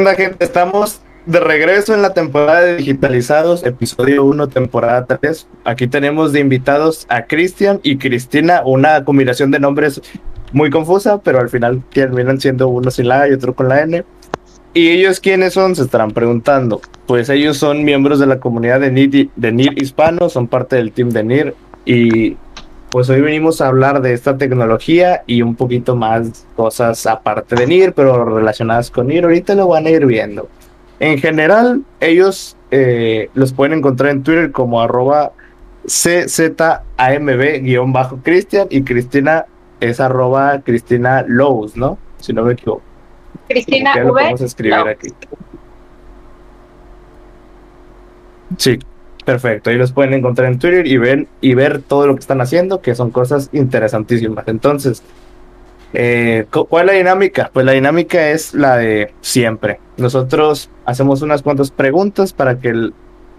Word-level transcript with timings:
onda, 0.00 0.16
gente? 0.16 0.44
Estamos 0.44 1.02
de 1.24 1.38
regreso 1.38 1.94
en 1.94 2.02
la 2.02 2.12
temporada 2.12 2.62
de 2.62 2.78
Digitalizados, 2.78 3.64
episodio 3.64 4.24
1, 4.24 4.48
temporada 4.48 5.06
3. 5.06 5.46
Aquí 5.64 5.86
tenemos 5.86 6.32
de 6.32 6.40
invitados 6.40 7.06
a 7.08 7.26
Cristian 7.26 7.78
y 7.84 7.96
Cristina, 7.96 8.62
una 8.64 9.04
combinación 9.04 9.52
de 9.52 9.60
nombres 9.60 10.02
muy 10.52 10.68
confusa, 10.68 11.20
pero 11.22 11.38
al 11.38 11.48
final 11.48 11.80
terminan 11.92 12.40
siendo 12.40 12.66
uno 12.66 12.90
sin 12.90 13.06
la 13.06 13.20
A 13.20 13.28
y 13.28 13.34
otro 13.34 13.54
con 13.54 13.68
la 13.68 13.82
N. 13.82 14.04
¿Y 14.72 14.88
ellos 14.88 15.20
quiénes 15.20 15.52
son? 15.52 15.76
Se 15.76 15.82
estarán 15.82 16.10
preguntando. 16.10 16.80
Pues 17.06 17.28
ellos 17.28 17.56
son 17.56 17.84
miembros 17.84 18.18
de 18.18 18.26
la 18.26 18.40
comunidad 18.40 18.80
de 18.80 18.90
NIR, 18.90 19.30
de 19.36 19.52
NIR 19.52 19.80
hispano, 19.80 20.28
son 20.28 20.48
parte 20.48 20.74
del 20.74 20.90
team 20.90 21.10
de 21.10 21.22
NIR 21.22 21.54
y 21.84 22.36
pues 22.94 23.10
hoy 23.10 23.20
venimos 23.20 23.60
a 23.60 23.66
hablar 23.66 24.00
de 24.02 24.12
esta 24.12 24.38
tecnología 24.38 25.24
y 25.26 25.42
un 25.42 25.56
poquito 25.56 25.96
más 25.96 26.46
cosas 26.54 27.04
aparte 27.06 27.56
de 27.56 27.66
NIR, 27.66 27.92
pero 27.92 28.24
relacionadas 28.24 28.88
con 28.88 29.08
NIR. 29.08 29.24
Ahorita 29.24 29.56
lo 29.56 29.66
van 29.66 29.86
a 29.86 29.90
ir 29.90 30.06
viendo. 30.06 30.48
En 31.00 31.18
general, 31.18 31.82
ellos 31.98 32.56
eh, 32.70 33.30
los 33.34 33.52
pueden 33.52 33.78
encontrar 33.78 34.12
en 34.12 34.22
Twitter 34.22 34.52
como 34.52 34.80
arroba 34.80 35.32
CZAMB-Cristian 35.86 38.68
y 38.70 38.84
Cristina 38.84 39.46
es 39.80 39.98
arroba 39.98 40.60
Cristina 40.60 41.24
Lowe's, 41.26 41.76
¿no? 41.76 41.98
Si 42.20 42.32
no 42.32 42.44
me 42.44 42.52
equivoco. 42.52 42.82
Cristina 43.48 43.92
V. 43.96 44.06
podemos 44.06 44.40
escribir 44.40 44.78
Lowe's. 44.78 44.90
aquí. 44.90 45.08
Sí, 48.56 48.78
perfecto. 49.24 49.70
Ahí 49.70 49.76
los 49.76 49.92
pueden 49.92 50.14
encontrar 50.14 50.50
en 50.52 50.58
Twitter 50.58 50.86
y 50.86 50.96
ver, 50.98 51.26
y 51.40 51.54
ver 51.54 51.80
todo 51.82 52.06
lo 52.06 52.14
que 52.14 52.20
están 52.20 52.40
haciendo, 52.40 52.80
que 52.80 52.94
son 52.94 53.10
cosas 53.10 53.50
interesantísimas. 53.52 54.46
Entonces, 54.48 55.02
eh, 55.92 56.46
cu- 56.50 56.66
¿cuál 56.66 56.88
es 56.88 56.92
la 56.94 56.98
dinámica? 56.98 57.50
Pues 57.52 57.64
la 57.66 57.72
dinámica 57.72 58.30
es 58.30 58.54
la 58.54 58.76
de 58.76 59.12
siempre. 59.20 59.80
Nosotros 59.96 60.70
hacemos 60.84 61.22
unas 61.22 61.42
cuantas 61.42 61.70
preguntas 61.70 62.32
para 62.32 62.58
que 62.58 62.90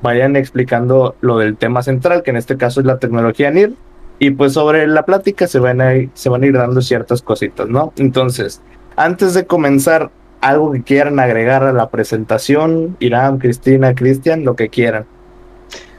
vayan 0.01 0.35
explicando 0.35 1.15
lo 1.21 1.37
del 1.37 1.57
tema 1.57 1.83
central, 1.83 2.23
que 2.23 2.31
en 2.31 2.37
este 2.37 2.57
caso 2.57 2.79
es 2.79 2.85
la 2.85 2.97
tecnología 2.99 3.51
NIR. 3.51 3.73
Y 4.17 4.31
pues 4.31 4.53
sobre 4.53 4.87
la 4.87 5.03
plática 5.03 5.45
se 5.47 5.59
van 5.59 5.81
a 5.81 5.93
ir, 5.95 6.09
se 6.13 6.29
van 6.29 6.43
a 6.43 6.45
ir 6.45 6.53
dando 6.53 6.81
ciertas 6.81 7.21
cositas, 7.21 7.67
¿no? 7.67 7.91
Entonces, 7.97 8.61
antes 8.95 9.33
de 9.33 9.45
comenzar, 9.45 10.09
algo 10.39 10.71
que 10.71 10.83
quieran 10.83 11.19
agregar 11.19 11.63
a 11.63 11.73
la 11.73 11.89
presentación, 11.89 12.95
Irán, 12.99 13.39
Cristina, 13.39 13.93
Cristian, 13.95 14.45
lo 14.45 14.55
que 14.55 14.69
quieran. 14.69 15.05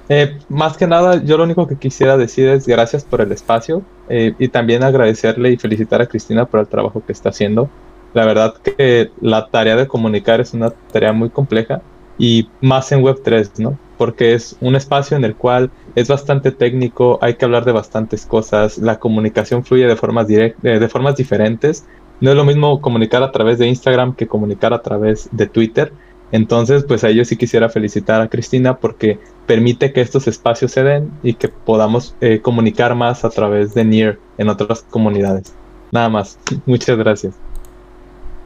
Eh, 0.09 0.39
más 0.49 0.77
que 0.77 0.87
nada, 0.87 1.23
yo 1.25 1.37
lo 1.37 1.45
único 1.45 1.67
que 1.67 1.79
quisiera 1.79 2.17
decir 2.17 2.49
es 2.49 2.67
gracias 2.67 3.05
por 3.05 3.21
el 3.21 3.33
espacio 3.33 3.83
eh, 4.09 4.35
y 4.39 4.49
también 4.49 4.85
agradecerle 4.85 5.51
y 5.51 5.57
felicitar 5.57 6.01
a 6.01 6.07
Cristina 6.07 6.47
por 6.47 6.61
el 6.61 6.69
trabajo 6.69 7.05
que 7.05 7.13
está 7.13 7.31
haciendo. 7.31 7.75
La 8.13 8.25
verdad 8.25 8.55
que 8.63 9.11
la 9.21 9.49
tarea 9.51 9.75
de 9.77 9.89
comunicar 9.89 10.41
es 10.41 10.55
una 10.55 10.71
tarea 10.71 11.13
muy 11.13 11.31
compleja 11.31 11.83
y 12.17 12.53
más 12.61 12.93
en 12.93 13.03
Web3, 13.03 13.59
¿no? 13.59 13.81
Porque 13.97 14.35
es 14.35 14.57
un 14.61 14.77
espacio 14.77 15.17
en 15.17 15.25
el 15.25 15.37
cual 15.37 15.73
es 15.97 16.09
bastante 16.09 16.53
técnico, 16.53 17.19
hay 17.21 17.35
que 17.35 17.45
hablar 17.45 17.65
de 17.65 17.73
bastantes 17.73 18.27
cosas, 18.27 18.79
la 18.79 18.99
comunicación 19.01 19.65
fluye 19.65 19.87
de 19.87 19.97
formas, 19.97 20.29
direct- 20.29 20.57
eh, 20.63 20.79
de 20.79 20.89
formas 20.89 21.17
diferentes. 21.17 21.85
No 22.21 22.31
es 22.31 22.37
lo 22.37 22.45
mismo 22.45 22.81
comunicar 22.81 23.23
a 23.23 23.33
través 23.33 23.59
de 23.59 23.67
Instagram 23.67 24.15
que 24.15 24.29
comunicar 24.29 24.73
a 24.73 24.83
través 24.83 25.29
de 25.33 25.47
Twitter. 25.49 25.93
Entonces, 26.31 26.85
pues 26.85 27.05
a 27.05 27.09
ello 27.11 27.25
sí 27.25 27.37
quisiera 27.37 27.69
felicitar 27.69 28.21
a 28.21 28.29
Cristina 28.29 28.79
porque 28.79 29.21
permite 29.47 29.93
que 29.93 30.01
estos 30.01 30.27
espacios 30.27 30.73
se 30.73 30.83
den 30.83 31.11
y 31.23 31.35
que 31.35 31.49
podamos 31.49 32.15
eh, 32.21 32.41
comunicar 32.41 32.95
más 32.95 33.25
a 33.25 33.31
través 33.31 33.75
de 33.75 33.85
NIR 33.85 34.19
en 34.39 34.49
otras 34.49 34.83
comunidades. 34.83 35.55
Nada 35.93 36.09
más. 36.09 36.39
Muchas 36.67 36.99
gracias. 36.99 37.35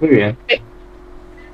Muy 0.00 0.10
bien. 0.10 0.36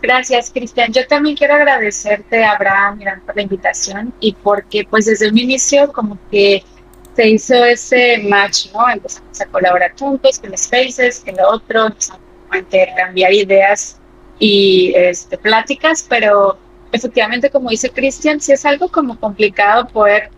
Gracias, 0.02 0.50
Cristian. 0.50 0.92
Yo 0.92 1.06
también 1.06 1.36
quiero 1.36 1.54
agradecerte, 1.54 2.44
Abraham, 2.44 3.00
por 3.24 3.34
la 3.34 3.42
invitación 3.42 4.12
y 4.20 4.32
porque 4.34 4.86
pues 4.88 5.06
desde 5.06 5.28
un 5.28 5.38
inicio 5.38 5.92
como 5.92 6.18
que 6.30 6.62
se 7.14 7.28
hizo 7.28 7.64
ese 7.64 8.18
match, 8.28 8.66
¿no? 8.72 8.88
Empezamos 8.88 9.40
a 9.40 9.46
colaborar 9.46 9.94
juntos 9.98 10.38
con 10.38 10.56
Spaces, 10.56 11.20
que 11.20 11.32
lo 11.32 11.48
otro, 11.48 11.86
empezamos 11.86 12.20
a 12.50 12.58
intercambiar 12.58 13.32
ideas 13.32 13.98
y 14.38 14.92
este, 14.94 15.38
pláticas, 15.38 16.04
pero 16.08 16.58
efectivamente, 16.96 17.50
como 17.50 17.70
dice 17.70 17.90
Cristian, 17.90 18.40
sí 18.40 18.52
es 18.52 18.64
algo 18.64 18.88
como 18.88 19.18
complicado 19.18 19.86
poder 19.88 20.30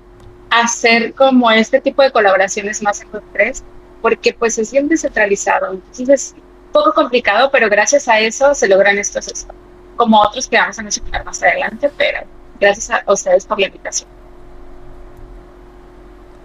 hacer 0.50 1.14
como 1.14 1.50
este 1.50 1.80
tipo 1.80 2.02
de 2.02 2.10
colaboraciones 2.10 2.82
más 2.82 3.02
en 3.02 3.10
Web3, 3.10 3.62
porque 4.02 4.32
pues 4.32 4.58
es 4.58 4.72
bien 4.72 4.88
descentralizado. 4.88 5.72
Entonces 5.72 6.08
es 6.08 6.34
un 6.36 6.72
poco 6.72 6.92
complicado, 6.92 7.50
pero 7.50 7.68
gracias 7.68 8.08
a 8.08 8.20
eso 8.20 8.54
se 8.54 8.68
logran 8.68 8.98
estos 8.98 9.26
espacios, 9.26 9.56
como 9.96 10.20
otros 10.20 10.48
que 10.48 10.56
vamos 10.56 10.78
a 10.78 10.82
mencionar 10.82 11.24
más 11.24 11.42
adelante, 11.42 11.90
pero 11.96 12.20
gracias 12.60 12.90
a 12.90 13.12
ustedes 13.12 13.44
por 13.46 13.58
la 13.58 13.66
invitación. 13.66 14.08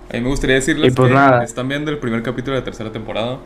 A 0.09 0.17
mí 0.17 0.21
me 0.21 0.29
gustaría 0.29 0.57
decirles 0.57 0.93
pues 0.95 1.09
que 1.09 1.15
nada. 1.15 1.43
están 1.43 1.67
viendo 1.67 1.89
el 1.89 1.97
primer 1.97 2.21
capítulo 2.21 2.55
de 2.55 2.61
la 2.61 2.65
tercera 2.65 2.91
temporada. 2.91 3.39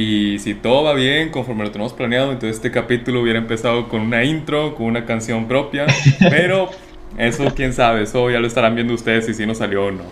Y 0.00 0.38
si 0.38 0.54
todo 0.54 0.84
va 0.84 0.94
bien, 0.94 1.30
conforme 1.30 1.64
lo 1.64 1.72
tenemos 1.72 1.92
planeado, 1.92 2.30
entonces 2.30 2.56
este 2.56 2.70
capítulo 2.70 3.20
hubiera 3.20 3.38
empezado 3.40 3.88
con 3.88 4.00
una 4.02 4.22
intro, 4.22 4.74
con 4.76 4.86
una 4.86 5.04
canción 5.04 5.48
propia. 5.48 5.86
Pero 6.30 6.70
eso, 7.16 7.44
quién 7.56 7.72
sabe, 7.72 8.02
eso 8.02 8.30
ya 8.30 8.38
lo 8.38 8.46
estarán 8.46 8.76
viendo 8.76 8.94
ustedes 8.94 9.26
si 9.26 9.34
sí 9.34 9.44
nos 9.44 9.58
salió 9.58 9.86
o 9.86 9.90
no. 9.90 10.04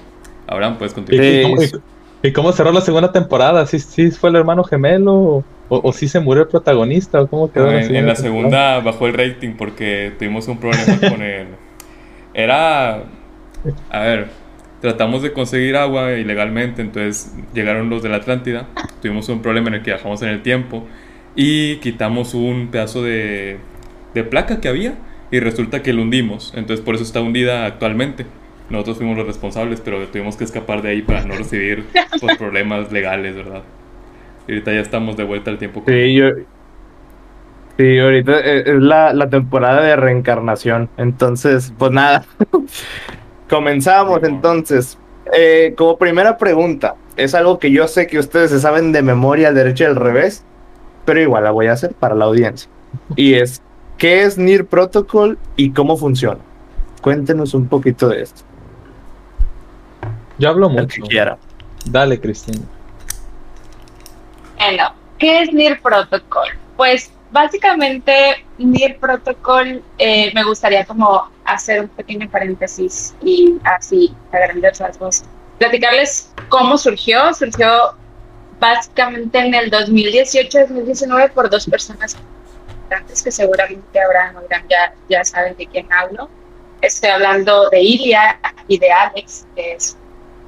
Abraham, 0.48 0.78
puedes 0.78 0.92
¿Y, 0.92 0.94
continuar. 0.94 1.24
Sí. 1.24 1.38
y 1.38 1.42
cómo, 1.42 1.62
y- 1.62 2.28
y 2.28 2.32
cómo 2.32 2.52
cerró 2.52 2.72
la 2.72 2.80
segunda 2.80 3.12
temporada? 3.12 3.64
¿Sí, 3.66 3.78
sí 3.78 4.10
fue 4.10 4.30
el 4.30 4.36
hermano 4.36 4.64
gemelo? 4.64 5.12
¿O, 5.14 5.44
o 5.68 5.92
sí 5.92 6.08
se 6.08 6.18
murió 6.20 6.42
el 6.42 6.48
protagonista? 6.48 7.20
¿O 7.22 7.28
cómo 7.28 7.52
quedó 7.52 7.70
en, 7.70 7.94
en 7.94 8.06
la 8.06 8.16
segunda 8.16 8.80
bajó 8.80 9.06
el 9.06 9.14
rating 9.14 9.56
porque 9.56 10.12
tuvimos 10.18 10.48
un 10.48 10.58
problema 10.58 10.98
con 11.08 11.22
él. 11.22 11.46
Era. 12.34 13.04
A 13.90 14.00
ver, 14.00 14.28
tratamos 14.80 15.22
de 15.22 15.32
conseguir 15.32 15.76
agua 15.76 16.12
ilegalmente, 16.12 16.82
entonces 16.82 17.34
llegaron 17.54 17.90
los 17.90 18.02
de 18.02 18.08
la 18.08 18.16
Atlántida. 18.16 18.66
Tuvimos 19.00 19.28
un 19.28 19.42
problema 19.42 19.68
en 19.68 19.74
el 19.74 19.82
que 19.82 19.90
viajamos 19.90 20.22
en 20.22 20.28
el 20.28 20.42
tiempo 20.42 20.86
y 21.34 21.76
quitamos 21.76 22.34
un 22.34 22.68
pedazo 22.68 23.02
de, 23.02 23.58
de 24.14 24.24
placa 24.24 24.60
que 24.60 24.68
había 24.68 24.94
y 25.30 25.40
resulta 25.40 25.82
que 25.82 25.92
lo 25.92 26.02
hundimos. 26.02 26.52
Entonces, 26.56 26.84
por 26.84 26.94
eso 26.94 27.04
está 27.04 27.20
hundida 27.20 27.66
actualmente. 27.66 28.26
Nosotros 28.70 28.98
fuimos 28.98 29.16
los 29.16 29.26
responsables, 29.26 29.80
pero 29.80 30.06
tuvimos 30.08 30.36
que 30.36 30.44
escapar 30.44 30.82
de 30.82 30.90
ahí 30.90 31.02
para 31.02 31.24
no 31.24 31.36
recibir 31.36 31.84
pues, 32.20 32.36
problemas 32.38 32.90
legales, 32.90 33.36
¿verdad? 33.36 33.62
Y 34.48 34.52
ahorita 34.52 34.72
ya 34.72 34.80
estamos 34.80 35.16
de 35.16 35.24
vuelta 35.24 35.50
al 35.50 35.58
tiempo. 35.58 35.82
Sí, 35.86 36.14
yo. 36.14 36.30
Sí, 37.78 37.98
ahorita 37.98 38.40
es 38.40 38.66
la, 38.68 39.12
la 39.12 39.28
temporada 39.28 39.82
de 39.82 39.96
reencarnación. 39.96 40.88
Entonces, 40.96 41.74
pues 41.76 41.92
nada. 41.92 42.24
Comenzamos 43.48 44.22
entonces. 44.22 44.98
Eh, 45.32 45.74
como 45.76 45.96
primera 45.98 46.36
pregunta, 46.38 46.94
es 47.16 47.34
algo 47.34 47.58
que 47.58 47.70
yo 47.72 47.88
sé 47.88 48.06
que 48.06 48.18
ustedes 48.18 48.50
se 48.50 48.60
saben 48.60 48.92
de 48.92 49.02
memoria 49.02 49.48
al 49.48 49.54
derecho 49.54 49.84
y 49.84 49.86
al 49.88 49.96
revés, 49.96 50.44
pero 51.04 51.20
igual 51.20 51.44
la 51.44 51.50
voy 51.50 51.66
a 51.66 51.72
hacer 51.72 51.94
para 51.94 52.14
la 52.14 52.26
audiencia. 52.26 52.70
Y 53.16 53.34
es, 53.40 53.60
¿qué 53.98 54.22
es 54.22 54.38
NIR 54.38 54.66
Protocol 54.66 55.38
y 55.56 55.70
cómo 55.72 55.96
funciona? 55.96 56.40
Cuéntenos 57.02 57.54
un 57.54 57.68
poquito 57.68 58.08
de 58.08 58.22
esto, 58.22 58.42
Yo 60.38 60.48
hablo 60.50 60.68
el 60.70 60.74
que 60.88 61.00
mucho. 61.00 61.02
quiera. 61.08 61.38
Dale, 61.84 62.20
Cristina. 62.20 62.60
Bueno, 64.58 64.92
¿qué 65.18 65.42
es 65.42 65.52
NIR 65.52 65.80
Protocol? 65.80 66.48
Pues 66.76 67.12
básicamente 67.36 68.46
NIR 68.56 68.96
Protocol 68.98 69.82
eh, 69.98 70.32
me 70.34 70.42
gustaría 70.42 70.86
como 70.86 71.28
hacer 71.44 71.82
un 71.82 71.88
pequeño 71.88 72.30
paréntesis 72.30 73.14
y 73.22 73.58
así 73.62 74.14
a 74.32 74.38
grandes 74.38 74.78
rasgos 74.78 75.22
platicarles 75.58 76.32
cómo 76.48 76.78
surgió. 76.78 77.34
Surgió 77.34 77.94
básicamente 78.58 79.38
en 79.38 79.54
el 79.54 79.70
2018-2019 79.70 81.30
por 81.32 81.50
dos 81.50 81.66
personas 81.66 82.16
importantes 82.70 83.22
que 83.22 83.30
seguramente 83.30 83.84
Irán 83.92 84.64
ya, 84.70 84.94
ya 85.10 85.22
saben 85.22 85.54
de 85.58 85.66
quién 85.66 85.92
hablo. 85.92 86.30
Estoy 86.80 87.10
hablando 87.10 87.68
de 87.68 87.82
Ilia 87.82 88.40
y 88.66 88.78
de 88.78 88.90
Alex, 88.90 89.46
que 89.54 89.74
es 89.74 89.94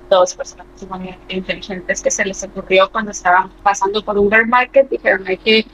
dos 0.09 0.35
personas 0.35 0.67
sumamente 0.81 1.35
inteligentes 1.37 2.01
que 2.01 2.11
se 2.11 2.25
les 2.25 2.43
ocurrió 2.45 2.91
cuando 2.91 3.11
estaban 3.11 3.51
pasando 3.63 4.03
por 4.03 4.17
un 4.17 4.31
bear 4.31 4.47
market, 4.47 4.89
dijeron 4.89 5.27
hay 5.27 5.37
que 5.37 5.67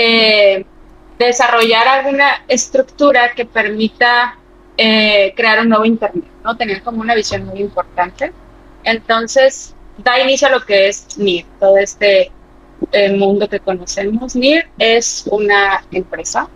eh, 0.00 0.64
desarrollar 1.18 1.88
alguna 1.88 2.44
estructura 2.46 3.32
que 3.34 3.44
permita 3.44 4.38
eh, 4.76 5.32
crear 5.36 5.58
un 5.58 5.70
nuevo 5.70 5.84
internet, 5.84 6.24
¿no? 6.44 6.56
Tenían 6.56 6.80
como 6.82 7.00
una 7.00 7.16
visión 7.16 7.44
muy 7.44 7.58
importante. 7.58 8.32
Entonces, 8.84 9.74
da 9.96 10.20
inicio 10.20 10.46
a 10.46 10.52
lo 10.52 10.64
que 10.64 10.86
es 10.86 11.18
NIR, 11.18 11.44
todo 11.58 11.76
este 11.78 12.30
eh, 12.92 13.12
mundo 13.12 13.48
que 13.48 13.58
conocemos. 13.58 14.36
NIR 14.36 14.68
es 14.78 15.24
una 15.32 15.84
empresa, 15.90 16.48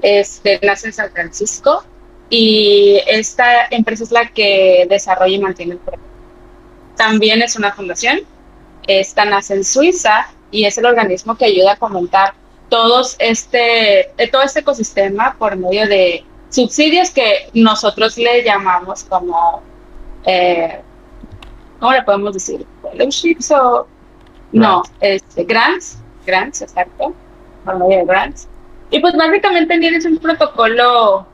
este, 0.00 0.60
nace 0.62 0.86
en 0.86 0.92
San 0.92 1.10
Francisco 1.10 1.82
y 2.30 3.00
esta 3.08 3.66
empresa 3.68 4.04
es 4.04 4.12
la 4.12 4.28
que 4.28 4.86
desarrolla 4.88 5.34
y 5.34 5.40
mantiene 5.40 5.72
el 5.72 5.78
proyecto. 5.78 6.06
También 6.96 7.42
es 7.42 7.56
una 7.56 7.72
fundación. 7.72 8.20
Esta 8.86 9.24
nace 9.24 9.54
en 9.54 9.64
Suiza 9.64 10.28
y 10.52 10.66
es 10.66 10.78
el 10.78 10.86
organismo 10.86 11.36
que 11.36 11.46
ayuda 11.46 11.72
a 11.72 11.76
fomentar 11.76 12.34
todos 12.68 13.16
este, 13.18 14.10
todo 14.30 14.42
este 14.42 14.60
ecosistema 14.60 15.36
por 15.38 15.56
medio 15.56 15.86
de 15.86 16.24
subsidios 16.50 17.10
que 17.10 17.50
nosotros 17.54 18.16
le 18.16 18.42
llamamos 18.42 19.04
como, 19.04 19.62
eh, 20.24 20.80
¿cómo 21.78 21.92
le 21.92 22.02
podemos 22.02 22.34
decir? 22.34 22.66
Fellowships 22.82 23.50
o... 23.52 23.86
No, 24.52 24.82
este, 25.00 25.44
grants, 25.44 25.98
grants, 26.24 26.62
exacto, 26.62 27.12
por 27.64 27.78
medio 27.78 27.98
de 27.98 28.04
grants. 28.04 28.48
Y 28.90 29.00
pues 29.00 29.14
básicamente 29.14 29.78
tienes 29.78 30.04
un 30.06 30.18
protocolo 30.18 31.26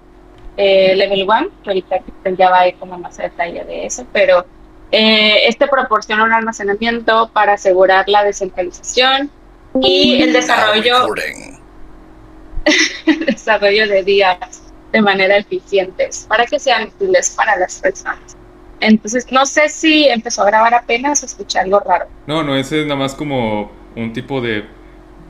eh, 0.57 0.95
level 0.97 1.23
1, 1.29 1.49
que 1.63 1.71
ahorita 1.71 2.01
ya 2.37 2.51
va 2.51 2.61
a 2.61 2.69
ir 2.69 2.77
como 2.77 2.99
más 2.99 3.19
a 3.21 3.25
detalle 3.25 3.65
de 3.65 3.87
eso, 3.87 4.07
pero 4.13 4.45
eh, 4.91 5.47
este 5.47 5.69
proporciona 5.69 6.25
un 6.25 6.33
almacenamiento 6.33 7.31
para 7.33 7.53
asegurar 7.53 8.09
la 8.09 8.25
descentralización 8.25 9.31
y 9.81 10.23
el 10.23 10.33
desarrollo, 10.33 11.15
el 13.07 13.27
desarrollo 13.27 13.89
de 13.89 14.03
días 14.03 14.63
de 14.93 15.01
manera 15.01 15.39
eficientes 15.39 16.27
para 16.29 16.47
que 16.47 16.59
sean 16.59 16.89
útiles 16.89 17.35
para 17.37 17.57
las 17.57 17.81
personas. 17.81 18.37
Entonces, 18.81 19.31
no 19.31 19.47
sé 19.47 19.69
si 19.69 20.09
empezó 20.09 20.43
a 20.43 20.47
grabar 20.47 20.75
apenas 20.75 21.23
o 21.23 21.27
escuché 21.27 21.61
algo 21.61 21.81
raro. 21.81 22.07
No, 22.27 22.43
no, 22.43 22.57
ese 22.57 22.81
es 22.81 22.87
nada 22.87 22.99
más 22.99 23.15
como 23.15 23.71
un 23.97 24.13
tipo 24.13 24.41
de 24.41 24.65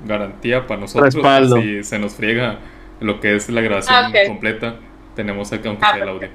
garantía 0.05 0.67
para 0.67 0.81
nosotros. 0.81 1.15
Si 1.61 1.85
se 1.85 1.99
nos 1.99 2.15
friega 2.15 2.59
lo 3.01 3.21
que 3.21 3.37
es 3.37 3.49
la 3.51 3.61
grabación 3.61 3.97
ah, 3.97 4.13
completa, 4.27 4.77
tenemos 5.15 5.53
acá 5.53 5.69
aunque 5.69 5.85
ah, 5.85 5.93
sea 5.93 6.03
el 6.03 6.09
audio. 6.09 6.29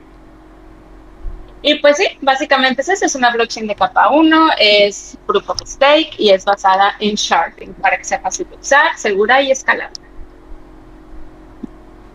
Y 1.68 1.76
pues 1.80 1.98
sí, 1.98 2.06
básicamente 2.22 2.82
es 2.82 2.88
eso, 2.88 3.06
es 3.06 3.14
una 3.14 3.30
blockchain 3.30 3.68
de 3.68 3.76
capa 3.76 4.10
1, 4.10 4.52
es 4.58 5.18
Proof 5.28 5.50
of 5.50 5.58
Stake 5.66 6.12
y 6.18 6.30
es 6.30 6.46
basada 6.46 6.94
en 7.02 7.16
sharding 7.16 7.74
para 7.74 7.98
que 7.98 8.06
sea 8.06 8.22
fácil 8.22 8.48
de 8.50 8.56
usar, 8.56 8.98
segura 8.98 9.42
y 9.42 9.52
escalable. 9.52 10.00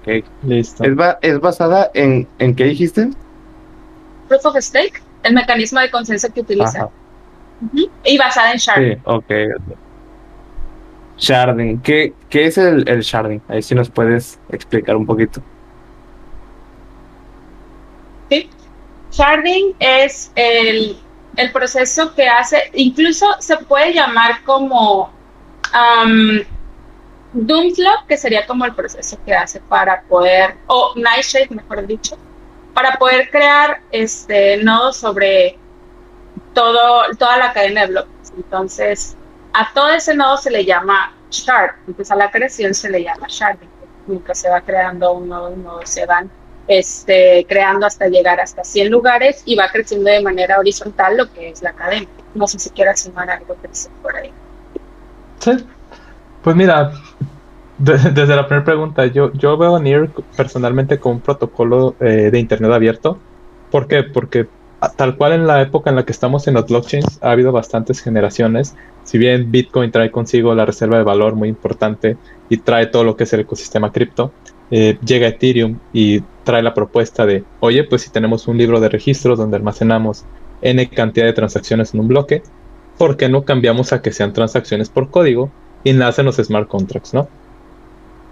Ok, 0.00 0.24
listo. 0.44 0.82
¿Es, 1.20 1.38
basada 1.38 1.90
en, 1.92 2.26
en 2.38 2.54
qué 2.56 2.64
dijiste? 2.64 3.10
Proof 4.28 4.46
of 4.46 4.56
Stake, 4.56 5.02
el 5.22 5.34
mecanismo 5.34 5.80
de 5.80 5.90
consenso 5.90 6.32
que 6.32 6.40
utiliza. 6.40 6.88
Y 8.04 8.16
basada 8.16 8.52
en 8.52 8.56
sharding. 8.56 8.94
Sí, 8.94 9.00
ok. 9.04 9.32
Sharding, 11.18 11.82
¿qué, 11.82 12.14
qué 12.30 12.46
es 12.46 12.56
el, 12.56 12.88
el 12.88 13.02
sharding? 13.02 13.42
Ahí 13.48 13.60
sí 13.60 13.74
nos 13.74 13.90
puedes 13.90 14.40
explicar 14.48 14.96
un 14.96 15.04
poquito. 15.04 15.42
Sí, 18.30 18.48
Sharding 19.12 19.76
es 19.78 20.32
el, 20.34 20.98
proceso 21.52 22.14
que 22.14 22.26
hace, 22.28 22.70
incluso 22.72 23.26
se 23.40 23.58
puede 23.58 23.92
llamar 23.92 24.42
como 24.44 25.12
um, 25.74 26.38
que 28.08 28.16
sería 28.16 28.46
como 28.46 28.64
el 28.64 28.74
proceso 28.74 29.18
que 29.24 29.34
hace 29.34 29.60
para 29.60 30.02
poder, 30.02 30.56
o 30.66 30.94
Nightshade, 30.96 31.48
mejor 31.50 31.86
dicho, 31.86 32.16
para 32.72 32.98
poder 32.98 33.30
crear 33.30 33.80
este 33.90 34.56
nodos 34.58 34.96
sobre 34.96 35.58
todo, 36.54 37.14
toda 37.18 37.36
la 37.36 37.52
cadena 37.52 37.82
de 37.82 37.88
bloques. 37.88 38.32
Entonces, 38.34 39.16
a 39.52 39.72
todo 39.74 39.90
ese 39.90 40.14
nodo 40.14 40.38
se 40.38 40.50
le 40.50 40.64
llama 40.64 41.14
shard, 41.30 41.74
entonces 41.86 42.10
a 42.10 42.16
la 42.16 42.30
creación 42.30 42.72
se 42.72 42.88
le 42.88 43.04
llama 43.04 43.26
sharding. 43.28 43.68
Nunca 44.06 44.34
se 44.34 44.48
va 44.48 44.62
creando 44.62 45.12
un 45.12 45.28
nodo 45.28 45.80
se 45.84 46.06
van 46.06 46.30
este, 46.68 47.44
creando 47.48 47.86
hasta 47.86 48.08
llegar 48.08 48.40
hasta 48.40 48.64
100 48.64 48.90
lugares 48.90 49.42
y 49.44 49.56
va 49.56 49.68
creciendo 49.68 50.10
de 50.10 50.22
manera 50.22 50.58
horizontal 50.58 51.16
lo 51.16 51.32
que 51.32 51.50
es 51.50 51.62
la 51.62 51.70
academia. 51.70 52.08
No 52.34 52.46
sé 52.46 52.58
si 52.58 52.70
quieras 52.70 53.00
sumar 53.00 53.30
algo 53.30 53.56
por 54.02 54.16
ahí. 54.16 54.30
Sí, 55.38 55.52
pues 56.42 56.56
mira, 56.56 56.92
desde 57.78 58.36
la 58.36 58.46
primera 58.46 58.64
pregunta, 58.64 59.06
yo, 59.06 59.32
yo 59.32 59.56
veo 59.56 59.76
a 59.76 59.80
NIR 59.80 60.10
personalmente 60.36 60.98
como 60.98 61.16
un 61.16 61.20
protocolo 61.20 61.96
eh, 62.00 62.30
de 62.30 62.38
Internet 62.38 62.72
abierto. 62.72 63.18
¿Por 63.70 63.88
qué? 63.88 64.02
Porque 64.02 64.46
tal 64.96 65.16
cual 65.16 65.32
en 65.32 65.46
la 65.46 65.62
época 65.62 65.90
en 65.90 65.96
la 65.96 66.04
que 66.04 66.12
estamos 66.12 66.46
en 66.48 66.54
los 66.54 66.66
blockchains 66.66 67.18
ha 67.22 67.30
habido 67.30 67.52
bastantes 67.52 68.00
generaciones. 68.00 68.74
Si 69.04 69.18
bien 69.18 69.50
Bitcoin 69.50 69.90
trae 69.90 70.10
consigo 70.10 70.54
la 70.54 70.64
reserva 70.64 70.98
de 70.98 71.04
valor 71.04 71.34
muy 71.34 71.48
importante 71.48 72.16
y 72.48 72.58
trae 72.58 72.86
todo 72.86 73.04
lo 73.04 73.16
que 73.16 73.24
es 73.24 73.32
el 73.32 73.40
ecosistema 73.40 73.92
cripto, 73.92 74.32
eh, 74.70 74.98
llega 75.04 75.28
Ethereum 75.28 75.78
y 75.92 76.22
trae 76.44 76.62
la 76.62 76.74
propuesta 76.74 77.26
de, 77.26 77.44
oye, 77.60 77.84
pues 77.84 78.02
si 78.02 78.10
tenemos 78.10 78.48
un 78.48 78.58
libro 78.58 78.80
de 78.80 78.88
registros 78.88 79.38
donde 79.38 79.56
almacenamos 79.56 80.24
n 80.60 80.88
cantidad 80.90 81.26
de 81.26 81.32
transacciones 81.32 81.94
en 81.94 82.00
un 82.00 82.08
bloque, 82.08 82.42
¿por 82.98 83.16
qué 83.16 83.28
no 83.28 83.44
cambiamos 83.44 83.92
a 83.92 84.02
que 84.02 84.12
sean 84.12 84.32
transacciones 84.32 84.88
por 84.88 85.10
código 85.10 85.50
y 85.84 85.92
nacen 85.92 86.26
los 86.26 86.36
smart 86.36 86.68
contracts, 86.68 87.14
¿no? 87.14 87.28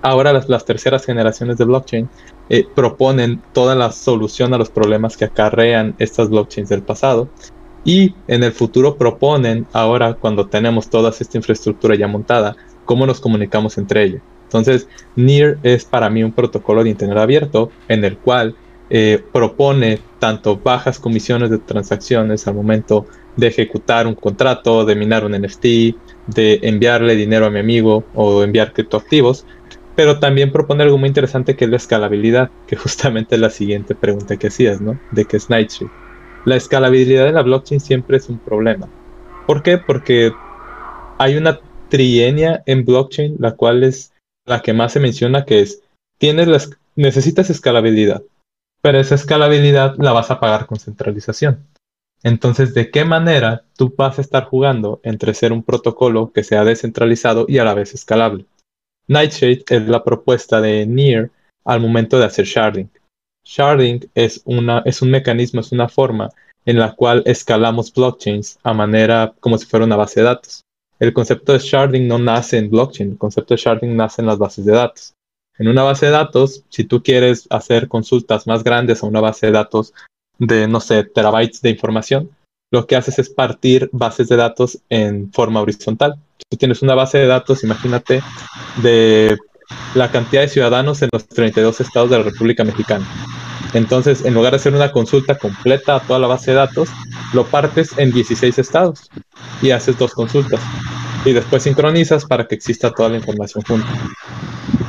Ahora 0.02 0.32
las, 0.32 0.64
terceras 0.64 1.04
generaciones 1.04 1.58
de 1.58 1.64
blockchain 1.64 2.08
eh, 2.48 2.66
proponen 2.74 3.42
toda 3.52 3.74
la 3.74 3.92
solución 3.92 4.54
a 4.54 4.58
los 4.58 4.70
problemas 4.70 5.16
que 5.16 5.26
acarrean 5.26 5.94
estas 5.98 6.30
blockchains 6.30 6.70
del 6.70 6.82
pasado 6.82 7.28
y 7.84 8.14
en 8.26 8.42
el 8.42 8.52
futuro 8.52 8.96
proponen 8.96 9.66
ahora 9.72 10.14
cuando 10.14 10.46
tenemos 10.46 10.88
toda 10.88 11.10
esta 11.10 11.36
infraestructura 11.36 11.96
ya 11.96 12.08
montada, 12.08 12.56
cómo 12.86 13.06
nos 13.06 13.20
comunicamos 13.20 13.76
entre 13.76 14.04
ellos. 14.04 14.22
Entonces, 14.50 14.88
NIR 15.14 15.58
es 15.62 15.84
para 15.84 16.10
mí 16.10 16.24
un 16.24 16.32
protocolo 16.32 16.82
de 16.82 16.90
Internet 16.90 17.18
abierto 17.18 17.70
en 17.86 18.04
el 18.04 18.18
cual 18.18 18.56
eh, 18.90 19.22
propone 19.32 20.00
tanto 20.18 20.56
bajas 20.56 20.98
comisiones 20.98 21.50
de 21.50 21.58
transacciones 21.58 22.48
al 22.48 22.54
momento 22.54 23.06
de 23.36 23.46
ejecutar 23.46 24.08
un 24.08 24.16
contrato, 24.16 24.84
de 24.84 24.96
minar 24.96 25.24
un 25.24 25.40
NFT, 25.40 25.64
de 26.26 26.58
enviarle 26.62 27.14
dinero 27.14 27.46
a 27.46 27.50
mi 27.50 27.60
amigo 27.60 28.02
o 28.14 28.42
enviar 28.42 28.72
criptoactivos, 28.72 29.46
pero 29.94 30.18
también 30.18 30.50
propone 30.50 30.82
algo 30.82 30.98
muy 30.98 31.06
interesante 31.06 31.54
que 31.54 31.66
es 31.66 31.70
la 31.70 31.76
escalabilidad, 31.76 32.50
que 32.66 32.74
justamente 32.84 33.36
es 33.36 33.40
la 33.40 33.50
siguiente 33.50 33.94
pregunta 33.94 34.36
que 34.36 34.48
hacías, 34.48 34.80
¿no? 34.80 34.98
De 35.12 35.24
que 35.24 35.36
es 35.36 35.48
Nightshade. 35.48 35.92
La 36.44 36.56
escalabilidad 36.56 37.26
de 37.26 37.32
la 37.32 37.42
blockchain 37.42 37.78
siempre 37.78 38.16
es 38.16 38.28
un 38.28 38.40
problema. 38.40 38.88
¿Por 39.46 39.62
qué? 39.62 39.78
Porque 39.78 40.32
hay 41.18 41.36
una 41.36 41.60
trienia 41.90 42.62
en 42.66 42.84
blockchain, 42.84 43.36
la 43.38 43.52
cual 43.52 43.84
es 43.84 44.12
la 44.50 44.62
que 44.62 44.72
más 44.72 44.92
se 44.92 45.00
menciona, 45.00 45.44
que 45.44 45.60
es, 45.60 45.82
tienes 46.18 46.70
necesitas 46.96 47.48
escalabilidad, 47.50 48.22
pero 48.82 48.98
esa 48.98 49.14
escalabilidad 49.14 49.94
la 49.98 50.12
vas 50.12 50.30
a 50.30 50.40
pagar 50.40 50.66
con 50.66 50.78
centralización. 50.78 51.66
Entonces, 52.22 52.74
¿de 52.74 52.90
qué 52.90 53.04
manera 53.04 53.64
tú 53.76 53.94
vas 53.96 54.18
a 54.18 54.20
estar 54.20 54.44
jugando 54.44 55.00
entre 55.04 55.32
ser 55.32 55.52
un 55.52 55.62
protocolo 55.62 56.32
que 56.32 56.44
sea 56.44 56.64
descentralizado 56.64 57.46
y 57.48 57.58
a 57.58 57.64
la 57.64 57.72
vez 57.72 57.94
escalable? 57.94 58.44
Nightshade 59.08 59.64
es 59.70 59.88
la 59.88 60.04
propuesta 60.04 60.60
de 60.60 60.84
Near 60.84 61.30
al 61.64 61.80
momento 61.80 62.18
de 62.18 62.26
hacer 62.26 62.44
sharding. 62.44 62.90
Sharding 63.44 64.10
es, 64.14 64.42
una, 64.44 64.82
es 64.84 65.00
un 65.00 65.10
mecanismo, 65.10 65.60
es 65.60 65.72
una 65.72 65.88
forma 65.88 66.28
en 66.66 66.78
la 66.78 66.92
cual 66.94 67.22
escalamos 67.24 67.92
blockchains 67.92 68.58
a 68.62 68.74
manera 68.74 69.32
como 69.40 69.56
si 69.56 69.66
fuera 69.66 69.86
una 69.86 69.96
base 69.96 70.20
de 70.20 70.26
datos. 70.26 70.62
El 71.00 71.14
concepto 71.14 71.54
de 71.54 71.58
sharding 71.58 72.06
no 72.06 72.18
nace 72.18 72.58
en 72.58 72.70
blockchain, 72.70 73.12
el 73.12 73.18
concepto 73.18 73.54
de 73.54 73.60
sharding 73.60 73.96
nace 73.96 74.20
en 74.20 74.26
las 74.26 74.38
bases 74.38 74.66
de 74.66 74.72
datos. 74.72 75.14
En 75.58 75.68
una 75.68 75.82
base 75.82 76.06
de 76.06 76.12
datos, 76.12 76.64
si 76.68 76.84
tú 76.84 77.02
quieres 77.02 77.46
hacer 77.50 77.88
consultas 77.88 78.46
más 78.46 78.62
grandes 78.62 79.02
a 79.02 79.06
una 79.06 79.20
base 79.20 79.46
de 79.46 79.52
datos 79.52 79.94
de, 80.38 80.68
no 80.68 80.80
sé, 80.80 81.04
terabytes 81.04 81.62
de 81.62 81.70
información, 81.70 82.30
lo 82.70 82.86
que 82.86 82.96
haces 82.96 83.18
es 83.18 83.30
partir 83.30 83.88
bases 83.92 84.28
de 84.28 84.36
datos 84.36 84.78
en 84.90 85.32
forma 85.32 85.60
horizontal. 85.60 86.16
Tú 86.48 86.56
tienes 86.58 86.82
una 86.82 86.94
base 86.94 87.18
de 87.18 87.26
datos, 87.26 87.64
imagínate, 87.64 88.22
de 88.82 89.38
la 89.94 90.10
cantidad 90.10 90.42
de 90.42 90.48
ciudadanos 90.48 91.00
en 91.02 91.08
los 91.12 91.26
32 91.26 91.80
estados 91.80 92.10
de 92.10 92.18
la 92.18 92.24
República 92.24 92.62
Mexicana. 92.62 93.06
Entonces, 93.72 94.24
en 94.24 94.34
lugar 94.34 94.52
de 94.52 94.56
hacer 94.56 94.74
una 94.74 94.92
consulta 94.92 95.38
completa 95.38 95.96
a 95.96 96.00
toda 96.00 96.18
la 96.18 96.26
base 96.26 96.50
de 96.50 96.58
datos, 96.58 96.88
lo 97.32 97.46
partes 97.46 97.96
en 97.96 98.12
16 98.12 98.58
estados 98.58 99.10
y 99.62 99.70
haces 99.70 99.98
dos 99.98 100.12
consultas. 100.12 100.60
Y 101.24 101.32
después 101.32 101.62
sincronizas 101.62 102.24
para 102.24 102.46
que 102.46 102.54
exista 102.54 102.90
toda 102.90 103.10
la 103.10 103.16
información 103.16 103.62
junta. 103.64 103.88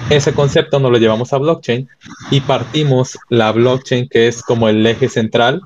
Ese 0.10 0.34
concepto 0.34 0.80
nos 0.80 0.92
lo 0.92 0.98
llevamos 0.98 1.32
a 1.34 1.38
blockchain 1.38 1.88
y 2.32 2.42
partimos 2.42 3.18
la 3.30 3.52
blockchain, 3.52 4.10
que 4.10 4.28
es 4.28 4.42
como 4.42 4.68
el 4.68 4.86
eje 4.86 5.08
central, 5.08 5.62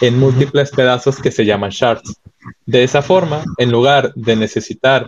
en 0.00 0.18
múltiples 0.18 0.70
pedazos 0.70 1.20
que 1.20 1.30
se 1.30 1.44
llaman 1.44 1.70
shards. 1.70 2.20
De 2.66 2.82
esa 2.82 3.02
forma, 3.02 3.44
en 3.58 3.70
lugar 3.70 4.12
de 4.14 4.36
necesitar 4.36 5.06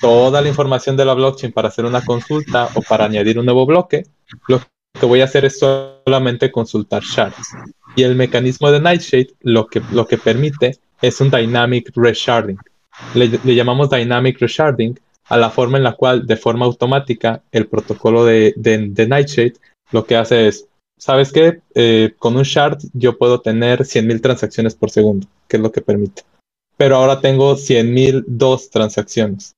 toda 0.00 0.40
la 0.40 0.48
información 0.48 0.96
de 0.96 1.04
la 1.04 1.14
blockchain 1.14 1.52
para 1.52 1.68
hacer 1.68 1.84
una 1.84 2.04
consulta 2.04 2.68
o 2.74 2.82
para 2.82 3.06
añadir 3.06 3.38
un 3.38 3.46
nuevo 3.46 3.66
bloque, 3.66 4.04
lo 4.46 4.60
que 4.98 5.06
voy 5.06 5.20
a 5.20 5.24
hacer 5.24 5.44
es 5.44 5.58
solamente 5.58 6.50
consultar 6.50 7.02
shards. 7.02 7.48
Y 7.96 8.02
el 8.02 8.14
mecanismo 8.14 8.70
de 8.70 8.80
Nightshade 8.80 9.28
lo 9.40 9.66
que, 9.66 9.82
lo 9.92 10.06
que 10.06 10.18
permite 10.18 10.78
es 11.00 11.20
un 11.20 11.30
dynamic 11.30 11.90
resharding. 11.94 12.58
Le, 13.14 13.28
llamamos 13.54 13.90
dynamic 13.90 14.38
resharding 14.40 14.98
a 15.26 15.36
la 15.36 15.50
forma 15.50 15.78
en 15.78 15.84
la 15.84 15.92
cual 15.92 16.26
de 16.26 16.36
forma 16.36 16.66
automática 16.66 17.42
el 17.52 17.66
protocolo 17.66 18.24
de, 18.24 18.54
de, 18.56 19.06
Nightshade 19.06 19.54
lo 19.92 20.04
que 20.04 20.16
hace 20.16 20.48
es, 20.48 20.66
¿sabes 20.98 21.32
qué? 21.32 21.60
Eh, 21.74 22.14
con 22.18 22.36
un 22.36 22.42
shard 22.42 22.78
yo 22.92 23.16
puedo 23.16 23.40
tener 23.40 23.80
100.000 23.80 24.20
transacciones 24.20 24.74
por 24.74 24.90
segundo, 24.90 25.26
que 25.46 25.58
es 25.58 25.62
lo 25.62 25.70
que 25.70 25.80
permite. 25.80 26.22
Pero 26.76 26.96
ahora 26.96 27.20
tengo 27.20 27.56
100.000 27.56 28.24
dos 28.26 28.70
transacciones. 28.70 29.54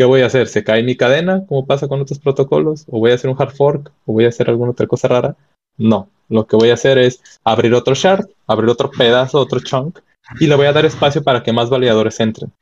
¿Qué 0.00 0.06
voy 0.06 0.22
a 0.22 0.26
hacer? 0.28 0.48
¿Se 0.48 0.64
cae 0.64 0.82
mi 0.82 0.96
cadena, 0.96 1.44
como 1.46 1.66
pasa 1.66 1.86
con 1.86 2.00
otros 2.00 2.18
protocolos? 2.20 2.86
¿O 2.88 3.00
voy 3.00 3.10
a 3.10 3.16
hacer 3.16 3.28
un 3.28 3.36
hard 3.38 3.50
fork? 3.54 3.92
¿O 4.06 4.14
voy 4.14 4.24
a 4.24 4.28
hacer 4.28 4.48
alguna 4.48 4.70
otra 4.70 4.86
cosa 4.86 5.08
rara? 5.08 5.36
No, 5.76 6.08
lo 6.30 6.46
que 6.46 6.56
voy 6.56 6.70
a 6.70 6.74
hacer 6.74 6.96
es 6.96 7.20
abrir 7.44 7.74
otro 7.74 7.94
shard, 7.94 8.26
abrir 8.46 8.70
otro 8.70 8.90
pedazo, 8.90 9.38
otro 9.38 9.60
chunk, 9.60 9.98
y 10.38 10.46
le 10.46 10.54
voy 10.54 10.66
a 10.66 10.72
dar 10.72 10.84
espacio 10.84 11.22
para 11.22 11.42
que 11.42 11.52
más 11.52 11.70
validadores 11.70 12.20
entren. 12.20 12.52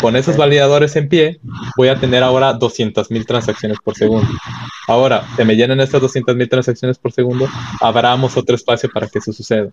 Con 0.00 0.16
esos 0.16 0.36
validadores 0.36 0.96
en 0.96 1.08
pie, 1.08 1.40
voy 1.76 1.88
a 1.88 1.98
tener 1.98 2.22
ahora 2.22 2.58
200.000 2.58 3.26
transacciones 3.26 3.78
por 3.82 3.94
segundo. 3.94 4.28
Ahora, 4.86 5.26
se 5.36 5.44
me 5.44 5.54
llenan 5.56 5.80
estas 5.80 6.02
200.000 6.02 6.48
transacciones 6.48 6.98
por 6.98 7.12
segundo, 7.12 7.48
abramos 7.80 8.36
otro 8.36 8.56
espacio 8.56 8.90
para 8.90 9.06
que 9.06 9.18
eso 9.18 9.32
suceda. 9.32 9.70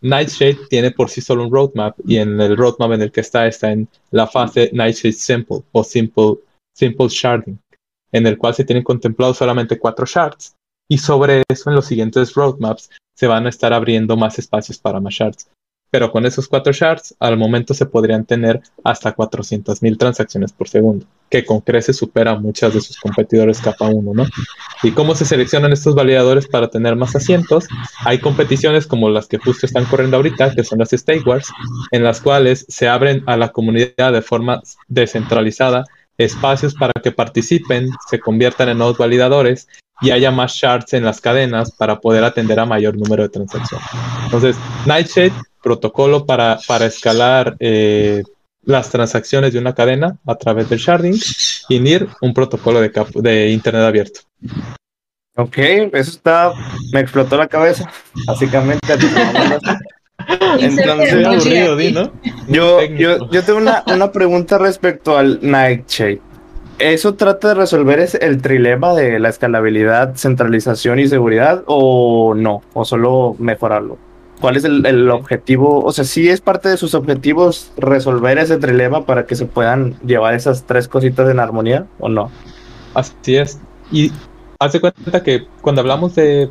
Nightshade 0.00 0.58
tiene 0.68 0.90
por 0.90 1.08
sí 1.08 1.20
solo 1.20 1.44
un 1.44 1.52
roadmap 1.52 1.96
y 2.04 2.18
en 2.18 2.40
el 2.40 2.56
roadmap 2.56 2.92
en 2.92 3.02
el 3.02 3.12
que 3.12 3.20
está 3.20 3.46
está 3.46 3.72
en 3.72 3.88
la 4.10 4.26
fase 4.26 4.70
Nightshade 4.72 5.12
Simple 5.12 5.62
o 5.72 5.84
Simple, 5.84 6.38
Simple 6.76 7.08
Sharding, 7.08 7.58
en 8.12 8.26
el 8.26 8.36
cual 8.36 8.54
se 8.54 8.64
tienen 8.64 8.84
contemplados 8.84 9.38
solamente 9.38 9.78
cuatro 9.78 10.06
shards 10.06 10.54
y 10.90 10.98
sobre 10.98 11.44
eso 11.48 11.70
en 11.70 11.76
los 11.76 11.86
siguientes 11.86 12.34
roadmaps 12.34 12.90
se 13.16 13.26
van 13.26 13.46
a 13.46 13.50
estar 13.50 13.72
abriendo 13.72 14.16
más 14.16 14.38
espacios 14.38 14.78
para 14.78 15.00
más 15.00 15.14
shards. 15.14 15.48
Pero 15.90 16.10
con 16.10 16.26
esos 16.26 16.48
cuatro 16.48 16.72
shards, 16.72 17.14
al 17.18 17.36
momento 17.36 17.74
se 17.74 17.86
podrían 17.86 18.24
tener 18.24 18.60
hasta 18.84 19.14
400.000 19.14 19.98
transacciones 19.98 20.52
por 20.52 20.68
segundo, 20.68 21.06
que 21.30 21.44
con 21.44 21.60
creces 21.60 21.96
supera 21.96 22.32
a 22.32 22.38
muchas 22.38 22.74
de 22.74 22.80
sus 22.80 22.98
competidores 22.98 23.60
capa 23.60 23.88
1, 23.88 24.12
¿no? 24.14 24.26
¿Y 24.82 24.90
cómo 24.92 25.14
se 25.14 25.24
seleccionan 25.24 25.72
estos 25.72 25.94
validadores 25.94 26.46
para 26.46 26.68
tener 26.68 26.96
más 26.96 27.16
asientos? 27.16 27.66
Hay 28.04 28.18
competiciones 28.18 28.86
como 28.86 29.08
las 29.08 29.26
que 29.26 29.38
justo 29.38 29.66
están 29.66 29.86
corriendo 29.86 30.16
ahorita, 30.16 30.54
que 30.54 30.64
son 30.64 30.78
las 30.78 30.90
Stake 30.90 31.26
Wars, 31.26 31.48
en 31.90 32.04
las 32.04 32.20
cuales 32.20 32.66
se 32.68 32.88
abren 32.88 33.22
a 33.26 33.36
la 33.36 33.48
comunidad 33.48 34.12
de 34.12 34.22
forma 34.22 34.62
descentralizada 34.88 35.84
espacios 36.18 36.74
para 36.74 36.92
que 37.00 37.12
participen, 37.12 37.90
se 38.08 38.18
conviertan 38.18 38.68
en 38.68 38.78
nuevos 38.78 38.98
validadores 38.98 39.68
y 40.00 40.10
haya 40.10 40.30
más 40.30 40.52
shards 40.52 40.92
en 40.92 41.04
las 41.04 41.20
cadenas 41.20 41.72
para 41.72 42.00
poder 42.00 42.24
atender 42.24 42.60
a 42.60 42.66
mayor 42.66 42.96
número 42.96 43.22
de 43.22 43.28
transacciones. 43.28 43.86
Entonces, 44.24 44.56
Nightshade, 44.86 45.32
protocolo 45.62 46.26
para, 46.26 46.58
para 46.66 46.86
escalar 46.86 47.56
eh, 47.60 48.22
las 48.64 48.90
transacciones 48.90 49.52
de 49.52 49.58
una 49.58 49.74
cadena 49.74 50.16
a 50.26 50.34
través 50.34 50.68
del 50.68 50.78
sharding, 50.78 51.18
y 51.68 51.80
NIR, 51.80 52.08
un 52.20 52.34
protocolo 52.34 52.80
de, 52.80 52.92
de 53.14 53.48
Internet 53.50 53.82
abierto. 53.82 54.20
Ok, 55.36 55.58
eso 55.58 56.10
está, 56.10 56.52
me 56.92 57.00
explotó 57.00 57.36
la 57.36 57.46
cabeza, 57.46 57.90
básicamente. 58.26 58.86
Entonces, 60.58 61.26
aburrido, 61.26 61.76
¿no? 61.92 62.12
Yo, 62.48 62.82
yo, 62.82 63.30
yo 63.30 63.44
tengo 63.44 63.58
una, 63.58 63.84
una 63.86 64.10
pregunta 64.10 64.58
respecto 64.58 65.16
al 65.16 65.38
Nightshade. 65.40 66.20
¿Eso 66.78 67.14
trata 67.14 67.48
de 67.48 67.54
resolver 67.54 68.06
el 68.20 68.42
trilema 68.42 68.94
de 68.94 69.18
la 69.18 69.30
escalabilidad, 69.30 70.14
centralización 70.14 70.98
y 70.98 71.08
seguridad 71.08 71.64
o 71.66 72.34
no? 72.34 72.62
¿O 72.72 72.84
solo 72.84 73.34
mejorarlo? 73.38 73.98
¿Cuál 74.40 74.56
es 74.56 74.64
el, 74.64 75.10
objetivo? 75.10 75.84
O 75.84 75.92
sea, 75.92 76.04
¿sí 76.04 76.28
es 76.28 76.40
parte 76.40 76.68
de 76.68 76.76
sus 76.76 76.94
objetivos 76.94 77.72
resolver 77.76 78.38
ese 78.38 78.56
trilema 78.58 79.04
para 79.04 79.26
que 79.26 79.34
se 79.34 79.46
puedan 79.46 79.98
llevar 80.04 80.34
esas 80.34 80.64
tres 80.64 80.86
cositas 80.86 81.28
en 81.28 81.40
armonía 81.40 81.86
o 81.98 82.08
no? 82.08 82.30
Así 82.94 83.36
es. 83.36 83.58
Y 83.90 84.12
hace 84.60 84.80
cuenta 84.80 85.22
que 85.22 85.46
cuando 85.60 85.80
hablamos 85.80 86.14
de, 86.14 86.48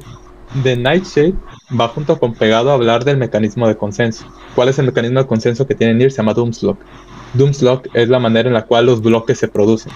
de 0.64 0.76
Nightshade, 0.76 1.36
va 1.80 1.88
junto 1.88 2.20
con 2.20 2.34
pegado 2.34 2.72
a 2.72 2.74
hablar 2.74 3.06
del 3.06 3.18
mecanismo 3.18 3.68
de 3.68 3.78
consenso. 3.78 4.26
¿Cuál 4.56 4.70
es 4.70 4.80
el 4.80 4.88
mecanismo 4.88 5.20
de 5.20 5.28
consenso 5.28 5.66
que 5.66 5.76
tiene 5.76 5.94
NIR? 5.94 6.12
Se 6.12 6.18
llama 6.18 6.34
Doomslock. 6.34 6.78
Doomslock 7.34 7.88
es 7.94 8.10
la 8.10 8.20
manera 8.20 8.48
en 8.48 8.54
la 8.54 8.66
cual 8.66 8.86
los 8.86 9.02
bloques 9.02 9.38
se 9.38 9.48
producen. 9.48 9.92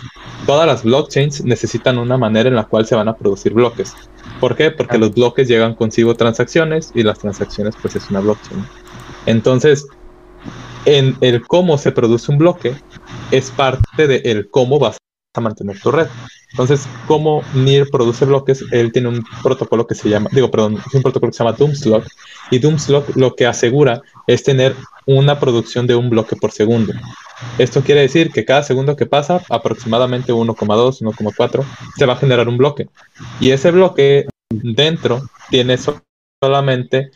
Todas 0.46 0.68
las 0.68 0.84
blockchains 0.84 1.44
necesitan 1.44 1.98
una 1.98 2.18
manera 2.18 2.50
en 2.50 2.56
la 2.56 2.66
cual 2.66 2.86
se 2.86 2.96
van 2.96 3.08
a 3.08 3.16
producir 3.16 3.54
bloques. 3.54 3.94
¿Por 4.40 4.56
qué? 4.56 4.72
Porque 4.72 4.98
los 4.98 5.14
bloques 5.14 5.48
llegan 5.48 5.76
consigo 5.76 6.16
transacciones 6.16 6.92
y 6.94 7.04
las 7.04 7.20
transacciones 7.20 7.76
pues 7.82 7.96
es 7.96 8.10
una 8.10 8.20
blockchain. 8.20 8.66
Entonces, 9.26 9.88
en 10.86 11.16
el 11.22 11.46
cómo 11.46 11.78
se 11.78 11.92
produce 11.92 12.32
un 12.32 12.40
bloque 12.40 12.76
es 13.30 13.52
parte 13.52 14.08
de 14.08 14.22
el 14.26 14.50
cómo 14.50 14.80
vas 14.80 14.98
a 15.34 15.42
mantener 15.42 15.80
tu 15.80 15.92
red. 15.92 16.08
Entonces, 16.52 16.88
como 17.08 17.44
NIR 17.54 17.90
produce 17.90 18.26
bloques, 18.26 18.66
él 18.72 18.92
tiene 18.92 19.08
un 19.08 19.24
protocolo 19.42 19.88
que 19.88 19.96
se 19.96 20.10
llama, 20.10 20.30
digo, 20.34 20.52
perdón, 20.52 20.78
es 20.86 20.94
un 20.94 21.02
protocolo 21.02 21.32
que 21.32 21.38
se 21.38 21.44
llama 21.44 21.56
Doomslock, 21.58 22.06
y 22.50 22.60
Doomslock 22.60 23.16
lo 23.16 23.36
que 23.36 23.46
asegura 23.46 24.02
es 24.28 24.44
tener 24.44 24.76
una 25.06 25.40
producción 25.40 25.88
de 25.88 25.96
un 25.96 26.10
bloque 26.10 26.36
por 26.36 26.52
segundo. 26.52 26.94
Esto 27.58 27.82
quiere 27.82 28.02
decir 28.02 28.32
que 28.32 28.44
cada 28.44 28.64
segundo 28.64 28.96
que 28.96 29.06
pasa, 29.06 29.42
aproximadamente 29.50 30.34
1,2, 30.34 31.02
1,4, 31.02 31.64
se 31.98 32.06
va 32.06 32.14
a 32.14 32.18
generar 32.18 32.50
un 32.50 32.58
bloque. 32.58 32.90
Y 33.40 33.52
ese 33.52 33.72
bloque 33.72 34.28
dentro 34.52 35.22
tiene 35.50 35.78
solamente 36.44 37.12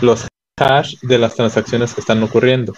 los 0.00 0.26
hash 0.58 0.96
de 1.02 1.18
las 1.18 1.34
transacciones 1.34 1.94
que 1.94 2.00
están 2.00 2.22
ocurriendo. 2.22 2.72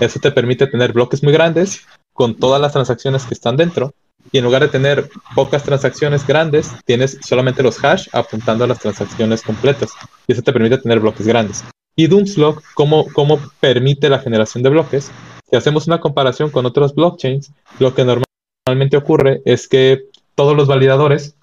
Eso 0.00 0.18
te 0.18 0.32
permite 0.32 0.66
tener 0.66 0.92
bloques 0.92 1.22
muy 1.22 1.32
grandes 1.32 1.86
con 2.12 2.34
todas 2.34 2.60
las 2.60 2.72
transacciones 2.72 3.24
que 3.24 3.34
están 3.34 3.56
dentro. 3.56 3.94
Y 4.32 4.38
en 4.38 4.44
lugar 4.44 4.62
de 4.62 4.68
tener 4.68 5.08
pocas 5.34 5.62
transacciones 5.62 6.26
grandes, 6.26 6.70
tienes 6.84 7.18
solamente 7.22 7.62
los 7.62 7.82
hash 7.84 8.08
apuntando 8.12 8.64
a 8.64 8.66
las 8.66 8.80
transacciones 8.80 9.42
completas. 9.42 9.90
Y 10.26 10.32
eso 10.32 10.42
te 10.42 10.52
permite 10.52 10.78
tener 10.78 11.00
bloques 11.00 11.26
grandes. 11.26 11.64
Y 11.94 12.08
Doomslock, 12.08 12.62
¿cómo, 12.74 13.06
cómo 13.12 13.40
permite 13.60 14.08
la 14.10 14.18
generación 14.18 14.62
de 14.62 14.70
bloques? 14.70 15.10
Si 15.48 15.56
hacemos 15.56 15.86
una 15.86 16.00
comparación 16.00 16.50
con 16.50 16.66
otros 16.66 16.94
blockchains, 16.94 17.52
lo 17.78 17.94
que 17.94 18.04
normalmente 18.04 18.96
ocurre 18.96 19.42
es 19.44 19.68
que 19.68 20.04
todos 20.34 20.56
los 20.56 20.68
validadores 20.68 21.36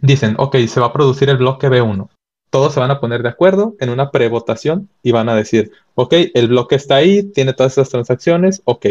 dicen, 0.00 0.34
ok, 0.38 0.56
se 0.66 0.80
va 0.80 0.86
a 0.86 0.92
producir 0.92 1.30
el 1.30 1.38
bloque 1.38 1.68
B1. 1.68 2.08
Todos 2.50 2.74
se 2.74 2.80
van 2.80 2.90
a 2.90 3.00
poner 3.00 3.22
de 3.22 3.30
acuerdo 3.30 3.74
en 3.80 3.90
una 3.90 4.10
prevotación 4.10 4.88
y 5.02 5.12
van 5.12 5.28
a 5.28 5.34
decir, 5.34 5.72
ok, 5.94 6.14
el 6.34 6.48
bloque 6.48 6.74
está 6.74 6.96
ahí, 6.96 7.22
tiene 7.22 7.52
todas 7.52 7.72
esas 7.72 7.88
transacciones, 7.88 8.60
ok. 8.64 8.86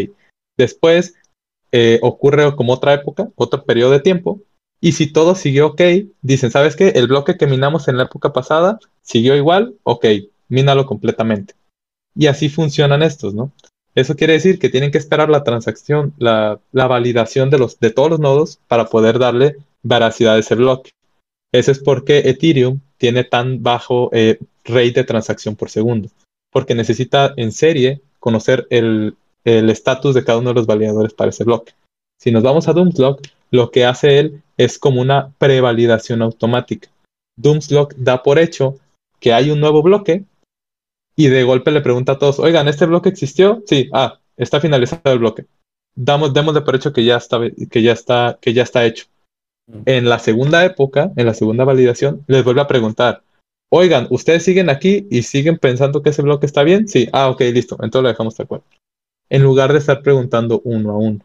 Después 0.57 1.15
eh, 1.73 1.97
ocurre 2.03 2.55
como 2.55 2.71
otra 2.73 2.93
época, 2.93 3.29
otro 3.35 3.65
periodo 3.65 3.91
de 3.91 3.99
tiempo, 3.99 4.39
y 4.79 4.91
si 4.91 5.11
todo 5.11 5.33
siguió 5.33 5.67
ok, 5.67 5.81
dicen, 6.21 6.51
¿sabes 6.51 6.75
qué? 6.75 6.89
El 6.89 7.07
bloque 7.07 7.35
que 7.35 7.47
minamos 7.47 7.87
en 7.87 7.97
la 7.97 8.03
época 8.03 8.31
pasada 8.31 8.79
siguió 9.01 9.35
igual, 9.35 9.75
ok, 9.81 10.05
mínalo 10.49 10.85
completamente. 10.85 11.55
Y 12.15 12.27
así 12.27 12.47
funcionan 12.47 13.01
estos, 13.01 13.33
¿no? 13.33 13.51
Eso 13.95 14.15
quiere 14.15 14.33
decir 14.33 14.59
que 14.59 14.69
tienen 14.69 14.91
que 14.91 14.99
esperar 14.99 15.29
la 15.29 15.43
transacción, 15.43 16.13
la, 16.19 16.59
validación 16.71 17.49
de, 17.49 17.57
los, 17.57 17.79
de 17.79 17.89
todos 17.89 18.11
los 18.11 18.19
nodos 18.19 18.59
para 18.67 18.85
poder 18.85 19.17
darle 19.17 19.55
veracidad 19.81 20.35
a 20.35 20.39
ese 20.39 20.53
bloque. 20.53 20.91
Ese 21.51 21.71
es 21.71 21.79
porque 21.79 22.29
Ethereum 22.29 22.81
tiene 22.97 23.23
tan 23.23 23.63
bajo 23.63 24.11
eh, 24.13 24.37
rate 24.63 24.93
de 24.93 25.03
transacción 25.05 25.55
por 25.55 25.71
segundo, 25.71 26.09
porque 26.51 26.75
necesita 26.75 27.33
en 27.35 27.51
serie 27.51 28.01
conocer 28.19 28.67
el 28.69 29.15
estatus 29.45 30.15
de 30.15 30.23
cada 30.23 30.39
uno 30.39 30.49
de 30.49 30.55
los 30.55 30.67
validadores 30.67 31.13
para 31.13 31.29
ese 31.29 31.43
bloque. 31.43 31.73
Si 32.19 32.31
nos 32.31 32.43
vamos 32.43 32.67
a 32.67 32.73
Doomslock, 32.73 33.21
lo 33.51 33.71
que 33.71 33.85
hace 33.85 34.19
él 34.19 34.41
es 34.57 34.79
como 34.79 35.01
una 35.01 35.33
prevalidación 35.37 36.21
automática. 36.21 36.89
Doomslock 37.37 37.95
da 37.95 38.23
por 38.23 38.39
hecho 38.39 38.77
que 39.19 39.33
hay 39.33 39.51
un 39.51 39.59
nuevo 39.59 39.81
bloque 39.81 40.25
y 41.15 41.27
de 41.27 41.43
golpe 41.43 41.71
le 41.71 41.81
pregunta 41.81 42.13
a 42.13 42.17
todos, 42.17 42.39
oigan, 42.39 42.67
¿este 42.67 42.85
bloque 42.85 43.09
existió? 43.09 43.61
Sí, 43.67 43.89
ah, 43.93 44.19
está 44.37 44.59
finalizado 44.59 45.13
el 45.13 45.19
bloque. 45.19 45.45
Damos, 45.95 46.33
demos 46.33 46.55
de 46.55 46.61
por 46.61 46.75
hecho 46.75 46.91
que 46.91 47.05
ya 47.05 47.17
está, 47.17 47.39
que 47.69 47.81
ya 47.81 47.93
está, 47.93 48.39
que 48.41 48.53
ya 48.53 48.63
está 48.63 48.85
hecho. 48.85 49.05
Mm. 49.67 49.81
En 49.85 50.09
la 50.09 50.19
segunda 50.19 50.65
época, 50.65 51.11
en 51.15 51.25
la 51.25 51.33
segunda 51.33 51.63
validación, 51.63 52.23
les 52.27 52.43
vuelve 52.43 52.61
a 52.61 52.67
preguntar, 52.67 53.21
oigan, 53.71 54.07
¿ustedes 54.09 54.43
siguen 54.43 54.69
aquí 54.69 55.07
y 55.11 55.23
siguen 55.23 55.57
pensando 55.57 56.01
que 56.01 56.09
ese 56.09 56.21
bloque 56.21 56.45
está 56.45 56.63
bien? 56.63 56.87
Sí, 56.87 57.07
ah, 57.13 57.29
ok, 57.29 57.41
listo, 57.53 57.75
entonces 57.75 58.03
lo 58.03 58.09
dejamos 58.09 58.35
de 58.35 58.43
acuerdo. 58.43 58.65
En 59.33 59.41
lugar 59.41 59.73
de 59.73 59.79
estar 59.79 60.03
preguntando 60.03 60.61
uno 60.63 60.91
a 60.91 60.97
uno. 60.97 61.19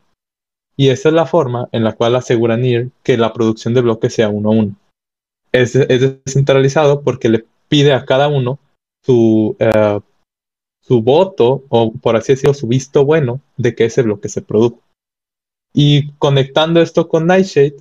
Y 0.78 0.88
esa 0.88 1.10
es 1.10 1.14
la 1.14 1.26
forma 1.26 1.68
en 1.72 1.84
la 1.84 1.92
cual 1.92 2.16
asegura 2.16 2.56
NIR 2.56 2.90
que 3.02 3.18
la 3.18 3.34
producción 3.34 3.74
de 3.74 3.82
bloques 3.82 4.14
sea 4.14 4.30
uno 4.30 4.50
a 4.50 4.54
uno. 4.54 4.76
Es, 5.52 5.76
es 5.76 6.24
descentralizado 6.24 7.02
porque 7.02 7.28
le 7.28 7.44
pide 7.68 7.92
a 7.92 8.06
cada 8.06 8.28
uno 8.28 8.58
su, 9.04 9.56
eh, 9.58 10.00
su 10.80 11.02
voto, 11.02 11.64
o 11.68 11.92
por 11.92 12.16
así 12.16 12.32
decirlo, 12.32 12.54
su 12.54 12.66
visto 12.66 13.04
bueno 13.04 13.42
de 13.58 13.74
que 13.74 13.84
ese 13.84 14.00
bloque 14.00 14.30
se 14.30 14.40
produjo. 14.40 14.80
Y 15.74 16.12
conectando 16.12 16.80
esto 16.80 17.08
con 17.08 17.26
Nightshade, 17.26 17.76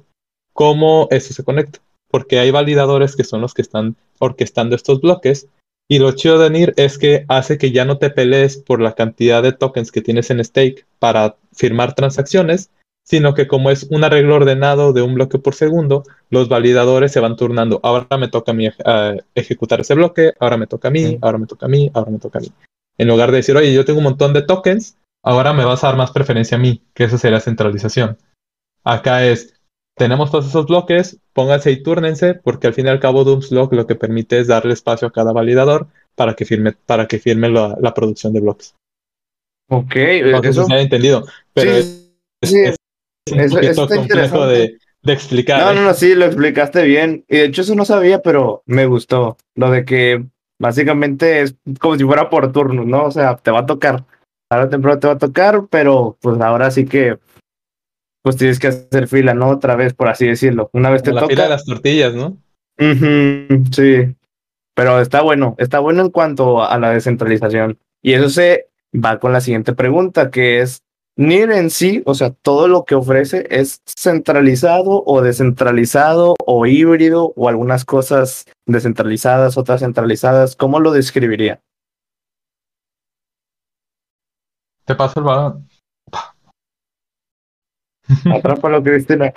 ¿cómo 0.51 1.07
eso 1.10 1.34
se 1.34 1.46
conecta? 1.46 1.79
Porque 2.10 2.39
hay 2.39 2.51
validadores 2.51 3.15
que 3.15 3.24
son 3.24 3.39
los 3.39 3.53
que 3.53 3.62
están 3.62 3.96
orquestando 4.19 4.75
estos 4.75 5.00
bloques. 5.00 5.48
Y 5.89 6.00
lo 6.00 6.12
chido 6.12 6.38
de 6.38 6.50
NIR 6.50 6.74
es 6.75 6.98
que 6.98 7.25
hace 7.29 7.58
que 7.58 7.72
ya 7.72 7.86
no 7.86 7.98
te 7.98 8.10
pelees 8.10 8.58
por 8.58 8.82
la 8.82 8.94
cantidad 8.94 9.41
de 9.41 9.53
tokens 9.53 9.91
que 9.91 10.01
tienes 10.01 10.29
en 10.29 10.44
stake 10.44 10.86
para 11.00 11.38
firmar 11.53 11.96
transacciones, 11.96 12.72
sino 13.03 13.34
que 13.34 13.48
como 13.48 13.72
es 13.72 13.88
un 13.89 14.03
arreglo 14.03 14.36
ordenado 14.36 14.91
de 14.91 15.01
un 15.01 15.13
bloque 15.13 15.39
por 15.39 15.56
segundo, 15.56 16.03
los 16.29 16.50
validadores 16.50 17.13
se 17.13 17.22
van 17.22 17.38
turnando. 17.38 17.79
Ahora 17.84 18.17
me 18.17 18.27
toca 18.27 18.51
a 18.51 18.56
mí 18.56 18.67
eh, 18.67 19.17
ejecutar 19.34 19.79
ese 19.79 19.94
bloque, 19.94 20.34
ahora 20.41 20.58
me 20.58 20.67
toca 20.67 20.89
a 20.89 20.91
mí, 20.91 21.17
ahora 21.22 21.38
me 21.38 21.48
toca 21.48 21.67
a 21.67 21.70
mí, 21.70 21.89
ahora 21.94 22.12
me 22.12 22.20
toca 22.20 22.39
a 22.39 22.41
mí. 22.41 22.51
En 22.98 23.08
lugar 23.08 23.32
de 23.32 23.38
decir, 23.38 23.56
oye, 23.56 23.74
yo 23.74 23.86
tengo 23.86 24.00
un 24.00 24.06
montón 24.06 24.34
de 24.34 24.41
tokens, 24.41 24.98
ahora 25.24 25.53
me 25.53 25.63
vas 25.63 25.84
a 25.84 25.88
dar 25.88 25.96
más 25.96 26.12
preferencia 26.12 26.58
a 26.58 26.60
mí, 26.60 26.84
que 26.94 27.06
eso 27.06 27.17
sería 27.17 27.39
centralización. 27.39 28.17
Acá 28.84 29.25
es, 29.25 29.57
tenemos 29.98 30.32
todos 30.32 30.48
esos 30.48 30.66
bloques, 30.68 31.20
pónganse 31.34 31.72
y 31.72 31.82
túrnense, 31.84 32.36
porque 32.36 32.68
al 32.68 32.74
fin 32.74 32.86
y 32.86 32.89
al 32.89 33.00
cabo 33.00 33.24
Dooms 33.24 33.50
Block 33.50 33.74
lo 33.74 33.88
que 33.88 33.96
permite 33.96 34.39
es 34.39 34.48
darle 34.48 34.74
espacio 34.74 35.08
a 35.08 35.12
cada 35.12 35.32
validador 35.34 35.88
para 36.16 36.36
que 36.36 36.46
firme, 36.46 36.74
para 36.86 37.08
que 37.08 37.20
firme 37.20 37.50
la, 37.50 37.75
la 37.80 37.94
producción 37.94 38.34
de 38.34 38.39
bloques. 38.39 38.75
Ok, 39.70 39.96
No 39.96 40.38
sé 40.38 40.44
si 40.44 40.50
eso, 40.50 40.66
se 40.66 40.74
ha 40.74 40.82
entendido, 40.82 41.25
pero 41.54 41.72
sí, 41.72 41.77
es, 41.77 42.12
sí, 42.44 42.60
es 42.63 42.75
un 43.32 43.39
eso- 43.39 43.56
poquito 43.56 43.88
complejo 43.88 44.48
de, 44.48 44.77
de 45.04 45.13
explicar. 45.13 45.60
No, 45.62 45.72
¿eh? 45.72 45.75
no, 45.75 45.82
no, 45.82 45.94
sí, 45.94 46.16
lo 46.16 46.25
explicaste 46.25 46.84
bien. 46.84 47.25
Y 47.27 47.38
de 47.38 47.46
hecho 47.46 47.63
eso 47.63 47.75
no 47.75 47.84
sabía, 47.84 48.22
pero 48.22 48.63
me 48.66 48.86
gustó. 48.86 49.38
Lo 49.56 49.70
de 49.70 49.84
que 49.84 50.25
básicamente 50.60 51.42
es 51.42 51.56
como 51.80 51.98
si 51.98 52.04
fuera 52.06 52.30
por 52.30 52.51
turnos, 52.51 52.86
¿no? 52.86 53.06
O 53.06 53.12
sea, 53.12 53.36
te 53.36 53.51
va 53.51 53.60
a 53.60 53.66
tocar. 53.66 54.06
Ahora 54.50 54.70
temprano 54.70 55.00
te 55.00 55.08
va 55.08 55.13
a 55.13 55.18
tocar, 55.18 55.68
pero 55.70 56.18
pues 56.22 56.39
ahora 56.39 56.72
sí 56.72 56.86
que 56.86 57.18
pues 58.22 58.36
tienes 58.38 58.60
que 58.60 58.68
hacer 58.68 59.08
fila, 59.08 59.34
¿no? 59.34 59.50
Otra 59.50 59.76
vez, 59.76 59.94
por 59.94 60.10
así 60.10 60.28
decirlo. 60.28 60.70
Una 60.74 60.90
vez 60.90 61.04
te 61.04 61.14
la 61.14 61.22
fila 61.22 61.30
de 61.30 61.36
toca. 61.36 61.50
las 61.50 61.66
tortillas, 61.66 62.14
¿no? 62.14 62.38
Sí. 63.72 64.16
Pero 64.76 65.02
está 65.02 65.22
bueno, 65.22 65.56
está 65.58 65.80
bueno 65.80 66.04
en 66.04 66.12
cuanto 66.12 66.64
a 66.64 66.78
la 66.78 66.92
descentralización. 66.92 67.80
Y 68.02 68.14
eso 68.14 68.30
se 68.30 68.68
va 68.94 69.20
con 69.20 69.34
la 69.34 69.42
siguiente 69.42 69.74
pregunta, 69.74 70.30
que 70.30 70.62
es, 70.62 70.84
NIR 71.16 71.52
en 71.52 71.72
sí, 71.72 72.04
o 72.06 72.14
sea, 72.14 72.30
todo 72.30 72.68
lo 72.68 72.86
que 72.86 72.94
ofrece 72.94 73.48
es 73.50 73.82
centralizado 73.86 75.04
o 75.04 75.22
descentralizado 75.24 76.36
o 76.46 76.68
híbrido 76.68 77.34
o 77.36 77.50
algunas 77.50 77.86
cosas 77.86 78.46
descentralizadas, 78.68 79.58
otras 79.58 79.80
centralizadas. 79.80 80.56
¿Cómo 80.56 80.80
lo 80.80 80.92
describiría? 80.92 81.60
Te 84.86 84.94
paso 84.94 85.20
el 85.20 85.26
balón. 85.26 85.68
Atrápalo, 88.34 88.82
Cristina. 88.84 89.34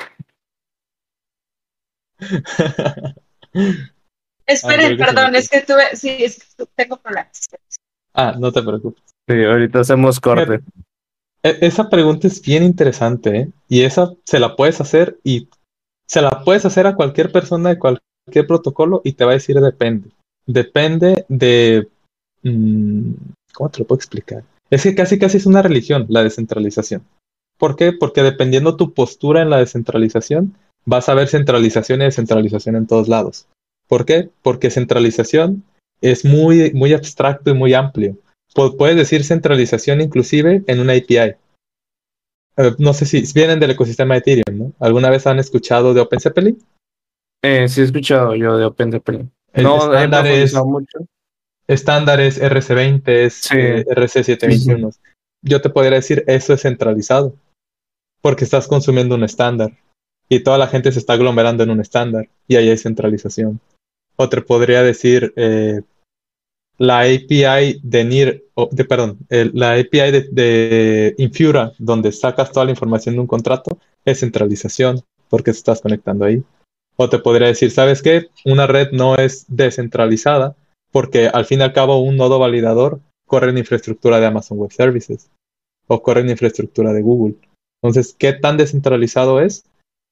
Esperen, 4.46 4.96
perdón, 4.98 5.34
es 5.34 5.48
que 5.48 5.60
tuve, 5.62 5.94
sí, 5.96 6.08
es 6.08 6.54
que 6.56 6.64
tengo 6.74 6.96
problemas. 6.96 7.48
ah, 8.14 8.34
no 8.38 8.52
te 8.52 8.62
preocupes. 8.62 9.02
Sí, 9.28 9.44
ahorita 9.44 9.80
hacemos 9.80 10.18
corte. 10.20 10.60
E- 11.42 11.58
Esa 11.60 11.88
pregunta 11.88 12.26
es 12.26 12.42
bien 12.42 12.62
interesante, 12.64 13.36
¿eh? 13.36 13.48
Y 13.68 13.82
esa 13.82 14.12
se 14.24 14.40
la 14.40 14.56
puedes 14.56 14.80
hacer 14.80 15.18
y 15.22 15.48
se 16.08 16.20
la 16.20 16.42
puedes 16.44 16.64
hacer 16.64 16.86
a 16.86 16.96
cualquier 16.96 17.30
persona 17.30 17.70
de 17.70 17.78
cualquier 17.78 18.46
protocolo 18.46 19.00
y 19.04 19.12
te 19.12 19.24
va 19.24 19.32
a 19.32 19.34
decir 19.34 19.58
depende. 19.60 20.10
Depende 20.46 21.24
de... 21.28 21.88
mm, 22.42 23.12
¿cómo 23.52 23.70
te 23.70 23.78
lo 23.78 23.86
puedo 23.86 23.98
explicar? 23.98 24.42
Es 24.70 24.82
que 24.82 24.94
casi 24.94 25.18
casi 25.18 25.36
es 25.36 25.46
una 25.46 25.62
religión 25.62 26.06
la 26.08 26.24
descentralización. 26.24 27.04
¿Por 27.60 27.76
qué? 27.76 27.92
Porque 27.92 28.22
dependiendo 28.24 28.76
tu 28.76 28.92
postura 28.94 29.42
en 29.42 29.50
la 29.50 29.58
descentralización, 29.58 30.54
vas 30.86 31.08
a 31.08 31.14
ver 31.14 31.28
centralización 31.28 32.00
y 32.00 32.04
descentralización 32.06 32.74
en 32.74 32.86
todos 32.88 33.06
lados. 33.06 33.46
¿Por 33.86 34.04
qué? 34.06 34.30
Porque 34.42 34.70
centralización 34.70 35.62
es 36.00 36.24
muy, 36.24 36.72
muy 36.72 36.94
abstracto 36.94 37.50
y 37.50 37.54
muy 37.54 37.74
amplio. 37.74 38.16
Pu- 38.54 38.76
Puedes 38.76 38.96
decir 38.96 39.22
centralización 39.24 40.00
inclusive 40.00 40.64
en 40.66 40.80
una 40.80 40.94
API. 40.94 41.34
Eh, 42.56 42.74
no 42.78 42.94
sé 42.94 43.04
si 43.06 43.22
vienen 43.34 43.60
del 43.60 43.72
ecosistema 43.72 44.14
de 44.14 44.18
Ethereum, 44.20 44.58
¿no? 44.58 44.72
¿Alguna 44.80 45.10
vez 45.10 45.26
han 45.26 45.38
escuchado 45.38 45.92
de 45.94 46.00
OpenCPL? 46.00 46.56
Eh, 47.42 47.68
sí 47.68 47.80
he 47.80 47.84
escuchado 47.84 48.34
yo 48.34 48.56
de 48.56 48.64
OpenCPL. 48.64 49.26
No 49.62 49.76
estándar 49.92 50.26
es 50.26 50.54
mucho. 50.54 50.98
estándares 51.68 52.40
RC20, 52.40 53.30
Sí. 53.30 53.54
eh, 53.56 53.84
RC721. 53.86 54.92
Yo 55.42 55.60
te 55.60 55.70
podría 55.70 55.96
decir, 55.96 56.24
eso 56.26 56.52
es 56.52 56.62
centralizado, 56.62 57.34
porque 58.20 58.44
estás 58.44 58.68
consumiendo 58.68 59.14
un 59.14 59.24
estándar 59.24 59.76
y 60.28 60.40
toda 60.40 60.58
la 60.58 60.68
gente 60.68 60.92
se 60.92 60.98
está 60.98 61.14
aglomerando 61.14 61.62
en 61.64 61.70
un 61.70 61.80
estándar 61.80 62.28
y 62.46 62.56
ahí 62.56 62.68
hay 62.68 62.78
centralización. 62.78 63.60
O 64.16 64.28
te 64.28 64.40
podría 64.42 64.82
decir, 64.82 65.32
eh, 65.36 65.80
la 66.78 67.00
API 67.00 67.80
de 67.82 68.04
NIR, 68.04 68.44
de, 68.70 68.84
perdón, 68.84 69.18
la 69.28 69.74
API 69.74 70.28
de, 70.30 71.14
Infura, 71.18 71.72
donde 71.78 72.12
sacas 72.12 72.52
toda 72.52 72.64
la 72.64 72.70
información 72.70 73.16
de 73.16 73.20
un 73.20 73.26
contrato, 73.26 73.78
es 74.04 74.20
centralización, 74.20 75.02
porque 75.28 75.50
estás 75.50 75.80
conectando 75.80 76.24
ahí. 76.24 76.42
O 76.96 77.08
te 77.08 77.18
podría 77.18 77.48
decir, 77.48 77.70
¿sabes 77.70 78.02
qué? 78.02 78.28
Una 78.44 78.66
red 78.66 78.92
no 78.92 79.16
es 79.16 79.44
descentralizada 79.48 80.54
porque 80.90 81.28
al 81.28 81.44
fin 81.44 81.60
y 81.60 81.62
al 81.62 81.72
cabo 81.72 81.98
un 82.00 82.16
nodo 82.16 82.38
validador 82.38 83.00
corre 83.26 83.50
en 83.50 83.58
infraestructura 83.58 84.20
de 84.20 84.26
Amazon 84.26 84.58
Web 84.58 84.72
Services 84.72 85.30
o 85.86 86.02
corre 86.02 86.20
en 86.22 86.30
infraestructura 86.30 86.92
de 86.92 87.02
Google. 87.02 87.34
Entonces, 87.82 88.14
¿qué 88.18 88.32
tan 88.32 88.56
descentralizado 88.56 89.40
es? 89.40 89.64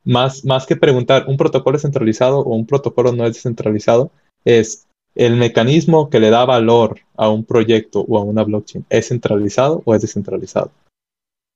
Más, 0.04 0.44
más 0.44 0.66
que 0.66 0.76
preguntar, 0.76 1.26
¿un 1.28 1.36
protocolo 1.36 1.76
es 1.76 1.82
centralizado 1.82 2.38
o 2.38 2.54
un 2.54 2.66
protocolo 2.66 3.12
no 3.12 3.26
es 3.26 3.34
descentralizado? 3.34 4.10
Es 4.44 4.86
el 5.14 5.36
mecanismo 5.36 6.10
que 6.10 6.20
le 6.20 6.30
da 6.30 6.44
valor 6.44 7.00
a 7.16 7.28
un 7.28 7.44
proyecto 7.44 8.00
o 8.08 8.18
a 8.18 8.22
una 8.22 8.44
blockchain, 8.44 8.86
¿es 8.88 9.08
centralizado 9.08 9.82
o 9.84 9.94
es 9.94 10.00
descentralizado? 10.00 10.70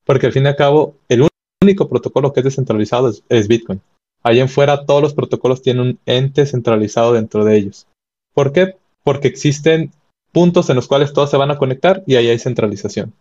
Porque 0.05 0.27
al 0.27 0.33
fin 0.33 0.45
y 0.45 0.49
al 0.49 0.57
cabo, 0.57 0.97
el 1.09 1.29
único 1.63 1.89
protocolo 1.89 2.33
que 2.33 2.41
es 2.41 2.45
descentralizado 2.45 3.13
es, 3.29 3.49
Bitcoin. 3.49 3.81
Allá 4.25 4.43
en 4.43 4.49
fuera 4.49 4.85
todos 4.85 5.01
los 5.01 5.15
protocolos 5.15 5.63
tienen 5.63 5.87
un 5.87 5.99
ente 6.07 6.45
centralizado 6.45 7.13
dentro 7.13 7.45
de 7.45 7.57
ellos. 7.57 7.87
¿Por 8.35 8.53
qué? 8.53 8.77
Porque 9.05 9.29
existen 9.29 9.93
puntos 10.33 10.69
en 10.71 10.77
los 10.77 10.89
cuales 10.89 11.13
todos 11.13 11.31
se 11.31 11.37
van 11.37 11.51
a 11.51 11.59
conectar 11.59 12.03
y 12.07 12.17
ahí 12.17 12.29
hay 12.29 12.39
centralización. 12.39 13.13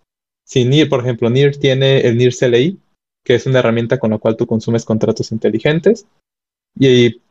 Si 0.46 0.66
NIR, 0.66 0.90
por 0.90 1.02
ejemplo, 1.02 1.30
NIR 1.30 1.58
tiene 1.58 2.02
el 2.02 2.18
NIR 2.18 2.36
CLI, 2.36 2.80
que 3.24 3.36
es 3.36 3.46
una 3.46 3.60
herramienta 3.60 4.00
con 4.00 4.12
la 4.12 4.18
cual 4.18 4.36
tú 4.36 4.46
consumes 4.48 4.86
contratos 4.86 5.32
inteligentes, 5.32 6.06
y 6.78 7.22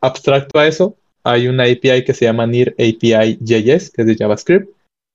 abstracto 0.00 0.58
a 0.58 0.66
eso, 0.66 0.96
hay 1.24 1.48
una 1.48 1.64
API 1.64 2.04
que 2.04 2.14
se 2.14 2.24
llama 2.24 2.46
NIR 2.46 2.74
API 2.78 3.38
JS, 3.40 3.90
que 3.90 4.02
es 4.02 4.06
de 4.06 4.16
JavaScript, 4.16 4.70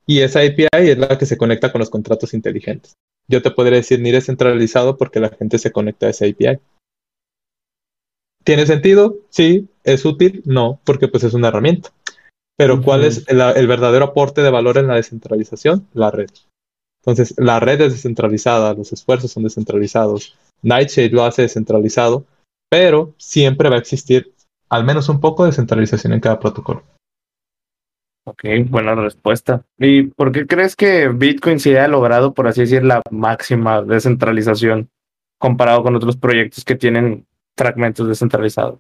y 0.06 0.20
esa 0.20 0.42
API 0.42 0.68
es 0.72 0.98
la 0.98 1.18
que 1.18 1.26
se 1.26 1.38
conecta 1.38 1.72
con 1.72 1.80
los 1.80 1.89
contratos 1.89 2.34
inteligentes. 2.34 2.94
Yo 3.28 3.42
te 3.42 3.52
podría 3.52 3.78
decir 3.78 4.02
NIR 4.02 4.16
es 4.16 4.26
centralizado 4.26 4.98
porque 4.98 5.20
la 5.20 5.30
gente 5.30 5.58
se 5.58 5.72
conecta 5.72 6.08
a 6.08 6.10
esa 6.10 6.26
API. 6.26 6.60
¿Tiene 8.44 8.66
sentido? 8.66 9.16
Sí. 9.30 9.70
¿Es 9.86 10.04
útil? 10.04 10.42
No, 10.46 10.82
porque 10.84 11.08
pues 11.08 11.24
es 11.24 11.34
una 11.34 11.48
herramienta. 11.48 11.92
Pero 12.58 12.82
¿cuál 12.82 13.06
es 13.06 13.28
el, 13.30 13.42
el 13.42 13.68
verdadero 13.68 14.06
aporte 14.06 14.42
de 14.42 14.52
valor 14.52 14.78
en 14.78 14.88
la 14.88 14.96
descentralización? 14.96 15.88
La 15.94 16.12
red. 16.12 16.30
Entonces, 17.06 17.36
la 17.38 17.60
red 17.60 17.82
es 17.82 17.92
descentralizada, 17.92 18.74
los 18.74 18.94
esfuerzos 18.94 19.32
son 19.32 19.44
descentralizados, 19.44 20.38
Nightshade 20.62 21.10
lo 21.10 21.26
hace 21.26 21.42
descentralizado, 21.42 22.26
pero 22.70 23.13
siempre 23.18 23.70
va 23.70 23.76
a 23.76 23.80
existir 23.80 24.34
al 24.70 24.86
menos 24.86 25.10
un 25.10 25.20
poco 25.20 25.46
de 25.46 25.52
centralización 25.52 26.13
en 26.13 26.22
cada 26.22 26.39
protocolo. 26.39 26.84
Ok, 28.26 28.46
buena 28.70 28.96
respuesta. 28.96 29.66
¿Y 29.78 30.04
por 30.04 30.32
qué 30.32 30.48
crees 30.48 30.78
que 30.78 31.10
Bitcoin 31.10 31.60
se 31.60 31.72
haya 31.72 31.89
logrado, 31.89 32.34
por 32.34 32.48
así 32.48 32.62
decir, 32.62 32.84
la 32.84 33.02
máxima 33.12 33.82
descentralización 33.82 34.89
comparado 35.38 35.84
con 35.84 35.96
otros 35.98 36.16
proyectos 36.16 36.63
que 36.63 36.76
tienen 36.76 37.28
fragmentos 37.58 38.08
descentralizados? 38.08 38.80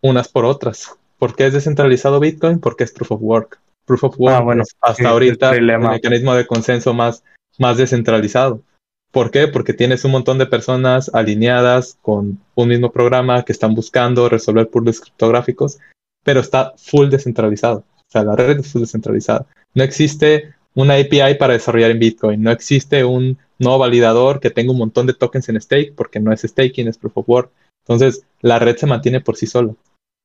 Unas 0.00 0.28
por 0.28 0.44
otras. 0.44 0.96
¿Por 1.18 1.34
qué 1.34 1.46
es 1.46 1.52
descentralizado 1.52 2.20
Bitcoin? 2.20 2.60
Porque 2.60 2.84
es 2.84 2.92
proof 2.92 3.10
of 3.10 3.20
work. 3.20 3.60
Proof 3.84 4.04
of 4.04 4.14
work 4.18 4.36
Ah, 4.36 4.40
bueno, 4.40 4.62
es 4.62 4.76
hasta 4.80 5.02
sí, 5.02 5.04
ahorita 5.04 5.56
el 5.56 5.68
el 5.68 5.80
mecanismo 5.80 6.34
de 6.34 6.46
consenso 6.46 6.94
más, 6.94 7.24
más 7.58 7.76
descentralizado. 7.76 8.62
¿Por 9.10 9.30
qué? 9.30 9.48
Porque 9.48 9.72
tienes 9.72 10.04
un 10.04 10.12
montón 10.12 10.38
de 10.38 10.46
personas 10.46 11.10
alineadas 11.14 11.98
con 12.02 12.40
un 12.54 12.68
mismo 12.68 12.92
programa 12.92 13.44
que 13.44 13.52
están 13.52 13.74
buscando 13.74 14.28
resolver 14.28 14.68
puzzles 14.68 15.00
criptográficos, 15.00 15.78
pero 16.24 16.40
está 16.40 16.74
full 16.76 17.08
descentralizado. 17.08 17.84
O 17.96 18.10
sea, 18.10 18.24
la 18.24 18.36
red 18.36 18.60
es 18.60 18.72
full 18.72 18.82
descentralizada. 18.82 19.46
No 19.74 19.82
existe 19.82 20.54
una 20.74 20.94
API 20.94 21.34
para 21.38 21.54
desarrollar 21.54 21.90
en 21.90 21.98
Bitcoin. 21.98 22.42
No 22.42 22.50
existe 22.50 23.04
un 23.04 23.38
nuevo 23.58 23.78
validador 23.78 24.40
que 24.40 24.50
tenga 24.50 24.72
un 24.72 24.78
montón 24.78 25.06
de 25.06 25.14
tokens 25.14 25.48
en 25.48 25.60
stake, 25.60 25.94
porque 25.94 26.20
no 26.20 26.32
es 26.32 26.42
staking, 26.42 26.88
es 26.88 26.98
proof 26.98 27.18
of 27.18 27.28
work. 27.28 27.50
Entonces, 27.84 28.24
la 28.40 28.58
red 28.58 28.76
se 28.76 28.86
mantiene 28.86 29.20
por 29.20 29.36
sí 29.36 29.46
sola. 29.46 29.74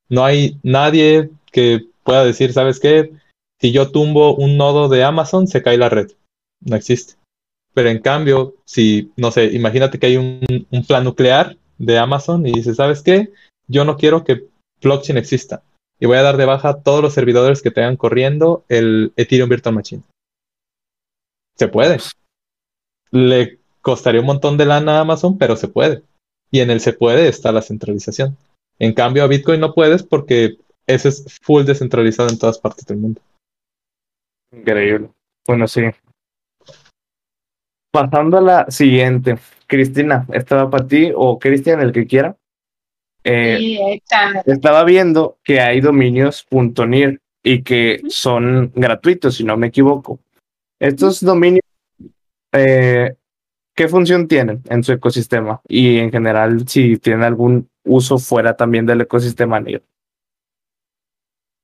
No 0.09 0.25
hay 0.25 0.59
nadie 0.61 1.29
que 1.51 1.87
pueda 2.03 2.25
decir, 2.25 2.51
¿sabes 2.51 2.79
qué? 2.79 3.13
Si 3.59 3.71
yo 3.71 3.91
tumbo 3.91 4.35
un 4.35 4.57
nodo 4.57 4.89
de 4.89 5.03
Amazon, 5.03 5.47
se 5.47 5.63
cae 5.63 5.77
la 5.77 5.89
red. 5.89 6.11
No 6.59 6.75
existe. 6.75 7.15
Pero 7.73 7.89
en 7.89 7.99
cambio, 7.99 8.55
si, 8.65 9.11
no 9.17 9.31
sé, 9.31 9.45
imagínate 9.45 9.99
que 9.99 10.07
hay 10.07 10.17
un, 10.17 10.85
plan 10.87 11.03
nuclear 11.03 11.57
de 11.77 11.97
Amazon 11.97 12.45
y 12.45 12.51
dices, 12.51 12.77
¿sabes 12.77 13.01
qué? 13.01 13.31
Yo 13.67 13.83
no 13.85 13.97
quiero 13.97 14.23
que 14.23 14.47
blockchain 14.81 15.17
exista. 15.17 15.63
Y 15.99 16.05
voy 16.05 16.17
a 16.17 16.23
dar 16.23 16.37
de 16.37 16.45
baja 16.45 16.81
todos 16.81 17.01
los 17.01 17.13
servidores 17.13 17.61
que 17.61 17.71
tengan 17.71 17.97
corriendo 17.97 18.65
el 18.69 19.13
Ethereum 19.15 19.49
Virtual 19.49 19.75
Machine. 19.75 20.03
Se 21.55 21.67
puede. 21.67 21.97
Le 23.11 23.59
costaría 23.81 24.21
un 24.21 24.27
montón 24.27 24.57
de 24.57 24.65
lana 24.65 24.97
a 24.97 25.01
Amazon, 25.01 25.37
pero 25.37 25.55
se 25.55 25.67
puede. 25.67 26.03
Y 26.51 26.59
en 26.59 26.69
el 26.69 26.79
se 26.79 26.93
puede 26.93 27.27
está 27.27 27.51
la 27.51 27.61
centralización. 27.61 28.37
En 28.79 28.93
cambio, 28.93 29.23
a 29.23 29.27
Bitcoin 29.27 29.59
no 29.59 29.73
puedes 29.73 30.03
porque 30.03 30.57
eso 30.85 31.09
es 31.09 31.39
full 31.41 31.63
descentralizado 31.63 32.29
en 32.29 32.37
todas 32.37 32.59
partes 32.59 32.85
del 32.85 32.97
mundo. 32.97 33.21
Increíble. 34.51 35.09
Bueno, 35.47 35.67
sí. 35.67 35.81
Pasando 37.93 38.39
a 38.39 38.41
la 38.41 38.71
siguiente, 38.71 39.37
Cristina, 39.67 40.25
estaba 40.33 40.67
para 40.67 40.87
ti 40.87 41.11
o 41.15 41.37
Cristian, 41.37 41.79
el 41.79 41.91
que 41.91 42.07
quiera. 42.07 42.35
Eh, 43.23 43.57
Sí, 43.59 44.01
estaba 44.47 44.83
viendo 44.83 45.37
que 45.43 45.61
hay 45.61 45.79
dominios 45.79 46.47
.nir 46.49 47.21
y 47.43 47.61
que 47.61 48.01
son 48.07 48.71
gratuitos, 48.73 49.35
si 49.35 49.43
no 49.43 49.57
me 49.57 49.67
equivoco. 49.67 50.19
Estos 50.79 51.23
dominios, 51.23 51.61
eh, 52.51 53.15
¿qué 53.75 53.87
función 53.87 54.27
tienen 54.27 54.63
en 54.69 54.83
su 54.83 54.93
ecosistema? 54.93 55.61
Y 55.67 55.99
en 55.99 56.11
general, 56.11 56.67
si 56.67 56.97
tienen 56.97 57.21
algún 57.21 57.69
uso 57.83 58.17
fuera 58.17 58.57
también 58.57 58.87
del 58.87 59.01
ecosistema 59.01 59.59
NIR. 59.59 59.83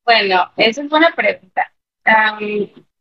Bueno, 0.05 0.51
esa 0.57 0.83
es 0.83 0.89
buena 0.89 1.11
pregunta. 1.15 1.73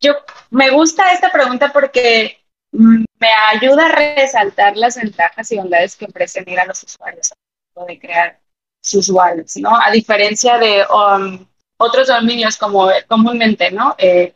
Yo 0.01 0.15
me 0.51 0.71
gusta 0.71 1.13
esta 1.13 1.31
pregunta 1.31 1.71
porque 1.75 2.39
me 2.73 3.29
ayuda 3.53 3.87
a 3.87 3.93
resaltar 3.93 4.77
las 4.77 4.97
ventajas 4.97 5.51
y 5.53 5.57
bondades 5.57 5.97
que 5.97 6.07
ofrecen 6.07 6.45
ir 6.49 6.61
a 6.61 6.67
los 6.67 6.83
usuarios 6.83 7.33
de 7.87 7.99
crear 7.99 8.41
sus 8.81 9.09
wallets, 9.11 9.57
¿no? 9.57 9.71
A 9.81 9.91
diferencia 9.91 10.59
de 10.59 10.85
um, 10.85 11.47
otros 11.77 12.09
dominios 12.09 12.57
como 12.57 12.89
comúnmente, 13.07 13.71
¿no? 13.71 13.95
Eh. 13.99 14.35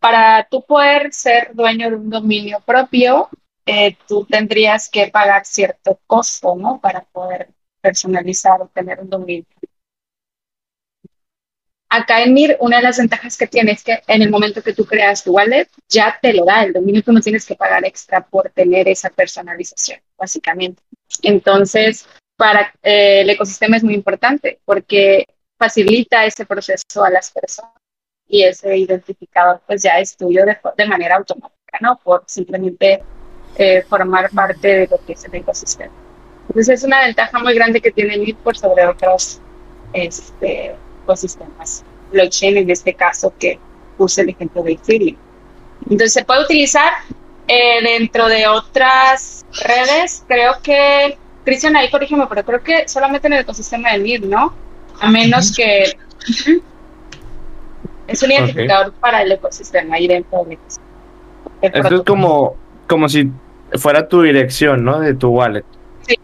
Para 0.00 0.46
tú 0.50 0.64
poder 0.64 1.12
ser 1.12 1.54
dueño 1.54 1.90
de 1.90 1.96
un 1.96 2.10
dominio 2.10 2.60
propio, 2.60 3.28
eh, 3.66 3.96
tú 4.08 4.26
tendrías 4.26 4.88
que 4.88 5.08
pagar 5.08 5.44
cierto 5.44 6.00
costo, 6.06 6.56
¿no? 6.56 6.80
Para 6.80 7.02
poder 7.02 7.50
personalizar 7.80 8.60
o 8.60 8.68
tener 8.68 9.00
un 9.00 9.10
dominio. 9.10 9.46
Acá 11.94 12.22
en 12.22 12.32
MIR, 12.32 12.56
una 12.60 12.78
de 12.78 12.84
las 12.84 12.96
ventajas 12.96 13.36
que 13.36 13.46
tiene 13.46 13.72
es 13.72 13.84
que 13.84 14.02
en 14.06 14.22
el 14.22 14.30
momento 14.30 14.62
que 14.62 14.72
tú 14.72 14.86
creas 14.86 15.22
tu 15.22 15.32
wallet, 15.32 15.68
ya 15.90 16.18
te 16.22 16.32
lo 16.32 16.46
da 16.46 16.64
el 16.64 16.72
dominio, 16.72 17.02
tú 17.02 17.12
no 17.12 17.20
tienes 17.20 17.44
que 17.44 17.54
pagar 17.54 17.84
extra 17.84 18.24
por 18.24 18.48
tener 18.48 18.88
esa 18.88 19.10
personalización, 19.10 20.00
básicamente. 20.16 20.82
Entonces, 21.20 22.06
para 22.34 22.72
eh, 22.82 23.20
el 23.20 23.28
ecosistema 23.28 23.76
es 23.76 23.84
muy 23.84 23.92
importante 23.92 24.58
porque 24.64 25.26
facilita 25.58 26.24
ese 26.24 26.46
proceso 26.46 27.04
a 27.04 27.10
las 27.10 27.30
personas 27.30 27.74
y 28.26 28.42
ese 28.42 28.74
identificador 28.74 29.60
pues 29.66 29.82
ya 29.82 29.98
es 29.98 30.16
tuyo 30.16 30.46
de, 30.46 30.56
de 30.74 30.86
manera 30.86 31.16
automática, 31.16 31.78
¿no? 31.82 32.00
Por 32.02 32.24
simplemente 32.26 33.02
eh, 33.56 33.82
formar 33.82 34.30
parte 34.30 34.66
de 34.66 34.88
lo 34.88 34.96
que 35.04 35.12
es 35.12 35.24
el 35.26 35.34
ecosistema. 35.34 35.92
Entonces 36.48 36.78
es 36.78 36.84
una 36.84 37.02
ventaja 37.02 37.38
muy 37.38 37.52
grande 37.52 37.82
que 37.82 37.90
tiene 37.90 38.16
MIR 38.16 38.36
por 38.36 38.56
sobre 38.56 38.86
otros 38.86 39.42
este, 39.92 40.74
ecosistemas. 41.02 41.84
Blockchain 42.12 42.58
en 42.58 42.70
este 42.70 42.94
caso 42.94 43.32
que 43.38 43.58
puse 43.96 44.22
el 44.22 44.30
ejemplo 44.30 44.62
de 44.62 44.72
Ethereum. 44.72 45.16
Entonces 45.82 46.12
se 46.12 46.24
puede 46.24 46.42
utilizar 46.44 46.92
eh, 47.48 47.82
dentro 47.82 48.28
de 48.28 48.46
otras 48.46 49.44
redes, 49.64 50.24
creo 50.28 50.54
que, 50.62 51.18
Cristian 51.44 51.76
ahí 51.76 51.90
corrígeme, 51.90 52.26
pero 52.28 52.44
creo 52.44 52.62
que 52.62 52.88
solamente 52.88 53.26
en 53.26 53.32
el 53.32 53.40
ecosistema 53.40 53.92
de 53.92 53.98
MIR, 53.98 54.26
¿no? 54.26 54.54
A 55.00 55.10
menos 55.10 55.52
que 55.54 55.84
es 58.06 58.22
un 58.22 58.30
identificador 58.30 58.92
para 58.94 59.22
el 59.22 59.32
ecosistema 59.32 59.96
ahí 59.96 60.06
dentro 60.06 60.44
del 60.44 60.52
ecosistema. 60.52 60.86
El 61.62 61.74
Esto 61.74 61.94
es 61.96 62.02
como, 62.02 62.56
como 62.86 63.08
si 63.08 63.30
fuera 63.74 64.06
tu 64.06 64.22
dirección, 64.22 64.84
¿no? 64.84 65.00
De 65.00 65.14
tu 65.14 65.30
wallet. 65.30 65.64
Sí. 66.06 66.16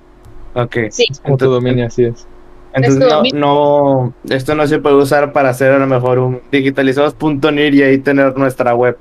Ok. 0.55 0.77
Sí, 0.91 1.07
Como 1.23 1.37
tu 1.37 1.51
dominio, 1.51 1.87
así 1.87 2.05
es. 2.05 2.27
Entonces 2.75 3.09
no, 3.09 3.23
no, 3.35 4.15
esto 4.29 4.55
no 4.55 4.67
se 4.67 4.79
puede 4.79 4.97
usar 4.97 5.33
para 5.33 5.51
hacer 5.51 5.73
a 5.73 5.79
lo 5.79 5.87
mejor 5.87 6.19
un 6.19 6.41
digitalizados.nir 6.53 7.75
y 7.75 7.83
ahí 7.83 7.99
tener 7.99 8.37
nuestra 8.37 8.75
web. 8.75 8.97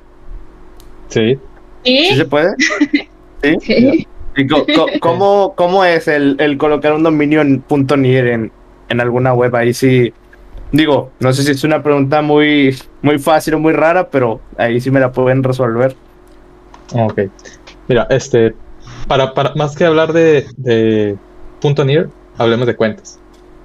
Sí. 1.10 1.38
¿Sí 1.84 2.16
se 2.16 2.26
puede? 2.26 2.50
¿Sí? 3.44 3.56
sí. 3.62 4.08
¿Y 4.36 4.48
co- 4.48 4.66
co- 4.76 4.88
cómo, 5.00 5.54
cómo 5.56 5.84
es 5.86 6.08
el, 6.08 6.36
el 6.40 6.58
colocar 6.58 6.94
un 6.94 7.04
dominio 7.04 7.42
en 7.42 7.64
.nir 7.98 8.28
en, 8.28 8.52
en 8.90 9.02
alguna 9.02 9.34
web? 9.34 9.56
Ahí 9.56 9.74
sí, 9.74 10.14
digo, 10.72 11.12
no 11.20 11.34
sé 11.34 11.44
si 11.44 11.52
es 11.52 11.64
una 11.64 11.84
pregunta 11.84 12.22
muy, 12.22 12.76
muy 13.02 13.20
fácil 13.20 13.56
o 13.56 13.60
muy 13.60 13.74
rara, 13.74 14.10
pero 14.10 14.40
ahí 14.58 14.80
sí 14.80 14.92
me 14.92 15.00
la 15.00 15.12
pueden 15.12 15.44
resolver. 15.44 15.96
Ok. 16.94 17.22
Mira, 17.88 18.08
este, 18.10 18.54
para, 19.08 19.34
para 19.34 19.54
más 19.56 19.76
que 19.76 19.86
hablar 19.86 20.14
de, 20.14 20.46
de 20.58 21.18
punto 21.62 21.84
.NIR, 21.84 22.10
hablemos 22.38 22.68
de 22.68 22.76
cuentas. 22.76 23.20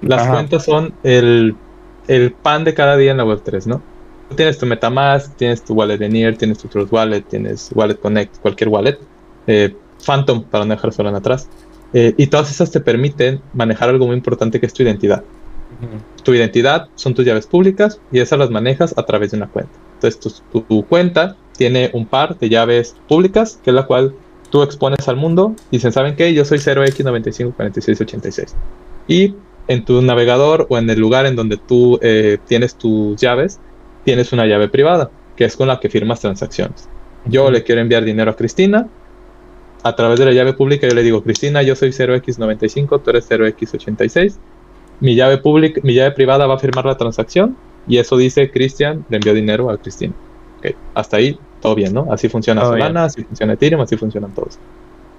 Las 0.07 0.23
Ajá. 0.23 0.31
cuentas 0.33 0.65
son 0.65 0.93
el, 1.03 1.55
el 2.07 2.33
pan 2.33 2.63
de 2.63 2.73
cada 2.73 2.97
día 2.97 3.11
en 3.11 3.17
la 3.17 3.25
Web3, 3.25 3.65
¿no? 3.67 3.81
Tú 4.29 4.35
tienes 4.35 4.57
tu 4.57 4.65
MetaMask, 4.65 5.35
tienes 5.35 5.63
tu 5.63 5.73
wallet 5.73 5.97
de 5.97 6.07
NIR, 6.07 6.37
tienes 6.37 6.57
tu 6.59 6.67
Trust 6.67 6.91
Wallet, 6.91 7.21
tienes 7.23 7.69
Wallet 7.73 7.99
Connect, 7.99 8.37
cualquier 8.39 8.69
wallet, 8.69 8.97
eh, 9.47 9.75
Phantom 10.05 10.49
para 10.49 10.65
no 10.65 10.73
dejar 10.75 10.93
Solana 10.93 11.19
atrás. 11.19 11.47
Eh, 11.93 12.15
y 12.17 12.27
todas 12.27 12.49
esas 12.51 12.71
te 12.71 12.79
permiten 12.81 13.41
manejar 13.53 13.89
algo 13.89 14.07
muy 14.07 14.15
importante 14.15 14.59
que 14.59 14.65
es 14.65 14.73
tu 14.73 14.83
identidad. 14.83 15.23
Tu 16.23 16.33
identidad 16.33 16.87
son 16.95 17.13
tus 17.13 17.25
llaves 17.25 17.47
públicas 17.47 17.99
y 18.09 18.19
esas 18.19 18.39
las 18.39 18.49
manejas 18.49 18.93
a 18.97 19.03
través 19.03 19.31
de 19.31 19.37
una 19.37 19.49
cuenta. 19.49 19.77
Entonces 19.95 20.19
tu, 20.19 20.29
tu- 20.61 20.65
tu 20.65 20.87
cuenta 20.87 21.35
tiene 21.55 21.91
un 21.93 22.07
par 22.07 22.37
de 22.39 22.49
llaves 22.49 22.95
públicas, 23.07 23.59
que 23.61 23.69
es 23.71 23.75
la 23.75 23.85
cual 23.85 24.15
tú 24.49 24.63
expones 24.63 25.07
al 25.07 25.17
mundo. 25.17 25.55
y 25.69 25.77
Dicen, 25.77 25.91
¿saben 25.91 26.15
qué? 26.15 26.33
Yo 26.33 26.45
soy 26.45 26.59
0x954686. 26.59 28.55
Y 29.07 29.35
en 29.67 29.85
tu 29.85 30.01
navegador 30.01 30.67
o 30.69 30.77
en 30.77 30.89
el 30.89 30.99
lugar 30.99 31.25
en 31.25 31.35
donde 31.35 31.57
tú 31.57 31.99
eh, 32.01 32.37
tienes 32.47 32.75
tus 32.75 33.19
llaves, 33.19 33.59
tienes 34.03 34.33
una 34.33 34.45
llave 34.45 34.67
privada, 34.69 35.09
que 35.35 35.45
es 35.45 35.55
con 35.55 35.67
la 35.67 35.79
que 35.79 35.89
firmas 35.89 36.19
transacciones. 36.19 36.89
Yo 37.25 37.49
le 37.49 37.63
quiero 37.63 37.81
enviar 37.81 38.03
dinero 38.03 38.31
a 38.31 38.35
Cristina. 38.35 38.87
A 39.83 39.95
través 39.95 40.19
de 40.19 40.25
la 40.25 40.31
llave 40.31 40.53
pública 40.53 40.87
yo 40.87 40.95
le 40.95 41.03
digo, 41.03 41.23
Cristina, 41.23 41.61
yo 41.61 41.75
soy 41.75 41.89
0x95, 41.89 43.01
tú 43.01 43.09
eres 43.09 43.29
0x86 43.29 44.37
mi 44.99 45.15
llave 45.15 45.37
pública, 45.37 45.81
mi 45.83 45.93
llave 45.93 46.11
privada 46.11 46.47
va 46.47 46.55
a 46.55 46.59
firmar 46.59 46.85
la 46.85 46.95
transacción 46.95 47.57
y 47.87 47.97
eso 47.97 48.15
dice 48.15 48.49
Cristian 48.49 49.05
le 49.09 49.17
envió 49.17 49.33
dinero 49.33 49.69
a 49.69 49.77
Cristina. 49.77 50.13
Hasta 50.93 51.17
ahí 51.17 51.37
todo 51.61 51.75
bien, 51.75 51.93
¿no? 51.93 52.07
Así 52.09 52.29
funciona 52.29 52.61
Todo 52.61 52.71
Solana, 52.71 53.05
así 53.05 53.23
funciona 53.23 53.53
Ethereum, 53.53 53.81
así 53.81 53.97
funcionan 53.97 54.33
todos. 54.33 54.57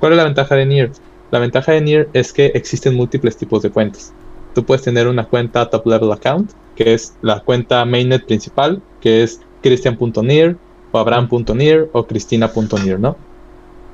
¿Cuál 0.01 0.13
es 0.13 0.17
la 0.17 0.25
ventaja 0.25 0.55
de 0.55 0.65
NIR? 0.65 0.91
La 1.31 1.39
ventaja 1.39 1.73
de 1.73 1.83
NIR 1.83 2.09
es 2.15 2.33
que 2.33 2.47
existen 2.47 2.95
múltiples 2.95 3.37
tipos 3.37 3.63
de 3.63 3.71
cuentas. 3.71 4.15
Tú 4.55 4.65
puedes 4.65 4.83
tener 4.83 5.09
una 5.09 5.27
cuenta 5.27 5.69
top 5.69 5.87
level 5.87 6.13
account, 6.13 6.53
que 6.77 6.95
es 6.95 7.15
la 7.23 7.41
cuenta 7.41 7.85
mainnet 7.85 8.25
principal, 8.25 8.83
que 9.01 9.23
es 9.23 9.41
christian.nir 9.63 10.57
o 10.93 10.99
abraham.nir 10.99 11.91
o 11.93 12.07
cristina.nir, 12.07 13.01
¿no? 13.01 13.17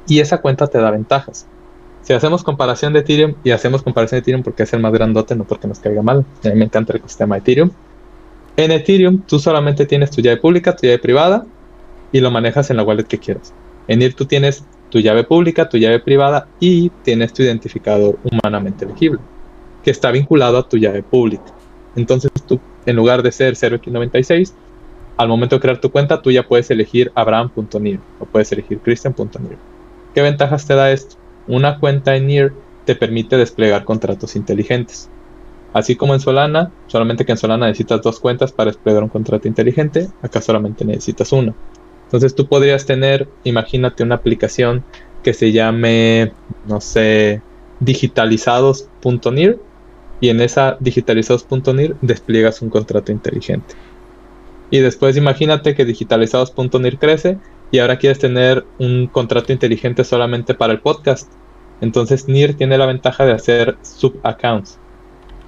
Y 0.06 0.20
esa 0.20 0.38
cuenta 0.38 0.66
te 0.66 0.78
da 0.78 0.90
ventajas. 0.90 1.46
Si 2.02 2.12
hacemos 2.12 2.42
comparación 2.42 2.92
de 2.92 3.00
Ethereum 3.00 3.34
y 3.44 3.50
hacemos 3.50 3.82
comparación 3.82 4.18
de 4.18 4.22
Ethereum 4.22 4.42
porque 4.42 4.62
es 4.64 4.72
el 4.72 4.80
más 4.80 4.92
grandote, 4.92 5.36
no 5.36 5.44
porque 5.44 5.68
nos 5.68 5.78
caiga 5.78 6.02
mal, 6.02 6.24
a 6.44 6.48
mí 6.48 6.54
me 6.54 6.64
encanta 6.64 6.92
el 6.92 6.98
ecosistema 6.98 7.36
de 7.36 7.40
Ethereum. 7.40 7.70
En 8.56 8.70
Ethereum 8.70 9.22
tú 9.22 9.38
solamente 9.38 9.86
tienes 9.86 10.10
tu 10.10 10.20
llave 10.20 10.38
pública, 10.38 10.74
tu 10.74 10.86
llave 10.86 10.98
privada 10.98 11.46
y 12.12 12.20
lo 12.20 12.30
manejas 12.30 12.70
en 12.70 12.76
la 12.76 12.82
wallet 12.82 13.04
que 13.04 13.18
quieras. 13.18 13.54
En 13.86 13.98
NIR 13.98 14.14
tú 14.14 14.26
tienes 14.26 14.64
tu 14.88 14.98
llave 14.98 15.24
pública, 15.24 15.68
tu 15.68 15.78
llave 15.78 16.00
privada 16.00 16.48
y 16.58 16.90
tienes 17.02 17.32
tu 17.32 17.42
identificador 17.42 18.18
humanamente 18.22 18.84
elegible, 18.84 19.20
que 19.82 19.90
está 19.90 20.10
vinculado 20.10 20.58
a 20.58 20.68
tu 20.68 20.76
llave 20.76 21.02
pública. 21.02 21.52
Entonces 21.96 22.30
tú, 22.46 22.60
en 22.86 22.96
lugar 22.96 23.22
de 23.22 23.32
ser 23.32 23.54
0x96, 23.54 24.52
al 25.16 25.28
momento 25.28 25.56
de 25.56 25.60
crear 25.60 25.80
tu 25.80 25.90
cuenta, 25.90 26.22
tú 26.22 26.30
ya 26.30 26.46
puedes 26.46 26.70
elegir 26.70 27.12
abraham.nir 27.14 28.00
o 28.18 28.24
puedes 28.24 28.50
elegir 28.52 28.78
christian.nir. 28.78 29.58
¿Qué 30.14 30.22
ventajas 30.22 30.66
te 30.66 30.74
da 30.74 30.90
esto? 30.90 31.16
Una 31.46 31.78
cuenta 31.78 32.16
en 32.16 32.26
NIR 32.26 32.52
te 32.84 32.94
permite 32.94 33.36
desplegar 33.36 33.84
contratos 33.84 34.34
inteligentes. 34.34 35.08
Así 35.72 35.94
como 35.94 36.14
en 36.14 36.20
Solana, 36.20 36.72
solamente 36.86 37.24
que 37.24 37.32
en 37.32 37.38
Solana 37.38 37.66
necesitas 37.66 38.02
dos 38.02 38.18
cuentas 38.18 38.50
para 38.50 38.70
desplegar 38.70 39.02
un 39.02 39.08
contrato 39.08 39.46
inteligente, 39.46 40.08
acá 40.22 40.40
solamente 40.40 40.84
necesitas 40.84 41.32
una. 41.32 41.54
Entonces 42.04 42.34
tú 42.34 42.46
podrías 42.46 42.86
tener, 42.86 43.28
imagínate 43.44 44.02
una 44.02 44.16
aplicación 44.16 44.82
que 45.22 45.32
se 45.32 45.52
llame, 45.52 46.32
no 46.66 46.80
sé, 46.80 47.40
digitalizados.nir 47.78 49.60
y 50.20 50.28
en 50.28 50.40
esa 50.40 50.76
digitalizados.nir 50.80 51.96
despliegas 52.02 52.60
un 52.62 52.70
contrato 52.70 53.12
inteligente. 53.12 53.74
Y 54.70 54.78
después 54.78 55.16
imagínate 55.16 55.74
que 55.74 55.84
digitalizados.nir 55.84 56.98
crece 56.98 57.38
y 57.70 57.78
ahora 57.78 57.98
quieres 57.98 58.18
tener 58.18 58.64
un 58.78 59.06
contrato 59.06 59.52
inteligente 59.52 60.04
solamente 60.04 60.54
para 60.54 60.72
el 60.72 60.80
podcast. 60.80 61.30
Entonces 61.80 62.28
NIR 62.28 62.54
tiene 62.54 62.78
la 62.78 62.86
ventaja 62.86 63.24
de 63.24 63.32
hacer 63.32 63.76
subaccounts, 63.82 64.78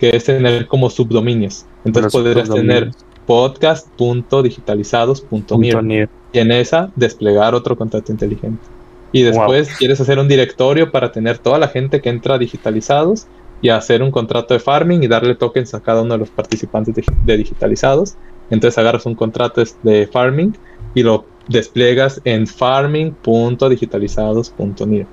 que 0.00 0.16
es 0.16 0.24
tener 0.24 0.66
como 0.66 0.90
subdominios. 0.90 1.66
Entonces 1.85 2.12
Los 2.12 2.22
podrías 2.22 2.50
tener 2.50 2.90
podcast.digitalizados.nir 3.26 5.82
.nir. 5.82 6.08
y 6.32 6.38
en 6.38 6.50
esa 6.50 6.90
desplegar 6.96 7.54
otro 7.54 7.76
contrato 7.76 8.11
inteligente. 8.11 8.64
Y 9.12 9.22
después 9.22 9.76
quieres 9.76 10.00
hacer 10.00 10.18
un 10.18 10.26
directorio 10.26 10.90
para 10.90 11.12
tener 11.12 11.38
toda 11.38 11.58
la 11.58 11.68
gente 11.68 12.00
que 12.00 12.08
entra 12.08 12.37
a 12.37 12.38
digitalizados 12.38 13.26
y 13.62 13.70
hacer 13.70 14.03
un 14.03 14.11
contrato 14.11 14.53
de 14.53 14.61
farming 14.61 15.03
y 15.03 15.09
darle 15.09 15.37
tokens 15.37 15.72
a 15.72 15.81
cada 15.81 16.03
uno 16.03 16.12
de 16.14 16.18
los 16.18 16.31
participantes 16.31 16.94
de, 17.25 17.37
digitalizados. 17.37 18.16
Entonces 18.51 18.77
agarras 18.77 19.07
un 19.07 19.14
contrato 19.14 19.62
de 19.83 20.09
farming 20.09 20.55
y 20.94 21.05
lo 21.05 21.25
despliegas 21.48 22.20
en 22.25 22.46
farming.digitalizados.nir. 22.46 25.07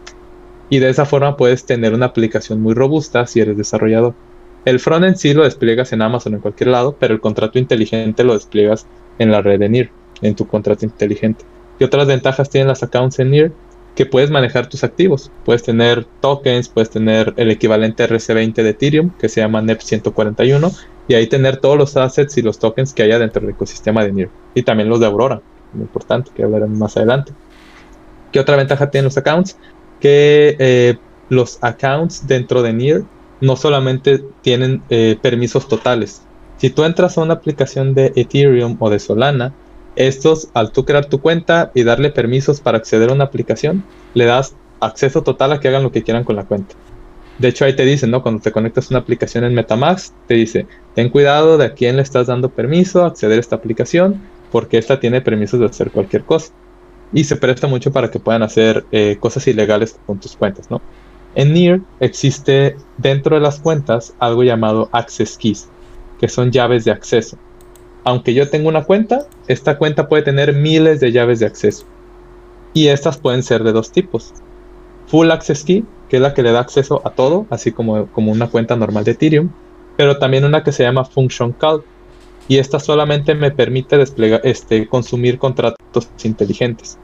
Y 0.69 0.79
de 0.79 0.89
esa 0.89 1.05
forma 1.05 1.37
puedes 1.37 1.65
tener 1.65 1.93
una 1.93 2.07
aplicación 2.07 2.59
muy 2.61 2.73
robusta 2.73 3.25
si 3.27 3.39
eres 3.39 3.55
desarrollador. 3.55 4.15
El 4.65 4.79
frontend 4.79 5.15
sí 5.15 5.33
lo 5.33 5.43
despliegas 5.43 5.93
en 5.93 6.01
Amazon 6.01 6.33
en 6.33 6.41
cualquier 6.41 6.69
lado, 6.69 6.95
pero 6.99 7.13
el 7.13 7.21
contrato 7.21 7.59
inteligente 7.59 8.23
lo 8.23 8.33
despliegas 8.33 8.87
en 9.19 9.31
la 9.31 9.41
red 9.41 9.59
de 9.59 9.69
NIR, 9.69 9.91
en 10.21 10.35
tu 10.35 10.47
contrato 10.47 10.85
inteligente. 10.85 11.45
¿Qué 11.77 11.85
otras 11.85 12.07
ventajas 12.07 12.49
tienen 12.49 12.67
las 12.67 12.83
accounts 12.83 13.19
en 13.19 13.31
NIR? 13.31 13.53
Que 13.99 14.05
puedes 14.05 14.31
manejar 14.31 14.67
tus 14.67 14.85
activos. 14.85 15.29
Puedes 15.43 15.61
tener 15.61 16.05
tokens, 16.21 16.69
puedes 16.69 16.89
tener 16.89 17.33
el 17.35 17.51
equivalente 17.51 18.07
RC20 18.07 18.53
de 18.53 18.69
Ethereum, 18.69 19.09
que 19.19 19.27
se 19.27 19.41
llama 19.41 19.61
NEP 19.61 19.81
141, 19.81 20.71
y 21.09 21.15
ahí 21.15 21.27
tener 21.27 21.57
todos 21.57 21.77
los 21.77 21.97
assets 21.97 22.37
y 22.37 22.41
los 22.41 22.59
tokens 22.59 22.93
que 22.93 23.03
haya 23.03 23.19
dentro 23.19 23.41
del 23.41 23.49
ecosistema 23.49 24.05
de 24.05 24.13
NIR. 24.13 24.29
Y 24.55 24.63
también 24.63 24.87
los 24.87 25.01
de 25.01 25.07
Aurora, 25.07 25.41
muy 25.73 25.81
importante, 25.81 26.31
que 26.33 26.43
hablaremos 26.43 26.77
más 26.77 26.95
adelante. 26.95 27.33
¿Qué 28.31 28.39
otra 28.39 28.55
ventaja 28.55 28.89
tienen 28.89 29.03
los 29.03 29.17
accounts? 29.17 29.57
Que 29.99 30.55
eh, 30.59 30.95
los 31.27 31.57
accounts 31.59 32.25
dentro 32.25 32.61
de 32.61 32.71
NIR 32.71 33.03
no 33.41 33.57
solamente 33.57 34.23
tienen 34.41 34.81
eh, 34.89 35.17
permisos 35.21 35.67
totales. 35.67 36.21
Si 36.55 36.69
tú 36.69 36.85
entras 36.85 37.17
a 37.17 37.21
una 37.21 37.33
aplicación 37.33 37.93
de 37.93 38.13
Ethereum 38.15 38.77
o 38.79 38.89
de 38.89 38.99
Solana, 38.99 39.53
estos, 39.99 40.47
al 40.53 40.71
tú 40.71 40.85
crear 40.85 41.05
tu 41.05 41.19
cuenta 41.19 41.71
y 41.75 41.83
darle 41.83 42.09
permisos 42.09 42.61
para 42.61 42.77
acceder 42.77 43.09
a 43.09 43.13
una 43.13 43.25
aplicación, 43.25 43.83
le 44.13 44.25
das 44.25 44.55
acceso 44.79 45.23
total 45.23 45.51
a 45.51 45.59
que 45.59 45.67
hagan 45.67 45.83
lo 45.83 45.91
que 45.91 46.03
quieran 46.03 46.23
con 46.23 46.37
la 46.37 46.45
cuenta. 46.45 46.73
De 47.37 47.49
hecho, 47.49 47.65
ahí 47.65 47.75
te 47.75 47.83
dicen, 47.83 48.09
¿no? 48.09 48.23
Cuando 48.23 48.41
te 48.41 48.53
conectas 48.53 48.85
a 48.85 48.93
una 48.93 48.99
aplicación 48.99 49.43
en 49.43 49.53
Metamask, 49.53 50.13
te 50.25 50.35
dice, 50.35 50.67
ten 50.95 51.09
cuidado 51.09 51.57
de 51.57 51.65
a 51.65 51.73
quién 51.73 51.97
le 51.97 52.01
estás 52.01 52.27
dando 52.27 52.49
permiso 52.49 53.03
a 53.03 53.07
acceder 53.07 53.37
a 53.37 53.41
esta 53.41 53.57
aplicación, 53.57 54.21
porque 54.53 54.77
esta 54.77 55.01
tiene 55.01 55.19
permisos 55.19 55.59
de 55.59 55.65
hacer 55.65 55.91
cualquier 55.91 56.23
cosa. 56.23 56.53
Y 57.11 57.25
se 57.25 57.35
presta 57.35 57.67
mucho 57.67 57.91
para 57.91 58.09
que 58.09 58.19
puedan 58.19 58.41
hacer 58.41 58.85
eh, 58.93 59.17
cosas 59.19 59.47
ilegales 59.47 59.99
con 60.05 60.17
tus 60.19 60.37
cuentas, 60.37 60.71
¿no? 60.71 60.81
En 61.35 61.51
NIR 61.53 61.81
existe 61.99 62.77
dentro 62.97 63.35
de 63.35 63.41
las 63.41 63.59
cuentas 63.59 64.13
algo 64.17 64.43
llamado 64.43 64.87
Access 64.93 65.37
Keys, 65.37 65.67
que 66.21 66.29
son 66.29 66.51
llaves 66.51 66.85
de 66.85 66.91
acceso. 66.91 67.37
Aunque 68.03 68.33
yo 68.33 68.49
tenga 68.49 68.69
una 68.69 68.83
cuenta, 68.83 69.27
esta 69.47 69.77
cuenta 69.77 70.07
puede 70.07 70.23
tener 70.23 70.53
miles 70.53 70.99
de 70.99 71.11
llaves 71.11 71.39
de 71.39 71.45
acceso. 71.45 71.85
Y 72.73 72.87
estas 72.87 73.17
pueden 73.17 73.43
ser 73.43 73.63
de 73.63 73.71
dos 73.71 73.91
tipos. 73.91 74.33
Full 75.07 75.31
Access 75.31 75.63
Key, 75.63 75.85
que 76.07 76.17
es 76.17 76.21
la 76.21 76.33
que 76.33 76.43
le 76.43 76.51
da 76.51 76.59
acceso 76.59 77.01
a 77.05 77.11
todo, 77.11 77.45
así 77.49 77.71
como, 77.71 78.07
como 78.07 78.31
una 78.31 78.47
cuenta 78.47 78.75
normal 78.75 79.03
de 79.03 79.11
Ethereum, 79.11 79.49
pero 79.97 80.17
también 80.17 80.45
una 80.45 80.63
que 80.63 80.71
se 80.71 80.83
llama 80.83 81.05
Function 81.05 81.51
Call. 81.53 81.83
Y 82.47 82.57
esta 82.57 82.79
solamente 82.79 83.35
me 83.35 83.51
permite 83.51 83.97
desplegar, 83.97 84.41
este, 84.43 84.87
consumir 84.87 85.37
contratos 85.37 86.09
inteligentes. 86.23 86.97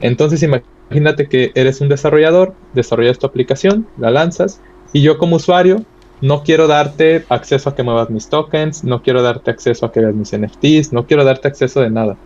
Entonces 0.00 0.42
imagínate 0.42 1.28
que 1.28 1.52
eres 1.54 1.80
un 1.80 1.88
desarrollador, 1.88 2.54
desarrollas 2.74 3.18
tu 3.18 3.26
aplicación, 3.26 3.86
la 3.98 4.10
lanzas, 4.10 4.60
y 4.92 5.02
yo 5.02 5.18
como 5.18 5.36
usuario 5.36 5.84
no 6.20 6.42
quiero 6.42 6.66
darte 6.66 7.24
acceso 7.28 7.70
a 7.70 7.74
que 7.74 7.82
muevas 7.82 8.10
mis 8.10 8.28
tokens, 8.28 8.84
no 8.84 9.02
quiero 9.02 9.22
darte 9.22 9.50
acceso 9.50 9.86
a 9.86 9.92
que 9.92 10.00
veas 10.00 10.14
mis 10.14 10.32
NFTs, 10.32 10.92
no 10.92 11.06
quiero 11.06 11.24
darte 11.24 11.48
acceso 11.48 11.80
de 11.80 11.90
nada. 11.90 12.16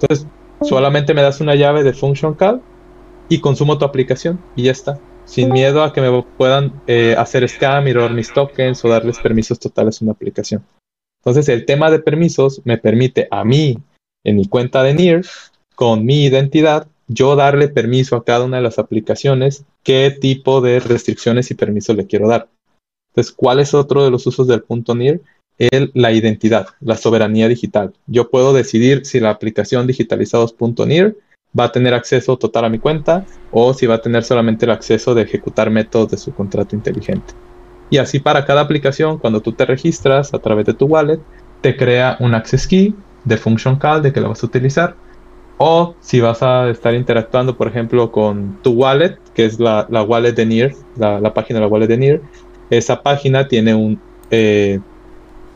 Entonces, 0.00 0.26
solamente 0.62 1.14
me 1.14 1.22
das 1.22 1.40
una 1.40 1.54
llave 1.54 1.82
de 1.82 1.92
function 1.92 2.34
call 2.34 2.62
y 3.28 3.40
consumo 3.40 3.78
tu 3.78 3.84
aplicación 3.84 4.40
y 4.56 4.64
ya 4.64 4.72
está. 4.72 4.98
Sin 5.24 5.52
miedo 5.52 5.82
a 5.82 5.92
que 5.92 6.00
me 6.00 6.22
puedan 6.36 6.72
eh, 6.86 7.14
hacer 7.16 7.48
scam 7.48 7.86
y 7.86 7.94
mis 7.94 8.32
tokens 8.32 8.84
o 8.84 8.88
darles 8.88 9.18
permisos 9.18 9.58
totales 9.58 10.00
a 10.00 10.04
una 10.04 10.12
aplicación. 10.12 10.64
Entonces, 11.20 11.48
el 11.48 11.64
tema 11.64 11.90
de 11.90 12.00
permisos 12.00 12.60
me 12.64 12.78
permite 12.78 13.28
a 13.30 13.44
mí, 13.44 13.78
en 14.24 14.36
mi 14.36 14.48
cuenta 14.48 14.82
de 14.82 14.94
NIR, 14.94 15.24
con 15.76 16.04
mi 16.04 16.24
identidad, 16.24 16.88
yo 17.06 17.36
darle 17.36 17.68
permiso 17.68 18.16
a 18.16 18.24
cada 18.24 18.44
una 18.44 18.56
de 18.56 18.62
las 18.64 18.78
aplicaciones, 18.78 19.64
qué 19.82 20.16
tipo 20.20 20.60
de 20.60 20.80
restricciones 20.80 21.50
y 21.50 21.54
permisos 21.54 21.96
le 21.96 22.06
quiero 22.06 22.28
dar. 22.28 22.48
Entonces, 23.12 23.32
¿cuál 23.36 23.60
es 23.60 23.74
otro 23.74 24.04
de 24.04 24.10
los 24.10 24.26
usos 24.26 24.46
del 24.46 24.62
punto 24.62 24.94
NIR? 24.94 25.20
El, 25.58 25.90
la 25.94 26.12
identidad, 26.12 26.68
la 26.80 26.96
soberanía 26.96 27.46
digital. 27.46 27.92
Yo 28.06 28.30
puedo 28.30 28.54
decidir 28.54 29.04
si 29.04 29.20
la 29.20 29.30
aplicación 29.30 29.86
digitalizados.nir 29.86 31.18
va 31.58 31.64
a 31.64 31.72
tener 31.72 31.92
acceso 31.92 32.38
total 32.38 32.64
a 32.64 32.68
mi 32.70 32.78
cuenta 32.78 33.26
o 33.50 33.74
si 33.74 33.86
va 33.86 33.96
a 33.96 34.00
tener 34.00 34.24
solamente 34.24 34.64
el 34.64 34.70
acceso 34.70 35.14
de 35.14 35.22
ejecutar 35.22 35.70
métodos 35.70 36.10
de 36.10 36.16
su 36.16 36.32
contrato 36.32 36.74
inteligente. 36.74 37.34
Y 37.90 37.98
así 37.98 38.18
para 38.18 38.46
cada 38.46 38.62
aplicación, 38.62 39.18
cuando 39.18 39.42
tú 39.42 39.52
te 39.52 39.66
registras 39.66 40.32
a 40.32 40.38
través 40.38 40.64
de 40.64 40.72
tu 40.72 40.86
wallet, 40.86 41.20
te 41.60 41.76
crea 41.76 42.16
un 42.20 42.34
access 42.34 42.66
key 42.66 42.94
de 43.24 43.36
function 43.36 43.76
call 43.76 44.02
de 44.02 44.14
que 44.14 44.22
lo 44.22 44.30
vas 44.30 44.42
a 44.42 44.46
utilizar. 44.46 44.96
O 45.58 45.94
si 46.00 46.20
vas 46.20 46.42
a 46.42 46.70
estar 46.70 46.94
interactuando, 46.94 47.56
por 47.56 47.68
ejemplo, 47.68 48.10
con 48.10 48.58
tu 48.62 48.70
wallet, 48.72 49.18
que 49.34 49.44
es 49.44 49.60
la, 49.60 49.86
wallet 49.90 50.32
de 50.32 50.46
NIR, 50.46 50.74
la, 50.96 51.20
la 51.20 51.34
página 51.34 51.60
de 51.60 51.66
la 51.66 51.70
wallet 51.70 51.86
de 51.86 51.98
NIR, 51.98 52.22
esa 52.78 53.02
página 53.02 53.48
tiene 53.48 53.74
un, 53.74 54.00
eh, 54.30 54.80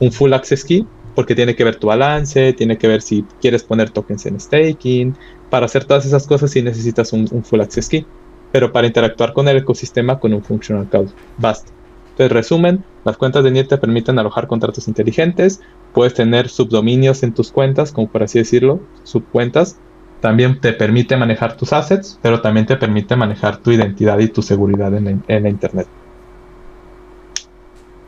un 0.00 0.12
full 0.12 0.32
access 0.32 0.64
key 0.64 0.86
porque 1.16 1.34
tiene 1.34 1.56
que 1.56 1.64
ver 1.64 1.76
tu 1.76 1.86
balance, 1.86 2.52
tiene 2.52 2.76
que 2.76 2.86
ver 2.86 3.00
si 3.00 3.24
quieres 3.40 3.64
poner 3.64 3.90
tokens 3.90 4.26
en 4.26 4.38
staking. 4.38 5.16
Para 5.48 5.64
hacer 5.64 5.84
todas 5.86 6.04
esas 6.04 6.26
cosas 6.26 6.50
sí 6.50 6.62
necesitas 6.62 7.12
un, 7.14 7.26
full 7.42 7.60
access 7.60 7.88
key. 7.88 8.06
Pero 8.52 8.70
para 8.70 8.86
interactuar 8.86 9.32
con 9.32 9.48
el 9.48 9.56
ecosistema 9.56 10.20
con 10.20 10.34
un 10.34 10.44
functional 10.44 10.88
call, 10.90 11.08
basta. 11.38 11.72
Entonces, 12.10 12.32
resumen, 12.32 12.84
las 13.04 13.16
cuentas 13.16 13.44
de 13.44 13.50
NIR 13.50 13.66
te 13.66 13.78
permiten 13.78 14.18
alojar 14.18 14.46
contratos 14.46 14.88
inteligentes, 14.88 15.60
puedes 15.92 16.14
tener 16.14 16.48
subdominios 16.48 17.22
en 17.22 17.34
tus 17.34 17.50
cuentas, 17.50 17.92
como 17.92 18.08
por 18.08 18.22
así 18.22 18.38
decirlo, 18.38 18.80
subcuentas. 19.02 19.78
También 20.20 20.60
te 20.60 20.72
permite 20.72 21.16
manejar 21.16 21.56
tus 21.56 21.72
assets, 21.72 22.18
pero 22.22 22.40
también 22.40 22.66
te 22.66 22.76
permite 22.76 23.16
manejar 23.16 23.58
tu 23.58 23.70
identidad 23.70 24.18
y 24.18 24.28
tu 24.28 24.42
seguridad 24.42 24.94
en 24.94 25.42
la 25.42 25.48
Internet. 25.48 25.88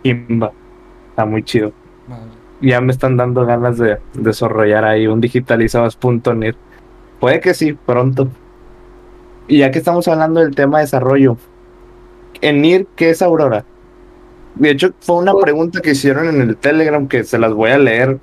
Está 0.03 1.25
muy 1.27 1.43
chido. 1.43 1.73
Ya 2.61 2.81
me 2.81 2.93
están 2.93 3.17
dando 3.17 3.47
ganas 3.47 3.79
de 3.79 3.99
desarrollar 4.15 4.85
ahí 4.85 5.07
un 5.07 5.21
digitalizados.net. 5.21 6.55
Puede 7.21 7.41
que 7.41 7.55
sí, 7.55 7.73
pronto. 7.73 8.29
Y 9.47 9.59
ya 9.59 9.71
que 9.71 9.79
estamos 9.79 10.07
hablando 10.09 10.41
del 10.41 10.55
tema 10.55 10.79
de 10.79 10.85
desarrollo, 10.85 11.37
en 12.41 12.61
NIR, 12.63 12.87
¿qué 12.97 13.11
es 13.11 13.23
Aurora? 13.23 13.65
De 14.55 14.71
hecho, 14.71 14.93
fue 15.01 15.17
una 15.17 15.35
pregunta 15.35 15.81
que 15.81 15.93
hicieron 15.93 16.29
en 16.29 16.41
el 16.41 16.57
Telegram 16.57 17.07
que 17.07 17.25
se 17.25 17.39
las 17.39 17.53
voy 17.53 17.71
a 17.71 17.79
leer. 17.79 18.19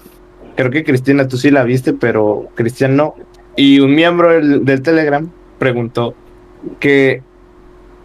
Creo 0.55 0.71
que 0.71 0.83
Cristina, 0.83 1.27
tú 1.27 1.37
sí 1.37 1.49
la 1.49 1.63
viste, 1.63 1.93
pero 1.93 2.47
Cristian 2.55 2.95
no. 2.95 3.15
Y 3.55 3.79
un 3.79 3.95
miembro 3.95 4.29
del, 4.29 4.65
del 4.65 4.81
Telegram 4.81 5.29
preguntó 5.59 6.13
que 6.79 7.23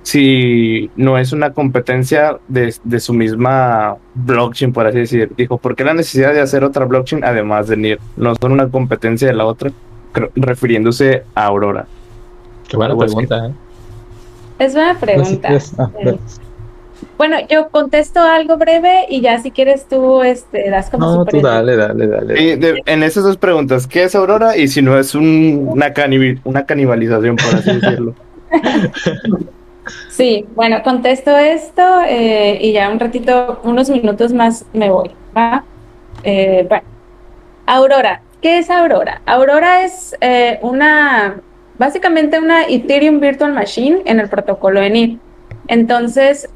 si 0.03 0.91
no 0.97 1.19
es 1.19 1.33
una 1.33 1.53
competencia 1.53 2.39
de, 2.49 2.73
su 3.01 3.13
misma 3.13 3.97
blockchain, 4.15 4.73
por 4.73 4.87
así 4.87 4.99
decir. 4.99 5.33
Dijo, 5.37 5.59
¿por 5.59 5.77
qué 5.77 5.85
la 5.85 5.95
necesidad 5.95 6.33
de 6.33 6.41
hacer 6.41 6.65
otra 6.65 6.85
blockchain 6.87 7.25
además 7.25 7.69
de 7.69 7.77
NIR? 7.77 7.99
No 8.17 8.35
son 8.35 8.53
una 8.53 8.69
competencia 8.69 9.29
de 9.29 9.35
la 9.35 9.45
otra, 9.45 9.71
refiriéndose 10.35 11.25
a 11.35 11.45
Aurora. 11.45 11.87
Qué 12.69 12.77
buena 12.77 12.97
pregunta, 12.97 13.47
¿eh? 13.47 13.53
Es 14.59 14.75
una 14.75 14.99
pregunta. 14.99 15.49
Ah, 15.79 15.91
bueno, 17.17 17.37
yo 17.49 17.69
contesto 17.71 18.21
algo 18.21 18.57
breve 18.57 19.07
y 19.09 19.21
ya 19.21 19.39
si 19.39 19.51
quieres 19.51 19.87
tú 19.89 20.23
este, 20.23 20.69
das 20.71 20.91
como 20.91 21.17
No, 21.17 21.25
tú 21.25 21.41
dale, 21.41 21.77
dale, 21.77 22.07
dale. 22.07 22.83
en 22.85 23.03
esas 23.03 23.25
dos 23.25 23.37
preguntas, 23.37 23.87
¿qué 23.87 24.05
es 24.05 24.15
Aurora? 24.15 24.57
Y 24.57 24.69
si 24.69 24.83
no 24.83 24.99
es 24.99 25.15
una, 25.15 25.93
una 26.45 26.67
canibalización, 26.67 27.37
por 27.37 27.55
así 27.57 27.73
decirlo. 27.81 28.15
Sí, 30.09 30.47
bueno, 30.55 30.83
contesto 30.83 31.37
esto 31.37 32.03
eh, 32.07 32.59
y 32.61 32.73
ya 32.73 32.91
un 32.91 33.01
ratito, 33.01 33.61
unos 33.65 33.91
minutos 33.91 34.33
más 34.33 34.65
me 34.73 34.91
voy. 34.91 35.11
Eh, 36.23 36.67
bueno, 36.69 36.85
Aurora. 37.67 38.23
¿Qué 38.43 38.59
es 38.59 38.71
Aurora? 38.71 39.21
Aurora 39.27 39.85
es 39.85 40.17
eh, 40.21 40.59
una, 40.63 41.41
básicamente 41.79 42.39
una 42.39 42.65
Ethereum 42.65 43.21
Virtual 43.21 43.53
Machine 43.53 44.03
en 44.07 44.19
el 44.19 44.29
protocolo 44.29 44.81
ENIR. 44.81 45.19
Entonces, 45.69 46.49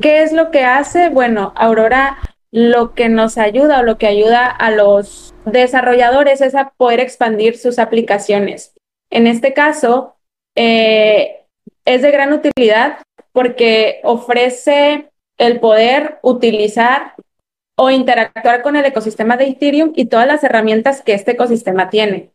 ¿qué 0.00 0.22
es 0.22 0.32
lo 0.32 0.50
que 0.50 0.64
hace? 0.64 1.08
Bueno, 1.08 1.52
Aurora 1.56 2.18
lo 2.50 2.94
que 2.94 3.08
nos 3.08 3.36
ayuda 3.36 3.80
o 3.80 3.82
lo 3.82 3.98
que 3.98 4.06
ayuda 4.06 4.46
a 4.46 4.70
los 4.70 5.34
desarrolladores 5.44 6.40
es 6.40 6.54
a 6.54 6.70
poder 6.76 7.00
expandir 7.00 7.58
sus 7.58 7.78
aplicaciones. 7.78 8.74
En 9.10 9.26
este 9.26 9.52
caso, 9.52 10.16
eh, 10.54 11.37
es 11.88 12.02
de 12.02 12.10
gran 12.10 12.34
utilidad 12.34 12.98
porque 13.32 14.00
ofrece 14.04 15.10
el 15.38 15.58
poder 15.58 16.18
utilizar 16.22 17.14
o 17.78 17.90
interactuar 17.90 18.60
con 18.60 18.76
el 18.76 18.84
ecosistema 18.84 19.38
de 19.38 19.48
Ethereum 19.48 19.92
y 19.96 20.04
todas 20.06 20.26
las 20.26 20.44
herramientas 20.44 21.00
que 21.00 21.14
este 21.14 21.32
ecosistema 21.32 21.88
tiene. 21.88 22.30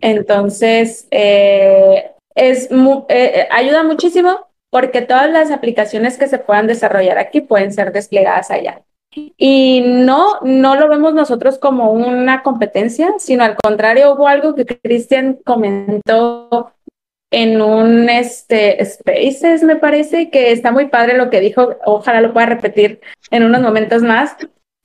Entonces, 0.00 1.06
eh, 1.10 2.12
es 2.34 2.70
eh, 2.70 3.04
eh, 3.08 3.48
ayuda 3.50 3.82
muchísimo 3.82 4.46
porque 4.70 5.02
todas 5.02 5.30
las 5.30 5.50
aplicaciones 5.50 6.16
que 6.16 6.28
se 6.28 6.38
puedan 6.38 6.66
desarrollar 6.66 7.18
aquí 7.18 7.42
pueden 7.42 7.72
ser 7.72 7.92
desplegadas 7.92 8.50
allá. 8.50 8.82
Y 9.36 9.82
no, 9.84 10.40
no 10.42 10.76
lo 10.76 10.88
vemos 10.88 11.12
nosotros 11.12 11.58
como 11.58 11.90
una 11.90 12.42
competencia, 12.42 13.14
sino 13.18 13.44
al 13.44 13.56
contrario, 13.56 14.14
hubo 14.14 14.28
algo 14.28 14.54
que 14.54 14.64
Cristian 14.64 15.38
comentó 15.44 16.72
en 17.30 17.60
un 17.60 18.08
este 18.08 18.84
Spaces, 18.84 19.62
me 19.62 19.76
parece, 19.76 20.30
que 20.30 20.52
está 20.52 20.72
muy 20.72 20.86
padre 20.86 21.16
lo 21.16 21.30
que 21.30 21.40
dijo, 21.40 21.76
ojalá 21.84 22.20
lo 22.20 22.32
pueda 22.32 22.46
repetir 22.46 23.00
en 23.30 23.44
unos 23.44 23.60
momentos 23.60 24.02
más, 24.02 24.36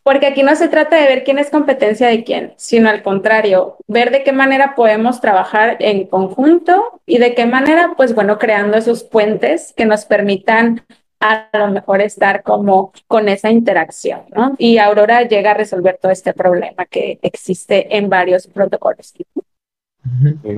porque 0.03 0.27
aquí 0.27 0.43
no 0.43 0.53
se 0.56 0.67
trata 0.67 0.97
de 0.97 1.08
ver 1.08 1.23
quién 1.23 1.39
es 1.39 1.49
competencia 1.49 2.08
de 2.08 2.25
quién, 2.25 2.53
sino 2.58 2.89
al 2.89 3.01
contrario, 3.03 3.77
ver 3.88 4.12
de 4.12 4.23
qué 4.23 4.34
manera 4.34 4.75
podemos 4.75 5.21
trabajar 5.21 5.77
en 5.79 6.08
conjunto 6.08 7.01
y 7.06 7.19
de 7.19 7.34
qué 7.34 7.45
manera, 7.45 7.93
pues 7.95 8.13
bueno, 8.13 8.38
creando 8.38 8.77
esos 8.77 9.03
puentes 9.06 9.73
que 9.75 9.86
nos 9.86 10.06
permitan 10.06 10.86
a 11.21 11.47
lo 11.53 11.69
mejor 11.69 12.01
estar 12.01 12.43
como 12.43 12.91
con 13.08 13.29
esa 13.29 13.49
interacción, 13.49 14.23
¿no? 14.36 14.56
Y 14.58 14.77
Aurora 14.77 15.21
llega 15.21 15.51
a 15.51 15.53
resolver 15.53 15.97
todo 16.01 16.12
este 16.12 16.34
problema 16.34 16.86
que 16.86 17.17
existe 17.21 17.95
en 17.95 18.10
varios 18.10 18.47
protocolos. 18.47 19.13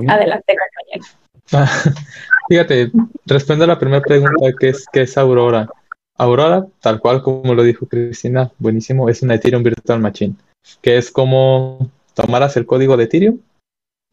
Adelante, 0.08 0.56
compañero. 0.56 1.04
fíjate, 2.48 2.90
responde 3.24 3.64
a 3.64 3.68
la 3.68 3.78
primera 3.78 4.02
pregunta, 4.02 4.52
que 4.58 4.70
es, 4.70 4.86
¿qué 4.92 5.02
es 5.02 5.16
Aurora? 5.16 5.68
Aurora, 6.18 6.66
tal 6.80 7.00
cual 7.00 7.22
como 7.22 7.54
lo 7.54 7.62
dijo 7.62 7.86
Cristina, 7.86 8.50
buenísimo, 8.58 9.08
es 9.08 9.22
una 9.22 9.34
Ethereum 9.34 9.62
Virtual 9.62 10.00
Machine, 10.00 10.34
que 10.80 10.96
es 10.96 11.10
como 11.10 11.90
tomaras 12.14 12.56
el 12.56 12.66
código 12.66 12.96
de 12.96 13.04
Ethereum 13.04 13.38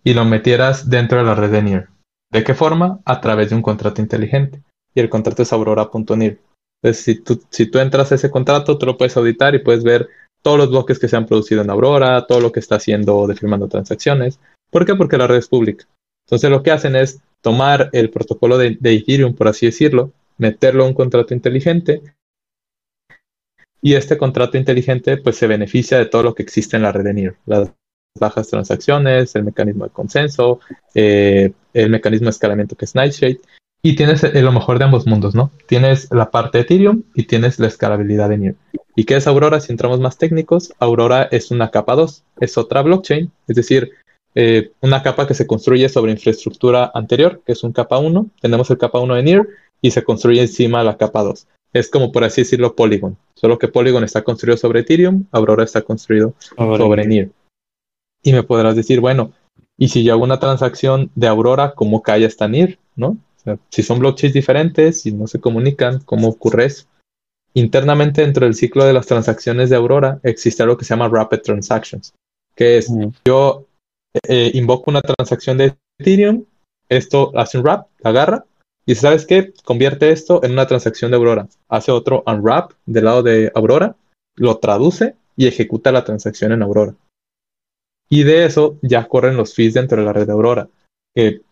y 0.04 0.14
lo 0.14 0.26
metieras 0.26 0.90
dentro 0.90 1.18
de 1.18 1.24
la 1.24 1.36
red 1.36 1.52
de 1.52 1.62
NIR. 1.62 1.88
¿De 2.32 2.44
qué 2.44 2.54
forma? 2.54 3.00
A 3.06 3.22
través 3.22 3.50
de 3.50 3.56
un 3.56 3.62
contrato 3.62 4.02
inteligente. 4.02 4.62
Y 4.96 5.00
el 5.00 5.10
contrato 5.10 5.44
es 5.44 5.54
aurora.nir. 5.54 6.40
Entonces, 6.82 7.06
si 7.06 7.16
tú, 7.22 7.42
si 7.50 7.68
tú 7.68 7.80
entras 7.80 8.12
a 8.12 8.16
ese 8.16 8.30
contrato, 8.30 8.78
tú 8.78 8.86
lo 8.86 8.98
puedes 8.98 9.16
auditar 9.16 9.56
y 9.56 9.60
puedes 9.60 9.84
ver 9.84 10.10
todos 10.42 10.58
los 10.58 10.70
bloques 10.70 11.00
que 11.00 11.08
se 11.08 11.16
han 11.16 11.26
producido 11.26 11.62
en 11.62 11.70
Aurora, 11.70 12.26
todo 12.28 12.42
lo 12.42 12.52
que 12.52 12.60
está 12.60 12.76
haciendo 12.76 13.26
de 13.28 13.36
firmando 13.36 13.70
transacciones. 13.70 14.40
¿Por 14.70 14.86
qué? 14.86 14.96
Porque 14.96 15.18
la 15.18 15.28
red 15.28 15.38
es 15.38 15.48
pública. 15.48 15.86
Entonces, 16.26 16.50
lo 16.50 16.64
que 16.64 16.72
hacen 16.72 16.96
es 16.96 17.22
tomar 17.42 17.90
el 17.94 18.10
protocolo 18.10 18.58
de 18.58 18.78
Ethereum, 18.82 19.36
por 19.36 19.48
así 19.48 19.66
decirlo, 19.66 20.12
meterlo 20.38 20.84
a 20.84 20.88
un 20.88 20.94
contrato 20.94 21.34
inteligente 21.34 22.02
y 23.84 23.96
este 23.96 24.18
contrato 24.18 24.58
inteligente 24.58 25.18
pues 25.18 25.36
se 25.36 25.46
beneficia 25.46 25.98
de 25.98 26.06
todo 26.06 26.24
lo 26.24 26.34
que 26.34 26.42
existe 26.42 26.78
en 26.78 26.84
la 26.84 26.94
red 26.94 27.04
de 27.04 27.14
NIR, 27.14 27.36
las 27.46 27.72
bajas 28.18 28.48
transacciones, 28.48 29.36
el 29.36 29.44
mecanismo 29.44 29.84
de 29.84 29.92
consenso, 29.92 30.62
eh, 30.96 31.52
el 31.74 31.90
mecanismo 31.90 32.26
de 32.26 32.32
escalamiento 32.32 32.78
que 32.78 32.86
es 32.86 32.96
Nightshade 32.96 33.42
y 33.84 33.96
tienes 33.98 34.24
lo 34.24 34.52
mejor 34.54 34.80
de 34.80 34.86
ambos 34.86 35.06
mundos, 35.06 35.36
¿no? 35.36 35.52
Tienes 35.68 36.10
la 36.12 36.32
parte 36.32 36.60
de 36.60 36.62
Ethereum 36.62 37.04
y 37.14 37.24
tienes 37.24 37.60
la 37.60 37.68
escalabilidad 37.68 38.30
de 38.30 38.38
NIR. 38.38 38.56
¿Y 38.96 39.04
qué 39.04 39.18
es 39.18 39.28
Aurora? 39.28 39.60
Si 39.60 39.74
entramos 39.74 40.00
más 40.00 40.18
técnicos, 40.18 40.74
Aurora 40.80 41.28
es 41.32 41.52
una 41.52 41.70
capa 41.70 41.96
2, 41.96 42.24
es 42.40 42.58
otra 42.58 42.84
blockchain, 42.84 43.32
es 43.48 43.56
decir, 43.58 43.92
eh, 44.36 44.72
una 44.82 45.04
capa 45.04 45.28
que 45.28 45.34
se 45.34 45.46
construye 45.46 45.88
sobre 45.90 46.12
infraestructura 46.12 46.92
anterior, 46.94 47.42
que 47.46 47.52
es 47.52 47.64
un 47.64 47.72
capa 47.72 48.00
1. 48.00 48.28
Tenemos 48.42 48.70
el 48.72 48.78
capa 48.78 49.00
1 49.00 49.16
de 49.16 49.24
NIR 49.24 49.48
y 49.82 49.92
se 49.92 50.04
construye 50.04 50.42
encima 50.42 50.84
la 50.84 50.98
capa 50.98 51.24
2. 51.24 51.48
Es 51.74 51.90
como 51.90 52.12
por 52.12 52.24
así 52.24 52.42
decirlo 52.42 52.76
Polygon, 52.76 53.18
solo 53.36 53.58
que 53.58 53.68
Polygon 53.68 54.04
está 54.04 54.24
construido 54.24 54.58
sobre 54.58 54.82
Ethereum, 54.82 55.26
Aurora 55.32 55.64
está 55.64 55.82
construido 55.82 56.36
sobre 56.56 57.06
NIR. 57.06 57.32
Y 58.22 58.32
me 58.32 58.44
podrás 58.44 58.76
decir, 58.76 59.00
bueno, 59.00 59.34
y 59.78 59.90
si 59.90 60.04
yo 60.04 60.14
hago 60.14 60.24
una 60.24 60.40
transacción 60.40 61.12
de 61.16 61.28
Aurora, 61.28 61.74
¿cómo 61.76 62.02
cae 62.02 62.26
esta 62.26 62.48
NIR? 62.48 62.80
¿No? 62.96 63.18
si 63.70 63.84
son 63.84 64.00
blockchains 64.00 64.34
diferentes 64.34 65.06
y 65.06 65.12
no 65.12 65.28
se 65.28 65.42
comunican, 65.42 66.00
¿cómo 66.06 66.30
ocurre 66.30 66.66
eso? 66.66 66.86
Internamente 67.54 68.22
dentro 68.22 68.46
del 68.46 68.56
ciclo 68.56 68.86
de 68.86 68.94
las 68.94 69.06
transacciones 69.06 69.70
de 69.70 69.76
Aurora 69.76 70.20
existe 70.24 70.64
algo 70.64 70.78
que 70.78 70.86
se 70.86 70.92
llama 70.92 71.10
Rapid 71.10 71.40
Transactions, 71.40 72.14
que 72.56 72.78
es 72.78 72.90
yo 73.26 73.66
eh, 74.28 74.52
invoco 74.54 74.92
una 74.92 75.02
transacción 75.02 75.58
de 75.58 75.76
Ethereum, 76.00 76.46
esto 76.90 77.32
hace 77.36 77.58
un 77.58 77.64
wrap, 77.64 77.88
agarra, 78.04 78.46
y 78.86 78.96
sabes 78.96 79.26
qué, 79.26 79.54
convierte 79.64 80.12
esto 80.12 80.44
en 80.44 80.52
una 80.52 80.68
transacción 80.68 81.12
de 81.12 81.18
Aurora. 81.18 81.48
Hace 81.70 81.92
otro 81.92 82.24
unwrap 82.28 82.74
del 82.86 83.06
lado 83.06 83.24
de 83.24 83.52
Aurora, 83.56 83.96
lo 84.36 84.58
traduce 84.58 85.16
y 85.38 85.48
ejecuta 85.48 85.92
la 85.92 86.04
transacción 86.04 86.52
en 86.52 86.62
Aurora. 86.62 86.96
Y 88.10 88.24
de 88.24 88.46
eso 88.46 88.78
ya 88.82 89.08
corren 89.08 89.38
los 89.38 89.56
fees 89.56 89.74
dentro 89.74 89.98
de 89.98 90.06
la 90.06 90.14
red 90.14 90.28
de 90.28 90.34
Aurora. 90.34 90.70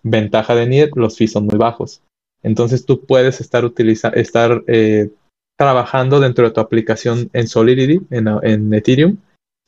Ventaja 0.04 0.56
de 0.56 0.67
NIR, 0.67 0.91
los 0.95 1.17
fees 1.17 1.32
son 1.32 1.45
muy 1.45 1.58
bajos. 1.58 2.02
Entonces 2.43 2.86
tú 2.86 3.06
puedes 3.06 3.39
estar, 3.39 3.71
estar 4.15 4.63
eh, 4.67 5.10
trabajando 5.58 6.19
dentro 6.19 6.45
de 6.45 6.52
tu 6.52 6.60
aplicación 6.60 7.30
en 7.34 7.47
Solidity, 7.47 8.02
en, 8.10 8.28
en 8.43 8.74
Ethereum, 8.74 9.17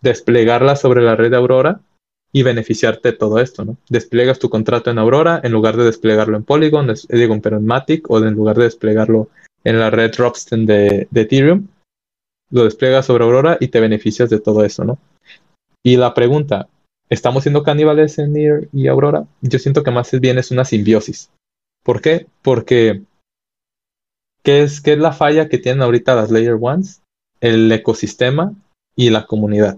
desplegarla 0.02 0.76
sobre 0.76 1.02
la 1.02 1.16
red 1.16 1.32
de 1.32 1.38
Aurora 1.38 1.80
y 2.36 2.42
beneficiarte 2.42 3.12
de 3.12 3.18
todo 3.18 3.40
esto, 3.40 3.64
¿no? 3.64 3.78
Despliegas 3.88 4.40
tu 4.40 4.50
contrato 4.50 4.90
en 4.90 4.98
Aurora 4.98 5.40
en 5.44 5.52
lugar 5.52 5.78
de 5.78 5.86
desplegarlo 5.86 6.36
en 6.36 6.44
Polygon, 6.44 6.92
digo, 7.10 7.40
pero 7.42 7.58
en 7.58 7.66
Matic, 7.66 8.10
o 8.10 8.18
en 8.18 8.34
lugar 8.34 8.58
de 8.58 8.64
desplegarlo 8.64 9.30
en 9.64 9.80
la 9.80 9.92
red 9.92 10.12
Ropsten 10.18 10.66
de, 10.66 11.08
Ethereum, 11.14 11.68
lo 12.50 12.64
despliegas 12.64 13.06
sobre 13.06 13.24
Aurora 13.24 13.58
y 13.60 13.68
te 13.68 13.80
beneficias 13.80 14.32
de 14.32 14.40
todo 14.40 14.66
eso, 14.66 14.84
¿no? 14.84 14.98
Y 15.84 15.96
la 15.98 16.16
pregunta, 16.16 16.68
¿estamos 17.08 17.44
siendo 17.44 17.62
caníbales 17.62 18.18
en 18.18 18.34
NIR 18.34 18.70
y 18.74 18.88
Aurora? 18.88 19.28
Yo 19.42 19.60
siento 19.60 19.84
que 19.84 19.92
más 19.92 20.12
bien 20.20 20.40
es 20.40 20.50
una 20.50 20.66
simbiosis. 20.66 21.30
¿Por 21.84 22.02
qué? 22.02 22.26
Porque 22.42 23.04
¿qué 24.42 24.64
es, 24.64 24.82
qué 24.82 24.94
es 24.94 25.00
la 25.00 25.12
falla 25.12 25.50
que 25.50 25.60
tienen 25.60 25.84
ahorita 25.84 26.16
las 26.16 26.32
Layer 26.32 26.58
Ones? 26.60 27.04
El 27.42 27.72
ecosistema 27.72 28.54
y 28.96 29.12
la 29.12 29.28
comunidad 29.28 29.78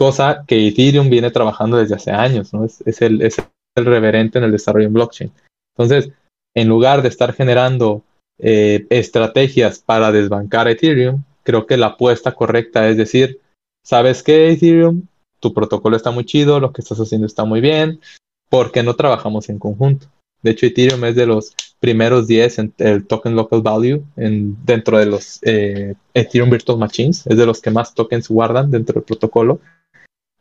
cosa 0.00 0.44
que 0.46 0.66
Ethereum 0.66 1.10
viene 1.10 1.30
trabajando 1.30 1.76
desde 1.76 1.94
hace 1.94 2.10
años, 2.10 2.54
¿no? 2.54 2.64
Es, 2.64 3.02
el, 3.02 3.20
es 3.20 3.36
el 3.76 3.84
reverente 3.84 4.38
en 4.38 4.44
el 4.44 4.50
desarrollo 4.50 4.86
en 4.86 4.94
blockchain. 4.94 5.30
Entonces, 5.76 6.10
en 6.56 6.68
lugar 6.68 7.02
de 7.02 7.10
estar 7.10 7.34
generando 7.34 8.02
eh, 8.38 8.86
estrategias 8.88 9.78
para 9.78 10.10
desbancar 10.10 10.68
Ethereum, 10.68 11.22
creo 11.42 11.66
que 11.66 11.76
la 11.76 11.88
apuesta 11.88 12.32
correcta 12.32 12.88
es 12.88 12.96
decir, 12.96 13.40
¿sabes 13.84 14.22
qué, 14.22 14.50
Ethereum? 14.50 15.02
Tu 15.38 15.52
protocolo 15.52 15.98
está 15.98 16.10
muy 16.10 16.24
chido, 16.24 16.60
lo 16.60 16.72
que 16.72 16.80
estás 16.80 16.98
haciendo 16.98 17.26
está 17.26 17.44
muy 17.44 17.60
bien, 17.60 18.00
¿por 18.48 18.72
qué 18.72 18.82
no 18.82 18.96
trabajamos 18.96 19.50
en 19.50 19.58
conjunto? 19.58 20.06
De 20.42 20.52
hecho, 20.52 20.64
Ethereum 20.64 21.04
es 21.04 21.14
de 21.14 21.26
los 21.26 21.54
primeros 21.78 22.26
10 22.26 22.58
en 22.58 22.72
el 22.78 23.06
token 23.06 23.36
local 23.36 23.60
value 23.60 24.02
en, 24.16 24.56
dentro 24.64 24.96
de 24.96 25.04
los 25.04 25.40
eh, 25.42 25.94
Ethereum 26.14 26.48
Virtual 26.48 26.78
Machines, 26.78 27.26
es 27.26 27.36
de 27.36 27.44
los 27.44 27.60
que 27.60 27.70
más 27.70 27.92
tokens 27.92 28.30
guardan 28.30 28.70
dentro 28.70 28.94
del 28.94 29.04
protocolo 29.04 29.60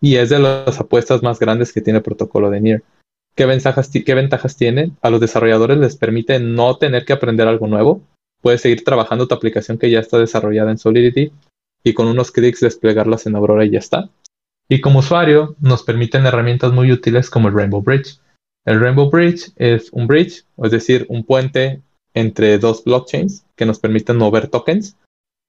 y 0.02 0.16
es 0.16 0.30
de 0.30 0.40
las 0.40 0.80
apuestas 0.80 1.24
más 1.24 1.40
grandes 1.40 1.74
que 1.74 1.82
tiene 1.82 1.98
el 1.98 2.04
protocolo 2.04 2.50
de 2.50 2.62
NIR. 2.62 2.84
¿Qué 3.36 3.46
ventajas, 3.46 3.90
¿Qué 3.90 4.14
ventajas 4.14 4.58
tiene? 4.58 4.92
A 5.02 5.10
los 5.10 5.22
desarrolladores 5.22 5.78
les 5.78 5.96
permite 5.96 6.40
no 6.40 6.78
tener 6.78 7.06
que 7.06 7.14
aprender 7.14 7.48
algo 7.48 7.68
nuevo. 7.68 8.02
Puedes 8.42 8.62
seguir 8.62 8.84
trabajando 8.84 9.28
tu 9.28 9.36
aplicación 9.36 9.78
que 9.78 9.90
ya 9.90 10.00
está 10.00 10.18
desarrollada 10.18 10.72
en 10.72 10.78
Solidity 10.78 11.32
y 11.84 11.94
con 11.94 12.08
unos 12.08 12.32
clics 12.32 12.60
desplegarlas 12.60 13.26
en 13.26 13.36
Aurora 13.36 13.66
y 13.66 13.72
ya 13.72 13.80
está. 13.80 14.10
Y 14.68 14.82
como 14.82 15.00
usuario 15.00 15.56
nos 15.62 15.84
permiten 15.84 16.26
herramientas 16.26 16.72
muy 16.74 16.92
útiles 16.92 17.30
como 17.30 17.48
el 17.48 17.54
Rainbow 17.54 17.82
Bridge. 17.82 18.20
El 18.66 18.80
Rainbow 18.80 19.10
Bridge 19.10 19.52
es 19.56 19.90
un 19.92 20.06
bridge, 20.06 20.44
es 20.58 20.72
decir, 20.72 21.06
un 21.10 21.24
puente 21.24 21.82
entre 22.14 22.58
dos 22.60 22.84
blockchains 22.84 23.46
que 23.56 23.66
nos 23.66 23.80
permiten 23.80 24.18
mover 24.18 24.48
tokens. 24.48 24.96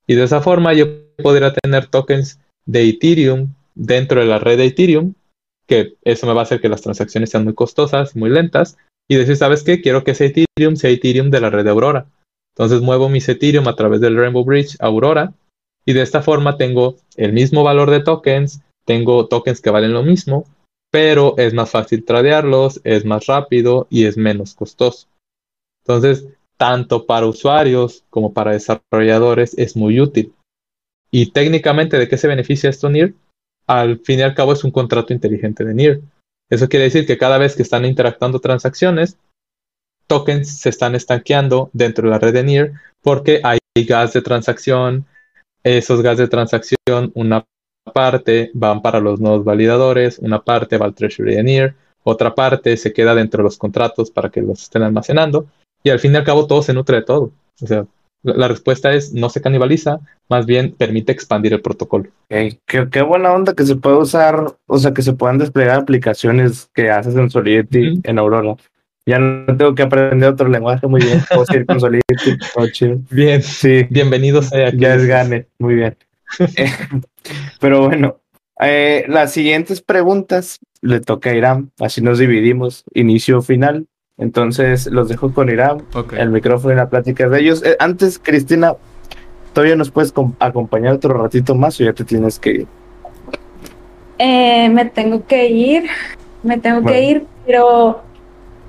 Y 0.06 0.14
de 0.14 0.24
esa 0.24 0.40
forma 0.40 0.72
yo 0.72 0.86
podría 1.22 1.52
tener 1.52 1.86
tokens 1.86 2.40
de 2.66 2.88
Ethereum 2.88 3.52
dentro 3.74 4.20
de 4.20 4.26
la 4.26 4.38
red 4.38 4.58
de 4.58 4.66
Ethereum, 4.66 5.14
que 5.66 5.94
eso 6.02 6.26
me 6.26 6.34
va 6.34 6.40
a 6.40 6.42
hacer 6.44 6.60
que 6.60 6.68
las 6.68 6.82
transacciones 6.82 7.30
sean 7.30 7.44
muy 7.44 7.54
costosas, 7.54 8.16
muy 8.16 8.30
lentas, 8.30 8.76
y 9.08 9.16
decir, 9.16 9.36
¿sabes 9.36 9.62
qué? 9.62 9.80
Quiero 9.80 10.04
que 10.04 10.12
ese 10.12 10.26
Ethereum 10.26 10.76
sea 10.76 10.90
Ethereum 10.90 11.30
de 11.30 11.40
la 11.40 11.50
red 11.50 11.64
de 11.64 11.70
Aurora. 11.70 12.06
Entonces 12.54 12.80
muevo 12.80 13.08
mis 13.08 13.28
Ethereum 13.28 13.68
a 13.68 13.76
través 13.76 14.00
del 14.00 14.16
Rainbow 14.16 14.44
Bridge 14.44 14.76
a 14.80 14.86
Aurora, 14.86 15.32
y 15.86 15.92
de 15.92 16.02
esta 16.02 16.22
forma 16.22 16.56
tengo 16.56 16.96
el 17.16 17.32
mismo 17.32 17.62
valor 17.62 17.90
de 17.90 18.00
tokens, 18.00 18.60
tengo 18.84 19.26
tokens 19.26 19.60
que 19.60 19.70
valen 19.70 19.92
lo 19.92 20.02
mismo, 20.02 20.46
pero 20.90 21.34
es 21.38 21.54
más 21.54 21.70
fácil 21.70 22.04
tradearlos, 22.04 22.80
es 22.84 23.04
más 23.04 23.26
rápido 23.26 23.86
y 23.90 24.04
es 24.04 24.16
menos 24.16 24.54
costoso. 24.54 25.06
Entonces, 25.84 26.26
tanto 26.56 27.06
para 27.06 27.26
usuarios 27.26 28.04
como 28.10 28.32
para 28.32 28.52
desarrolladores 28.52 29.56
es 29.56 29.76
muy 29.76 30.00
útil. 30.00 30.32
Y 31.10 31.32
técnicamente, 31.32 31.98
¿de 31.98 32.08
qué 32.08 32.18
se 32.18 32.28
beneficia 32.28 32.70
esto, 32.70 32.88
NIR? 32.88 33.14
Al 33.70 34.00
fin 34.00 34.18
y 34.18 34.22
al 34.22 34.34
cabo 34.34 34.52
es 34.52 34.64
un 34.64 34.72
contrato 34.72 35.12
inteligente 35.12 35.64
de 35.64 35.74
NIR. 35.74 36.02
Eso 36.50 36.68
quiere 36.68 36.86
decir 36.86 37.06
que 37.06 37.16
cada 37.16 37.38
vez 37.38 37.54
que 37.54 37.62
están 37.62 37.84
interactuando 37.84 38.40
transacciones, 38.40 39.16
tokens 40.08 40.58
se 40.58 40.70
están 40.70 40.96
estanqueando 40.96 41.70
dentro 41.72 42.04
de 42.04 42.10
la 42.10 42.18
red 42.18 42.34
de 42.34 42.42
NIR 42.42 42.72
porque 43.00 43.40
hay 43.44 43.60
gas 43.86 44.12
de 44.12 44.22
transacción, 44.22 45.06
esos 45.62 46.02
gas 46.02 46.18
de 46.18 46.26
transacción, 46.26 47.12
una 47.14 47.46
parte 47.94 48.50
van 48.54 48.82
para 48.82 48.98
los 48.98 49.20
nodos 49.20 49.44
validadores, 49.44 50.18
una 50.18 50.42
parte 50.42 50.76
va 50.76 50.86
al 50.86 50.94
treasury 50.96 51.36
de 51.36 51.44
NIR, 51.44 51.74
otra 52.02 52.34
parte 52.34 52.76
se 52.76 52.92
queda 52.92 53.14
dentro 53.14 53.38
de 53.38 53.44
los 53.44 53.56
contratos 53.56 54.10
para 54.10 54.30
que 54.30 54.42
los 54.42 54.62
estén 54.62 54.82
almacenando 54.82 55.46
y 55.84 55.90
al 55.90 56.00
fin 56.00 56.12
y 56.12 56.16
al 56.16 56.24
cabo 56.24 56.48
todo 56.48 56.62
se 56.62 56.74
nutre 56.74 56.96
de 56.96 57.02
todo. 57.02 57.30
O 57.62 57.66
sea, 57.68 57.86
la 58.22 58.48
respuesta 58.48 58.92
es 58.92 59.12
no 59.12 59.28
se 59.30 59.40
canibaliza, 59.40 60.00
más 60.28 60.46
bien 60.46 60.74
permite 60.76 61.12
expandir 61.12 61.52
el 61.52 61.62
protocolo. 61.62 62.10
Qué, 62.28 63.02
buena 63.02 63.32
onda 63.32 63.54
que 63.54 63.64
se 63.64 63.76
puede 63.76 63.96
usar, 63.96 64.54
o 64.66 64.78
sea, 64.78 64.92
que 64.92 65.02
se 65.02 65.12
puedan 65.12 65.38
desplegar 65.38 65.80
aplicaciones 65.80 66.70
que 66.74 66.90
haces 66.90 67.14
en 67.16 67.30
Solidity 67.30 68.00
en 68.04 68.18
Aurora. 68.18 68.56
Ya 69.06 69.18
no 69.18 69.56
tengo 69.56 69.74
que 69.74 69.82
aprender 69.82 70.28
otro 70.28 70.48
lenguaje, 70.48 70.86
muy 70.86 71.02
bien. 71.02 71.20
Puedo 71.28 71.46
seguir 71.46 71.66
con 71.66 71.80
Solidity, 71.80 72.38
chido. 72.72 72.98
Bien, 73.10 73.42
Sí, 73.42 73.86
bienvenidos 73.90 74.52
aquí. 74.52 74.76
ya 74.78 74.94
es 74.94 75.06
gane, 75.06 75.46
muy 75.58 75.74
bien. 75.74 75.96
Eh, 76.56 76.70
Pero 77.58 77.86
bueno, 77.86 78.20
eh, 78.60 79.04
las 79.08 79.32
siguientes 79.32 79.82
preguntas 79.82 80.60
le 80.80 81.00
toca 81.00 81.30
a 81.30 81.34
Irán, 81.34 81.72
así 81.80 82.00
nos 82.02 82.18
dividimos, 82.18 82.84
inicio 82.94 83.38
o 83.38 83.42
final. 83.42 83.86
Entonces 84.20 84.86
los 84.86 85.08
dejo 85.08 85.32
con 85.32 85.48
Irán, 85.48 85.82
el 86.16 86.30
micrófono 86.30 86.74
y 86.74 86.76
la 86.76 86.88
plática 86.88 87.28
de 87.28 87.40
ellos. 87.40 87.64
Eh, 87.64 87.76
antes, 87.80 88.18
Cristina, 88.22 88.74
¿todavía 89.54 89.74
nos 89.76 89.90
puedes 89.90 90.12
com- 90.12 90.34
acompañar 90.38 90.92
otro 90.94 91.14
ratito 91.14 91.54
más 91.54 91.80
o 91.80 91.84
ya 91.84 91.92
te 91.94 92.04
tienes 92.04 92.38
que 92.38 92.50
ir? 92.50 92.66
Eh, 94.18 94.68
me 94.68 94.84
tengo 94.84 95.26
que 95.26 95.46
ir, 95.48 95.84
me 96.42 96.58
tengo 96.58 96.82
Bueno. 96.82 96.94
que 96.96 97.02
ir, 97.04 97.26
pero 97.46 98.02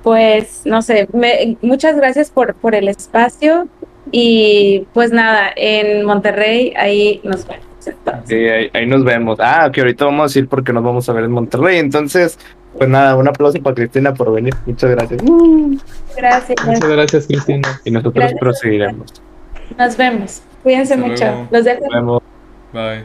pues 0.02 0.62
no 0.64 0.82
sé, 0.82 1.06
me- 1.12 1.56
muchas 1.62 1.96
gracias 1.96 2.30
por, 2.30 2.54
por 2.54 2.74
el 2.74 2.88
espacio 2.88 3.68
y 4.10 4.86
pues 4.94 5.12
nada, 5.12 5.50
en 5.54 6.04
Monterrey 6.06 6.72
ahí 6.76 7.20
nos 7.24 7.46
vemos. 7.46 7.66
Sí, 8.24 8.34
ahí, 8.34 8.70
ahí 8.72 8.86
nos 8.86 9.04
vemos. 9.04 9.38
Ah, 9.40 9.70
que 9.72 9.80
ahorita 9.80 10.04
vamos 10.06 10.34
a 10.34 10.38
ir 10.38 10.48
porque 10.48 10.72
nos 10.72 10.82
vamos 10.82 11.08
a 11.08 11.12
ver 11.12 11.24
en 11.24 11.32
Monterrey. 11.32 11.78
Entonces, 11.78 12.38
pues 12.76 12.88
nada, 12.88 13.16
un 13.16 13.28
aplauso 13.28 13.60
para 13.62 13.74
Cristina 13.74 14.14
por 14.14 14.32
venir. 14.32 14.54
Muchas 14.66 14.90
gracias. 14.90 15.22
Gracias, 16.16 16.66
Muchas 16.66 16.88
gracias, 16.88 17.26
Cristina. 17.26 17.80
Y 17.84 17.90
nosotros 17.90 18.14
Gracias. 18.14 18.40
proseguiremos. 18.40 19.12
nos 19.78 19.96
vemos. 19.96 20.42
Cuídense 20.62 20.94
Hasta 20.94 21.06
mucho. 21.06 21.24
luego. 21.24 21.48
Los 21.50 21.64
dejo. 21.64 21.80
Nos 21.84 21.92
vemos. 21.94 22.22
Bye. 22.72 23.04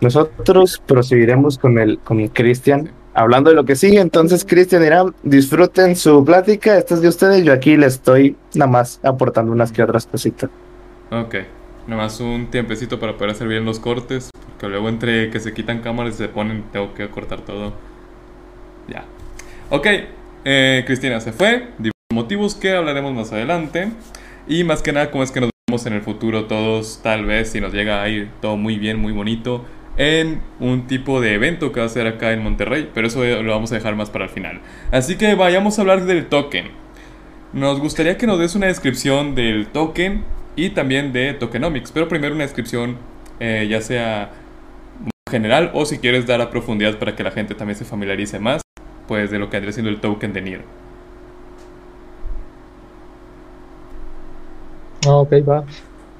Nosotros 0.00 0.82
proseguiremos 0.86 1.58
con 1.58 1.78
el 1.78 1.98
con 1.98 2.26
Cristian, 2.28 2.90
hablando 3.14 3.50
de 3.50 3.56
lo 3.56 3.64
que 3.64 3.76
sigue. 3.76 4.00
Entonces, 4.00 4.44
Cristian 4.48 4.82
Irán, 4.82 5.14
disfruten 5.22 5.94
su 5.94 6.24
plática. 6.24 6.78
Esta 6.78 6.94
es 6.94 7.02
de 7.02 7.08
ustedes. 7.08 7.44
Yo 7.44 7.52
aquí 7.52 7.76
les 7.76 7.94
estoy 7.94 8.36
nada 8.54 8.70
más 8.70 8.98
aportando 9.02 9.52
unas 9.52 9.72
que 9.72 9.82
otras 9.82 10.06
cositas. 10.06 10.50
Ok. 11.10 11.34
Nada 11.86 12.02
más 12.02 12.20
un 12.20 12.50
tiempecito 12.50 12.98
para 12.98 13.14
poder 13.16 13.30
hacer 13.32 13.48
bien 13.48 13.64
los 13.64 13.78
cortes. 13.78 14.30
Porque 14.48 14.68
luego 14.68 14.88
entre 14.88 15.30
que 15.30 15.40
se 15.40 15.52
quitan 15.52 15.80
cámaras 15.80 16.14
y 16.14 16.18
se 16.18 16.28
ponen, 16.28 16.64
tengo 16.72 16.94
que 16.94 17.08
cortar 17.10 17.40
todo. 17.42 17.72
Ya. 18.88 19.04
Ok. 19.70 19.86
eh, 20.44 20.84
Cristina 20.86 21.20
se 21.20 21.32
fue. 21.32 21.68
Motivos 22.12 22.54
que 22.54 22.72
hablaremos 22.74 23.12
más 23.14 23.32
adelante. 23.32 23.90
Y 24.48 24.64
más 24.64 24.82
que 24.82 24.92
nada, 24.92 25.10
cómo 25.10 25.22
es 25.22 25.30
que 25.30 25.40
nos 25.40 25.50
vemos 25.68 25.86
en 25.86 25.92
el 25.92 26.02
futuro 26.02 26.46
todos, 26.46 27.00
tal 27.02 27.24
vez, 27.24 27.50
si 27.52 27.60
nos 27.60 27.72
llega 27.72 28.02
a 28.02 28.08
ir 28.08 28.30
todo 28.40 28.56
muy 28.56 28.78
bien, 28.78 28.98
muy 28.98 29.12
bonito. 29.12 29.64
En 29.96 30.40
un 30.58 30.86
tipo 30.86 31.20
de 31.20 31.34
evento 31.34 31.72
que 31.72 31.80
va 31.80 31.86
a 31.86 31.88
ser 31.88 32.06
acá 32.06 32.32
en 32.32 32.42
Monterrey. 32.42 32.90
Pero 32.94 33.06
eso 33.06 33.24
lo 33.24 33.52
vamos 33.52 33.70
a 33.72 33.76
dejar 33.76 33.96
más 33.96 34.10
para 34.10 34.24
el 34.24 34.30
final. 34.30 34.60
Así 34.90 35.16
que 35.16 35.34
vayamos 35.34 35.78
a 35.78 35.82
hablar 35.82 36.04
del 36.04 36.26
token. 36.26 36.70
Nos 37.52 37.80
gustaría 37.80 38.16
que 38.16 38.26
nos 38.26 38.38
des 38.38 38.54
una 38.54 38.66
descripción 38.68 39.34
del 39.34 39.66
token 39.66 40.24
y 40.56 40.70
también 40.70 41.12
de 41.12 41.34
tokenomics, 41.34 41.90
pero 41.92 42.08
primero 42.08 42.34
una 42.34 42.44
descripción 42.44 42.96
eh, 43.40 43.66
ya 43.68 43.80
sea 43.80 44.30
general 45.30 45.70
o 45.74 45.84
si 45.84 45.98
quieres 45.98 46.26
dar 46.26 46.40
a 46.40 46.50
profundidad 46.50 46.98
para 46.98 47.16
que 47.16 47.22
la 47.22 47.30
gente 47.30 47.54
también 47.54 47.76
se 47.76 47.84
familiarice 47.84 48.38
más, 48.38 48.62
pues 49.10 49.28
de 49.32 49.40
lo 49.40 49.50
que 49.50 49.56
vendría 49.56 49.72
siendo 49.72 49.90
el 49.90 50.00
token 50.00 50.32
de 50.32 50.40
NIR. 50.40 50.60
Ah, 55.04 55.16
ok, 55.16 55.32
va. 55.48 55.64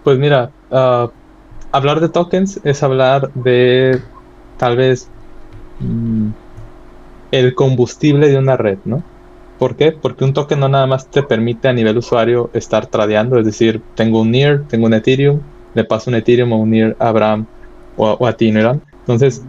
Pues 0.03 0.19
mira, 0.19 0.51
ah, 0.73 1.09
hablar 1.71 2.01
de 2.01 2.09
tokens 2.09 2.61
es 2.65 2.83
hablar 2.83 3.33
de 3.33 4.03
tal 4.59 4.77
vez 4.77 5.09
mm, 5.79 6.31
el 7.31 7.55
combustible 7.55 8.29
de 8.29 8.39
una 8.39 8.57
red, 8.57 8.79
¿no? 8.85 9.05
¿Por 9.61 9.77
qué? 9.77 9.93
Porque 9.93 10.25
un 10.25 10.33
token 10.33 10.59
no 10.59 10.69
nada 10.69 10.89
más 10.89 11.09
te 11.09 11.23
permite 11.23 11.69
a 11.69 11.73
nivel 11.73 11.97
usuario 11.97 12.51
estar 12.55 12.89
tradeando, 12.89 13.39
es 13.39 13.47
decir, 13.47 13.85
tengo 13.95 14.21
un 14.21 14.31
NIR, 14.31 14.67
tengo 14.67 14.87
un 14.87 14.95
Ethereum, 14.95 15.39
le 15.75 15.85
paso 15.85 16.11
un 16.11 16.17
Ethereum 16.17 16.53
o 16.55 16.57
un 16.57 16.71
NIR 16.71 16.97
a 16.99 17.09
Abraham 17.11 17.47
o 17.97 18.09
a, 18.09 18.15
o 18.15 18.27
a. 18.27 18.37
Entonces, 18.41 19.45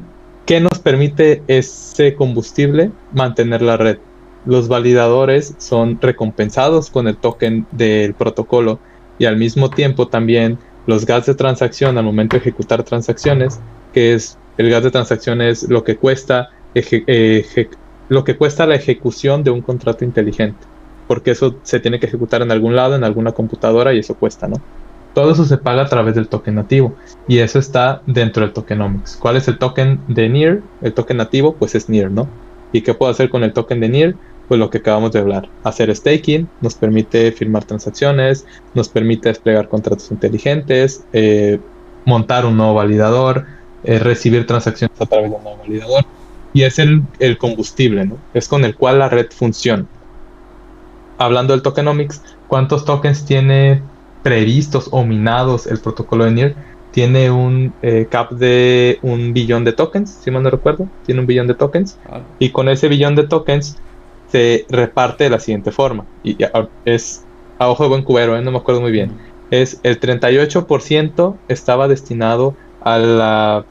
¿qué 0.52 0.60
nos 0.60 0.80
permite 0.80 1.42
ese 1.48 2.14
combustible? 2.14 2.92
Mantener 3.14 3.62
la 3.62 3.78
red. 3.78 4.00
Los 4.46 4.68
validadores 4.68 5.56
son 5.60 5.98
recompensados 6.02 6.90
con 6.90 7.08
el 7.08 7.16
token 7.16 7.66
del 7.72 8.14
protocolo 8.16 8.78
y 9.18 9.28
al 9.28 9.38
mismo 9.38 9.70
tiempo 9.70 10.10
también 10.10 10.60
los 10.88 11.06
gas 11.06 11.26
de 11.26 11.36
transacción 11.36 11.98
al 11.98 12.04
momento 12.04 12.36
de 12.36 12.42
ejecutar 12.42 12.84
transacciones, 12.84 13.62
que 13.94 14.14
es 14.14 14.38
el 14.58 14.70
gas 14.70 14.84
de 14.84 14.92
transacción 14.92 15.42
es 15.42 15.70
lo 15.70 15.86
que 15.86 15.96
cuesta 15.96 16.50
lo 18.10 18.24
que 18.26 18.36
cuesta 18.36 18.68
la 18.68 18.76
ejecución 18.76 19.46
de 19.46 19.52
un 19.52 19.62
contrato 19.62 20.04
inteligente, 20.04 20.60
porque 21.08 21.32
eso 21.32 21.56
se 21.64 21.80
tiene 21.80 21.98
que 21.98 22.08
ejecutar 22.08 22.42
en 22.42 22.52
algún 22.52 22.76
lado, 22.76 22.96
en 22.96 23.06
alguna 23.06 23.32
computadora 23.32 23.94
y 23.94 24.00
eso 24.00 24.16
cuesta, 24.16 24.50
¿no? 24.50 24.58
Todo 25.14 25.32
eso 25.32 25.44
se 25.44 25.58
paga 25.58 25.84
a 25.84 25.90
través 25.90 26.16
del 26.16 26.30
token 26.30 26.56
nativo 26.56 26.96
y 27.28 27.40
eso 27.40 27.60
está 27.60 28.02
dentro 28.06 28.44
del 28.44 28.54
tokenomics. 28.54 29.18
¿Cuál 29.18 29.36
es 29.36 29.48
el 29.48 29.58
token 29.58 30.00
de 30.08 30.30
NIR? 30.30 30.64
El 30.82 30.94
token 30.94 31.18
nativo, 31.18 31.56
pues 31.56 31.76
es 31.76 31.90
NIR, 31.90 32.12
¿no? 32.12 32.30
¿Y 32.72 32.82
qué 32.82 32.94
puedo 32.94 33.12
hacer 33.12 33.30
con 33.30 33.44
el 33.44 33.52
token 33.52 33.82
de 33.82 33.90
NIR? 33.90 34.16
Pues 34.48 34.60
lo 34.60 34.70
que 34.70 34.78
acabamos 34.78 35.12
de 35.12 35.20
hablar. 35.20 35.50
Hacer 35.64 35.94
staking 35.94 36.48
nos 36.62 36.76
permite 36.76 37.32
firmar 37.34 37.66
transacciones, 37.66 38.46
nos 38.74 38.88
permite 38.88 39.30
desplegar 39.30 39.68
contratos 39.68 40.12
inteligentes, 40.12 41.04
eh, 41.12 41.60
montar 42.06 42.46
un 42.46 42.56
nuevo 42.56 42.74
validador, 42.74 43.46
eh, 43.84 44.00
recibir 44.00 44.48
transacciones 44.48 45.00
a 45.00 45.06
través 45.06 45.30
de 45.30 45.36
un 45.36 45.44
nuevo 45.44 45.58
validador. 45.60 46.06
Y 46.54 46.64
es 46.64 46.80
el, 46.80 47.04
el 47.20 47.38
combustible, 47.38 48.06
¿no? 48.06 48.18
Es 48.34 48.48
con 48.48 48.64
el 48.64 48.76
cual 48.76 49.00
la 49.00 49.10
red 49.10 49.28
funciona. 49.30 49.86
Hablando 51.18 51.54
del 51.54 51.62
tokenomics, 51.62 52.22
¿cuántos 52.48 52.84
tokens 52.84 53.26
tiene 53.26 53.82
previstos 54.24 54.90
o 54.92 55.04
minados 55.04 55.68
el 55.68 55.80
protocolo 55.80 56.26
de 56.26 56.32
NIR? 56.32 56.56
Tiene 56.92 57.32
un 57.32 57.74
eh, 57.82 58.08
cap 58.10 58.32
de 58.32 59.00
un 59.02 59.34
billón 59.34 59.64
de 59.64 59.72
tokens, 59.72 60.10
si 60.10 60.30
mal 60.30 60.44
no 60.44 60.50
recuerdo. 60.50 60.88
Tiene 61.06 61.22
un 61.22 61.28
billón 61.28 61.48
de 61.48 61.56
tokens. 61.56 61.98
Ah, 62.10 62.22
Y 62.40 62.50
con 62.50 62.68
ese 62.68 62.90
billón 62.90 63.16
de 63.16 63.28
tokens 63.28 63.78
se 64.28 64.66
reparte 64.70 65.24
de 65.24 65.30
la 65.30 65.40
siguiente 65.40 65.72
forma. 65.72 66.06
Y 66.24 66.44
ah, 66.44 66.68
es 66.84 67.24
a 67.60 67.70
ojo 67.70 67.84
de 67.84 67.90
buen 67.90 68.04
cubero, 68.04 68.36
¿eh? 68.36 68.42
no 68.42 68.52
me 68.52 68.58
acuerdo 68.58 68.82
muy 68.82 68.92
bien. 68.92 69.18
Es 69.52 69.80
el 69.84 70.00
38% 70.00 71.38
estaba 71.48 71.88
destinado 71.88 72.56
a 72.82 72.98
la 72.98 73.66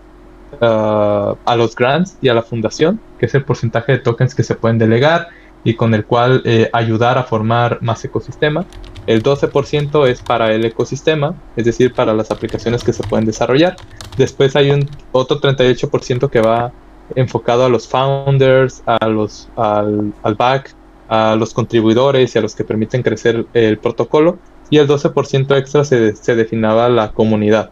ah, 0.61 1.35
a 1.45 1.57
los 1.57 1.75
grants 1.75 2.17
y 2.23 2.29
a 2.29 2.35
la 2.35 2.43
fundación, 2.43 3.01
que 3.19 3.27
es 3.27 3.35
el 3.35 3.45
porcentaje 3.45 3.93
de 3.93 3.99
tokens 3.99 4.35
que 4.35 4.43
se 4.43 4.55
pueden 4.55 4.79
delegar 4.79 5.29
y 5.65 5.75
con 5.75 5.95
el 5.95 6.05
cual 6.05 6.43
eh, 6.45 6.71
ayudar 6.73 7.19
a 7.19 7.25
formar 7.25 7.79
más 7.81 8.05
ecosistema. 8.05 8.65
El 9.07 9.23
12% 9.23 10.07
es 10.07 10.23
para 10.23 10.53
el 10.53 10.65
ecosistema, 10.65 11.35
es 11.57 11.65
decir, 11.65 11.93
para 11.93 12.15
las 12.15 12.31
aplicaciones 12.31 12.85
que 12.85 12.93
se 12.93 13.03
pueden 13.03 13.27
desarrollar. 13.27 13.77
Después 14.17 14.57
hay 14.57 14.71
un 14.71 14.89
otro 15.13 15.41
38% 15.41 16.31
que 16.31 16.41
va 16.41 16.73
enfocado 17.15 17.65
a 17.65 17.69
los 17.69 17.89
founders, 17.89 18.83
a 18.87 19.09
los, 19.09 19.49
al, 19.57 20.13
al 20.23 20.35
back, 20.35 20.75
a 21.09 21.35
los 21.35 21.53
contribuidores 21.55 22.35
y 22.35 22.39
a 22.39 22.43
los 22.43 22.55
que 22.55 22.65
permiten 22.65 23.03
crecer 23.03 23.47
el 23.53 23.79
protocolo. 23.79 24.39
Y 24.71 24.79
el 24.79 24.87
12% 24.87 25.59
extra 25.59 25.85
se, 25.85 26.15
se 26.15 26.37
destinaba 26.37 26.87
a 26.87 26.89
la 26.89 27.11
comunidad. 27.11 27.71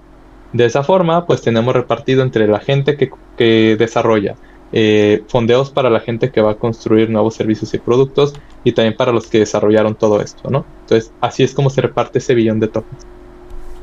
De 0.53 0.65
esa 0.65 0.83
forma, 0.83 1.27
pues 1.27 1.43
tenemos 1.43 1.75
repartido 1.75 2.23
entre 2.23 2.49
la 2.49 2.59
gente 2.59 2.97
que, 2.97 3.11
que 3.37 3.77
desarrolla, 3.79 4.35
eh, 4.73 5.23
fondeos 5.29 5.71
para 5.71 5.91
la 5.91 6.01
gente 6.01 6.31
que 6.31 6.41
va 6.41 6.53
a 6.53 6.57
construir 6.57 7.09
nuevos 7.11 7.35
servicios 7.35 7.73
y 7.75 7.79
productos 7.79 8.35
y 8.65 8.73
también 8.73 8.97
para 8.97 9.13
los 9.13 9.27
que 9.27 9.39
desarrollaron 9.39 9.95
todo 9.95 10.21
esto, 10.21 10.51
¿no? 10.51 10.65
Entonces, 10.83 11.13
así 11.21 11.43
es 11.43 11.55
como 11.55 11.71
se 11.71 11.81
reparte 11.81 12.19
ese 12.19 12.35
billón 12.35 12.61
de 12.61 12.69
tokens. 12.69 13.07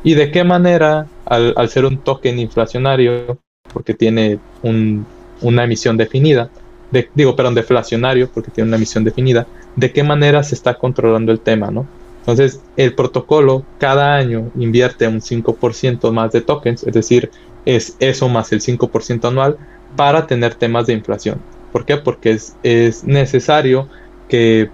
¿Y 0.04 0.14
de 0.14 0.32
qué 0.32 0.44
manera, 0.44 1.08
al, 1.26 1.54
al 1.58 1.70
ser 1.70 1.86
un 1.86 1.98
token 1.98 2.38
inflacionario, 2.38 3.40
porque 3.74 3.96
tiene 3.96 4.40
un, 4.62 5.06
una 5.42 5.64
emisión 5.64 5.98
definida, 5.98 6.50
de, 6.92 7.10
digo, 7.16 7.36
perdón, 7.36 7.56
deflacionario, 7.56 8.30
porque 8.32 8.52
tiene 8.52 8.68
una 8.68 8.78
emisión 8.78 9.04
definida, 9.04 9.48
de 9.76 9.92
qué 9.92 10.04
manera 10.04 10.44
se 10.44 10.56
está 10.56 10.76
controlando 10.76 11.32
el 11.32 11.40
tema, 11.40 11.72
¿no? 11.72 11.88
Entonces, 12.20 12.62
el 12.76 12.94
protocolo 12.96 13.66
cada 13.78 14.16
año 14.16 14.52
invierte 14.56 15.08
un 15.08 15.22
5% 15.22 16.12
más 16.12 16.32
de 16.32 16.42
tokens, 16.42 16.84
es 16.84 16.94
decir, 16.94 17.30
es 17.66 17.96
eso 18.00 18.30
más 18.30 18.52
el 18.52 18.62
5% 18.62 19.28
anual 19.28 19.58
para 19.96 20.28
tener 20.28 20.56
temas 20.56 20.88
de 20.88 20.94
inflación. 20.94 21.40
¿Por 21.72 21.86
qué? 21.86 21.98
Porque 21.98 22.32
es, 22.32 22.56
es 22.64 23.04
necesario 23.04 23.88
que 24.28 24.70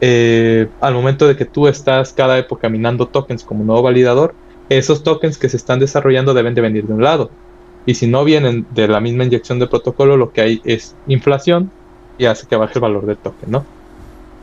eh, 0.00 0.68
al 0.80 0.94
momento 0.94 1.26
de 1.26 1.36
que 1.36 1.44
tú 1.44 1.66
estás 1.66 2.12
cada 2.12 2.38
época 2.38 2.68
minando 2.68 3.08
tokens 3.08 3.44
como 3.44 3.64
nuevo 3.64 3.82
validador, 3.82 4.34
esos 4.68 5.02
tokens 5.02 5.38
que 5.38 5.48
se 5.48 5.56
están 5.56 5.78
desarrollando 5.78 6.34
deben 6.34 6.54
de 6.54 6.60
venir 6.60 6.86
de 6.86 6.92
un 6.92 7.02
lado. 7.02 7.30
Y 7.86 7.94
si 7.94 8.06
no 8.06 8.24
vienen 8.24 8.66
de 8.74 8.88
la 8.88 9.00
misma 9.00 9.24
inyección 9.24 9.58
de 9.58 9.66
protocolo, 9.66 10.16
lo 10.16 10.32
que 10.32 10.40
hay 10.40 10.62
es 10.64 10.94
inflación 11.06 11.70
y 12.18 12.26
hace 12.26 12.46
que 12.46 12.56
baje 12.56 12.74
el 12.76 12.80
valor 12.80 13.06
del 13.06 13.16
token, 13.16 13.50
¿no? 13.50 13.64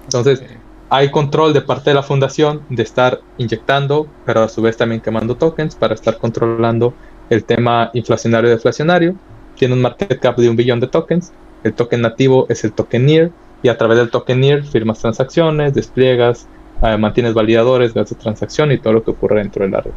Entonces, 0.06 0.44
hay 0.90 1.10
control 1.10 1.54
de 1.54 1.62
parte 1.62 1.92
de 1.92 1.94
la 1.94 2.04
fundación 2.04 2.62
de 2.70 2.84
estar 2.84 3.22
inyectando, 3.38 4.08
pero 4.26 4.42
a 4.42 4.50
su 4.50 4.62
vez 4.62 4.78
también 4.78 5.02
quemando 5.02 5.36
tokens 5.36 5.76
para 5.76 5.94
estar 5.94 6.18
controlando 6.18 6.94
el 7.30 7.44
tema 7.44 7.90
inflacionario 7.94 8.50
y 8.50 8.54
deflacionario. 8.54 9.16
Tiene 9.62 9.76
un 9.76 9.82
market 9.84 10.20
cap 10.20 10.38
de 10.38 10.50
un 10.50 10.56
billón 10.56 10.80
de 10.80 10.88
tokens. 10.88 11.32
El 11.64 11.74
token 11.74 12.02
nativo 12.02 12.48
es 12.50 12.64
el 12.64 12.74
token 12.74 13.06
NIR 13.06 13.32
y 13.62 13.70
a 13.70 13.78
través 13.78 14.00
del 14.00 14.10
token 14.10 14.40
NIR 14.40 14.64
firmas 14.64 14.98
transacciones, 14.98 15.76
despliegas, 15.76 16.48
eh, 16.82 16.98
mantienes 16.98 17.36
validadores, 17.36 17.94
gas 17.94 18.10
de 18.10 18.16
transacción 18.16 18.72
y 18.72 18.80
todo 18.80 18.94
lo 18.94 19.04
que 19.04 19.12
ocurre 19.12 19.38
dentro 19.38 19.64
de 19.64 19.70
la 19.70 19.82
red. 19.82 19.92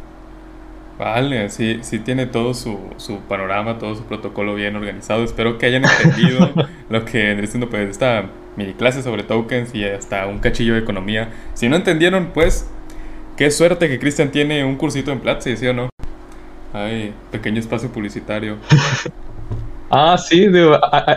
Vale, 0.99 1.49
sí, 1.49 1.79
sí 1.81 1.97
tiene 1.97 2.27
todo 2.27 2.53
su, 2.53 2.77
su 2.97 3.21
panorama, 3.21 3.79
todo 3.79 3.95
su 3.95 4.03
protocolo 4.03 4.53
bien 4.53 4.75
organizado. 4.75 5.23
Espero 5.23 5.57
que 5.57 5.65
hayan 5.65 5.83
entendido 5.85 6.47
lo 6.91 7.03
que 7.03 7.23
vendría 7.23 7.47
siendo 7.47 7.67
pues 7.67 7.89
esta 7.89 8.25
mini 8.57 8.73
clase 8.73 9.01
sobre 9.01 9.23
tokens 9.23 9.73
y 9.73 9.83
hasta 9.83 10.27
un 10.27 10.37
cachillo 10.37 10.75
de 10.75 10.81
economía. 10.81 11.29
Si 11.55 11.67
no 11.69 11.75
entendieron, 11.75 12.33
pues 12.35 12.69
qué 13.35 13.49
suerte 13.49 13.89
que 13.89 13.97
Cristian 13.97 14.29
tiene 14.29 14.63
un 14.63 14.75
cursito 14.75 15.11
en 15.11 15.21
Platzi, 15.21 15.57
¿sí 15.57 15.65
o 15.65 15.73
no? 15.73 15.89
Ay, 16.71 17.15
pequeño 17.31 17.59
espacio 17.59 17.89
publicitario. 17.89 18.57
ah, 19.89 20.17
sí, 20.17 20.47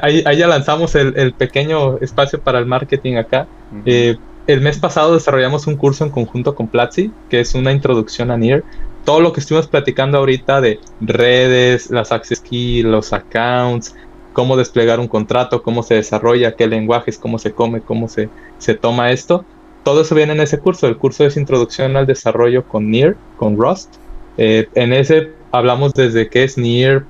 ahí, 0.02 0.22
ya 0.36 0.46
lanzamos 0.46 0.94
el, 0.94 1.32
pequeño 1.34 1.98
espacio 1.98 2.40
para 2.40 2.58
el 2.58 2.66
marketing 2.66 3.16
acá. 3.16 3.46
Eh, 3.84 4.16
el 4.46 4.60
mes 4.60 4.78
pasado 4.78 5.14
desarrollamos 5.14 5.66
un 5.66 5.76
curso 5.76 6.04
en 6.04 6.10
conjunto 6.10 6.54
con 6.54 6.68
Platzi, 6.68 7.10
que 7.28 7.40
es 7.40 7.54
una 7.54 7.72
introducción 7.72 8.30
a 8.30 8.36
NIR 8.36 8.64
todo 9.08 9.22
lo 9.22 9.32
que 9.32 9.40
estuvimos 9.40 9.68
platicando 9.68 10.18
ahorita 10.18 10.60
de 10.60 10.80
redes, 11.00 11.90
las 11.90 12.12
access 12.12 12.40
keys, 12.40 12.84
los 12.84 13.14
accounts, 13.14 13.94
cómo 14.34 14.54
desplegar 14.54 15.00
un 15.00 15.08
contrato, 15.08 15.62
cómo 15.62 15.82
se 15.82 15.94
desarrolla, 15.94 16.56
qué 16.56 16.66
lenguajes, 16.66 17.16
cómo 17.16 17.38
se 17.38 17.52
come, 17.52 17.80
cómo 17.80 18.08
se, 18.08 18.28
se 18.58 18.74
toma 18.74 19.10
esto. 19.10 19.46
Todo 19.82 20.02
eso 20.02 20.14
viene 20.14 20.34
en 20.34 20.40
ese 20.40 20.58
curso. 20.58 20.86
El 20.86 20.98
curso 20.98 21.24
es 21.24 21.38
Introducción 21.38 21.96
al 21.96 22.04
Desarrollo 22.04 22.68
con 22.68 22.90
NIR, 22.90 23.16
con 23.38 23.56
Rust. 23.56 23.94
Eh, 24.36 24.68
en 24.74 24.92
ese 24.92 25.32
hablamos 25.52 25.94
desde 25.94 26.28
qué 26.28 26.44
es 26.44 26.58
NIR, 26.58 27.04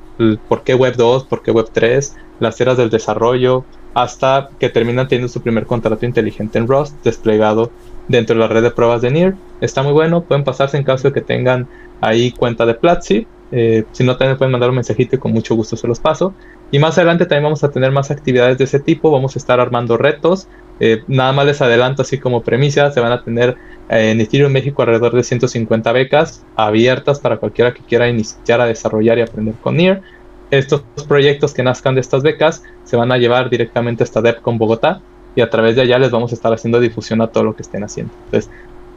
por 0.49 0.63
qué 0.63 0.75
Web 0.75 0.97
2, 0.97 1.25
por 1.25 1.43
qué 1.43 1.51
Web 1.51 1.69
3, 1.73 2.15
las 2.41 2.61
eras 2.61 2.77
del 2.77 2.91
desarrollo, 2.91 3.65
hasta 3.95 4.51
que 4.59 4.69
terminan 4.69 5.09
teniendo 5.09 5.33
su 5.33 5.41
primer 5.41 5.67
contrato 5.67 6.05
inteligente 6.07 6.59
en 6.59 6.69
Rust 6.69 6.95
desplegado 7.05 7.71
dentro 8.07 8.35
de 8.35 8.41
la 8.41 8.49
red 8.49 8.63
de 8.63 8.71
pruebas 8.71 9.03
de 9.03 9.11
NIR. 9.11 9.37
Está 9.61 9.83
muy 9.83 9.93
bueno, 9.93 10.23
pueden 10.23 10.45
pasarse 10.45 10.77
en 10.77 10.85
caso 10.85 11.09
de 11.09 11.15
que 11.15 11.21
tengan 11.21 11.69
ahí 12.01 12.33
cuenta 12.33 12.67
de 12.67 12.75
Platzi. 12.75 13.27
Eh, 13.51 13.85
si 13.93 14.05
no, 14.05 14.17
también 14.17 14.37
pueden 14.37 14.53
mandar 14.53 14.71
un 14.71 14.77
mensajito 14.77 15.17
y 15.17 15.19
con 15.19 15.33
mucho 15.33 15.55
gusto 15.55 15.77
se 15.77 15.89
los 15.89 16.01
paso. 16.01 16.35
Y 16.71 16.79
más 16.79 16.99
adelante 16.99 17.25
también 17.25 17.45
vamos 17.45 17.65
a 17.65 17.71
tener 17.71 17.91
más 17.93 18.11
actividades 18.11 18.59
de 18.59 18.65
ese 18.65 18.81
tipo. 18.81 19.11
Vamos 19.11 19.37
a 19.37 19.39
estar 19.39 19.59
armando 19.61 19.97
retos. 19.97 20.49
Eh, 20.81 21.03
nada 21.09 21.33
más 21.33 21.47
les 21.47 21.61
adelanto 21.63 22.03
así 22.03 22.19
como 22.19 22.43
premisa. 22.43 22.91
Se 22.91 23.01
van 23.01 23.13
a 23.13 23.23
tener 23.23 23.57
eh, 23.89 24.11
en 24.11 24.21
Ethereum 24.21 24.53
México 24.53 24.83
alrededor 24.83 25.15
de 25.15 25.23
150 25.23 25.93
becas 25.93 26.45
abiertas 26.57 27.21
para 27.21 27.39
cualquiera 27.39 27.73
que 27.73 27.83
quiera 27.83 28.09
iniciar 28.09 28.61
a 28.61 28.67
desarrollar 28.67 29.19
y 29.19 29.23
aprender 29.23 29.55
con 29.63 29.77
NIR. 29.77 30.03
Estos 30.51 30.83
proyectos 31.07 31.53
que 31.53 31.63
nazcan 31.63 31.95
de 31.95 32.01
estas 32.01 32.23
becas 32.23 32.63
se 32.85 32.97
van 32.97 33.13
a 33.13 33.19
llevar 33.19 33.51
directamente 33.51 34.03
hasta 34.03 34.23
DEPCON 34.23 34.57
Bogotá 34.57 35.01
y 35.35 35.41
a 35.41 35.51
través 35.51 35.77
de 35.77 35.83
allá 35.83 35.99
les 35.99 36.11
vamos 36.11 36.33
a 36.33 36.35
estar 36.35 36.53
haciendo 36.53 36.81
difusión 36.81 37.21
a 37.21 37.29
todo 37.29 37.45
lo 37.45 37.55
que 37.55 37.63
estén 37.63 37.85
haciendo. 37.85 38.13
Entonces, 38.27 38.51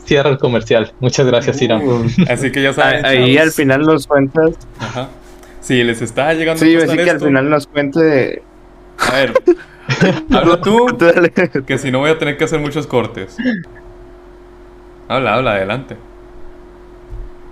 cierra 0.05 0.29
el 0.29 0.37
comercial. 0.37 0.91
Muchas 0.99 1.25
gracias. 1.25 1.61
Uh. 1.61 2.05
Así 2.29 2.51
que 2.51 2.63
ya 2.63 2.73
saben. 2.73 3.05
Ahí 3.05 3.37
al 3.37 3.51
final 3.51 3.81
nos 3.81 4.07
cuentas. 4.07 4.51
Ajá. 4.79 5.09
Sí, 5.61 5.83
les 5.83 6.01
está 6.01 6.33
llegando. 6.33 6.63
Sí, 6.63 6.75
así 6.75 6.97
que 6.97 7.09
al 7.09 7.19
final 7.19 7.49
nos 7.49 7.67
cuente. 7.67 8.41
A 8.97 9.15
ver, 9.15 9.33
habla 10.33 10.59
tú, 10.61 10.87
que 11.65 11.77
si 11.77 11.91
no 11.91 11.99
voy 11.99 12.09
a 12.09 12.17
tener 12.17 12.37
que 12.37 12.43
hacer 12.43 12.59
muchos 12.59 12.87
cortes. 12.87 13.37
Habla, 15.07 15.35
habla, 15.35 15.51
adelante. 15.53 15.97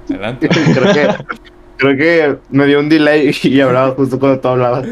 Adelante. 0.09 0.49
creo, 0.73 0.93
que, 0.93 1.25
creo 1.77 1.97
que 1.97 2.37
me 2.49 2.65
dio 2.65 2.79
un 2.79 2.89
delay 2.89 3.35
y 3.43 3.61
hablaba 3.61 3.91
justo 3.91 4.19
cuando 4.19 4.39
tú 4.39 4.47
hablabas. 4.47 4.87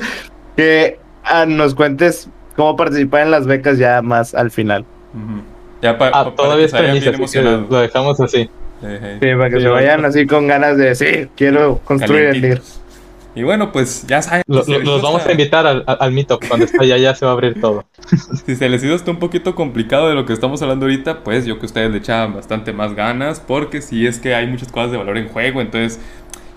Que 0.55 0.99
ah, 1.24 1.45
nos 1.47 1.74
cuentes 1.76 2.30
cómo 2.55 2.76
participar 2.76 3.22
en 3.22 3.32
las 3.32 3.47
becas 3.47 3.78
ya 3.78 4.01
más 4.01 4.36
al 4.36 4.51
final. 4.51 4.86
Ya 5.82 5.97
ah, 5.99 6.34
todavía 6.36 6.65
es 6.65 6.72
premisa, 6.72 7.41
lo 7.41 7.80
dejamos 7.80 8.20
así. 8.20 8.49
Sí, 8.80 9.28
para 9.36 9.49
que 9.49 9.59
se 9.59 9.68
vayan 9.68 10.05
así 10.05 10.28
con 10.28 10.47
ganas 10.47 10.78
de, 10.78 10.93
sí, 10.93 11.28
quiero 11.36 11.80
construir 11.84 12.26
el 12.26 12.41
libro. 12.41 12.61
Y 13.38 13.44
bueno, 13.44 13.72
pues 13.72 14.08
ya 14.08 14.20
saben. 14.24 14.42
los 14.48 14.66
vamos 15.04 15.24
a 15.28 15.32
invitar 15.32 15.68
al, 15.68 15.84
al 15.86 16.12
mito, 16.12 16.40
cuando 16.48 16.66
está 16.66 16.82
allá 16.82 16.98
ya 16.98 17.14
se 17.14 17.24
va 17.24 17.34
a 17.34 17.34
abrir 17.36 17.62
todo. 17.62 17.86
si 18.48 18.56
se 18.56 18.68
les 18.68 18.84
hizo 18.84 18.96
esto 18.96 19.12
un 19.12 19.20
poquito 19.20 19.54
complicado 19.54 20.10
de 20.10 20.16
lo 20.16 20.26
que 20.26 20.34
estamos 20.34 20.60
hablando 20.64 20.88
ahorita, 20.88 21.24
pues 21.24 21.46
yo 21.46 21.60
que 21.60 21.68
ustedes 21.68 21.92
le 21.92 22.00
echaban 22.00 22.34
bastante 22.34 22.74
más 22.74 22.96
ganas, 22.96 23.40
porque 23.40 23.84
si 23.84 24.08
es 24.08 24.18
que 24.18 24.34
hay 24.34 24.48
muchas 24.48 24.72
cosas 24.72 24.90
de 24.90 24.98
valor 24.98 25.20
en 25.20 25.28
juego, 25.28 25.62
entonces, 25.62 26.00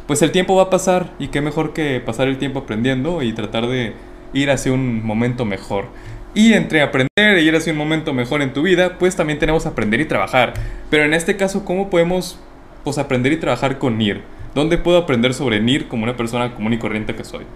pues 0.06 0.22
el 0.22 0.30
tiempo 0.30 0.56
va 0.56 0.62
a 0.62 0.70
pasar, 0.70 1.12
y 1.18 1.28
qué 1.28 1.42
mejor 1.42 1.74
que 1.74 2.00
pasar 2.00 2.28
el 2.28 2.38
tiempo 2.38 2.60
aprendiendo 2.60 3.20
y 3.20 3.34
tratar 3.34 3.66
de 3.66 3.92
ir 4.32 4.50
hacia 4.50 4.72
un 4.72 5.04
momento 5.04 5.44
mejor. 5.44 5.84
Y 6.32 6.54
entre 6.54 6.80
aprender 6.80 7.10
e 7.18 7.42
ir 7.42 7.54
hacia 7.54 7.74
un 7.74 7.78
momento 7.78 8.14
mejor 8.14 8.40
en 8.40 8.54
tu 8.54 8.62
vida, 8.62 8.96
pues 8.98 9.16
también 9.16 9.38
tenemos 9.38 9.66
aprender 9.66 10.00
y 10.00 10.06
trabajar. 10.06 10.54
Pero 10.88 11.04
en 11.04 11.12
este 11.12 11.36
caso, 11.36 11.66
¿cómo 11.66 11.90
podemos 11.90 12.40
pues, 12.84 12.96
aprender 12.96 13.34
y 13.34 13.36
trabajar 13.36 13.76
con 13.76 13.98
NIR? 13.98 14.39
¿Dónde 14.54 14.78
puedo 14.78 14.98
aprender 14.98 15.34
sobre 15.34 15.60
NIR 15.60 15.88
como 15.88 16.04
una 16.04 16.16
persona 16.16 16.54
común 16.54 16.72
y 16.72 16.78
corriente 16.78 17.14
que 17.14 17.24
soy? 17.24 17.50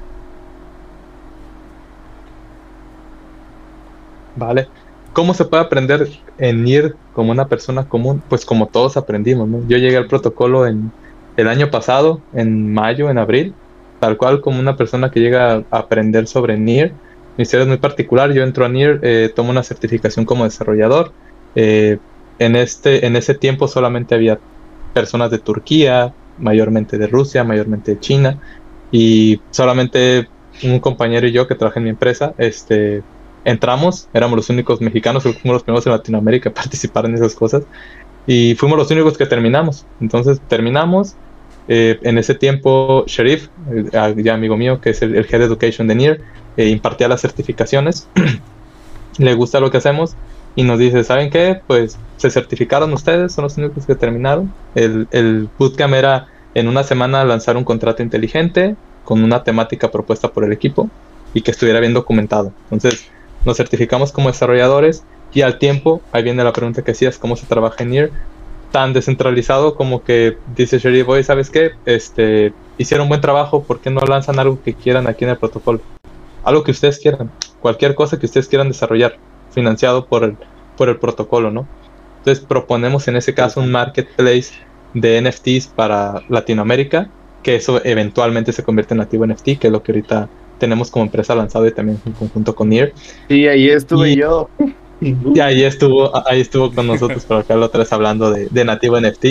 Vale. 4.35 4.71
¿Cómo 5.13 5.35
se 5.35 5.45
puede 5.45 5.63
aprender 5.63 6.09
en 6.39 6.65
NIR 6.65 6.97
como 7.13 7.31
una 7.33 7.49
persona 7.49 7.89
común? 7.89 8.25
Pues 8.29 8.45
como 8.45 8.69
todos 8.69 8.97
aprendimos, 8.97 9.49
¿no? 9.49 9.65
Yo 9.67 9.79
llegué 9.79 9.97
al 9.97 10.09
protocolo 10.09 10.67
en 10.67 10.93
el 11.37 11.49
año 11.49 11.71
pasado, 11.71 12.25
en 12.33 12.73
mayo, 12.73 13.11
en 13.11 13.19
abril, 13.19 13.55
tal 14.01 14.17
cual 14.17 14.41
como 14.41 14.61
una 14.61 14.77
persona 14.77 15.11
que 15.11 15.21
llega 15.21 15.65
a 15.71 15.79
aprender 15.79 16.27
sobre 16.27 16.57
NIR 16.57 16.95
mi 17.37 17.43
historia 17.43 17.63
es 17.63 17.69
muy 17.69 17.79
particular. 17.79 18.33
Yo 18.33 18.43
entro 18.43 18.65
a 18.65 18.69
NIR, 18.69 19.01
eh, 19.03 19.33
tomo 19.35 19.51
una 19.51 19.63
certificación 19.63 20.25
como 20.25 20.45
desarrollador. 20.45 21.13
Eh, 21.55 21.99
en, 22.39 22.57
este, 22.57 23.07
en 23.07 23.17
ese 23.17 23.35
tiempo 23.35 23.69
solamente 23.69 24.15
había 24.15 24.39
personas 24.93 25.31
de 25.31 25.39
Turquía, 25.39 26.15
mayormente 26.39 26.99
de 26.99 27.07
Rusia, 27.07 27.45
mayormente 27.45 27.93
de 27.93 28.01
China, 28.01 28.41
y 28.91 29.41
solamente 29.51 30.29
un 30.63 30.81
compañero 30.81 31.27
y 31.27 31.33
yo 31.33 31.47
que 31.47 31.55
trabajé 31.55 31.81
en 31.81 31.85
mi 31.85 31.91
empresa, 31.91 32.35
este, 32.39 33.03
entramos, 33.45 34.09
éramos 34.15 34.37
los 34.37 34.51
únicos 34.51 34.81
mexicanos, 34.81 35.23
fuimos 35.23 35.45
los 35.45 35.63
primeros 35.63 35.87
en 35.87 35.93
Latinoamérica 35.93 36.51
a 36.51 36.55
participar 36.55 37.07
en 37.07 37.15
esas 37.15 37.35
cosas, 37.35 37.65
y 38.27 38.55
fuimos 38.55 38.79
los 38.79 38.91
únicos 38.91 39.19
que 39.19 39.27
terminamos. 39.27 39.85
Entonces 40.01 40.41
terminamos, 40.49 41.15
eh, 41.69 41.99
en 42.03 42.19
ese 42.19 42.35
tiempo, 42.35 43.05
Sherif, 43.07 43.49
ya 43.93 44.35
amigo 44.35 44.57
mío, 44.57 44.81
que 44.81 44.91
es 44.91 45.03
el, 45.03 45.15
Head 45.15 45.43
Education 45.43 45.89
de 45.89 45.95
NIR, 45.95 46.21
eh, 46.57 46.69
impartía 46.69 47.09
las 47.09 47.21
certificaciones, 47.21 48.09
le 49.19 49.35
gusta 49.35 49.61
lo 49.61 49.71
que 49.71 49.79
hacemos 49.79 50.17
y 50.57 50.63
nos 50.63 50.79
dice, 50.79 51.05
¿saben 51.05 51.31
qué? 51.31 51.61
Pues 51.67 51.99
se 52.17 52.31
certificaron 52.31 52.93
ustedes, 52.93 53.33
son 53.33 53.45
los 53.45 53.57
únicos 53.59 53.87
que 53.87 53.95
terminaron. 53.95 54.53
El, 54.75 55.09
el 55.11 55.49
bootcamp 55.59 55.95
era 55.95 56.29
en 56.55 56.69
una 56.69 56.85
semana 56.85 57.25
lanzar 57.25 57.57
un 57.57 57.65
contrato 57.65 58.03
inteligente 58.03 58.77
con 59.05 59.23
una 59.23 59.43
temática 59.43 59.91
propuesta 59.91 60.29
por 60.29 60.45
el 60.45 60.53
equipo 60.53 60.89
y 61.35 61.43
que 61.43 61.51
estuviera 61.51 61.81
bien 61.81 61.95
documentado. 61.95 62.53
Entonces 62.71 63.09
nos 63.45 63.57
certificamos 63.57 64.13
como 64.13 64.29
desarrolladores 64.29 65.05
y 65.33 65.43
al 65.43 65.59
tiempo, 65.59 66.01
ahí 66.13 66.23
viene 66.23 66.45
la 66.45 66.53
pregunta 66.53 66.83
que 66.83 66.93
hacías, 66.93 67.19
¿cómo 67.19 67.37
se 67.37 67.47
trabaja 67.47 67.83
en 67.83 67.91
NIR? 67.91 68.13
tan 68.75 68.93
descentralizado 68.93 69.77
como 69.77 70.03
que 70.03 70.37
dice 70.57 70.81
Sherry 70.81 71.03
Boy, 71.03 71.23
¿sabes 71.23 71.49
qué? 71.49 71.71
Este, 71.87 72.53
hicieron 72.77 73.09
buen 73.09 73.21
trabajo, 73.21 73.63
¿por 73.63 73.79
qué 73.79 73.89
no 73.89 74.01
lanzan 74.01 74.41
algo 74.41 74.61
que 74.65 74.75
quieran 74.75 75.07
aquí 75.07 75.23
en 75.23 75.31
el 75.31 75.37
protocolo? 75.37 75.81
Algo 76.43 76.65
que 76.65 76.73
ustedes 76.73 76.99
quieran, 76.99 77.31
cualquier 77.61 77.95
cosa 77.95 78.19
que 78.19 78.27
ustedes 78.27 78.49
quieran 78.49 78.67
desarrollar, 78.67 79.17
financiado 79.55 80.07
por 80.07 80.25
el, 80.25 80.37
por 80.77 80.89
el 80.89 80.97
protocolo, 80.97 81.51
¿no? 81.51 81.67
Entonces 82.19 82.45
proponemos 82.45 83.07
en 83.09 83.17
ese 83.17 83.35
caso 83.35 83.61
un 83.61 83.71
marketplace 83.71 84.53
de 84.95 85.21
NFTs 85.21 85.67
para 85.69 86.23
Latinoamérica, 86.29 87.11
que 87.43 87.57
eso 87.57 87.81
eventualmente 87.85 88.53
se 88.53 88.63
convierte 88.63 88.95
en 88.95 88.99
nativo 88.99 89.27
NFT, 89.27 89.59
que 89.59 89.67
es 89.67 89.73
lo 89.73 89.83
que 89.83 89.93
ahorita 89.93 90.29
tenemos 90.59 90.91
como 90.91 91.05
empresa 91.05 91.35
lanzado 91.35 91.67
y 91.67 91.73
también 91.73 92.01
en 92.07 92.13
conjunto 92.13 92.55
con 92.55 92.69
NIR. 92.71 92.95
Sí, 93.29 93.47
ahí 93.47 93.69
estuve 93.69 94.17
yo. 94.17 94.49
Y 95.01 95.41
ahí 95.41 95.63
estuvo, 95.63 96.11
ahí 96.27 96.41
estuvo 96.41 96.73
con 96.73 96.87
nosotros 96.87 97.25
por 97.25 97.39
acá 97.39 97.57
la 97.57 97.67
otra 97.67 97.81
vez 97.81 97.93
hablando 97.93 98.31
de, 98.31 98.65
nativo 98.65 98.99
NFT. 98.99 99.27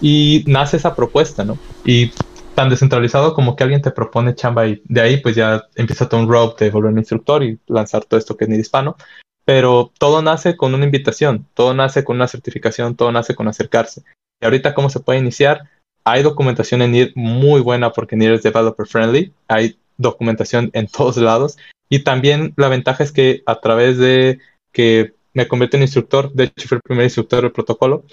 Y 0.00 0.42
nace 0.48 0.78
esa 0.78 0.96
propuesta, 0.96 1.44
¿no? 1.44 1.56
Y 1.84 2.10
tan 2.56 2.68
descentralizado 2.68 3.34
como 3.34 3.54
que 3.54 3.62
alguien 3.62 3.80
te 3.80 3.92
propone 3.92 4.34
chamba 4.34 4.66
y 4.66 4.82
de 4.84 5.00
ahí 5.00 5.16
pues 5.18 5.36
ya 5.36 5.64
empieza 5.76 6.08
todo 6.08 6.20
un 6.20 6.28
road 6.28 6.56
de 6.56 6.70
volverme 6.70 7.00
instructor 7.00 7.42
y 7.42 7.58
lanzar 7.68 8.04
todo 8.04 8.18
esto 8.18 8.36
que 8.36 8.44
es 8.44 8.50
ni 8.50 8.56
hispano. 8.56 8.96
Pero 9.44 9.92
todo 9.98 10.22
nace 10.22 10.56
con 10.56 10.74
una 10.74 10.84
invitación, 10.84 11.46
todo 11.54 11.74
nace 11.74 12.04
con 12.04 12.16
una 12.16 12.28
certificación, 12.28 12.96
todo 12.96 13.10
nace 13.12 13.34
con 13.34 13.48
acercarse. 13.48 14.02
Y 14.40 14.44
ahorita, 14.44 14.74
¿cómo 14.74 14.90
se 14.90 15.00
puede 15.00 15.18
iniciar? 15.18 15.68
Hay 16.04 16.22
documentación 16.22 16.82
en 16.82 16.92
NIR 16.92 17.12
muy 17.14 17.60
buena 17.60 17.92
porque 17.92 18.16
NIR 18.16 18.32
es 18.32 18.42
developer 18.42 18.86
friendly. 18.86 19.32
Hay 19.48 19.78
documentación 19.96 20.70
en 20.72 20.86
todos 20.88 21.16
lados. 21.16 21.58
Y 21.88 22.00
también 22.00 22.54
la 22.56 22.68
ventaja 22.68 23.04
es 23.04 23.12
que 23.12 23.42
a 23.46 23.60
través 23.60 23.98
de 23.98 24.40
que 24.72 25.14
me 25.34 25.48
convierte 25.48 25.76
en 25.76 25.82
instructor, 25.82 26.32
de 26.32 26.44
hecho 26.44 26.68
fue 26.68 26.76
el 26.76 26.82
primer 26.82 27.04
instructor 27.04 27.42
del 27.42 27.52
protocolo, 27.52 28.04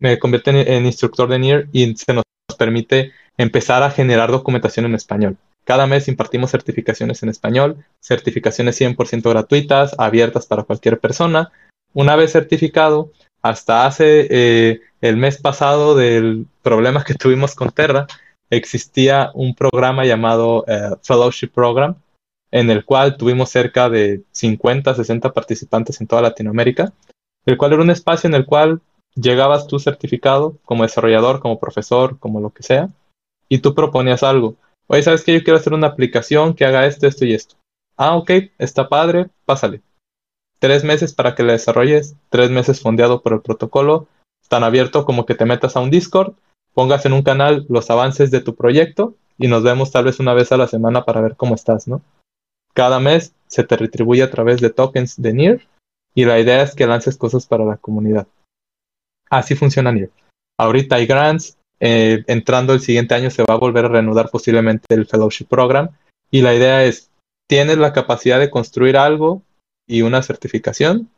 me 0.00 0.18
convierte 0.18 0.50
en, 0.76 0.86
instructor 0.86 1.28
de 1.28 1.38
NIR 1.38 1.68
y 1.72 1.96
se 1.96 2.12
nos 2.12 2.24
permite 2.56 3.12
empezar 3.36 3.82
a 3.82 3.90
generar 3.90 4.30
documentación 4.30 4.86
en 4.86 4.94
español, 4.94 5.36
Cada 5.68 5.86
mes 5.86 6.08
impartimos 6.08 6.50
certificaciones 6.50 7.22
en 7.22 7.28
español, 7.28 7.84
certificaciones 8.00 8.80
100% 8.80 9.28
gratuitas, 9.28 9.94
abiertas 9.98 10.46
para 10.46 10.62
cualquier 10.62 10.98
persona. 10.98 11.52
Una 11.92 12.16
vez 12.16 12.32
certificado, 12.32 13.12
hasta 13.42 13.84
hace 13.84 14.28
eh, 14.30 14.80
el 15.02 15.18
mes 15.18 15.36
pasado 15.36 15.94
del 15.94 16.46
problema 16.62 17.04
que 17.04 17.12
tuvimos 17.12 17.54
con 17.54 17.70
Terra, 17.70 18.06
existía 18.48 19.30
un 19.34 19.54
programa 19.54 20.06
llamado 20.06 20.64
eh, 20.66 20.96
Fellowship 21.02 21.48
Program, 21.48 21.96
en 22.50 22.70
el 22.70 22.86
cual 22.86 23.18
tuvimos 23.18 23.50
cerca 23.50 23.90
de 23.90 24.22
50, 24.32 24.94
60 24.94 25.34
participantes 25.34 26.00
en 26.00 26.06
toda 26.06 26.22
Latinoamérica, 26.22 26.94
el 27.44 27.58
cual 27.58 27.74
era 27.74 27.82
un 27.82 27.90
espacio 27.90 28.26
en 28.26 28.36
el 28.36 28.46
cual 28.46 28.80
llegabas 29.14 29.66
tú 29.66 29.78
certificado 29.78 30.56
como 30.64 30.84
desarrollador, 30.84 31.40
como 31.40 31.60
profesor, 31.60 32.18
como 32.18 32.40
lo 32.40 32.54
que 32.54 32.62
sea, 32.62 32.88
y 33.50 33.58
tú 33.58 33.74
proponías 33.74 34.22
algo. 34.22 34.56
Oye, 34.88 35.02
¿sabes 35.02 35.22
qué? 35.22 35.34
Yo 35.34 35.44
quiero 35.44 35.58
hacer 35.58 35.74
una 35.74 35.86
aplicación 35.86 36.54
que 36.54 36.64
haga 36.64 36.86
esto, 36.86 37.06
esto 37.06 37.26
y 37.26 37.34
esto. 37.34 37.56
Ah, 37.96 38.16
ok, 38.16 38.30
está 38.58 38.88
padre, 38.88 39.28
pásale. 39.44 39.82
Tres 40.58 40.82
meses 40.82 41.12
para 41.12 41.34
que 41.34 41.42
la 41.42 41.52
desarrolles, 41.52 42.16
tres 42.30 42.50
meses 42.50 42.80
fondeado 42.80 43.22
por 43.22 43.34
el 43.34 43.42
protocolo, 43.42 44.08
tan 44.48 44.64
abierto 44.64 45.04
como 45.04 45.26
que 45.26 45.34
te 45.34 45.44
metas 45.44 45.76
a 45.76 45.80
un 45.80 45.90
Discord, 45.90 46.32
pongas 46.72 47.04
en 47.04 47.12
un 47.12 47.22
canal 47.22 47.66
los 47.68 47.90
avances 47.90 48.30
de 48.30 48.40
tu 48.40 48.54
proyecto 48.54 49.14
y 49.36 49.48
nos 49.48 49.62
vemos 49.62 49.92
tal 49.92 50.06
vez 50.06 50.20
una 50.20 50.32
vez 50.32 50.52
a 50.52 50.56
la 50.56 50.66
semana 50.66 51.04
para 51.04 51.20
ver 51.20 51.36
cómo 51.36 51.54
estás, 51.54 51.86
¿no? 51.86 52.00
Cada 52.72 52.98
mes 52.98 53.34
se 53.46 53.64
te 53.64 53.76
retribuye 53.76 54.22
a 54.22 54.30
través 54.30 54.60
de 54.60 54.70
tokens 54.70 55.20
de 55.20 55.32
NIR 55.32 55.68
y 56.14 56.24
la 56.24 56.40
idea 56.40 56.62
es 56.62 56.74
que 56.74 56.86
lances 56.86 57.18
cosas 57.18 57.46
para 57.46 57.64
la 57.64 57.76
comunidad. 57.76 58.26
Así 59.28 59.54
funciona 59.54 59.92
NIR. 59.92 60.10
Ahorita 60.58 60.96
hay 60.96 61.06
grants, 61.06 61.57
eh, 61.80 62.24
entrando 62.26 62.72
el 62.72 62.80
siguiente 62.80 63.14
año 63.14 63.30
se 63.30 63.44
va 63.44 63.54
a 63.54 63.58
volver 63.58 63.84
a 63.84 63.88
reanudar 63.88 64.30
posiblemente 64.30 64.86
el 64.94 65.06
Fellowship 65.06 65.46
Program 65.46 65.90
y 66.30 66.42
la 66.42 66.54
idea 66.54 66.84
es, 66.84 67.10
tienes 67.48 67.78
la 67.78 67.92
capacidad 67.92 68.38
de 68.38 68.50
construir 68.50 68.96
algo 68.96 69.42
y 69.86 70.02
una 70.02 70.22
certificación, 70.22 71.08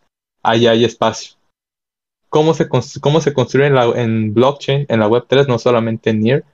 ahí 0.43 0.67
hay 0.67 0.85
espacio. 0.85 1.37
¿Cómo 2.29 2.55
se, 2.55 2.69
cómo 2.69 3.21
se 3.21 3.35
construye 3.35 3.67
en, 3.67 4.35
blockchain, 4.35 4.87
en 4.89 5.01
la 5.01 5.09
Web3, 5.09 5.49
no 5.49 5.59
solamente 5.59 6.11
en 6.11 6.21
NIR? 6.21 6.45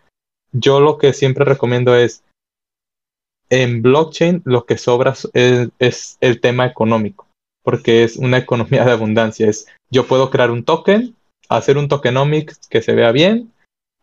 Yo 0.52 0.80
lo 0.80 0.96
que 0.96 1.12
siempre 1.12 1.44
recomiendo 1.44 1.94
es, 1.94 2.24
en 3.50 3.82
blockchain 3.82 4.40
lo 4.44 4.64
que 4.64 4.78
sobra 4.78 5.14
es, 5.34 5.68
es 5.78 6.16
el 6.22 6.40
tema 6.40 6.64
económico, 6.64 7.28
porque 7.62 8.04
es 8.04 8.16
una 8.16 8.38
economía 8.38 8.84
de 8.86 8.92
abundancia. 8.92 9.48
Es, 9.48 9.66
yo 9.90 10.07
puedo 10.07 10.30
crear 10.30 10.50
un 10.50 10.64
token, 10.64 11.14
hacer 11.50 11.76
un 11.76 11.88
tokenomics 11.88 12.66
que 12.68 12.80
se 12.80 12.94
vea 12.94 13.12
bien, 13.12 13.52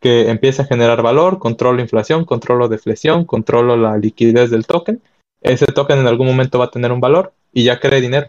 que 0.04 0.30
empiece 0.30 0.62
a 0.62 0.66
generar 0.66 1.02
valor, 1.02 1.40
controlo 1.40 1.82
inflación, 1.82 2.26
controlo 2.26 2.68
deflexión, 2.68 3.24
controlo 3.24 3.78
la 3.78 3.98
liquidez 3.98 4.52
del 4.52 4.68
token. 4.68 5.02
Ese 5.42 5.66
token 5.66 6.00
en 6.00 6.08
algún 6.08 6.28
momento 6.28 6.60
va 6.60 6.66
a 6.66 6.72
tener 6.72 6.92
un 6.92 7.00
valor 7.00 7.32
y 7.54 7.64
ya 7.64 7.80
cree 7.80 8.02
dinero. 8.02 8.28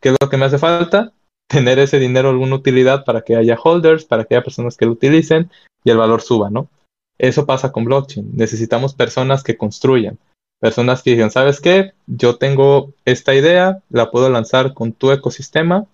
¿Qué 0.00 0.08
es 0.08 0.16
lo 0.18 0.30
que 0.30 0.38
me 0.38 0.46
hace 0.46 0.56
falta? 0.56 1.12
Tener 1.48 1.78
ese 1.80 1.98
dinero 1.98 2.30
alguna 2.30 2.54
utilidad 2.54 3.04
para 3.04 3.20
que 3.20 3.36
haya 3.36 3.58
holders, 3.62 4.06
para 4.06 4.24
que 4.24 4.36
haya 4.36 4.42
personas 4.42 4.78
que 4.78 4.86
lo 4.86 4.92
utilicen 4.92 5.50
y 5.84 5.90
el 5.90 5.98
valor 5.98 6.22
suba, 6.22 6.48
¿no? 6.48 6.70
Eso 7.18 7.44
pasa 7.44 7.72
con 7.72 7.84
blockchain. 7.84 8.34
Necesitamos 8.34 8.94
personas 8.94 9.42
que 9.42 9.58
construyan, 9.58 10.18
personas 10.60 11.02
que 11.02 11.10
digan, 11.10 11.30
¿sabes 11.30 11.60
qué? 11.60 11.92
Yo 12.06 12.36
tengo 12.36 12.94
esta 13.04 13.34
idea, 13.34 13.82
la 13.90 14.10
puedo 14.10 14.30
lanzar 14.30 14.72
con 14.72 14.92
tu 14.94 15.12
ecosistema, 15.12 15.84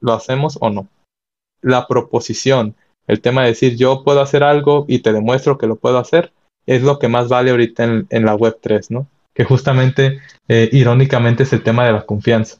¿lo 0.00 0.14
hacemos 0.14 0.56
o 0.62 0.70
no? 0.70 0.88
La 1.60 1.86
proposición, 1.86 2.76
el 3.08 3.20
tema 3.20 3.42
de 3.42 3.48
decir 3.48 3.76
yo 3.76 4.04
puedo 4.04 4.20
hacer 4.20 4.44
algo 4.44 4.84
y 4.86 5.00
te 5.00 5.12
demuestro 5.12 5.58
que 5.58 5.66
lo 5.66 5.76
puedo 5.76 5.98
hacer, 5.98 6.32
es 6.66 6.82
lo 6.82 6.98
que 6.98 7.08
más 7.08 7.28
vale 7.28 7.50
ahorita 7.50 7.84
en, 7.84 8.06
en 8.10 8.24
la 8.24 8.34
web 8.34 8.58
3, 8.60 8.90
¿no? 8.90 9.08
Que 9.34 9.44
justamente, 9.44 10.20
eh, 10.48 10.68
irónicamente, 10.72 11.42
es 11.42 11.52
el 11.52 11.62
tema 11.62 11.86
de 11.86 11.92
la 11.92 12.02
confianza. 12.02 12.58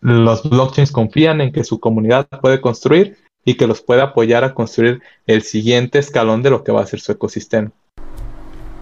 Los 0.00 0.48
blockchains 0.48 0.92
confían 0.92 1.40
en 1.40 1.52
que 1.52 1.64
su 1.64 1.80
comunidad 1.80 2.28
puede 2.40 2.60
construir 2.60 3.16
y 3.44 3.54
que 3.54 3.66
los 3.66 3.82
puede 3.82 4.02
apoyar 4.02 4.44
a 4.44 4.54
construir 4.54 5.02
el 5.26 5.42
siguiente 5.42 5.98
escalón 5.98 6.42
de 6.42 6.50
lo 6.50 6.62
que 6.62 6.72
va 6.72 6.82
a 6.82 6.86
ser 6.86 7.00
su 7.00 7.12
ecosistema. 7.12 7.72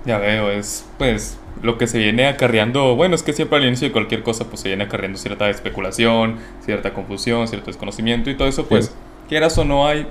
Ya 0.05 0.19
veo, 0.19 0.51
es 0.51 0.85
pues 0.99 1.39
lo 1.63 1.79
que 1.79 1.87
se 1.87 1.99
viene 1.99 2.27
acarreando, 2.27 2.97
bueno, 2.97 3.15
es 3.15 3.23
que 3.23 3.33
siempre 3.33 3.59
al 3.59 3.65
inicio 3.65 3.89
de 3.89 3.93
cualquier 3.93 4.23
cosa 4.23 4.47
pues 4.49 4.61
se 4.61 4.69
viene 4.69 4.85
acarreando 4.85 5.19
cierta 5.19 5.49
especulación, 5.49 6.39
cierta 6.65 6.93
confusión, 6.93 7.47
cierto 7.47 7.67
desconocimiento 7.69 8.29
y 8.29 8.37
todo 8.37 8.49
eso 8.49 8.67
pues, 8.67 8.95
quieras 9.29 9.57
o 9.59 9.65
no 9.65 9.87
hay 9.87 10.07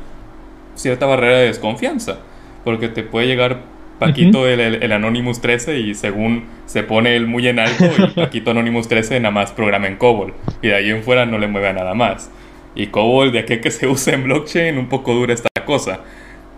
cierta 0.82 1.06
barrera 1.06 1.38
de 1.38 1.48
desconfianza, 1.48 2.20
porque 2.64 2.90
te 2.90 3.04
puede 3.04 3.28
llegar 3.28 3.60
Paquito 4.02 4.48
el, 4.48 4.60
el, 4.60 4.92
Anonymous 4.92 5.42
13 5.42 5.78
y 5.78 5.94
según 5.94 6.46
se 6.66 6.82
pone 6.82 7.16
él 7.16 7.28
muy 7.28 7.48
en 7.48 7.60
alto 7.60 7.86
y 7.86 8.08
Paquito 8.16 8.50
Anonymous 8.50 8.88
13 8.88 9.20
nada 9.20 9.32
más 9.32 9.52
programa 9.52 9.88
en 9.88 9.98
COBOL 9.98 10.34
y 10.64 10.70
de 10.70 10.76
ahí 10.76 10.90
en 10.90 11.04
fuera 11.04 11.28
no 11.28 11.38
le 11.38 11.48
mueve 11.48 11.68
a 11.68 11.74
nada 11.74 11.94
más. 11.94 12.32
Y 12.74 12.88
COBOL 12.88 13.32
de 13.32 13.40
aquí 13.40 13.60
que 13.60 13.70
se 13.70 13.86
usa 13.86 14.16
en 14.16 14.24
blockchain 14.24 14.80
un 14.80 14.90
poco 14.90 15.14
dura 15.14 15.36
esta 15.36 15.50
cosa. 15.66 16.00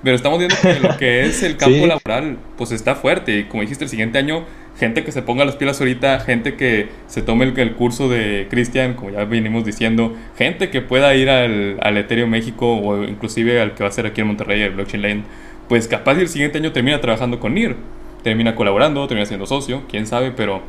Pero 0.04 0.16
estamos 0.16 0.40
viendo 0.40 0.56
que 0.62 0.80
lo 0.80 0.98
que 0.98 1.26
es 1.26 1.44
el 1.44 1.58
campo 1.58 1.88
laboral 1.88 2.38
pues 2.58 2.72
está 2.72 2.96
fuerte 2.96 3.38
y 3.38 3.44
como 3.46 3.62
dijiste 3.62 3.86
el 3.86 3.90
siguiente 3.90 4.18
año 4.18 4.46
gente 4.78 5.04
que 5.04 5.12
se 5.12 5.22
ponga 5.22 5.46
las 5.46 5.56
pilas 5.56 5.80
ahorita, 5.80 6.20
gente 6.20 6.56
que 6.56 6.90
se 7.08 7.22
tome 7.22 7.46
el, 7.46 7.58
el 7.58 7.74
curso 7.74 8.10
de 8.10 8.48
Cristian, 8.50 8.96
como 8.96 9.12
ya 9.12 9.24
venimos 9.26 9.66
diciendo, 9.66 10.16
gente 10.38 10.70
que 10.70 10.82
pueda 10.82 11.14
ir 11.16 11.30
al, 11.30 11.78
al 11.82 11.98
Ethereum 11.98 12.30
México 12.30 12.78
o 12.78 13.04
inclusive 13.04 13.62
al 13.62 13.76
que 13.76 13.84
va 13.84 13.90
a 13.90 13.92
ser 13.92 14.06
aquí 14.06 14.22
en 14.22 14.28
Monterrey, 14.28 14.62
el 14.62 14.72
Blockchain 14.72 15.02
Lane, 15.02 15.24
pues 15.70 15.88
capaz 15.88 16.18
el 16.18 16.28
siguiente 16.28 16.58
año 16.58 16.72
termina 16.72 17.00
trabajando 17.02 17.40
con 17.40 17.54
NIR, 17.54 17.76
termina 18.24 18.56
colaborando, 18.56 19.06
termina 19.08 19.26
siendo 19.26 19.46
socio, 19.46 19.84
quién 19.88 20.08
sabe, 20.08 20.32
pero 20.32 20.62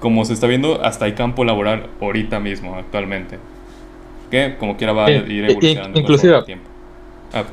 como 0.00 0.24
se 0.24 0.34
está 0.34 0.46
viendo, 0.46 0.84
hasta 0.84 1.06
hay 1.06 1.12
campo 1.12 1.44
laboral 1.44 1.88
ahorita 2.00 2.40
mismo, 2.40 2.76
actualmente. 2.76 3.38
Que 4.30 4.56
como 4.58 4.76
quiera 4.76 4.92
va 4.92 5.06
a 5.06 5.10
ir 5.10 5.46
evolucionando. 5.46 5.98
Inclusive, 5.98 6.42
tiempo. 6.42 6.68
Ah. 7.32 7.44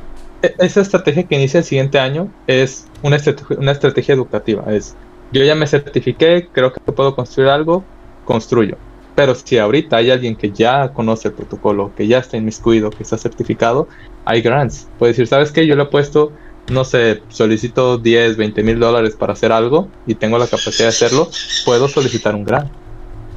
E, 0.41 0.55
esa 0.59 0.81
estrategia 0.81 1.23
que 1.23 1.35
inicia 1.35 1.59
el 1.59 1.63
siguiente 1.63 1.99
año 1.99 2.27
es 2.47 2.85
una 3.03 3.15
estrategia, 3.15 4.13
educativa, 4.13 4.63
es 4.73 4.95
yo 5.31 5.43
ya 5.43 5.55
me 5.55 5.65
certifiqué, 5.67 6.49
creo 6.51 6.73
que 6.73 6.91
puedo 6.91 7.15
construir 7.15 7.49
algo, 7.49 7.85
construyo. 8.25 8.77
Pero 9.15 9.33
si 9.35 9.57
ahorita 9.57 9.97
hay 9.97 10.11
alguien 10.11 10.35
que 10.35 10.51
ya 10.51 10.89
conoce 10.89 11.29
el 11.29 11.33
protocolo, 11.33 11.93
que 11.95 12.07
ya 12.07 12.19
está 12.19 12.37
inmiscuido, 12.37 12.89
que 12.89 13.03
está 13.03 13.17
certificado, 13.17 13.87
hay 14.25 14.41
grants. 14.41 14.87
Puede 14.99 15.13
decir, 15.13 15.27
¿sabes 15.27 15.51
qué? 15.51 15.65
Yo 15.65 15.75
le 15.75 15.83
he 15.83 15.85
puesto, 15.85 16.33
no 16.69 16.83
sé, 16.83 17.21
solicito 17.29 17.97
10, 17.97 18.35
20 18.35 18.63
mil 18.63 18.79
dólares 18.79 19.15
para 19.15 19.33
hacer 19.33 19.51
algo 19.53 19.89
y 20.05 20.15
tengo 20.15 20.37
la 20.37 20.47
capacidad 20.47 20.85
de 20.85 20.89
hacerlo, 20.89 21.29
puedo 21.65 21.87
solicitar 21.87 22.35
un 22.35 22.43
grant. 22.43 22.80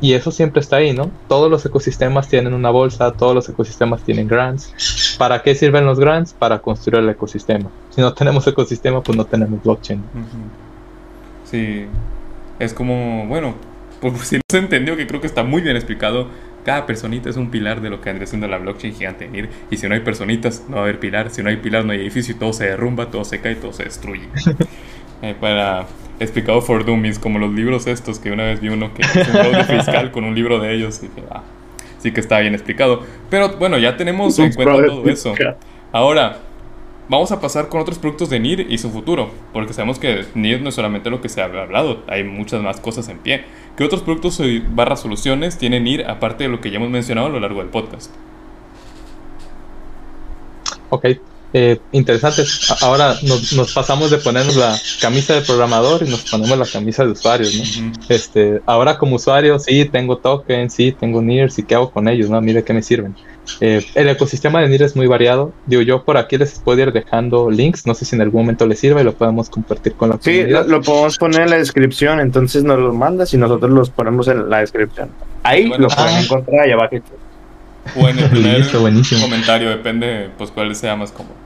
Y 0.04 0.12
eso 0.12 0.30
siempre 0.30 0.60
está 0.60 0.76
ahí, 0.76 0.92
¿no? 0.92 1.10
Todos 1.28 1.50
los 1.50 1.64
ecosistemas 1.64 2.28
tienen 2.28 2.52
una 2.52 2.68
bolsa, 2.68 3.12
todos 3.12 3.34
los 3.34 3.48
ecosistemas 3.48 4.02
tienen 4.02 4.28
grants. 4.28 5.16
¿Para 5.16 5.42
qué 5.42 5.54
sirven 5.54 5.86
los 5.86 5.98
grants? 5.98 6.34
Para 6.34 6.58
construir 6.58 7.02
el 7.02 7.08
ecosistema. 7.08 7.70
Si 7.88 8.02
no 8.02 8.12
tenemos 8.12 8.46
ecosistema, 8.46 9.02
pues 9.02 9.16
no 9.16 9.24
tenemos 9.24 9.62
blockchain. 9.62 10.02
Sí, 11.44 11.86
es 12.58 12.74
como, 12.74 13.26
bueno, 13.28 13.54
pues 14.02 14.28
si 14.28 14.36
no 14.36 14.42
se 14.46 14.58
entendió, 14.58 14.94
que 14.94 15.06
creo 15.06 15.22
que 15.22 15.26
está 15.26 15.42
muy 15.42 15.62
bien 15.62 15.74
explicado, 15.74 16.26
cada 16.66 16.84
personita 16.84 17.30
es 17.30 17.38
un 17.38 17.50
pilar 17.50 17.80
de 17.80 17.88
lo 17.88 18.02
que 18.02 18.10
andrés 18.10 18.28
siendo 18.28 18.46
la 18.46 18.58
blockchain 18.58 18.92
gigante. 18.92 19.48
Y 19.70 19.78
si 19.78 19.88
no 19.88 19.94
hay 19.94 20.00
personitas, 20.00 20.64
no 20.68 20.76
va 20.76 20.82
a 20.82 20.84
haber 20.84 21.00
pilar. 21.00 21.30
Si 21.30 21.42
no 21.42 21.48
hay 21.48 21.56
pilar, 21.56 21.86
no 21.86 21.92
hay 21.92 22.00
edificio 22.00 22.34
y 22.34 22.38
todo 22.38 22.52
se 22.52 22.66
derrumba, 22.66 23.10
todo 23.10 23.24
se 23.24 23.40
cae, 23.40 23.54
todo 23.54 23.72
se 23.72 23.84
destruye. 23.84 24.28
eh, 25.24 25.34
para 25.38 25.86
explicado 26.20 26.60
for 26.62 26.84
dummies, 26.84 27.18
como 27.18 27.38
los 27.38 27.52
libros 27.52 27.86
estos 27.86 28.18
que 28.18 28.30
una 28.30 28.44
vez 28.44 28.60
vi 28.60 28.68
uno 28.68 28.94
que 28.94 29.02
es 29.02 29.16
un 29.16 29.24
fraude 29.24 29.64
fiscal 29.78 30.12
con 30.12 30.24
un 30.24 30.34
libro 30.34 30.58
de 30.60 30.74
ellos. 30.74 31.00
Y 31.02 31.08
dije, 31.08 31.26
ah, 31.30 31.42
sí 31.98 32.12
que 32.12 32.20
está 32.20 32.38
bien 32.40 32.54
explicado. 32.54 33.02
Pero 33.30 33.56
bueno, 33.56 33.78
ya 33.78 33.96
tenemos 33.96 34.38
en 34.38 34.52
cuenta 34.52 34.86
todo 34.86 35.04
eso. 35.06 35.34
Ahora, 35.92 36.38
Vamos 37.06 37.30
a 37.32 37.40
pasar 37.40 37.68
con 37.68 37.82
otros 37.82 37.98
productos 37.98 38.30
de 38.30 38.40
NIR 38.40 38.66
y 38.72 38.78
su 38.78 38.88
futuro, 38.88 39.28
porque 39.52 39.74
sabemos 39.74 39.98
que 39.98 40.24
NIR 40.34 40.62
no 40.62 40.70
es 40.70 40.74
solamente 40.74 41.10
lo 41.10 41.20
que 41.20 41.28
se 41.28 41.42
ha 41.42 41.44
hablado, 41.44 42.02
hay 42.06 42.24
muchas 42.24 42.62
más 42.62 42.80
cosas 42.80 43.10
en 43.10 43.18
pie. 43.18 43.44
¿Qué 43.76 43.84
otros 43.84 44.00
productos 44.00 44.40
barra 44.70 44.96
soluciones 44.96 45.58
tiene 45.58 45.80
NIR 45.80 46.06
aparte 46.08 46.44
de 46.44 46.48
lo 46.48 46.62
que 46.62 46.70
ya 46.70 46.78
hemos 46.78 46.88
mencionado 46.88 47.26
a 47.26 47.30
lo 47.30 47.40
largo 47.40 47.60
del 47.60 47.68
podcast? 47.68 48.10
Ok, 50.88 51.08
eh, 51.56 51.78
interesante. 51.92 52.42
Ahora 52.80 53.14
nos, 53.22 53.72
pasamos 53.72 54.10
de 54.10 54.18
ponernos 54.18 54.56
la 54.56 54.76
camisa 55.00 55.34
de 55.34 55.42
programador 55.42 56.02
y 56.02 56.10
nos 56.10 56.28
ponemos 56.28 56.58
la 56.58 56.66
camisa 56.66 57.04
de 57.04 57.12
usuarios, 57.12 57.54
¿no? 57.54 57.92
este, 58.08 58.60
ahora 58.66 58.98
como 58.98 59.14
usuario, 59.14 59.60
sí, 59.60 59.84
tengo 59.84 60.18
tokens, 60.18 60.74
sí, 60.74 60.90
tengo 60.90 61.22
NIR, 61.22 61.52
sí, 61.52 61.62
¿qué 61.62 61.76
hago 61.76 61.92
con 61.92 62.08
ellos? 62.08 62.28
¿no? 62.28 62.40
De 62.40 62.64
qué 62.64 62.72
me 62.72 62.82
sirven. 62.82 63.14
Eh, 63.60 63.86
el 63.94 64.08
ecosistema 64.08 64.60
de 64.62 64.68
NIR 64.68 64.82
es 64.82 64.96
muy 64.96 65.06
variado. 65.06 65.52
Digo, 65.66 65.82
yo 65.82 66.02
por 66.02 66.16
aquí 66.16 66.36
les 66.36 66.58
puedo 66.58 66.80
ir 66.82 66.92
dejando 66.92 67.48
links. 67.48 67.86
No 67.86 67.94
sé 67.94 68.04
si 68.04 68.16
en 68.16 68.22
algún 68.22 68.42
momento 68.42 68.66
les 68.66 68.80
sirve 68.80 69.02
y 69.02 69.04
lo 69.04 69.14
podemos 69.14 69.48
compartir 69.48 69.94
con 69.94 70.08
la 70.08 70.18
sí, 70.20 70.38
comunidad. 70.38 70.64
Sí, 70.64 70.70
lo, 70.70 70.82
podemos 70.82 71.18
poner 71.18 71.42
en 71.42 71.50
la 71.50 71.58
descripción. 71.58 72.18
Entonces 72.18 72.64
nos 72.64 72.80
los 72.80 72.96
mandas 72.96 73.32
y 73.32 73.36
nosotros 73.36 73.70
los 73.70 73.90
ponemos 73.90 74.26
en 74.26 74.50
la 74.50 74.58
descripción. 74.58 75.10
Ahí 75.44 75.68
lo 75.68 75.86
pueden 75.86 76.16
encontrar 76.16 76.62
allá 76.62 76.74
abajo. 76.74 76.96
O 77.96 78.08
en 78.08 78.18
el 78.18 78.30
primer 78.30 78.68
comentario, 79.20 79.68
depende 79.70 80.30
pues 80.36 80.50
cuál 80.50 80.74
sea 80.74 80.96
más 80.96 81.12
cómodo. 81.12 81.43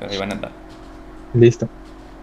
Ahí 0.00 0.18
van 0.18 0.32
a 0.32 0.34
andar. 0.34 0.52
Listo. 1.34 1.68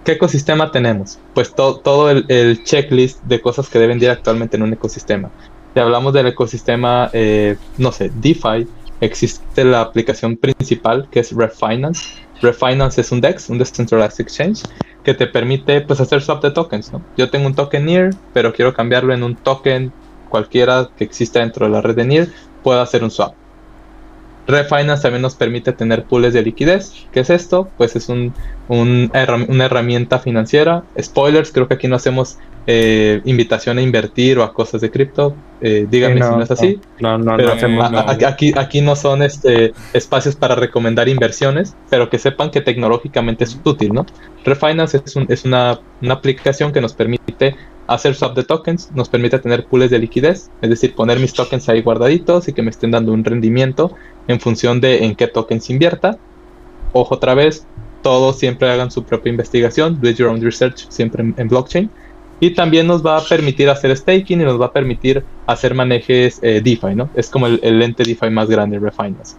¿qué 0.04 0.14
ecosistema 0.14 0.72
tenemos? 0.72 1.20
Pues 1.34 1.54
todo 1.56 2.10
el, 2.10 2.64
checklist 2.64 3.24
de 3.24 3.42
cosas 3.42 3.70
que 3.70 3.80
deben 3.80 4.02
ir 4.02 4.10
actualmente 4.10 4.58
en 4.58 4.64
un 4.64 4.74
ecosistema. 4.74 5.30
Si 5.74 5.80
hablamos 5.80 6.14
del 6.14 6.28
ecosistema, 6.28 7.10
eh, 7.14 7.58
no 7.78 7.92
sé, 7.92 8.12
DeFi, 8.14 8.68
existe 9.02 9.64
la 9.64 9.82
aplicación 9.82 10.38
principal 10.38 11.08
que 11.10 11.20
es 11.22 11.32
Refinance. 11.32 12.22
Refinance 12.42 13.02
es 13.02 13.12
un 13.12 13.22
DEX, 13.22 13.50
un 13.50 13.58
Decentralized 13.58 14.22
Exchange, 14.22 14.64
que 15.04 15.14
te 15.14 15.28
permite 15.28 15.82
pues 15.82 16.00
hacer 16.00 16.22
swap 16.22 16.44
de 16.44 16.52
tokens. 16.52 16.92
¿no? 16.92 17.02
Yo 17.18 17.30
tengo 17.30 17.48
un 17.48 17.56
token 17.56 17.86
NEAR, 17.86 18.12
pero 18.34 18.54
quiero 18.54 18.74
cambiarlo 18.74 19.14
en 19.14 19.24
un 19.24 19.36
token 19.36 19.92
cualquiera 20.30 20.90
que 20.98 21.04
exista 21.04 21.40
dentro 21.40 21.66
de 21.66 21.72
la 21.72 21.82
red 21.82 21.96
de 21.96 22.06
NEAR, 22.06 22.28
puedo 22.62 22.82
hacer 22.82 23.04
un 23.04 23.12
swap. 23.12 23.36
Refinance 24.48 25.04
también 25.04 25.22
nos 25.22 25.36
permite 25.36 25.72
tener 25.74 26.04
pools 26.04 26.34
de 26.34 26.42
liquidez. 26.42 27.08
¿Qué 27.12 27.22
es 27.22 27.30
esto? 27.30 27.70
Pues 27.78 27.96
es 27.96 28.10
un, 28.10 28.34
una 28.68 29.66
herramienta 29.66 30.20
financiera. 30.20 30.84
Spoilers, 31.00 31.52
creo 31.52 31.68
que 31.68 31.76
aquí 31.76 31.88
no 31.88 31.96
hacemos 31.96 32.38
eh, 32.66 33.22
invitación 33.26 33.78
a 33.78 33.82
invertir 33.82 34.40
o 34.40 34.44
a 34.44 34.54
cosas 34.54 34.82
de 34.82 34.90
cripto. 34.92 35.36
Eh, 35.62 35.88
díganme 35.90 36.22
si 36.22 36.30
no 36.30 36.42
es 36.42 36.52
así. 36.52 36.80
No, 37.00 37.18
no, 37.18 37.38
no, 37.38 37.52
hacemos, 37.52 37.92
Aquí, 38.26 38.54
aquí 38.56 38.82
no 38.82 38.96
son 38.96 39.24
este, 39.24 39.74
espacios 39.94 40.36
para 40.36 40.56
recomendar 40.56 41.08
inversiones, 41.08 41.76
pero 41.90 42.10
que 42.10 42.20
sepan 42.20 42.52
que 42.52 42.62
tecnológicamente 42.62 43.46
es 43.46 43.60
útil, 43.64 43.94
¿no? 43.94 44.06
Refinance 44.44 45.02
es, 45.06 45.16
es 45.28 45.46
una, 45.46 45.80
una 46.02 46.14
aplicación 46.16 46.72
que 46.74 46.82
nos 46.82 46.94
permite 46.94 47.56
hacer 47.88 48.16
swap 48.16 48.36
de 48.36 48.44
tokens 48.44 48.92
nos 48.94 49.10
permite 49.10 49.40
tener 49.40 49.66
pools 49.66 49.90
de 49.90 50.00
liquidez, 50.00 50.50
es 50.62 50.70
decir, 50.70 50.96
poner 50.96 51.20
mis 51.20 51.34
tokens 51.34 51.68
ahí 51.70 51.82
guardaditos 51.82 52.48
y 52.48 52.54
que 52.54 52.62
me 52.62 52.70
estén 52.70 52.92
dando 52.92 53.12
un 53.12 53.24
rendimiento 53.24 53.96
en 54.28 54.40
función 54.40 54.80
de 54.80 55.04
en 55.04 55.16
qué 55.16 55.28
tokens 55.28 55.70
invierta. 55.70 56.18
Ojo 56.94 57.16
otra 57.16 57.34
vez, 57.34 57.66
todos 58.02 58.38
siempre 58.38 58.70
hagan 58.70 58.92
su 58.92 59.04
propia 59.04 59.32
investigación, 59.32 60.00
do 60.00 60.10
your 60.12 60.30
own 60.30 60.42
research 60.42 60.86
siempre 60.90 61.24
en, 61.36 61.48
blockchain. 61.48 61.90
Y 62.40 62.54
también 62.54 62.88
nos 62.88 63.06
va 63.06 63.18
a 63.18 63.22
permitir 63.24 63.70
hacer 63.70 63.96
staking 63.96 64.42
y 64.42 64.44
nos 64.44 64.60
va 64.60 64.68
a 64.68 64.74
permitir 64.74 65.24
hacer 65.48 65.74
manejes 65.74 66.40
eh, 66.42 66.62
DeFi, 66.62 66.96
¿no? 66.96 67.10
Es 67.16 67.30
como 67.30 67.48
el, 67.48 67.60
el 67.64 67.82
ente 67.82 68.04
DeFi 68.04 68.30
más 68.30 68.50
grande, 68.50 68.80
Refinance. 68.80 69.38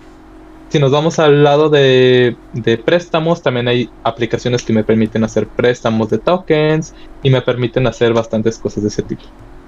Si 0.68 0.78
nos 0.80 0.90
vamos 0.90 1.18
al 1.18 1.44
lado 1.44 1.68
de, 1.68 2.36
préstamos, 2.84 3.42
también 3.42 3.68
hay 3.68 3.90
aplicaciones 4.02 4.62
que 4.62 4.72
me 4.72 4.82
permiten 4.82 5.22
hacer 5.22 5.46
préstamos 5.46 6.10
de 6.10 6.18
tokens 6.18 6.94
y 7.22 7.30
me 7.30 7.42
permiten 7.42 7.86
hacer 7.86 8.12
bastantes 8.12 8.58
cosas 8.58 8.82
de 8.82 8.88
ese 8.88 9.02
tipo. 9.02 9.22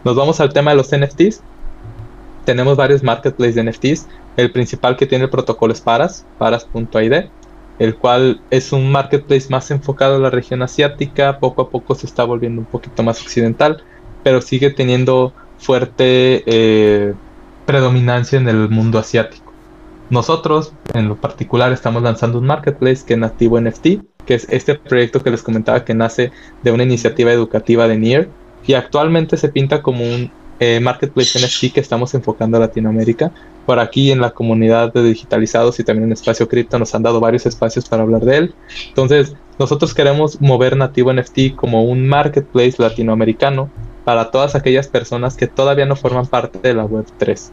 Nos 0.04 0.16
vamos 0.16 0.40
al 0.40 0.52
tema 0.52 0.72
de 0.72 0.76
los 0.76 0.90
NFTs. 0.90 1.42
Tenemos 2.44 2.76
varios 2.76 3.02
marketplaces 3.02 3.54
de 3.54 3.64
NFTs. 3.64 4.08
El 4.36 4.50
principal 4.50 4.96
que 4.96 5.06
tiene 5.06 5.24
el 5.24 5.30
protocolo 5.30 5.72
es 5.72 5.80
Paras, 5.80 6.26
paras.id, 6.38 7.28
el 7.78 7.96
cual 7.96 8.40
es 8.50 8.72
un 8.72 8.90
marketplace 8.90 9.46
más 9.48 9.70
enfocado 9.70 10.16
a 10.16 10.18
la 10.18 10.30
región 10.30 10.62
asiática. 10.62 11.38
Poco 11.38 11.62
a 11.62 11.70
poco 11.70 11.94
se 11.94 12.06
está 12.06 12.24
volviendo 12.24 12.60
un 12.60 12.66
poquito 12.66 13.02
más 13.02 13.20
occidental, 13.22 13.82
pero 14.24 14.40
sigue 14.40 14.70
teniendo 14.70 15.32
fuerte 15.58 16.42
eh, 16.46 17.14
predominancia 17.64 18.38
en 18.38 18.48
el 18.48 18.68
mundo 18.68 18.98
asiático. 18.98 19.45
Nosotros, 20.08 20.72
en 20.94 21.08
lo 21.08 21.16
particular, 21.16 21.72
estamos 21.72 22.02
lanzando 22.02 22.38
un 22.38 22.46
marketplace 22.46 23.04
que 23.04 23.14
es 23.14 23.18
Nativo 23.18 23.60
NFT, 23.60 23.86
que 24.24 24.34
es 24.34 24.46
este 24.50 24.76
proyecto 24.76 25.22
que 25.22 25.30
les 25.30 25.42
comentaba 25.42 25.84
que 25.84 25.94
nace 25.94 26.30
de 26.62 26.70
una 26.70 26.84
iniciativa 26.84 27.32
educativa 27.32 27.88
de 27.88 27.98
NIR 27.98 28.28
y 28.66 28.74
actualmente 28.74 29.36
se 29.36 29.48
pinta 29.48 29.82
como 29.82 30.04
un 30.04 30.30
eh, 30.60 30.80
marketplace 30.80 31.38
NFT 31.38 31.74
que 31.74 31.80
estamos 31.80 32.14
enfocando 32.14 32.56
a 32.56 32.60
Latinoamérica. 32.60 33.32
Por 33.66 33.80
aquí 33.80 34.12
en 34.12 34.20
la 34.20 34.30
comunidad 34.30 34.92
de 34.92 35.02
digitalizados 35.02 35.80
y 35.80 35.84
también 35.84 36.04
en 36.04 36.12
Espacio 36.12 36.48
Cripto 36.48 36.78
nos 36.78 36.94
han 36.94 37.02
dado 37.02 37.18
varios 37.18 37.46
espacios 37.46 37.88
para 37.88 38.04
hablar 38.04 38.24
de 38.24 38.36
él. 38.36 38.54
Entonces, 38.88 39.34
nosotros 39.58 39.92
queremos 39.92 40.40
mover 40.40 40.76
Nativo 40.76 41.12
NFT 41.12 41.56
como 41.56 41.82
un 41.82 42.06
marketplace 42.06 42.76
latinoamericano 42.78 43.70
para 44.04 44.30
todas 44.30 44.54
aquellas 44.54 44.86
personas 44.86 45.36
que 45.36 45.48
todavía 45.48 45.84
no 45.84 45.96
forman 45.96 46.26
parte 46.26 46.60
de 46.60 46.74
la 46.74 46.84
Web 46.84 47.06
3 47.18 47.52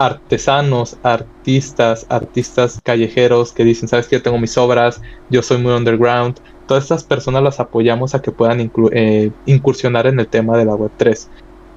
artesanos, 0.00 0.96
artistas, 1.02 2.06
artistas 2.08 2.80
callejeros 2.82 3.52
que 3.52 3.64
dicen, 3.64 3.86
sabes 3.86 4.08
que 4.08 4.16
yo 4.16 4.22
tengo 4.22 4.38
mis 4.38 4.56
obras, 4.56 5.02
yo 5.28 5.42
soy 5.42 5.58
muy 5.58 5.72
underground. 5.72 6.36
Todas 6.66 6.84
estas 6.84 7.04
personas 7.04 7.42
las 7.42 7.60
apoyamos 7.60 8.14
a 8.14 8.22
que 8.22 8.32
puedan 8.32 8.72
eh, 8.92 9.30
incursionar 9.44 10.06
en 10.06 10.18
el 10.18 10.26
tema 10.26 10.56
de 10.56 10.64
la 10.64 10.72
Web3. 10.72 11.28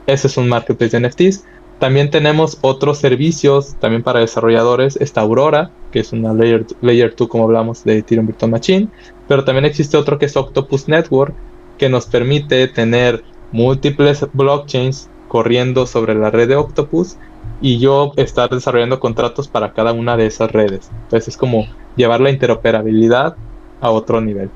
Ese 0.07 0.27
es 0.27 0.37
un 0.37 0.47
marketplace 0.47 0.97
de 0.97 1.05
NFTs. 1.05 1.43
También 1.79 2.11
tenemos 2.11 2.59
otros 2.61 2.97
servicios, 2.99 3.75
también 3.81 4.03
para 4.03 4.21
desarrolladores. 4.21 4.95
Está 5.01 5.19
Aurora, 5.19 5.71
que 5.91 5.99
es 5.99 6.13
una 6.13 6.33
layer, 6.33 6.65
layer 6.79 7.13
2, 7.17 7.27
como 7.27 7.43
hablamos, 7.43 7.83
de 7.83 7.97
Ethereum 7.97 8.27
Virtual 8.27 8.51
Machine. 8.51 8.87
Pero 9.27 9.43
también 9.43 9.65
existe 9.65 9.97
otro 9.97 10.17
que 10.17 10.27
es 10.27 10.37
Octopus 10.37 10.87
Network, 10.87 11.35
que 11.77 11.89
nos 11.89 12.05
permite 12.05 12.69
tener 12.69 13.21
múltiples 13.51 14.25
blockchains 14.31 15.09
corriendo 15.27 15.85
sobre 15.85 16.15
la 16.15 16.29
red 16.31 16.47
de 16.47 16.55
Octopus 16.55 17.17
y 17.61 17.79
yo 17.79 18.11
estar 18.17 18.49
desarrollando 18.49 18.99
contratos 18.99 19.47
para 19.47 19.73
cada 19.73 19.93
una 19.93 20.17
de 20.17 20.25
esas 20.25 20.51
redes. 20.51 20.89
Entonces 21.03 21.29
es 21.29 21.37
como 21.37 21.67
llevar 21.95 22.21
la 22.21 22.29
interoperabilidad 22.29 23.35
a 23.81 23.89
otro 23.89 24.21
nivel. 24.21 24.49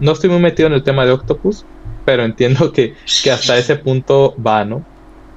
No 0.00 0.12
estoy 0.12 0.30
muy 0.30 0.40
metido 0.40 0.68
en 0.68 0.74
el 0.74 0.82
tema 0.82 1.04
de 1.04 1.12
Octopus, 1.12 1.64
pero 2.04 2.24
entiendo 2.24 2.72
que, 2.72 2.94
hasta 3.32 3.58
ese 3.58 3.76
punto 3.76 4.34
va, 4.44 4.64
¿no? 4.64 4.84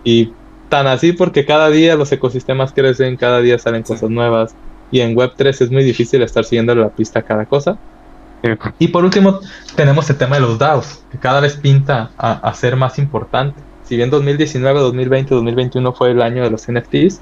Y 0.04 0.32
tan 0.70 0.88
así 0.88 1.14
porque 1.14 1.46
cada 1.46 1.70
día 1.70 1.96
los 1.96 2.12
ecosistemas 2.12 2.74
crecen, 2.74 3.18
cada 3.18 3.40
día 3.40 3.60
salen 3.60 3.84
cosas 3.84 4.10
nuevas 4.10 4.56
y 4.92 5.02
en 5.02 5.16
Web3 5.16 5.62
es 5.62 5.72
muy 5.72 5.84
difícil 5.84 6.22
estar 6.22 6.44
siguiendo 6.44 6.74
la 6.76 6.90
pista 6.90 7.20
a 7.20 7.24
cada 7.24 7.46
cosa. 7.46 7.78
Y 8.78 8.90
por 8.90 9.04
último 9.04 9.40
tenemos 9.76 10.08
el 10.12 10.18
tema 10.18 10.36
de 10.36 10.42
los 10.42 10.60
DAOs, 10.60 11.04
que 11.12 11.18
cada 11.18 11.40
vez 11.40 11.56
pinta 11.56 12.12
a, 12.16 12.34
a 12.34 12.54
ser 12.54 12.76
más 12.76 13.00
importante 13.00 13.60
si 13.86 13.96
bien 13.98 14.10
2019, 14.10 14.80
2020, 14.80 15.36
2021 15.36 15.94
fue 15.94 16.12
el 16.12 16.22
año 16.22 16.44
de 16.44 16.50
los 16.50 16.68
NFTs, 16.68 17.22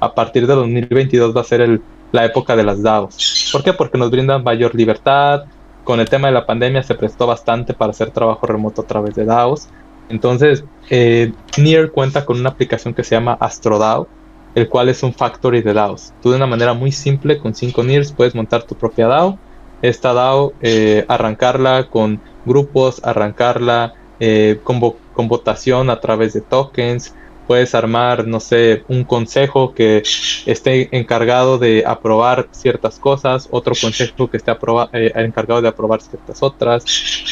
a 0.00 0.14
partir 0.14 0.46
de 0.46 0.54
2022 0.54 1.36
va 1.36 1.40
a 1.40 1.44
ser 1.44 1.80
la 2.12 2.24
época 2.24 2.54
de 2.54 2.62
las 2.62 2.82
DAOs. 2.82 3.50
¿Por 3.52 3.64
qué? 3.64 3.72
Porque 3.72 3.98
nos 3.98 4.10
brindan 4.10 4.44
mayor 4.44 4.74
libertad. 4.74 5.44
Con 5.82 6.00
el 6.00 6.08
tema 6.08 6.28
de 6.28 6.34
la 6.34 6.46
pandemia 6.46 6.82
se 6.82 6.94
prestó 6.94 7.26
bastante 7.26 7.74
para 7.74 7.90
hacer 7.90 8.10
trabajo 8.10 8.46
remoto 8.46 8.82
a 8.82 8.86
través 8.86 9.14
de 9.14 9.24
DAOs. 9.24 9.68
Entonces, 10.08 10.64
eh, 10.90 11.32
Near 11.58 11.90
cuenta 11.90 12.24
con 12.24 12.38
una 12.38 12.50
aplicación 12.50 12.94
que 12.94 13.02
se 13.02 13.16
llama 13.16 13.36
AstroDAO, 13.40 14.06
el 14.54 14.68
cual 14.68 14.88
es 14.88 15.02
un 15.02 15.12
factory 15.12 15.62
de 15.62 15.72
DAOs. 15.72 16.12
Tú 16.22 16.30
de 16.30 16.36
una 16.36 16.46
manera 16.46 16.74
muy 16.74 16.92
simple, 16.92 17.38
con 17.38 17.54
5 17.54 17.82
Nears, 17.82 18.12
puedes 18.12 18.34
montar 18.34 18.62
tu 18.62 18.76
propia 18.76 19.08
DAO. 19.08 19.38
Esta 19.82 20.12
DAO, 20.12 20.52
eh, 20.60 21.04
arrancarla 21.08 21.88
con 21.88 22.20
grupos, 22.44 23.00
arrancarla 23.04 23.94
eh, 24.20 24.60
con, 24.62 24.80
con, 25.12 25.28
votación 25.28 25.90
a 25.90 26.00
través 26.00 26.32
de 26.32 26.40
tokens. 26.40 27.14
Puedes 27.46 27.74
armar, 27.74 28.26
no 28.26 28.40
sé, 28.40 28.84
un 28.88 29.04
consejo 29.04 29.74
que 29.74 30.02
esté 30.46 30.96
encargado 30.96 31.58
de 31.58 31.84
aprobar 31.86 32.48
ciertas 32.52 32.98
cosas, 32.98 33.48
otro 33.50 33.74
consejo 33.78 34.30
que 34.30 34.38
esté 34.38 34.52
eh, 34.92 35.12
encargado 35.16 35.60
de 35.60 35.68
aprobar 35.68 36.00
ciertas 36.00 36.42
otras, 36.42 36.84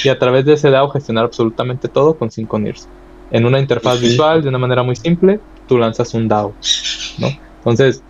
y 0.05 0.11
a 0.11 0.19
través 0.19 0.45
de 0.45 0.53
ese 0.53 0.71
DAO 0.71 0.91
gestionar 0.91 1.25
absolutamente 1.25 1.89
todo 1.89 2.15
con 2.19 2.31
5 2.31 2.59
NIRS. 2.59 2.89
En 3.31 3.47
una 3.47 3.59
interfaz 3.59 4.01
visual, 4.01 4.43
de 4.43 4.51
una 4.51 4.59
manera 4.59 4.83
muy 4.83 4.97
simple, 4.97 5.41
tú 5.67 5.79
lanzas 5.79 6.13
un 6.13 6.29
DAO, 6.29 6.53
¿no? 7.17 7.29
Entonces, 7.59 8.03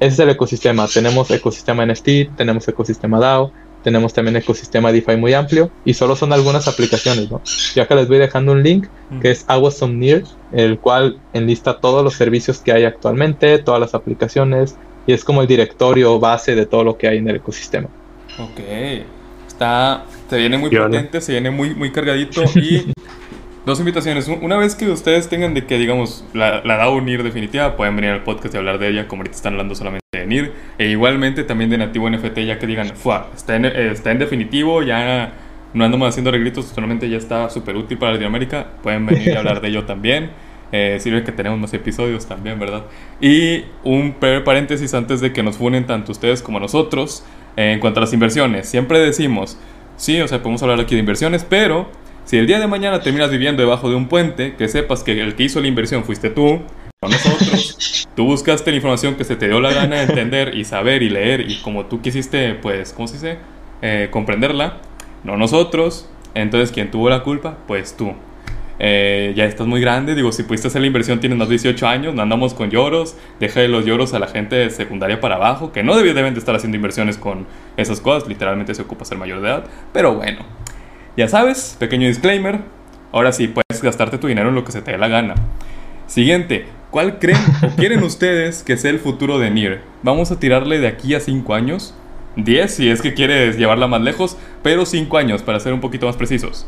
ese 0.00 0.12
es 0.14 0.18
el 0.20 0.30
ecosistema. 0.30 0.86
Tenemos 0.86 1.28
ecosistema 1.30 1.84
NFT, 1.84 2.36
tenemos 2.36 2.68
ecosistema 2.68 3.18
DAO, 3.18 3.52
tenemos 3.82 4.12
también 4.12 4.36
ecosistema 4.36 4.92
DeFi 4.92 5.16
muy 5.16 5.34
amplio 5.34 5.70
y 5.84 5.94
solo 5.94 6.16
son 6.16 6.32
algunas 6.32 6.68
aplicaciones, 6.68 7.30
¿no? 7.30 7.40
Ya 7.74 7.86
que 7.86 7.94
les 7.94 8.08
voy 8.08 8.18
dejando 8.18 8.52
un 8.52 8.62
link 8.62 8.86
que 9.20 9.30
es 9.30 9.44
Awesome 9.48 10.22
el 10.52 10.78
cual 10.78 11.18
enlista 11.32 11.78
todos 11.80 12.04
los 12.04 12.14
servicios 12.14 12.58
que 12.58 12.72
hay 12.72 12.84
actualmente, 12.84 13.58
todas 13.58 13.80
las 13.80 13.94
aplicaciones 13.94 14.76
y 15.06 15.12
es 15.12 15.24
como 15.24 15.42
el 15.42 15.48
directorio 15.48 16.18
base 16.18 16.54
de 16.54 16.66
todo 16.66 16.84
lo 16.84 16.98
que 16.98 17.08
hay 17.08 17.18
en 17.18 17.28
el 17.28 17.36
ecosistema. 17.36 17.88
Ok, 18.38 18.60
está, 19.46 20.04
se 20.28 20.36
viene 20.36 20.58
muy 20.58 20.70
potente, 20.70 21.20
se 21.20 21.32
viene 21.32 21.50
muy, 21.50 21.74
muy 21.74 21.90
cargadito 21.90 22.42
y 22.54 22.92
dos 23.66 23.78
invitaciones. 23.78 24.28
Una 24.28 24.56
vez 24.56 24.74
que 24.74 24.88
ustedes 24.90 25.28
tengan 25.28 25.54
de 25.54 25.66
que, 25.66 25.78
digamos, 25.78 26.24
la, 26.34 26.62
la 26.64 26.76
DAO 26.76 27.00
NIR 27.00 27.22
definitiva, 27.22 27.76
pueden 27.76 27.96
venir 27.96 28.10
al 28.10 28.22
podcast 28.22 28.54
y 28.54 28.58
hablar 28.58 28.78
de 28.78 28.88
ella, 28.88 29.08
como 29.08 29.20
ahorita 29.20 29.36
están 29.36 29.54
hablando 29.54 29.74
solamente 29.74 30.07
de 30.28 30.34
NIR. 30.34 30.52
E 30.78 30.86
igualmente 30.88 31.44
también 31.44 31.70
de 31.70 31.78
Nativo 31.78 32.08
NFT, 32.10 32.38
ya 32.40 32.58
que 32.58 32.66
digan, 32.66 32.88
Fua, 32.94 33.30
está 33.34 33.56
en, 33.56 33.64
eh, 33.64 33.90
está 33.92 34.10
en 34.10 34.18
definitivo, 34.18 34.82
ya 34.82 35.32
no 35.74 35.84
andamos 35.84 36.08
haciendo 36.08 36.30
arreglitos, 36.30 36.66
solamente 36.66 37.08
ya 37.08 37.16
está 37.16 37.50
súper 37.50 37.76
útil 37.76 37.98
para 37.98 38.12
Latinoamérica. 38.12 38.66
Pueden 38.82 39.06
venir 39.06 39.36
a 39.36 39.40
hablar 39.40 39.60
de 39.60 39.68
ello 39.68 39.84
también. 39.84 40.30
Eh, 40.70 40.98
sirve 41.00 41.24
que 41.24 41.32
tenemos 41.32 41.58
más 41.58 41.72
episodios 41.72 42.26
también, 42.26 42.58
¿verdad? 42.58 42.82
Y 43.22 43.64
un 43.84 44.12
paréntesis 44.12 44.92
antes 44.92 45.22
de 45.22 45.32
que 45.32 45.42
nos 45.42 45.56
funen 45.56 45.86
tanto 45.86 46.12
ustedes 46.12 46.42
como 46.42 46.60
nosotros. 46.60 47.24
Eh, 47.56 47.72
en 47.72 47.80
cuanto 47.80 48.00
a 48.00 48.02
las 48.02 48.12
inversiones, 48.12 48.68
siempre 48.68 48.98
decimos, 48.98 49.58
sí, 49.96 50.20
o 50.20 50.28
sea, 50.28 50.42
podemos 50.42 50.62
hablar 50.62 50.78
aquí 50.78 50.94
de 50.94 51.00
inversiones, 51.00 51.44
pero 51.48 51.88
si 52.24 52.36
el 52.36 52.46
día 52.46 52.60
de 52.60 52.66
mañana 52.66 53.00
terminas 53.00 53.30
viviendo 53.30 53.62
debajo 53.62 53.88
de 53.88 53.96
un 53.96 54.08
puente, 54.08 54.54
que 54.56 54.68
sepas 54.68 55.02
que 55.02 55.18
el 55.20 55.34
que 55.34 55.44
hizo 55.44 55.60
la 55.60 55.68
inversión 55.68 56.04
fuiste 56.04 56.28
tú, 56.28 56.60
no 57.02 57.08
nosotros. 57.08 58.08
tú 58.16 58.24
buscaste 58.24 58.70
la 58.70 58.76
información 58.76 59.14
que 59.14 59.24
se 59.24 59.36
te 59.36 59.48
dio 59.48 59.60
la 59.60 59.72
gana 59.72 59.96
de 59.96 60.02
entender 60.02 60.56
y 60.56 60.64
saber 60.64 61.02
y 61.02 61.10
leer 61.10 61.50
y 61.50 61.60
como 61.62 61.86
tú 61.86 62.00
quisiste, 62.00 62.54
pues, 62.54 62.92
¿cómo 62.92 63.06
se 63.06 63.14
dice? 63.14 63.38
Eh, 63.82 64.08
comprenderla. 64.10 64.78
No 65.24 65.36
nosotros. 65.36 66.08
Entonces, 66.34 66.72
¿quién 66.72 66.90
tuvo 66.90 67.08
la 67.08 67.22
culpa? 67.22 67.58
Pues 67.66 67.96
tú. 67.96 68.14
Eh, 68.80 69.32
ya 69.36 69.44
estás 69.44 69.66
muy 69.66 69.80
grande, 69.80 70.14
digo, 70.14 70.30
si 70.30 70.44
pudiste 70.44 70.68
hacer 70.68 70.80
la 70.80 70.86
inversión 70.86 71.18
tienes 71.18 71.36
más 71.36 71.48
de 71.48 71.54
18 71.54 71.88
años, 71.88 72.14
no 72.14 72.22
andamos 72.22 72.54
con 72.54 72.70
lloros, 72.70 73.16
deja 73.40 73.58
de 73.58 73.66
los 73.66 73.84
lloros 73.84 74.14
a 74.14 74.20
la 74.20 74.28
gente 74.28 74.54
de 74.54 74.70
secundaria 74.70 75.20
para 75.20 75.34
abajo, 75.34 75.72
que 75.72 75.82
no 75.82 75.96
deben 75.96 76.32
de 76.32 76.38
estar 76.38 76.54
haciendo 76.54 76.76
inversiones 76.76 77.18
con 77.18 77.48
esas 77.76 78.00
cosas, 78.00 78.28
literalmente 78.28 78.76
se 78.76 78.82
ocupa 78.82 79.04
ser 79.04 79.18
mayor 79.18 79.40
de 79.40 79.48
edad, 79.48 79.64
pero 79.92 80.14
bueno, 80.14 80.44
ya 81.16 81.26
sabes, 81.26 81.76
pequeño 81.80 82.06
disclaimer, 82.06 82.60
ahora 83.10 83.32
sí 83.32 83.48
puedes 83.48 83.82
gastarte 83.82 84.16
tu 84.16 84.28
dinero 84.28 84.50
en 84.50 84.54
lo 84.54 84.62
que 84.62 84.70
se 84.70 84.80
te 84.80 84.92
dé 84.92 84.98
la 84.98 85.08
gana. 85.08 85.34
Siguiente, 86.08 86.66
¿cuál 86.90 87.18
creen 87.18 87.38
o 87.62 87.68
quieren 87.76 88.02
ustedes 88.02 88.62
que 88.62 88.78
sea 88.78 88.90
el 88.90 88.98
futuro 88.98 89.38
de 89.38 89.50
Nier? 89.50 89.82
Vamos 90.02 90.32
a 90.32 90.40
tirarle 90.40 90.80
de 90.80 90.88
aquí 90.88 91.14
a 91.14 91.20
5 91.20 91.54
años, 91.54 91.94
10 92.36 92.74
si 92.74 92.90
es 92.90 93.02
que 93.02 93.12
quieres 93.12 93.58
llevarla 93.58 93.86
más 93.88 94.00
lejos, 94.00 94.38
pero 94.62 94.86
5 94.86 95.18
años 95.18 95.42
para 95.42 95.60
ser 95.60 95.74
un 95.74 95.80
poquito 95.80 96.06
más 96.06 96.16
precisos. 96.16 96.66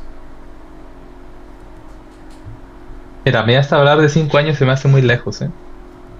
Mira, 3.24 3.40
a 3.40 3.42
mí 3.44 3.54
hasta 3.54 3.76
hablar 3.78 4.02
de 4.02 4.10
5 4.10 4.36
años 4.36 4.58
se 4.58 4.66
me 4.66 4.72
hace 4.72 4.88
muy 4.88 5.00
lejos, 5.00 5.40
¿eh? 5.40 5.50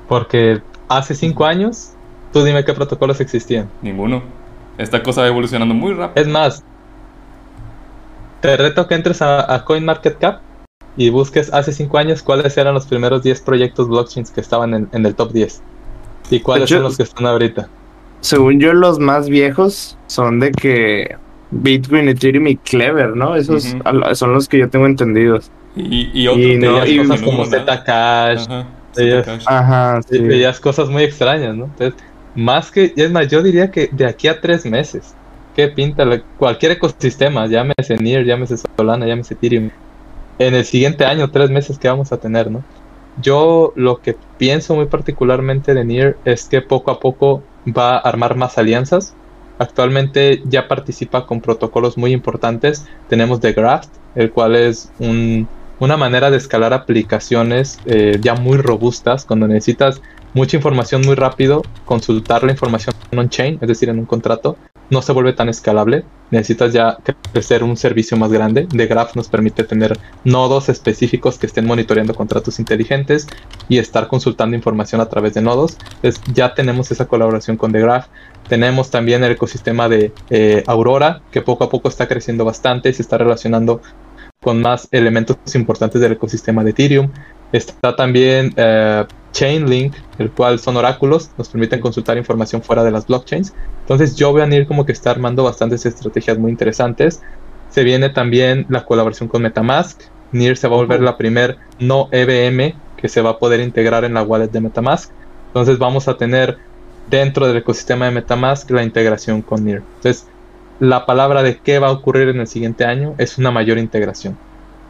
Porque 0.09 0.63
hace 0.89 1.15
5 1.15 1.45
años, 1.45 1.91
tú 2.33 2.43
dime 2.43 2.65
qué 2.65 2.73
protocolos 2.73 3.21
existían. 3.21 3.69
Ninguno. 3.83 4.23
Esta 4.79 5.03
cosa 5.03 5.21
va 5.21 5.27
evolucionando 5.27 5.75
muy 5.75 5.93
rápido. 5.93 6.25
Es 6.25 6.27
más, 6.27 6.65
te 8.41 8.57
reto 8.57 8.89
que 8.89 8.95
entres 8.95 9.21
a, 9.21 9.55
a 9.55 9.63
CoinMarketCap 9.67 10.41
y 11.01 11.09
busques 11.09 11.51
hace 11.55 11.73
5 11.73 11.97
años 11.97 12.23
cuáles 12.23 12.59
eran 12.59 12.75
los 12.75 12.85
primeros 12.85 13.23
10 13.23 13.41
proyectos 13.41 13.89
blockchains 13.89 14.31
que 14.31 14.43
estaban 14.43 14.75
en, 14.75 14.89
en 14.93 15.07
el 15.07 15.15
top 15.15 15.33
10. 15.33 15.63
Y 16.31 16.41
cuáles 16.41 16.69
son 16.69 16.83
los 16.83 16.99
que 16.99 17.05
están 17.05 17.25
ahorita. 17.25 17.71
Según 18.21 18.61
yo, 18.61 18.75
los 18.75 18.99
más 18.99 19.31
viejos 19.31 19.97
son 20.09 20.41
de 20.41 20.53
que 20.53 21.17
Bitcoin, 21.53 22.07
Ethereum 22.11 22.49
y 22.49 22.57
Clever, 22.57 23.17
¿no? 23.17 23.35
Esos 23.35 23.75
son 24.13 24.35
los 24.35 24.47
que 24.47 24.59
yo 24.59 24.69
tengo 24.69 24.85
entendidos. 24.85 25.51
Y, 25.75 26.11
y 26.13 26.29
otros 26.29 26.45
Y 26.45 26.57
no, 26.57 26.75
veías 26.75 26.89
y 26.91 26.99
cosas 26.99 27.23
como. 27.23 27.47
Zcash, 27.47 28.47
Ajá, 29.47 30.01
Sí, 30.03 30.19
cosas 30.61 30.91
muy 30.91 31.05
extrañas, 31.05 31.57
¿no? 31.57 31.65
Entonces, 31.65 31.99
más 32.35 32.71
que, 32.71 32.93
es 32.95 33.11
más, 33.11 33.27
yo 33.29 33.43
diría 33.43 33.71
que 33.71 33.89
de 33.91 34.05
aquí 34.05 34.29
a 34.29 34.39
tres 34.39 34.67
meses, 34.67 35.15
¿qué 35.57 35.69
pinta? 35.69 36.05
La- 36.05 36.21
cualquier 36.37 36.73
ecosistema, 36.73 37.47
llámese 37.47 37.97
Nier, 37.99 38.27
llámese 38.27 38.57
Solana, 38.77 39.07
llámese 39.07 39.33
Ethereum, 39.33 39.71
en 40.41 40.55
el 40.55 40.65
siguiente 40.65 41.05
año, 41.05 41.31
tres 41.31 41.51
meses 41.51 41.79
que 41.79 41.89
vamos 41.89 42.13
a 42.13 42.17
tener, 42.17 42.51
¿no? 42.51 42.65
Yo 43.21 43.75
lo 43.77 44.01
que 44.01 44.17
pienso 44.39 44.75
muy 44.75 44.87
particularmente 44.87 45.75
de 45.75 45.85
Nier 45.85 46.17
es 46.25 46.49
que 46.49 46.63
poco 46.63 46.91
a 46.91 46.99
poco 46.99 47.43
va 47.69 47.97
a 47.97 47.99
armar 47.99 48.37
más 48.37 48.57
alianzas. 48.57 49.15
Actualmente 49.59 50.43
ya 50.47 50.67
participa 50.67 51.27
con 51.27 51.43
protocolos 51.43 51.99
muy 51.99 52.13
importantes. 52.13 52.87
Tenemos 53.09 53.41
The 53.41 53.53
Graph, 53.53 53.89
el 54.15 54.31
cual 54.31 54.57
es 54.57 54.91
un, 54.99 55.47
una 55.79 55.99
manera 55.99 56.31
de 56.31 56.39
escalar 56.39 56.73
aplicaciones 56.73 57.79
eh, 57.85 58.19
ya 58.23 58.35
muy 58.35 58.57
robustas. 58.57 59.27
Cuando 59.27 59.47
necesitas 59.47 60.01
mucha 60.33 60.57
información 60.57 61.03
muy 61.05 61.17
rápido, 61.17 61.61
consultar 61.85 62.45
la 62.45 62.53
información 62.53 62.95
on-chain, 63.15 63.59
es 63.61 63.69
decir, 63.69 63.91
en 63.91 63.99
un 63.99 64.07
contrato, 64.07 64.57
no 64.91 65.03
se 65.03 65.13
vuelve 65.13 65.33
tan 65.33 65.49
escalable. 65.49 66.05
Necesitas 66.31 66.73
ya 66.73 66.99
crecer 67.33 67.65
un 67.65 67.77
servicio 67.77 68.17
más 68.17 68.31
grande. 68.31 68.67
The 68.67 68.87
Graph 68.87 69.17
nos 69.17 69.29
permite 69.29 69.65
tener 69.65 69.99
nodos 70.25 70.69
específicos 70.69 71.39
que 71.39 71.47
estén 71.47 71.67
monitoreando 71.67 72.15
contratos 72.15 72.59
inteligentes 72.59 73.27
y 73.69 73.79
estar 73.79 74.09
consultando 74.09 74.57
información 74.57 75.01
a 75.01 75.09
través 75.09 75.35
de 75.35 75.43
nodos. 75.43 75.77
Entonces, 75.97 76.21
ya 76.35 76.55
tenemos 76.55 76.91
esa 76.91 77.07
colaboración 77.07 77.57
con 77.57 77.73
The 77.73 77.81
Graph. 77.81 78.07
Tenemos 78.49 78.91
también 78.91 79.25
el 79.25 79.33
ecosistema 79.33 79.89
de 79.89 80.13
eh, 80.31 80.63
Aurora, 80.67 81.23
que 81.31 81.41
poco 81.41 81.65
a 81.65 81.71
poco 81.71 81.89
está 81.89 82.07
creciendo 82.09 82.45
bastante 82.45 82.89
y 82.91 82.93
se 82.93 83.03
está 83.03 83.17
relacionando 83.19 83.81
con 84.41 84.61
más 84.61 84.89
elementos 84.91 85.37
importantes 85.55 86.01
del 86.01 86.13
ecosistema 86.13 86.65
de 86.65 86.71
Ethereum. 86.71 87.11
Está 87.53 87.95
también 87.97 88.53
eh, 88.57 89.05
Chainlink, 89.33 89.95
el 90.19 90.31
cual 90.31 90.59
son 90.59 90.77
oráculos, 90.77 91.31
nos 91.39 91.49
permiten 91.49 91.81
consultar 91.81 92.17
información 92.19 92.63
fuera 92.63 92.85
de 92.85 92.91
las 92.91 93.07
blockchains. 93.07 93.55
Entonces 93.81 94.17
yo 94.17 94.33
veo 94.33 94.45
a 94.45 94.47
Nier 94.47 94.67
como 94.67 94.85
que 94.85 94.93
está 94.93 95.11
armando 95.11 95.45
bastantes 95.45 95.87
estrategias 95.87 96.39
muy 96.39 96.51
interesantes. 96.51 97.23
Se 97.71 97.85
viene 97.85 98.11
también 98.11 98.67
la 98.69 98.85
colaboración 98.85 99.29
con 99.29 99.43
Metamask. 99.43 100.01
Nier 100.33 100.57
se 100.57 100.69
va 100.69 100.75
a 100.75 100.79
volver 100.79 101.01
la 101.01 101.17
primer 101.17 101.59
no 101.79 102.09
EVM 102.13 102.75
que 102.97 103.09
se 103.09 103.21
va 103.21 103.31
a 103.31 103.39
poder 103.39 103.61
integrar 103.61 104.05
en 104.05 104.15
la 104.15 104.23
wallet 104.23 104.49
de 104.49 104.61
Metamask. 104.61 105.11
Entonces 105.49 105.79
vamos 105.79 106.09
a 106.09 106.17
tener 106.17 106.59
dentro 107.09 107.47
del 107.47 107.57
ecosistema 107.57 108.07
de 108.07 108.13
Metamask 108.13 108.71
la 108.71 108.83
integración 108.83 109.43
con 109.43 109.65
Nier. 109.65 109.83
Entonces 109.97 110.27
la 110.79 111.07
palabra 111.07 111.43
de 111.43 111.59
qué 111.59 111.79
va 111.79 111.89
a 111.89 111.93
ocurrir 111.93 112.29
en 112.29 112.41
el 112.41 112.47
siguiente 112.47 112.85
año 112.85 113.15
es 113.19 113.39
una 113.39 113.51
mayor 113.51 113.79
integración 113.79 114.39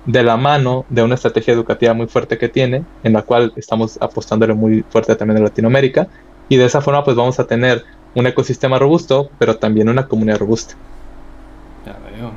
de 0.06 0.22
la 0.22 0.36
mano 0.36 0.86
de 0.88 1.02
una 1.02 1.14
estrategia 1.14 1.54
educativa 1.54 1.94
muy 1.94 2.06
fuerte 2.06 2.38
que 2.38 2.48
tiene, 2.48 2.84
en 3.02 3.12
la 3.12 3.22
cual 3.22 3.52
estamos 3.56 3.98
apostándole 4.00 4.54
muy 4.54 4.84
fuerte 4.88 5.14
también 5.16 5.38
en 5.38 5.44
Latinoamérica, 5.44 6.08
y 6.48 6.56
de 6.56 6.64
esa 6.64 6.80
forma 6.80 7.04
pues 7.04 7.16
vamos 7.16 7.38
a 7.38 7.46
tener 7.46 7.84
un 8.14 8.26
ecosistema 8.26 8.78
robusto, 8.78 9.30
pero 9.38 9.56
también 9.56 9.88
una 9.88 10.06
comunidad 10.06 10.38
robusta. 10.38 10.74
Ya 11.86 11.96
veo. 12.10 12.32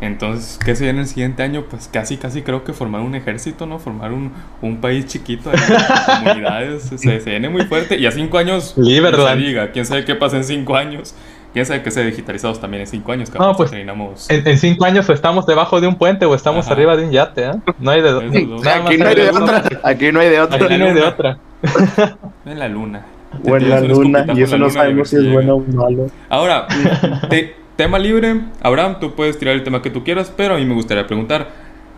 Entonces, 0.00 0.58
¿qué 0.64 0.76
se 0.76 0.84
viene 0.84 1.00
el 1.00 1.08
siguiente 1.08 1.42
año? 1.42 1.64
Pues 1.68 1.88
casi, 1.92 2.18
casi 2.18 2.42
creo 2.42 2.62
que 2.62 2.72
formar 2.72 3.00
un 3.00 3.16
ejército, 3.16 3.66
¿no? 3.66 3.80
Formar 3.80 4.12
un, 4.12 4.32
un 4.62 4.80
país 4.80 5.06
chiquito, 5.06 5.50
ahí, 5.50 5.58
comunidades, 6.22 6.84
se, 6.84 6.98
se 6.98 7.30
viene 7.30 7.48
muy 7.48 7.64
fuerte. 7.64 7.98
Y 7.98 8.06
a 8.06 8.12
cinco 8.12 8.38
años, 8.38 8.74
Liberland. 8.76 9.24
no 9.24 9.28
se 9.28 9.48
diga, 9.48 9.72
quién 9.72 9.86
sabe 9.86 10.04
qué 10.04 10.14
pasa 10.14 10.36
en 10.36 10.44
cinco 10.44 10.76
años. 10.76 11.16
Quién 11.58 11.66
sabe 11.66 11.82
que 11.82 11.90
se 11.90 12.04
digitalizados 12.04 12.60
también 12.60 12.82
en 12.82 12.86
cinco 12.86 13.10
años, 13.10 13.30
capaz 13.30 13.44
No, 13.44 13.56
pues, 13.56 13.70
terminamos. 13.70 14.30
En, 14.30 14.46
en 14.46 14.58
cinco 14.58 14.84
años 14.84 15.08
o 15.08 15.12
estamos 15.12 15.44
debajo 15.44 15.80
de 15.80 15.88
un 15.88 15.96
puente 15.96 16.24
o 16.24 16.36
estamos 16.36 16.66
Ajá. 16.66 16.74
arriba 16.74 16.96
de 16.96 17.04
un 17.06 17.10
yate, 17.10 17.46
¿eh? 17.46 17.50
No 17.80 17.90
hay 17.90 18.00
de, 18.00 18.10
Aquí 18.10 18.96
no 18.96 19.08
hay 19.08 19.14
de 19.16 19.28
otra. 19.30 19.64
Aquí 19.82 20.12
no 20.12 20.20
hay 20.20 20.28
de 20.28 20.38
Aquí 20.38 20.54
otra. 20.54 20.78
no 20.78 20.84
hay 20.86 20.94
de 20.94 21.02
otra. 21.02 21.38
En 22.46 22.58
la 22.60 22.68
luna. 22.68 23.02
O 23.44 23.56
en 23.56 23.68
la 23.70 23.80
luna. 23.80 24.24
Y 24.36 24.42
eso 24.42 24.56
no 24.56 24.70
sabemos 24.70 25.08
si 25.08 25.16
es 25.16 25.22
llega. 25.22 25.34
bueno 25.34 25.56
o 25.56 25.60
malo. 25.60 26.06
Ahora, 26.28 26.68
te- 27.28 27.56
tema 27.74 27.98
libre. 27.98 28.40
Abraham, 28.62 28.98
tú 29.00 29.16
puedes 29.16 29.36
tirar 29.36 29.56
el 29.56 29.64
tema 29.64 29.82
que 29.82 29.90
tú 29.90 30.04
quieras, 30.04 30.32
pero 30.36 30.54
a 30.54 30.58
mí 30.58 30.64
me 30.64 30.74
gustaría 30.74 31.08
preguntar: 31.08 31.48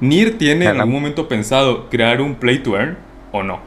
¿Nir 0.01 0.39
tiene 0.39 0.65
en 0.65 0.81
algún 0.81 0.95
momento 0.95 1.29
pensado 1.29 1.91
crear 1.91 2.23
un 2.23 2.37
play 2.37 2.61
to 2.61 2.77
earn 2.79 2.97
o 3.33 3.43
no? 3.43 3.61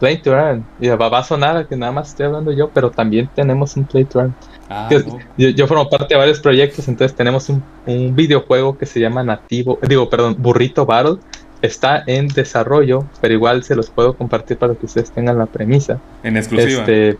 Play 0.00 0.18
to 0.22 0.32
earn. 0.32 0.64
Y 0.80 0.88
va, 0.88 1.18
a 1.18 1.24
sonar 1.24 1.66
que 1.66 1.76
nada 1.76 1.92
más 1.92 2.08
estoy 2.08 2.26
hablando 2.26 2.52
yo, 2.52 2.70
pero 2.70 2.90
también 2.90 3.28
tenemos 3.34 3.76
un 3.76 3.84
play 3.84 4.04
to 4.04 4.20
earn. 4.20 4.34
Ah, 4.68 4.88
no. 4.90 5.18
yo, 5.36 5.50
yo 5.50 5.66
formo 5.66 5.88
parte 5.88 6.14
de 6.14 6.18
varios 6.18 6.40
proyectos, 6.40 6.88
entonces 6.88 7.16
tenemos 7.16 7.48
un, 7.48 7.62
un 7.86 8.14
videojuego 8.14 8.76
que 8.76 8.86
se 8.86 8.98
llama 9.00 9.22
Nativo, 9.22 9.78
digo, 9.86 10.08
perdón, 10.10 10.36
Burrito 10.38 10.84
Battle. 10.86 11.18
Está 11.62 12.02
en 12.06 12.28
desarrollo, 12.28 13.06
pero 13.22 13.32
igual 13.32 13.62
se 13.62 13.74
los 13.74 13.88
puedo 13.88 14.14
compartir 14.14 14.58
para 14.58 14.74
que 14.74 14.84
ustedes 14.84 15.10
tengan 15.10 15.38
la 15.38 15.46
premisa. 15.46 15.98
En 16.22 16.36
exclusiva. 16.36 16.80
Este, 16.80 17.18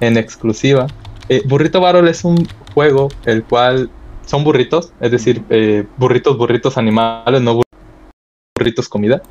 en 0.00 0.16
exclusiva. 0.16 0.88
Eh, 1.28 1.42
Burrito 1.46 1.80
Battle 1.80 2.10
es 2.10 2.24
un 2.24 2.48
juego 2.74 3.08
el 3.24 3.44
cual 3.44 3.88
son 4.26 4.42
burritos, 4.42 4.92
es 5.00 5.12
decir, 5.12 5.44
eh, 5.50 5.86
burritos, 5.96 6.36
burritos 6.36 6.76
animales, 6.76 7.40
no 7.40 7.58
bur- 7.58 7.64
burritos 8.58 8.88
comida. 8.88 9.22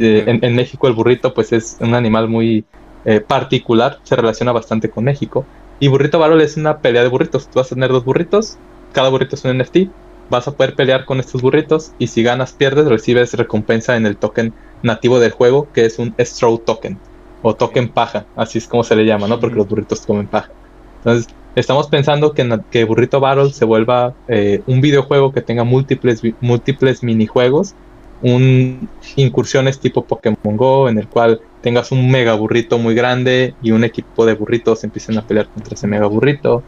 Eh, 0.00 0.24
en, 0.26 0.42
en 0.42 0.56
México 0.56 0.88
el 0.88 0.94
burrito 0.94 1.34
pues 1.34 1.52
es 1.52 1.76
un 1.78 1.94
animal 1.94 2.26
muy 2.26 2.64
eh, 3.04 3.20
particular, 3.20 3.98
se 4.02 4.16
relaciona 4.16 4.50
bastante 4.52 4.88
con 4.88 5.04
México. 5.04 5.44
Y 5.78 5.88
Burrito 5.88 6.18
Battle 6.18 6.42
es 6.42 6.56
una 6.56 6.78
pelea 6.78 7.02
de 7.02 7.08
burritos. 7.08 7.48
Tú 7.48 7.58
vas 7.58 7.70
a 7.70 7.74
tener 7.74 7.90
dos 7.90 8.04
burritos, 8.04 8.58
cada 8.92 9.10
burrito 9.10 9.36
es 9.36 9.44
un 9.44 9.58
NFT. 9.58 9.90
Vas 10.30 10.48
a 10.48 10.52
poder 10.52 10.74
pelear 10.74 11.04
con 11.04 11.20
estos 11.20 11.42
burritos 11.42 11.92
y 11.98 12.06
si 12.06 12.22
ganas, 12.22 12.52
pierdes, 12.52 12.86
recibes 12.86 13.34
recompensa 13.34 13.96
en 13.96 14.06
el 14.06 14.16
token 14.16 14.54
nativo 14.82 15.18
del 15.18 15.32
juego, 15.32 15.68
que 15.72 15.84
es 15.84 15.98
un 15.98 16.14
Straw 16.18 16.58
Token 16.58 16.98
o 17.42 17.54
token 17.54 17.88
paja, 17.88 18.26
así 18.36 18.58
es 18.58 18.68
como 18.68 18.84
se 18.84 18.94
le 18.96 19.06
llama, 19.06 19.26
¿no? 19.26 19.40
Porque 19.40 19.56
los 19.56 19.68
burritos 19.68 20.02
comen 20.02 20.26
paja. 20.26 20.50
Entonces, 20.98 21.34
estamos 21.54 21.88
pensando 21.88 22.32
que, 22.32 22.60
que 22.70 22.84
Burrito 22.84 23.18
Battle 23.20 23.50
se 23.50 23.64
vuelva 23.64 24.14
eh, 24.28 24.62
un 24.66 24.80
videojuego 24.80 25.32
que 25.32 25.40
tenga 25.40 25.64
múltiples, 25.64 26.20
múltiples 26.40 27.02
minijuegos, 27.02 27.74
un 28.22 28.88
incursiones 29.16 29.78
tipo 29.80 30.04
Pokémon 30.04 30.56
Go, 30.56 30.88
en 30.88 30.98
el 30.98 31.08
cual 31.08 31.40
tengas 31.62 31.92
un 31.92 32.10
mega 32.10 32.34
burrito 32.34 32.78
muy 32.78 32.94
grande 32.94 33.54
y 33.62 33.70
un 33.72 33.84
equipo 33.84 34.26
de 34.26 34.34
burritos 34.34 34.84
empiecen 34.84 35.18
a 35.18 35.22
pelear 35.22 35.48
contra 35.48 35.74
ese 35.74 35.86
mega 35.86 36.06
burrito. 36.06 36.62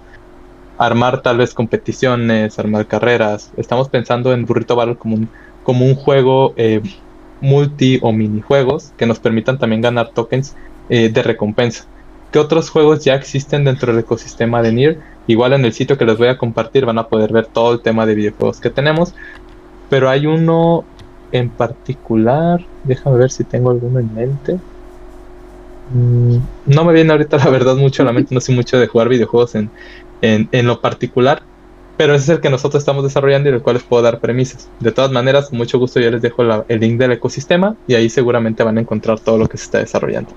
Armar 0.78 1.22
tal 1.22 1.38
vez 1.38 1.54
competiciones, 1.54 2.58
armar 2.58 2.86
carreras. 2.86 3.52
Estamos 3.56 3.88
pensando 3.88 4.32
en 4.32 4.46
Burrito 4.46 4.74
Battle 4.74 4.96
como 4.96 5.14
un, 5.14 5.28
como 5.62 5.84
un 5.84 5.94
juego 5.94 6.54
eh, 6.56 6.80
multi 7.40 7.98
o 8.02 8.12
minijuegos 8.12 8.92
que 8.96 9.06
nos 9.06 9.18
permitan 9.18 9.58
también 9.58 9.82
ganar 9.82 10.10
tokens 10.10 10.56
eh, 10.88 11.10
de 11.10 11.22
recompensa. 11.22 11.86
¿Qué 12.32 12.38
otros 12.38 12.70
juegos 12.70 13.04
ya 13.04 13.14
existen 13.14 13.64
dentro 13.64 13.92
del 13.92 14.02
ecosistema 14.02 14.62
de 14.62 14.72
Nier? 14.72 14.98
Igual 15.26 15.52
en 15.52 15.64
el 15.66 15.74
sitio 15.74 15.98
que 15.98 16.06
les 16.06 16.16
voy 16.16 16.28
a 16.28 16.38
compartir 16.38 16.86
van 16.86 16.98
a 16.98 17.06
poder 17.06 17.32
ver 17.32 17.46
todo 17.46 17.74
el 17.74 17.82
tema 17.82 18.06
de 18.06 18.14
videojuegos 18.14 18.58
que 18.58 18.70
tenemos. 18.70 19.14
Pero 19.90 20.08
hay 20.08 20.26
uno 20.26 20.84
en 21.32 21.50
particular, 21.50 22.60
déjame 22.84 23.18
ver 23.18 23.30
si 23.30 23.44
tengo 23.44 23.70
alguno 23.70 23.98
en 24.00 24.14
mente. 24.14 24.58
Mm, 25.94 26.36
no 26.66 26.84
me 26.84 26.92
viene 26.92 27.12
ahorita 27.12 27.36
la 27.44 27.50
verdad 27.50 27.76
mucho 27.76 28.02
a 28.02 28.06
la 28.06 28.12
mente, 28.12 28.34
no 28.34 28.40
sé 28.40 28.52
mucho 28.52 28.78
de 28.78 28.86
jugar 28.86 29.08
videojuegos 29.08 29.54
en, 29.54 29.70
en, 30.20 30.48
en 30.52 30.66
lo 30.66 30.80
particular. 30.80 31.42
pero 31.96 32.14
ese 32.14 32.24
es 32.24 32.28
el 32.30 32.40
que 32.40 32.50
nosotros 32.50 32.80
estamos 32.82 33.04
desarrollando 33.04 33.48
y 33.50 33.52
el 33.52 33.62
cual 33.62 33.74
les 33.76 33.84
puedo 33.84 34.02
dar 34.02 34.18
premisas. 34.18 34.68
De 34.80 34.90
todas 34.92 35.12
maneras, 35.12 35.48
con 35.50 35.58
mucho 35.58 35.78
gusto 35.78 36.00
yo 36.00 36.10
les 36.10 36.22
dejo 36.22 36.42
la- 36.42 36.64
el 36.68 36.80
link 36.80 36.98
del 36.98 37.12
ecosistema 37.12 37.76
y 37.86 37.94
ahí 37.94 38.08
seguramente 38.08 38.62
van 38.64 38.78
a 38.78 38.80
encontrar 38.80 39.20
todo 39.20 39.38
lo 39.38 39.48
que 39.48 39.56
se 39.58 39.64
está 39.64 39.78
desarrollando. 39.78 40.30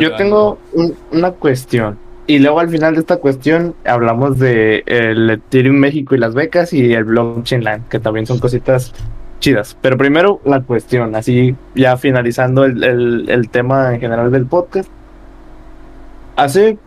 Yo 0.00 0.08
tengo 0.16 0.58
un- 0.72 0.96
una 1.12 1.30
cuestión. 1.32 1.98
Y 2.26 2.40
luego 2.40 2.60
al 2.60 2.68
final 2.68 2.94
de 2.94 3.00
esta 3.00 3.16
cuestión 3.18 3.74
hablamos 3.84 4.38
de 4.38 4.82
el 4.86 5.30
Ethereum 5.30 5.76
México 5.76 6.14
y 6.14 6.18
las 6.18 6.34
becas 6.34 6.72
y 6.72 6.92
el 6.92 7.04
Blockchain 7.04 7.62
Land, 7.64 7.88
que 7.88 7.98
también 8.00 8.26
son 8.26 8.38
cositas 8.38 8.92
chidas. 9.38 9.76
Pero 9.80 9.96
primero 9.96 10.40
la 10.44 10.60
cuestión, 10.62 11.14
así 11.14 11.54
ya 11.74 11.96
finalizando 11.96 12.64
el, 12.64 12.82
el- 12.84 13.30
el 13.30 13.48
tema 13.50 13.94
en 13.94 14.00
general 14.00 14.30
del 14.30 14.46
podcast. 14.46 14.88
Hace 16.36 16.78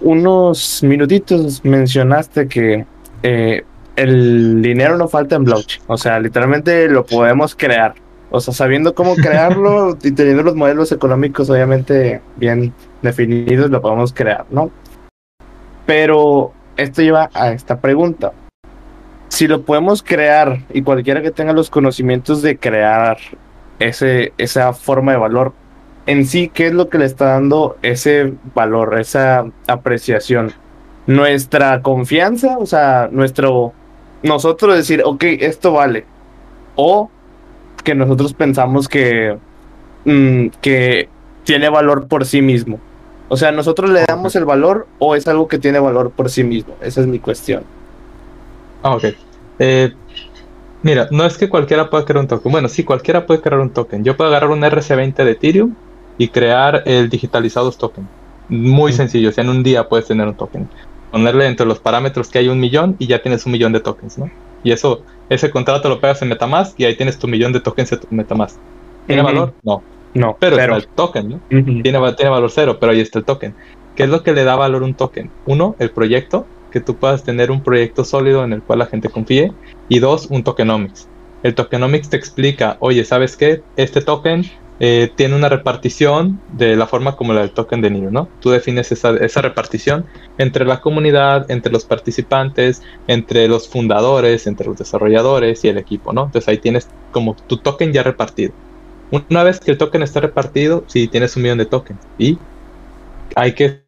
unos 0.00 0.82
minutitos 0.82 1.64
mencionaste 1.64 2.46
que 2.48 2.86
eh, 3.22 3.64
el 3.96 4.62
dinero 4.62 4.96
no 4.96 5.08
falta 5.08 5.36
en 5.36 5.44
blockchain. 5.44 5.82
O 5.86 5.96
sea, 5.96 6.18
literalmente 6.20 6.88
lo 6.88 7.04
podemos 7.04 7.54
crear. 7.54 7.94
O 8.30 8.40
sea, 8.40 8.52
sabiendo 8.54 8.94
cómo 8.94 9.14
crearlo 9.16 9.96
y 10.02 10.12
teniendo 10.12 10.42
los 10.42 10.54
modelos 10.56 10.90
económicos 10.92 11.48
obviamente 11.50 12.20
bien 12.36 12.72
definidos, 13.02 13.70
lo 13.70 13.80
podemos 13.80 14.12
crear, 14.12 14.46
¿no? 14.50 14.70
Pero 15.86 16.52
esto 16.76 17.02
lleva 17.02 17.30
a 17.34 17.52
esta 17.52 17.80
pregunta. 17.80 18.32
Si 19.28 19.48
lo 19.48 19.62
podemos 19.62 20.02
crear 20.02 20.60
y 20.72 20.82
cualquiera 20.82 21.22
que 21.22 21.30
tenga 21.30 21.52
los 21.52 21.70
conocimientos 21.70 22.42
de 22.42 22.56
crear 22.56 23.18
ese, 23.78 24.32
esa 24.38 24.72
forma 24.72 25.12
de 25.12 25.18
valor, 25.18 25.52
en 26.06 26.26
sí, 26.26 26.50
¿qué 26.52 26.66
es 26.66 26.74
lo 26.74 26.88
que 26.88 26.98
le 26.98 27.06
está 27.06 27.26
dando 27.26 27.76
ese 27.82 28.34
valor, 28.54 28.98
esa 28.98 29.46
apreciación? 29.66 30.52
Nuestra 31.06 31.82
confianza, 31.82 32.58
o 32.58 32.66
sea, 32.66 33.08
nuestro, 33.10 33.72
nosotros 34.22 34.76
decir, 34.76 35.02
ok, 35.04 35.24
esto 35.40 35.72
vale. 35.72 36.04
O 36.76 37.10
que 37.82 37.94
nosotros 37.94 38.34
pensamos 38.34 38.88
que, 38.88 39.36
mm, 40.04 40.48
que 40.60 41.08
tiene 41.44 41.68
valor 41.68 42.06
por 42.06 42.24
sí 42.24 42.42
mismo. 42.42 42.80
O 43.28 43.36
sea, 43.36 43.52
¿nosotros 43.52 43.90
le 43.90 44.04
damos 44.06 44.36
el 44.36 44.44
valor 44.44 44.86
o 44.98 45.14
es 45.14 45.26
algo 45.26 45.48
que 45.48 45.58
tiene 45.58 45.78
valor 45.78 46.10
por 46.10 46.30
sí 46.30 46.44
mismo? 46.44 46.74
Esa 46.82 47.00
es 47.00 47.06
mi 47.06 47.18
cuestión. 47.18 47.62
Ah, 48.84 48.96
ok. 48.96 49.04
Eh, 49.58 49.90
mira, 50.82 51.08
no 51.10 51.24
es 51.24 51.38
que 51.38 51.48
cualquiera 51.48 51.88
pueda 51.88 52.04
crear 52.04 52.20
un 52.20 52.28
token. 52.28 52.52
Bueno, 52.52 52.68
sí, 52.68 52.84
cualquiera 52.84 53.24
puede 53.26 53.40
crear 53.40 53.60
un 53.60 53.72
token. 53.72 54.04
Yo 54.04 54.16
puedo 54.16 54.28
agarrar 54.28 54.50
un 54.50 54.62
RC20 54.62 55.24
de 55.24 55.30
Ethereum 55.32 55.74
y 56.18 56.28
crear 56.28 56.82
el 56.84 57.08
digitalizados 57.08 57.78
token. 57.78 58.10
Muy 58.48 58.92
Mm. 58.92 58.94
sencillo, 58.94 59.28
o 59.30 59.32
sea, 59.32 59.42
en 59.42 59.50
un 59.50 59.62
día 59.62 59.88
puedes 59.88 60.06
tener 60.06 60.28
un 60.28 60.36
token. 60.36 60.70
Ponerle 61.10 61.46
entre 61.46 61.64
los 61.64 61.80
parámetros 61.80 62.28
que 62.28 62.38
hay 62.40 62.48
un 62.48 62.60
millón 62.60 62.96
y 62.98 63.06
ya 63.06 63.22
tienes 63.22 63.46
un 63.46 63.52
millón 63.52 63.72
de 63.72 63.80
tokens, 63.80 64.18
¿no? 64.18 64.26
Y 64.62 64.72
eso, 64.72 65.04
ese 65.30 65.50
contrato 65.50 65.88
lo 65.88 66.00
pegas 66.00 66.20
en 66.20 66.28
Metamask 66.28 66.78
y 66.78 66.84
ahí 66.84 66.96
tienes 66.96 67.18
tu 67.18 67.26
millón 67.26 67.52
de 67.54 67.60
tokens 67.60 67.90
en 67.92 68.00
tu 68.00 68.06
Metamask. 68.10 68.60
¿Tiene 69.06 69.22
Ujú. 69.22 69.32
valor? 69.32 69.54
No. 69.62 69.84
No, 70.12 70.36
Pero, 70.38 70.56
pero, 70.56 70.76
está 70.76 70.76
el 70.76 70.88
token, 70.94 71.28
¿no? 71.28 71.40
Tiene, 71.48 71.82
tiene 71.82 72.30
valor 72.30 72.50
cero, 72.50 72.76
pero 72.78 72.92
ahí 72.92 73.00
está 73.00 73.18
el 73.18 73.24
token. 73.24 73.56
¿Qué 73.94 74.04
es 74.04 74.08
lo 74.08 74.22
que 74.22 74.32
le 74.32 74.44
da 74.44 74.56
valor 74.56 74.82
a 74.82 74.86
un 74.86 74.94
token? 74.94 75.32
Uno, 75.44 75.74
el 75.78 75.90
proyecto, 75.90 76.48
que 76.74 76.80
tú 76.80 76.96
puedas 76.96 77.22
tener 77.22 77.52
un 77.52 77.62
proyecto 77.62 78.04
sólido 78.04 78.42
en 78.42 78.52
el 78.52 78.60
cual 78.60 78.80
la 78.80 78.86
gente 78.86 79.08
confíe. 79.08 79.52
Y 79.88 80.00
dos, 80.00 80.26
un 80.26 80.42
tokenomics. 80.42 81.06
El 81.44 81.54
tokenomics 81.54 82.10
te 82.10 82.16
explica, 82.16 82.78
oye, 82.80 83.04
¿sabes 83.04 83.36
qué? 83.36 83.62
Este 83.76 84.00
token 84.00 84.44
eh, 84.80 85.12
tiene 85.14 85.36
una 85.36 85.48
repartición 85.48 86.40
de 86.48 86.74
la 86.74 86.88
forma 86.88 87.14
como 87.14 87.32
la 87.32 87.42
del 87.42 87.52
token 87.52 87.80
de 87.80 87.90
Niro, 87.90 88.10
¿no? 88.10 88.28
Tú 88.40 88.50
defines 88.50 88.90
esa, 88.90 89.10
esa 89.18 89.40
repartición 89.40 90.04
entre 90.36 90.64
la 90.64 90.80
comunidad, 90.80 91.48
entre 91.48 91.70
los 91.70 91.84
participantes, 91.84 92.82
entre 93.06 93.46
los 93.46 93.68
fundadores, 93.68 94.48
entre 94.48 94.66
los 94.66 94.76
desarrolladores 94.76 95.64
y 95.64 95.68
el 95.68 95.78
equipo, 95.78 96.12
¿no? 96.12 96.24
Entonces 96.24 96.48
ahí 96.48 96.58
tienes 96.58 96.88
como 97.12 97.36
tu 97.36 97.58
token 97.58 97.92
ya 97.92 98.02
repartido. 98.02 98.52
Una 99.30 99.44
vez 99.44 99.60
que 99.60 99.70
el 99.70 99.78
token 99.78 100.02
está 100.02 100.18
repartido, 100.18 100.82
si 100.88 101.06
tienes 101.06 101.36
un 101.36 101.44
millón 101.44 101.58
de 101.58 101.66
tokens 101.66 102.00
y 102.18 102.36
hay 103.36 103.52
que, 103.52 103.84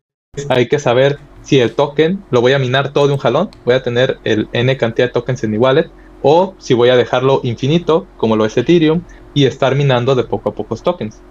hay 0.49 0.69
que 0.69 0.79
saber 0.79 1.19
si 1.47 1.61
el 1.61 1.75
token 1.75 2.27
lo 2.31 2.41
voy 2.41 2.53
a 2.53 2.59
minar 2.59 2.93
todo 2.93 3.07
de 3.09 3.15
un 3.15 3.19
jalón, 3.19 3.51
voy 3.65 3.75
a 3.75 3.83
tener 3.83 4.19
el 4.25 4.49
n 4.53 4.77
cantidad 4.77 5.09
de 5.09 5.13
tokens 5.13 5.43
en 5.45 5.51
mi 5.53 5.59
wallet, 5.59 5.93
o 6.21 6.57
si 6.59 6.75
voy 6.75 6.89
a 6.91 6.97
dejarlo 6.97 7.41
infinito, 7.45 8.11
como 8.17 8.37
lo 8.37 8.45
es 8.47 8.57
Ethereum, 8.57 9.07
y 9.33 9.47
estar 9.47 9.75
minando 9.77 10.15
de 10.15 10.25
poco 10.25 10.51
a 10.51 10.55
pocos 10.55 10.83
tokens. 10.83 11.25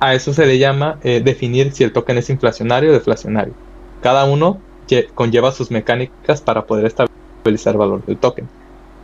A 0.00 0.14
eso 0.14 0.32
se 0.32 0.46
le 0.46 0.58
llama 0.58 0.98
eh, 1.02 1.20
definir 1.22 1.72
si 1.72 1.84
el 1.84 1.92
token 1.92 2.18
es 2.18 2.30
inflacionario 2.30 2.90
o 2.90 2.94
deflacionario. 2.94 3.54
Cada 4.00 4.24
uno 4.24 4.64
lle- 4.88 5.12
conlleva 5.14 5.52
sus 5.52 5.70
mecánicas 5.70 6.42
para 6.42 6.66
poder 6.66 6.86
estabilizar 6.86 7.74
el 7.74 7.78
valor 7.78 8.04
del 8.04 8.18
token. 8.18 8.50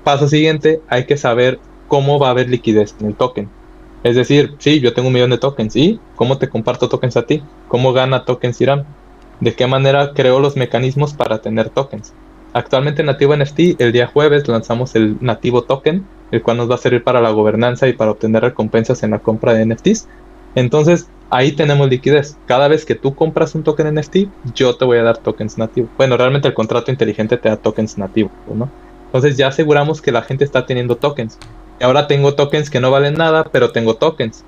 Paso 0.03 0.29
siguiente, 0.29 0.85
hay 0.89 1.07
que 1.07 1.17
saber 1.19 1.63
cómo 1.87 2.19
va 2.19 2.29
a 2.29 2.31
haber 2.33 2.49
liquidez 2.51 2.97
en 3.01 3.09
el 3.09 3.17
token. 3.17 3.55
Es 4.03 4.17
decir, 4.17 4.57
sí, 4.61 4.81
yo 4.81 4.95
tengo 4.95 5.09
un 5.09 5.15
millón 5.15 5.31
de 5.31 5.39
tokens. 5.39 5.77
¿Y 5.77 6.05
cómo 6.15 6.39
te 6.39 6.49
comparto 6.49 6.89
tokens 6.89 7.17
a 7.17 7.27
ti? 7.27 7.51
¿Cómo 7.67 7.93
gana 7.93 8.25
tokens 8.25 8.61
Irán? 8.61 8.97
¿De 9.41 9.55
qué 9.55 9.67
manera 9.67 10.13
creo 10.15 10.41
los 10.41 10.57
mecanismos 10.57 11.13
para 11.13 11.43
tener 11.43 11.69
tokens? 11.69 12.15
Actualmente 12.55 13.03
en 13.03 13.07
Nativo 13.07 13.37
NFT, 13.37 13.81
el 13.81 13.93
día 13.93 14.07
jueves 14.07 14.49
lanzamos 14.49 14.95
el 14.95 15.19
Nativo 15.21 15.63
Token, 15.63 16.07
el 16.31 16.43
cual 16.43 16.57
nos 16.57 16.71
va 16.71 16.77
a 16.77 16.79
servir 16.79 17.05
para 17.05 17.21
la 17.21 17.29
gobernanza 17.31 17.87
y 17.87 17.93
para 17.93 18.13
obtener 18.13 18.43
recompensas 18.43 19.03
en 19.03 19.11
la 19.11 19.19
compra 19.19 19.53
de 19.53 19.67
NFTs. 19.67 20.09
Entonces, 20.55 21.11
ahí 21.29 21.53
tenemos 21.53 21.91
liquidez. 21.91 22.39
Cada 22.47 22.69
vez 22.69 22.87
que 22.87 22.95
tú 22.95 23.15
compras 23.15 23.55
un 23.55 23.63
token 23.63 23.95
NFT, 23.95 24.17
yo 24.55 24.75
te 24.77 24.87
voy 24.87 24.97
a 24.97 25.03
dar 25.03 25.19
tokens 25.19 25.59
nativo. 25.59 25.89
Bueno, 25.99 26.17
realmente 26.17 26.49
el 26.49 26.55
contrato 26.55 26.91
inteligente 26.91 27.37
te 27.37 27.51
da 27.51 27.59
tokens 27.59 27.99
nativo, 27.99 28.31
¿no? 28.55 28.71
Entonces 29.05 29.37
ya 29.37 29.49
aseguramos 29.49 30.01
que 30.01 30.13
la 30.13 30.23
gente 30.23 30.45
está 30.45 30.65
teniendo 30.65 30.97
tokens. 30.97 31.39
Y 31.79 31.85
ahora 31.85 32.07
tengo 32.07 32.35
tokens 32.35 32.71
que 32.71 32.81
no 32.81 32.91
valen 32.91 33.15
nada, 33.15 33.45
pero 33.45 33.71
tengo 33.71 33.97
tokens. 33.97 34.45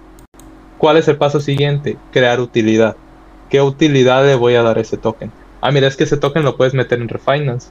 ¿Cuál 0.79 0.97
es 0.97 1.09
el 1.09 1.19
paso 1.19 1.41
siguiente? 1.41 1.99
Crear 2.11 2.41
utilidad. 2.41 2.97
¿Qué 3.49 3.63
utilidad 3.63 4.25
le 4.27 4.35
voy 4.35 4.55
a 4.55 4.63
dar 4.63 4.79
ese 4.79 4.99
token? 4.99 5.33
Ah, 5.61 5.71
mira, 5.71 5.89
es 5.89 5.97
que 5.97 6.05
ese 6.05 6.19
token 6.19 6.45
lo 6.45 6.57
puedes 6.57 6.75
meter 6.75 7.01
en 7.01 7.09
Refinance. 7.09 7.71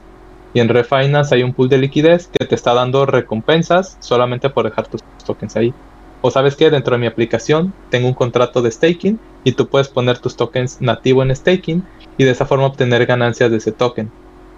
Y 0.52 0.60
en 0.60 0.68
Refinance 0.68 1.34
hay 1.34 1.42
un 1.42 1.54
pool 1.54 1.68
de 1.68 1.78
liquidez 1.78 2.28
que 2.28 2.46
te 2.46 2.54
está 2.54 2.74
dando 2.74 3.06
recompensas 3.06 3.96
solamente 4.00 4.50
por 4.50 4.64
dejar 4.64 4.88
tus 4.88 5.00
tokens 5.24 5.56
ahí. 5.56 5.72
O 6.20 6.30
sabes 6.30 6.56
que 6.56 6.70
dentro 6.70 6.96
de 6.96 7.00
mi 7.00 7.06
aplicación 7.06 7.72
tengo 7.90 8.08
un 8.08 8.14
contrato 8.14 8.60
de 8.60 8.72
staking 8.72 9.20
y 9.44 9.52
tú 9.52 9.68
puedes 9.68 9.88
poner 9.88 10.18
tus 10.18 10.36
tokens 10.36 10.80
nativo 10.80 11.22
en 11.22 11.34
staking 11.34 11.86
y 12.16 12.24
de 12.24 12.30
esa 12.30 12.44
forma 12.44 12.66
obtener 12.66 13.06
ganancias 13.06 13.50
de 13.50 13.58
ese 13.58 13.72
token. 13.72 14.10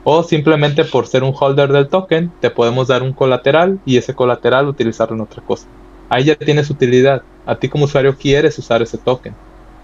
O 0.04 0.22
simplemente 0.22 0.84
por 0.86 1.06
ser 1.06 1.22
un 1.22 1.34
holder 1.38 1.70
del 1.70 1.88
token, 1.88 2.32
te 2.40 2.50
podemos 2.50 2.88
dar 2.88 3.02
un 3.02 3.12
colateral 3.12 3.78
y 3.84 3.98
ese 3.98 4.14
colateral 4.14 4.68
utilizarlo 4.68 5.16
en 5.16 5.22
otra 5.22 5.42
cosa. 5.42 5.66
Ahí 6.08 6.24
ya 6.24 6.36
tienes 6.36 6.70
utilidad. 6.70 7.22
A 7.44 7.56
ti 7.56 7.68
como 7.68 7.84
usuario 7.84 8.16
quieres 8.16 8.58
usar 8.58 8.80
ese 8.80 8.96
token. 8.96 9.36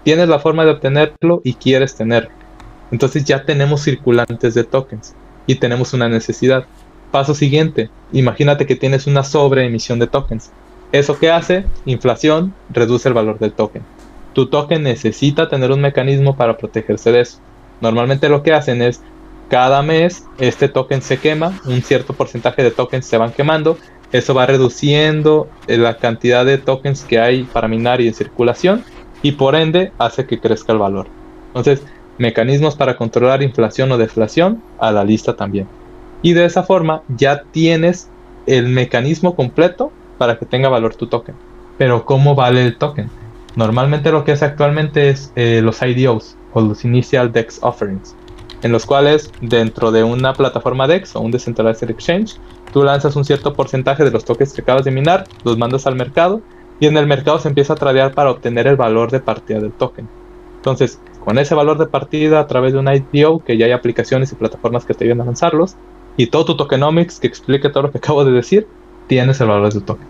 Tienes 0.07 0.29
la 0.29 0.39
forma 0.39 0.63
de 0.63 0.71
obtenerlo 0.71 1.41
y 1.43 1.55
quieres 1.55 1.93
tenerlo. 1.95 2.29
Entonces 2.91 3.25
ya 3.25 3.43
tenemos 3.43 3.83
circulantes 3.83 4.53
de 4.53 4.63
tokens 4.63 5.13
y 5.47 5.55
tenemos 5.55 5.93
una 5.93 6.07
necesidad. 6.07 6.65
Paso 7.11 7.33
siguiente, 7.33 7.89
imagínate 8.13 8.65
que 8.65 8.77
tienes 8.77 9.05
una 9.05 9.25
sobreemisión 9.25 9.99
de 9.99 10.07
tokens. 10.07 10.53
¿Eso 10.93 11.19
qué 11.19 11.29
hace? 11.29 11.65
Inflación 11.85 12.53
reduce 12.69 13.09
el 13.09 13.15
valor 13.15 13.37
del 13.37 13.51
token. 13.51 13.81
Tu 14.31 14.45
token 14.45 14.83
necesita 14.83 15.49
tener 15.49 15.71
un 15.73 15.81
mecanismo 15.81 16.37
para 16.37 16.57
protegerse 16.57 17.11
de 17.11 17.19
eso. 17.19 17.39
Normalmente 17.81 18.29
lo 18.29 18.43
que 18.43 18.53
hacen 18.53 18.81
es 18.81 19.01
cada 19.49 19.81
mes 19.81 20.23
este 20.39 20.69
token 20.69 21.01
se 21.01 21.17
quema, 21.17 21.59
un 21.65 21.81
cierto 21.81 22.13
porcentaje 22.13 22.63
de 22.63 22.71
tokens 22.71 23.05
se 23.05 23.17
van 23.17 23.33
quemando, 23.33 23.77
eso 24.13 24.33
va 24.33 24.45
reduciendo 24.45 25.49
la 25.67 25.97
cantidad 25.97 26.45
de 26.45 26.59
tokens 26.59 27.03
que 27.03 27.19
hay 27.19 27.43
para 27.43 27.67
minar 27.67 27.99
y 27.99 28.07
en 28.07 28.13
circulación 28.13 28.85
y 29.21 29.33
por 29.33 29.55
ende 29.55 29.91
hace 29.97 30.25
que 30.25 30.39
crezca 30.39 30.73
el 30.73 30.79
valor. 30.79 31.07
Entonces, 31.47 31.83
mecanismos 32.17 32.75
para 32.75 32.97
controlar 32.97 33.43
inflación 33.43 33.91
o 33.91 33.97
deflación 33.97 34.61
a 34.79 34.91
la 34.91 35.03
lista 35.03 35.35
también. 35.35 35.67
Y 36.21 36.33
de 36.33 36.45
esa 36.45 36.63
forma 36.63 37.03
ya 37.07 37.43
tienes 37.51 38.09
el 38.45 38.67
mecanismo 38.69 39.35
completo 39.35 39.91
para 40.17 40.39
que 40.39 40.45
tenga 40.45 40.69
valor 40.69 40.95
tu 40.95 41.07
token. 41.07 41.35
Pero 41.77 42.05
¿cómo 42.05 42.33
vale 42.33 42.63
el 42.63 42.77
token? 42.77 43.09
Normalmente 43.55 44.11
lo 44.11 44.23
que 44.23 44.33
hace 44.33 44.45
actualmente 44.45 45.09
es 45.09 45.31
eh, 45.35 45.61
los 45.63 45.81
IDOs 45.81 46.35
o 46.53 46.61
los 46.61 46.85
Initial 46.85 47.31
Dex 47.31 47.59
Offerings, 47.61 48.15
en 48.61 48.71
los 48.71 48.85
cuales 48.85 49.31
dentro 49.41 49.91
de 49.91 50.03
una 50.03 50.33
plataforma 50.33 50.87
DEX 50.87 51.15
o 51.15 51.21
un 51.21 51.31
Decentralized 51.31 51.89
Exchange, 51.89 52.35
tú 52.71 52.83
lanzas 52.83 53.15
un 53.15 53.25
cierto 53.25 53.53
porcentaje 53.53 54.03
de 54.03 54.11
los 54.11 54.25
tokens 54.25 54.53
que 54.53 54.61
acabas 54.61 54.85
de 54.85 54.91
minar, 54.91 55.25
los 55.43 55.57
mandas 55.57 55.85
al 55.87 55.95
mercado 55.95 56.41
y 56.79 56.87
en 56.87 56.97
el 56.97 57.07
mercado 57.07 57.39
se 57.39 57.47
empieza 57.47 57.73
a 57.73 57.75
tradear 57.75 58.13
para 58.13 58.31
obtener 58.31 58.67
el 58.67 58.75
valor 58.75 59.11
de 59.11 59.19
partida 59.19 59.59
del 59.59 59.71
token. 59.71 60.07
Entonces, 60.57 60.99
con 61.23 61.39
ese 61.39 61.55
valor 61.55 61.77
de 61.77 61.87
partida 61.87 62.39
a 62.39 62.47
través 62.47 62.73
de 62.73 62.79
un 62.79 62.89
IDO, 63.11 63.39
que 63.39 63.57
ya 63.57 63.65
hay 63.65 63.71
aplicaciones 63.71 64.31
y 64.31 64.35
plataformas 64.35 64.85
que 64.85 64.93
te 64.93 65.05
ayudan 65.05 65.21
a 65.21 65.25
lanzarlos, 65.25 65.75
y 66.17 66.27
todo 66.27 66.45
tu 66.45 66.57
tokenomics 66.57 67.19
que 67.19 67.27
explique 67.27 67.69
todo 67.69 67.83
lo 67.83 67.91
que 67.91 67.97
acabo 67.99 68.25
de 68.25 68.31
decir, 68.31 68.67
tienes 69.07 69.39
el 69.41 69.47
valor 69.47 69.73
de 69.73 69.79
tu 69.79 69.85
token. 69.85 70.07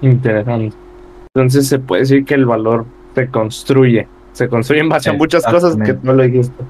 Interesante. 0.00 0.76
Entonces 1.34 1.66
se 1.66 1.78
puede 1.78 2.02
decir 2.02 2.24
que 2.24 2.34
el 2.34 2.46
valor 2.46 2.84
se 3.14 3.28
construye. 3.28 4.06
Se 4.32 4.48
construye 4.48 4.82
en 4.82 4.88
base 4.88 5.10
a 5.10 5.12
muchas 5.12 5.44
cosas 5.44 5.76
que 5.76 5.96
no 6.02 6.12
lo 6.12 6.24
dijiste. 6.24 6.64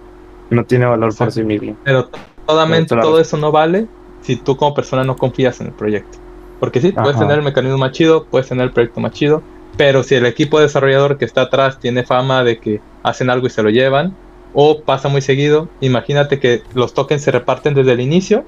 No 0.51 0.65
tiene 0.65 0.87
valor 0.87 1.15
por 1.17 1.33
sí 1.33 1.43
mismo. 1.43 1.77
Pero 1.85 2.09
totalmente 2.47 2.95
todo 2.97 3.19
eso 3.19 3.37
no 3.37 3.51
vale 3.51 3.87
si 4.21 4.37
tú 4.37 4.57
como 4.57 4.75
persona 4.75 5.05
no 5.05 5.17
confías 5.17 5.61
en 5.61 5.69
el 5.69 5.73
proyecto. 5.73 6.19
Porque 6.65 6.81
sí, 6.81 6.93
puedes 6.93 7.19
tener 7.19 7.37
el 7.37 7.45
mecanismo 7.45 7.77
más 7.77 7.93
chido, 7.93 8.25
puedes 8.25 8.49
tener 8.49 8.65
el 8.65 8.71
proyecto 8.73 8.99
más 8.99 9.13
chido, 9.13 9.43
pero 9.77 10.03
si 10.03 10.15
el 10.15 10.25
equipo 10.25 10.59
desarrollador 10.59 11.19
que 11.19 11.27
está 11.27 11.43
atrás 11.43 11.79
tiene 11.79 12.05
fama 12.05 12.43
de 12.43 12.59
que 12.59 12.81
hacen 13.03 13.29
algo 13.29 13.47
y 13.47 13.51
se 13.51 13.63
lo 13.63 13.69
llevan, 13.69 14.15
o 14.55 14.81
pasa 14.81 15.11
muy 15.11 15.21
seguido, 15.21 15.69
imagínate 15.83 16.41
que 16.41 16.63
los 16.73 16.95
tokens 16.95 17.21
se 17.21 17.33
reparten 17.33 17.75
desde 17.75 17.93
el 17.93 18.01
inicio 18.01 18.45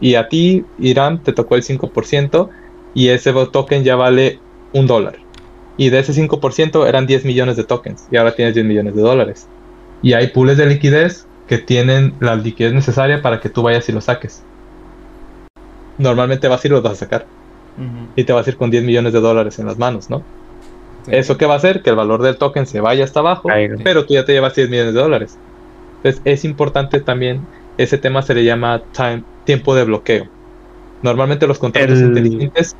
y 0.00 0.14
a 0.14 0.28
ti, 0.28 0.64
Irán, 0.78 1.24
te 1.24 1.32
tocó 1.32 1.56
el 1.56 1.64
5% 1.64 2.50
y 2.94 3.08
ese 3.08 3.32
token 3.32 3.82
ya 3.82 3.96
vale 3.96 4.38
un 4.72 4.86
dólar. 4.86 5.16
Y 5.76 5.90
de 5.90 5.98
ese 5.98 6.12
5% 6.12 6.86
eran 6.86 7.08
10 7.08 7.24
millones 7.24 7.56
de 7.56 7.64
tokens 7.64 8.06
y 8.12 8.16
ahora 8.16 8.36
tienes 8.36 8.54
10 8.54 8.64
millones 8.64 8.94
de 8.94 9.02
dólares. 9.02 9.48
Y 10.02 10.12
hay 10.12 10.28
pools 10.28 10.56
de 10.56 10.66
liquidez 10.66 11.26
que 11.48 11.58
tienen 11.58 12.14
la 12.20 12.36
liquidez 12.36 12.72
necesaria 12.72 13.22
para 13.22 13.40
que 13.40 13.48
tú 13.48 13.62
vayas 13.62 13.88
y 13.88 13.92
lo 13.92 14.00
saques. 14.00 14.40
Normalmente 15.98 16.46
vas 16.46 16.64
y 16.64 16.68
los 16.68 16.80
vas 16.80 16.92
a 16.92 16.96
sacar. 16.96 17.26
Y 18.16 18.24
te 18.24 18.32
vas 18.32 18.46
a 18.46 18.50
ir 18.50 18.56
con 18.56 18.70
10 18.70 18.82
millones 18.84 19.12
de 19.12 19.20
dólares 19.20 19.58
en 19.58 19.66
las 19.66 19.78
manos, 19.78 20.08
¿no? 20.10 20.22
Sí. 21.04 21.10
¿Eso 21.14 21.36
qué 21.36 21.46
va 21.46 21.54
a 21.54 21.56
hacer? 21.58 21.82
Que 21.82 21.90
el 21.90 21.96
valor 21.96 22.22
del 22.22 22.36
token 22.36 22.66
se 22.66 22.80
vaya 22.80 23.04
hasta 23.04 23.20
abajo, 23.20 23.48
pero 23.84 24.06
tú 24.06 24.14
ya 24.14 24.24
te 24.24 24.32
llevas 24.32 24.54
10 24.54 24.70
millones 24.70 24.94
de 24.94 25.00
dólares. 25.00 25.38
Entonces 25.98 26.22
es 26.24 26.44
importante 26.44 27.00
también, 27.00 27.42
ese 27.78 27.98
tema 27.98 28.22
se 28.22 28.34
le 28.34 28.44
llama 28.44 28.82
time, 28.92 29.22
tiempo 29.44 29.74
de 29.74 29.84
bloqueo. 29.84 30.26
Normalmente 31.02 31.46
los 31.46 31.58
contratos 31.58 31.98
El- 31.98 32.06
inteligentes, 32.06 32.74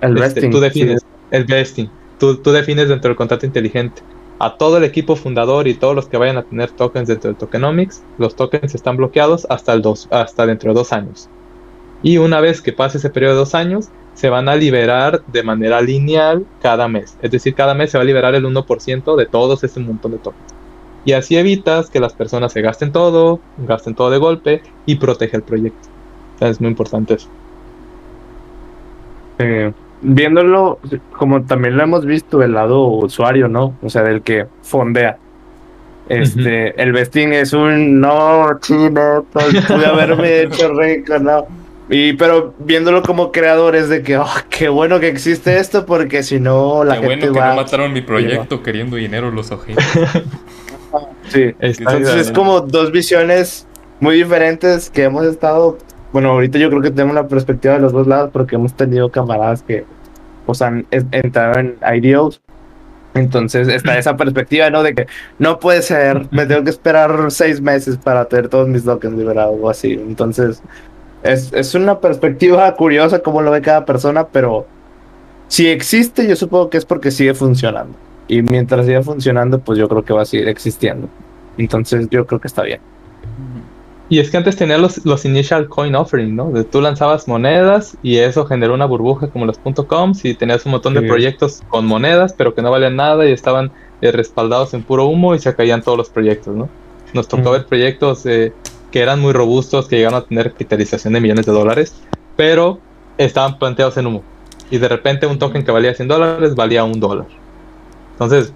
El 0.00 0.12
este, 0.18 0.20
vesting. 0.22 0.50
tú 0.50 0.60
defines 0.60 1.06
el 1.30 1.44
vesting, 1.44 1.90
tú, 2.18 2.36
tú 2.36 2.52
defines 2.52 2.88
dentro 2.88 3.08
del 3.08 3.16
contrato 3.16 3.46
inteligente 3.46 4.02
a 4.38 4.56
todo 4.56 4.76
el 4.76 4.84
equipo 4.84 5.16
fundador 5.16 5.66
y 5.66 5.74
todos 5.74 5.94
los 5.96 6.06
que 6.08 6.18
vayan 6.18 6.36
a 6.36 6.42
tener 6.42 6.70
tokens 6.70 7.08
dentro 7.08 7.30
del 7.30 7.38
tokenomics, 7.38 8.02
los 8.18 8.36
tokens 8.36 8.74
están 8.74 8.96
bloqueados 8.98 9.46
hasta, 9.48 9.72
el 9.72 9.80
dos, 9.80 10.06
hasta 10.10 10.46
dentro 10.46 10.72
de 10.72 10.78
dos 10.78 10.92
años. 10.92 11.28
Y 12.02 12.18
una 12.18 12.40
vez 12.40 12.60
que 12.60 12.72
pase 12.72 12.98
ese 12.98 13.08
periodo 13.10 13.32
de 13.32 13.38
dos 13.38 13.54
años, 13.54 13.88
se 14.16 14.30
van 14.30 14.48
a 14.48 14.56
liberar 14.56 15.22
de 15.26 15.42
manera 15.42 15.80
lineal 15.82 16.46
cada 16.62 16.88
mes. 16.88 17.16
Es 17.20 17.30
decir, 17.30 17.54
cada 17.54 17.74
mes 17.74 17.90
se 17.90 17.98
va 17.98 18.02
a 18.02 18.06
liberar 18.06 18.34
el 18.34 18.46
1% 18.46 19.14
de 19.14 19.26
todos 19.26 19.62
ese 19.62 19.78
montón 19.78 20.12
de 20.12 20.18
tokens. 20.18 20.54
Y 21.04 21.12
así 21.12 21.36
evitas 21.36 21.90
que 21.90 22.00
las 22.00 22.14
personas 22.14 22.52
se 22.52 22.62
gasten 22.62 22.92
todo, 22.92 23.40
gasten 23.58 23.94
todo 23.94 24.10
de 24.10 24.18
golpe 24.18 24.62
y 24.86 24.96
protege 24.96 25.36
el 25.36 25.42
proyecto. 25.42 25.88
O 26.34 26.38
sea, 26.38 26.48
es 26.48 26.60
muy 26.60 26.70
importante 26.70 27.14
eso. 27.14 27.28
Eh, 29.38 29.72
viéndolo, 30.00 30.78
como 31.16 31.42
también 31.42 31.76
lo 31.76 31.82
hemos 31.82 32.06
visto 32.06 32.38
del 32.38 32.54
lado 32.54 32.86
usuario, 32.86 33.48
¿no? 33.48 33.74
O 33.82 33.90
sea, 33.90 34.02
del 34.02 34.22
que 34.22 34.46
fondea. 34.62 35.18
Este, 36.08 36.80
el 36.80 36.92
vesting 36.92 37.34
es 37.34 37.52
un 37.52 38.00
no, 38.00 38.58
chino, 38.60 39.26
pues, 39.30 39.62
pude 39.66 39.84
haberme 39.84 40.40
hecho 40.42 40.72
rico, 40.72 41.18
no. 41.18 41.65
Y 41.88 42.14
pero 42.14 42.54
viéndolo 42.58 43.02
como 43.02 43.30
creador 43.30 43.76
es 43.76 43.88
de 43.88 44.02
que, 44.02 44.18
oh, 44.18 44.26
qué 44.50 44.68
bueno 44.68 44.98
que 44.98 45.08
existe 45.08 45.58
esto, 45.58 45.86
porque 45.86 46.22
si 46.22 46.40
no 46.40 46.82
la 46.82 47.00
Qué 47.00 47.06
gente 47.06 47.26
bueno 47.28 47.32
que 47.32 47.40
va. 47.40 47.48
no 47.50 47.56
mataron 47.56 47.92
mi 47.92 48.00
proyecto 48.00 48.62
queriendo 48.62 48.96
dinero 48.96 49.30
los 49.30 49.50
ojitos. 49.50 49.84
Sí. 51.28 51.54
Entonces 51.58 52.14
es 52.14 52.32
como 52.32 52.60
dos 52.60 52.90
visiones 52.90 53.66
muy 54.00 54.16
diferentes 54.16 54.88
que 54.88 55.02
hemos 55.02 55.26
estado. 55.26 55.76
Bueno, 56.12 56.30
ahorita 56.30 56.58
yo 56.58 56.70
creo 56.70 56.80
que 56.80 56.90
tenemos 56.90 57.14
la 57.14 57.28
perspectiva 57.28 57.74
de 57.74 57.80
los 57.80 57.92
dos 57.92 58.06
lados 58.06 58.30
porque 58.32 58.54
hemos 58.54 58.72
tenido 58.74 59.10
camaradas 59.10 59.62
que 59.62 59.84
pues, 60.46 60.62
han 60.62 60.86
entrado 60.90 61.58
en 61.58 61.76
IDOs. 61.96 62.40
Entonces 63.14 63.68
está 63.68 63.98
esa 63.98 64.16
perspectiva, 64.16 64.70
¿no? 64.70 64.82
De 64.82 64.94
que 64.94 65.06
no 65.38 65.58
puede 65.58 65.82
ser, 65.82 66.28
me 66.30 66.46
tengo 66.46 66.64
que 66.64 66.70
esperar 66.70 67.30
seis 67.30 67.60
meses 67.60 67.98
para 67.98 68.24
tener 68.26 68.48
todos 68.48 68.68
mis 68.68 68.84
tokens 68.84 69.18
liberados 69.18 69.58
o 69.60 69.68
así. 69.68 69.92
Entonces 69.92 70.62
es, 71.32 71.52
es 71.52 71.74
una 71.74 72.00
perspectiva 72.00 72.74
curiosa 72.76 73.20
como 73.20 73.42
lo 73.42 73.50
ve 73.50 73.60
cada 73.60 73.84
persona, 73.84 74.26
pero 74.26 74.66
si 75.48 75.68
existe, 75.68 76.26
yo 76.26 76.36
supongo 76.36 76.70
que 76.70 76.78
es 76.78 76.84
porque 76.84 77.10
sigue 77.10 77.34
funcionando. 77.34 77.96
Y 78.28 78.42
mientras 78.42 78.86
siga 78.86 79.02
funcionando, 79.02 79.60
pues 79.60 79.78
yo 79.78 79.88
creo 79.88 80.04
que 80.04 80.12
va 80.12 80.22
a 80.22 80.24
seguir 80.24 80.48
existiendo. 80.48 81.08
Entonces 81.56 82.08
yo 82.10 82.26
creo 82.26 82.40
que 82.40 82.48
está 82.48 82.62
bien. 82.62 82.80
Y 84.08 84.20
es 84.20 84.30
que 84.30 84.36
antes 84.36 84.56
tenía 84.56 84.78
los, 84.78 85.04
los 85.04 85.24
initial 85.24 85.68
coin 85.68 85.94
offering, 85.96 86.36
¿no? 86.36 86.50
De 86.50 86.62
tú 86.62 86.80
lanzabas 86.80 87.26
monedas 87.26 87.96
y 88.02 88.18
eso 88.18 88.46
generó 88.46 88.74
una 88.74 88.86
burbuja 88.86 89.28
como 89.28 89.46
los 89.46 89.58
.coms 89.58 90.24
y 90.24 90.34
tenías 90.34 90.64
un 90.64 90.72
montón 90.72 90.94
de 90.94 91.02
proyectos 91.02 91.62
con 91.68 91.86
monedas, 91.86 92.32
pero 92.32 92.54
que 92.54 92.62
no 92.62 92.70
valían 92.70 92.94
nada 92.94 93.28
y 93.28 93.32
estaban 93.32 93.72
eh, 94.00 94.12
respaldados 94.12 94.74
en 94.74 94.84
puro 94.84 95.06
humo 95.06 95.34
y 95.34 95.40
se 95.40 95.54
caían 95.54 95.82
todos 95.82 95.98
los 95.98 96.08
proyectos, 96.08 96.54
¿no? 96.54 96.68
Nos 97.14 97.26
tocó 97.26 97.50
ver 97.50 97.66
proyectos 97.66 98.26
eh, 98.26 98.52
que 98.96 99.02
eran 99.02 99.20
muy 99.20 99.34
robustos, 99.34 99.88
que 99.88 99.96
llegaron 99.96 100.20
a 100.20 100.24
tener 100.24 100.52
capitalización 100.52 101.12
de 101.12 101.20
millones 101.20 101.44
de 101.44 101.52
dólares, 101.52 101.94
pero 102.34 102.78
estaban 103.18 103.58
planteados 103.58 103.98
en 103.98 104.06
humo. 104.06 104.22
Y 104.70 104.78
de 104.78 104.88
repente 104.88 105.26
un 105.26 105.38
token 105.38 105.66
que 105.66 105.70
valía 105.70 105.92
100 105.92 106.08
dólares 106.08 106.54
valía 106.54 106.82
un 106.82 106.98
dólar. 106.98 107.26
Entonces, 108.12 108.54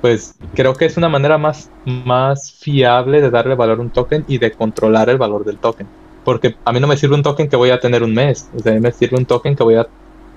pues 0.00 0.34
creo 0.54 0.72
que 0.72 0.86
es 0.86 0.96
una 0.96 1.10
manera 1.10 1.36
más, 1.36 1.68
más 1.84 2.52
fiable 2.52 3.20
de 3.20 3.28
darle 3.28 3.54
valor 3.54 3.80
a 3.80 3.82
un 3.82 3.90
token 3.90 4.24
y 4.26 4.38
de 4.38 4.50
controlar 4.50 5.10
el 5.10 5.18
valor 5.18 5.44
del 5.44 5.58
token. 5.58 5.86
Porque 6.24 6.56
a 6.64 6.72
mí 6.72 6.80
no 6.80 6.86
me 6.86 6.96
sirve 6.96 7.16
un 7.16 7.22
token 7.22 7.46
que 7.46 7.56
voy 7.56 7.68
a 7.68 7.78
tener 7.78 8.02
un 8.02 8.14
mes, 8.14 8.48
o 8.56 8.60
sea, 8.60 8.72
a 8.72 8.76
mí 8.76 8.80
me 8.80 8.92
sirve 8.92 9.18
un 9.18 9.26
token 9.26 9.56
que 9.56 9.62
voy 9.62 9.74
a 9.74 9.86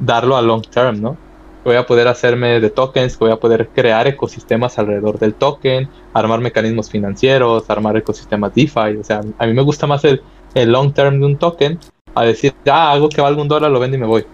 darlo 0.02 0.36
a 0.36 0.42
long 0.42 0.68
term, 0.68 1.00
¿no? 1.00 1.16
Voy 1.64 1.76
a 1.76 1.86
poder 1.86 2.08
hacerme 2.08 2.60
de 2.60 2.70
tokens, 2.70 3.18
que 3.18 3.24
voy 3.24 3.34
a 3.34 3.38
poder 3.38 3.70
crear 3.70 4.08
ecosistemas 4.08 4.78
alrededor 4.80 5.18
del 5.18 5.34
token, 5.34 5.88
armar 6.14 6.42
mecanismos 6.42 6.90
financieros, 6.90 7.70
armar 7.70 7.96
ecosistemas 7.98 8.54
DeFi. 8.54 8.98
O 9.00 9.04
sea, 9.04 9.22
a 9.38 9.46
mí 9.46 9.54
me 9.54 9.62
gusta 9.62 9.88
más 9.88 10.04
el, 10.04 10.22
el 10.56 10.72
long 10.72 10.94
term 10.94 11.20
de 11.20 11.26
un 11.26 11.38
token 11.38 11.80
a 12.16 12.24
decir, 12.24 12.54
ah, 12.70 12.92
algo 12.92 13.10
que 13.10 13.22
valga 13.22 13.42
un 13.42 13.48
dólar, 13.48 13.72
lo 13.72 13.80
vendo 13.80 13.98
y 13.98 14.00
me 14.00 14.08
voy. 14.08 14.26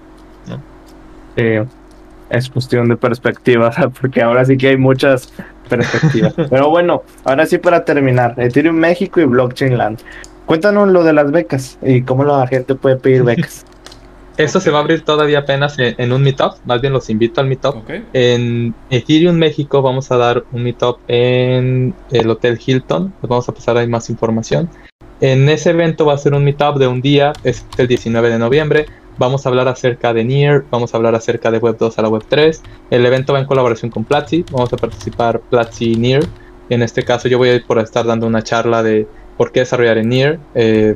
Es 2.29 2.49
cuestión 2.49 2.89
de 2.89 2.97
perspectiva, 2.97 3.71
porque 4.01 4.21
ahora 4.21 4.45
sí 4.45 4.57
que 4.57 4.69
hay 4.69 4.77
muchas 4.77 5.33
perspectivas. 5.67 6.33
Pero 6.49 6.69
bueno, 6.69 7.03
ahora 7.23 7.45
sí 7.45 7.57
para 7.57 7.85
terminar, 7.85 8.35
Ethereum 8.37 8.75
México 8.75 9.19
y 9.19 9.25
Blockchain 9.25 9.77
Land. 9.77 9.99
Cuéntanos 10.45 10.89
lo 10.89 11.03
de 11.03 11.13
las 11.13 11.31
becas 11.31 11.77
y 11.81 12.01
cómo 12.01 12.23
la 12.23 12.45
gente 12.47 12.75
puede 12.75 12.95
pedir 12.97 13.23
becas. 13.23 13.65
Esto 14.39 14.61
se 14.61 14.71
va 14.71 14.79
a 14.79 14.81
abrir 14.81 15.03
todavía 15.03 15.39
apenas 15.39 15.77
en, 15.79 15.95
en 15.97 16.13
un 16.13 16.23
meetup, 16.23 16.53
más 16.65 16.79
bien 16.79 16.93
los 16.93 17.09
invito 17.09 17.41
al 17.41 17.47
meetup. 17.47 17.75
Ok. 17.75 17.91
En 18.13 18.73
Ethereum 18.89 19.35
México 19.35 19.81
vamos 19.81 20.11
a 20.11 20.17
dar 20.17 20.45
un 20.53 20.63
meetup 20.63 20.99
en 21.09 21.93
el 22.09 22.29
Hotel 22.29 22.57
Hilton. 22.65 23.13
Les 23.21 23.29
vamos 23.29 23.49
a 23.49 23.51
pasar 23.51 23.75
ahí 23.75 23.87
más 23.87 24.09
información. 24.09 24.69
En 25.19 25.49
ese 25.49 25.71
evento 25.71 26.05
va 26.05 26.13
a 26.13 26.17
ser 26.17 26.33
un 26.33 26.45
meetup 26.45 26.77
de 26.77 26.87
un 26.87 27.01
día, 27.01 27.33
es 27.43 27.65
el 27.77 27.89
19 27.89 28.29
de 28.29 28.39
noviembre. 28.39 28.85
Vamos 29.17 29.45
a 29.45 29.49
hablar 29.49 29.67
acerca 29.67 30.13
de 30.13 30.23
NIR, 30.23 30.63
vamos 30.71 30.93
a 30.93 30.97
hablar 30.97 31.13
acerca 31.15 31.51
de 31.51 31.57
Web 31.57 31.75
2 31.77 31.99
a 31.99 32.01
la 32.01 32.07
Web 32.07 32.23
3. 32.29 32.63
El 32.91 33.05
evento 33.05 33.33
va 33.33 33.39
en 33.39 33.45
colaboración 33.45 33.91
con 33.91 34.05
Platzi, 34.05 34.45
vamos 34.49 34.71
a 34.71 34.77
participar 34.77 35.41
Platzi 35.41 35.91
y 35.91 35.95
NIR. 35.97 36.25
En 36.69 36.81
este 36.81 37.03
caso 37.03 37.27
yo 37.27 37.37
voy 37.37 37.49
a 37.49 37.55
ir 37.55 37.65
por 37.65 37.77
estar 37.79 38.05
dando 38.05 38.25
una 38.25 38.41
charla 38.41 38.81
de 38.83 39.05
por 39.35 39.51
qué 39.51 39.59
desarrollar 39.59 39.97
en 39.97 40.07
NIR. 40.07 40.39
Eh, 40.55 40.95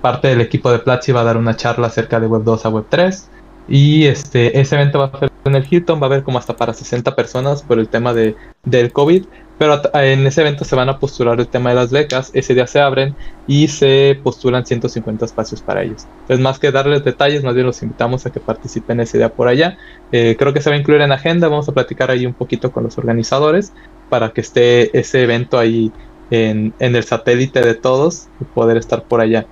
parte 0.00 0.28
del 0.28 0.40
equipo 0.40 0.70
de 0.70 0.78
Platzi 0.78 1.12
va 1.12 1.20
a 1.20 1.24
dar 1.24 1.36
una 1.36 1.56
charla 1.56 1.88
acerca 1.88 2.20
de 2.20 2.26
Web 2.26 2.44
2 2.44 2.66
a 2.66 2.68
Web 2.68 2.86
3. 2.88 3.28
Y 3.68 4.06
este, 4.06 4.58
ese 4.60 4.74
evento 4.74 4.98
va 4.98 5.10
a 5.12 5.18
ser 5.18 5.30
en 5.44 5.54
el 5.54 5.66
Hilton, 5.68 6.00
va 6.00 6.04
a 6.04 6.06
haber 6.06 6.22
como 6.22 6.38
hasta 6.38 6.56
para 6.56 6.74
60 6.74 7.14
personas 7.14 7.62
por 7.62 7.78
el 7.78 7.88
tema 7.88 8.12
de, 8.12 8.34
del 8.64 8.92
COVID. 8.92 9.24
Pero 9.58 9.78
en 9.92 10.26
ese 10.26 10.40
evento 10.40 10.64
se 10.64 10.74
van 10.74 10.88
a 10.88 10.98
postular 10.98 11.38
el 11.38 11.46
tema 11.46 11.68
de 11.70 11.76
las 11.76 11.90
becas. 11.90 12.30
Ese 12.32 12.54
día 12.54 12.66
se 12.66 12.80
abren 12.80 13.14
y 13.46 13.68
se 13.68 14.18
postulan 14.22 14.64
150 14.64 15.24
espacios 15.26 15.60
para 15.60 15.82
ellos. 15.82 16.06
Entonces, 16.22 16.42
más 16.42 16.58
que 16.58 16.72
darles 16.72 17.04
detalles, 17.04 17.44
más 17.44 17.54
bien 17.54 17.66
los 17.66 17.82
invitamos 17.82 18.24
a 18.24 18.30
que 18.30 18.40
participen 18.40 19.00
ese 19.00 19.18
día 19.18 19.28
por 19.28 19.48
allá. 19.48 19.76
Eh, 20.12 20.34
creo 20.38 20.54
que 20.54 20.62
se 20.62 20.70
va 20.70 20.76
a 20.76 20.78
incluir 20.78 21.02
en 21.02 21.12
agenda. 21.12 21.48
Vamos 21.48 21.68
a 21.68 21.72
platicar 21.72 22.10
ahí 22.10 22.24
un 22.24 22.32
poquito 22.32 22.72
con 22.72 22.84
los 22.84 22.96
organizadores 22.96 23.74
para 24.08 24.30
que 24.30 24.40
esté 24.40 24.98
ese 24.98 25.22
evento 25.22 25.58
ahí 25.58 25.92
en, 26.30 26.72
en 26.78 26.96
el 26.96 27.04
satélite 27.04 27.60
de 27.60 27.74
todos 27.74 28.28
y 28.40 28.44
poder 28.44 28.78
estar 28.78 29.04
por 29.04 29.20
allá. 29.20 29.46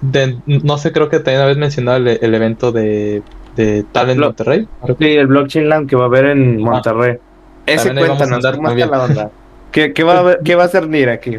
De- 0.00 0.42
no 0.46 0.78
sé, 0.78 0.92
creo 0.92 1.08
que 1.08 1.18
también 1.20 1.42
habéis 1.42 1.58
mencionado 1.58 1.98
el, 1.98 2.08
el 2.08 2.34
evento 2.34 2.72
de, 2.72 3.22
de 3.54 3.84
Talent 3.84 4.18
Lo- 4.18 4.26
Monterrey. 4.28 4.66
Sí, 4.98 5.06
el 5.16 5.26
Blockchain 5.26 5.68
Land 5.68 5.88
que 5.88 5.96
va 5.96 6.04
a 6.04 6.06
haber 6.06 6.26
en 6.26 6.60
Monterrey. 6.60 7.18
Ese 7.66 7.90
También 7.90 7.98
ahí 7.98 8.04
vamos 8.06 8.30
a 8.30 8.34
cuéntanos, 8.34 8.36
andar 8.36 8.54
¿cómo 8.54 8.68
está 8.68 8.88
también. 8.88 8.90
la 8.90 9.04
onda? 9.04 9.30
¿Qué, 9.70 9.92
qué 9.92 10.02
va 10.04 10.14
a 10.16 10.18
haber- 10.20 10.42
qué 10.44 10.54
va 10.54 10.64
a 10.64 10.66
hacer 10.66 10.84
NIR 10.84 11.10
aquí? 11.10 11.38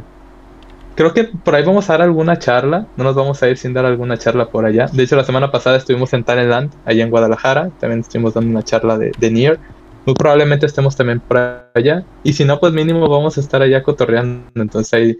Creo 0.95 1.13
que 1.13 1.23
por 1.25 1.55
ahí 1.55 1.63
vamos 1.63 1.89
a 1.89 1.93
dar 1.93 2.01
alguna 2.03 2.37
charla. 2.37 2.91
No 2.95 3.03
nos 3.05 3.15
vamos 3.15 3.41
a 3.41 3.49
ir 3.49 3.57
sin 3.57 3.73
dar 3.73 3.85
alguna 3.85 4.17
charla 4.17 4.49
por 4.51 4.65
allá. 4.65 4.87
De 4.91 5.03
hecho, 5.03 5.15
la 5.15 5.23
semana 5.23 5.49
pasada 5.51 5.77
estuvimos 5.77 6.13
en 6.13 6.23
Talentland, 6.25 6.75
allá 6.85 7.03
en 7.03 7.09
Guadalajara. 7.09 7.71
También 7.79 8.01
estuvimos 8.01 8.33
dando 8.33 8.49
una 8.51 8.63
charla 8.63 8.97
de, 8.97 9.11
de 9.17 9.31
Nier. 9.31 9.61
Muy 10.05 10.15
probablemente 10.15 10.65
estemos 10.65 10.95
también 10.95 11.21
por 11.21 11.37
allá. 11.73 12.07
Y 12.23 12.33
si 12.33 12.45
no, 12.45 12.59
pues 12.59 12.73
mínimo 12.73 13.07
vamos 13.09 13.37
a 13.37 13.41
estar 13.41 13.61
allá 13.61 13.83
cotorreando. 13.83 14.61
Entonces 14.61 14.93
ahí, 14.93 15.17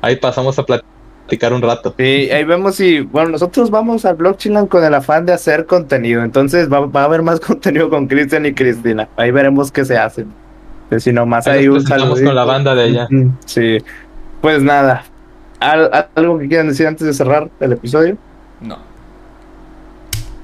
ahí 0.00 0.16
pasamos 0.16 0.58
a 0.58 0.64
platicar 0.64 0.90
un 1.52 1.62
rato. 1.62 1.94
Sí, 1.98 2.30
ahí 2.30 2.44
vemos 2.44 2.76
si, 2.76 3.00
bueno, 3.00 3.30
nosotros 3.30 3.70
vamos 3.70 4.04
al 4.04 4.16
Blockchain 4.16 4.66
con 4.66 4.84
el 4.84 4.94
afán 4.94 5.26
de 5.26 5.32
hacer 5.32 5.66
contenido, 5.66 6.22
entonces 6.22 6.72
va, 6.72 6.80
va 6.80 7.02
a 7.02 7.04
haber 7.04 7.22
más 7.22 7.40
contenido 7.46 7.90
con 7.90 8.06
Cristian 8.06 8.46
y 8.46 8.54
Cristina, 8.54 9.08
ahí 9.16 9.30
veremos 9.30 9.70
qué 9.70 9.84
se 9.84 9.96
hace. 9.96 10.26
Pues, 10.88 11.04
si 11.04 11.12
nomás 11.12 11.46
Ahí 11.46 11.68
un 11.68 11.80
saludito. 11.80 12.26
con 12.26 12.34
la 12.34 12.44
banda 12.44 12.74
de 12.74 12.82
allá. 12.82 13.08
Sí, 13.46 13.78
pues 14.42 14.62
nada, 14.62 15.04
¿Algo 15.62 16.38
que 16.38 16.48
quieran 16.48 16.68
decir 16.68 16.86
antes 16.86 17.06
de 17.06 17.12
cerrar 17.12 17.48
el 17.60 17.72
episodio? 17.72 18.16
No. 18.60 18.78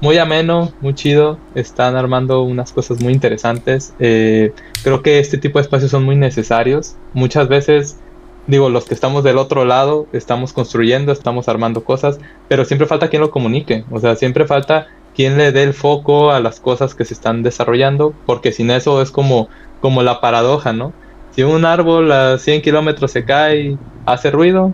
Muy 0.01 0.17
ameno, 0.17 0.71
muy 0.79 0.93
chido. 0.93 1.37
Están 1.55 1.97
armando 1.97 2.43
unas 2.43 2.71
cosas 2.71 3.01
muy 3.01 3.11
interesantes. 3.11 3.93
Eh, 3.99 4.53
creo 4.81 5.01
que 5.01 5.19
este 5.19 5.37
tipo 5.37 5.59
de 5.59 5.63
espacios 5.63 5.91
son 5.91 6.03
muy 6.05 6.15
necesarios. 6.15 6.95
Muchas 7.13 7.49
veces, 7.49 7.99
digo, 8.47 8.69
los 8.69 8.85
que 8.85 8.93
estamos 8.93 9.23
del 9.23 9.37
otro 9.37 9.65
lado, 9.65 10.07
estamos 10.13 10.53
construyendo, 10.53 11.11
estamos 11.11 11.47
armando 11.47 11.83
cosas, 11.83 12.19
pero 12.47 12.65
siempre 12.65 12.87
falta 12.87 13.09
quien 13.09 13.21
lo 13.21 13.31
comunique. 13.31 13.85
O 13.91 13.99
sea, 13.99 14.15
siempre 14.15 14.45
falta 14.45 14.87
quien 15.15 15.37
le 15.37 15.51
dé 15.51 15.63
el 15.63 15.73
foco 15.73 16.31
a 16.31 16.39
las 16.39 16.59
cosas 16.59 16.95
que 16.95 17.05
se 17.05 17.13
están 17.13 17.43
desarrollando, 17.43 18.13
porque 18.25 18.51
sin 18.51 18.71
eso 18.71 19.01
es 19.01 19.11
como, 19.11 19.49
como 19.81 20.03
la 20.03 20.21
paradoja, 20.21 20.73
¿no? 20.73 20.93
Si 21.31 21.43
un 21.43 21.65
árbol 21.65 22.11
a 22.11 22.37
100 22.37 22.61
kilómetros 22.61 23.11
se 23.11 23.25
cae, 23.25 23.77
¿hace 24.05 24.31
ruido? 24.31 24.73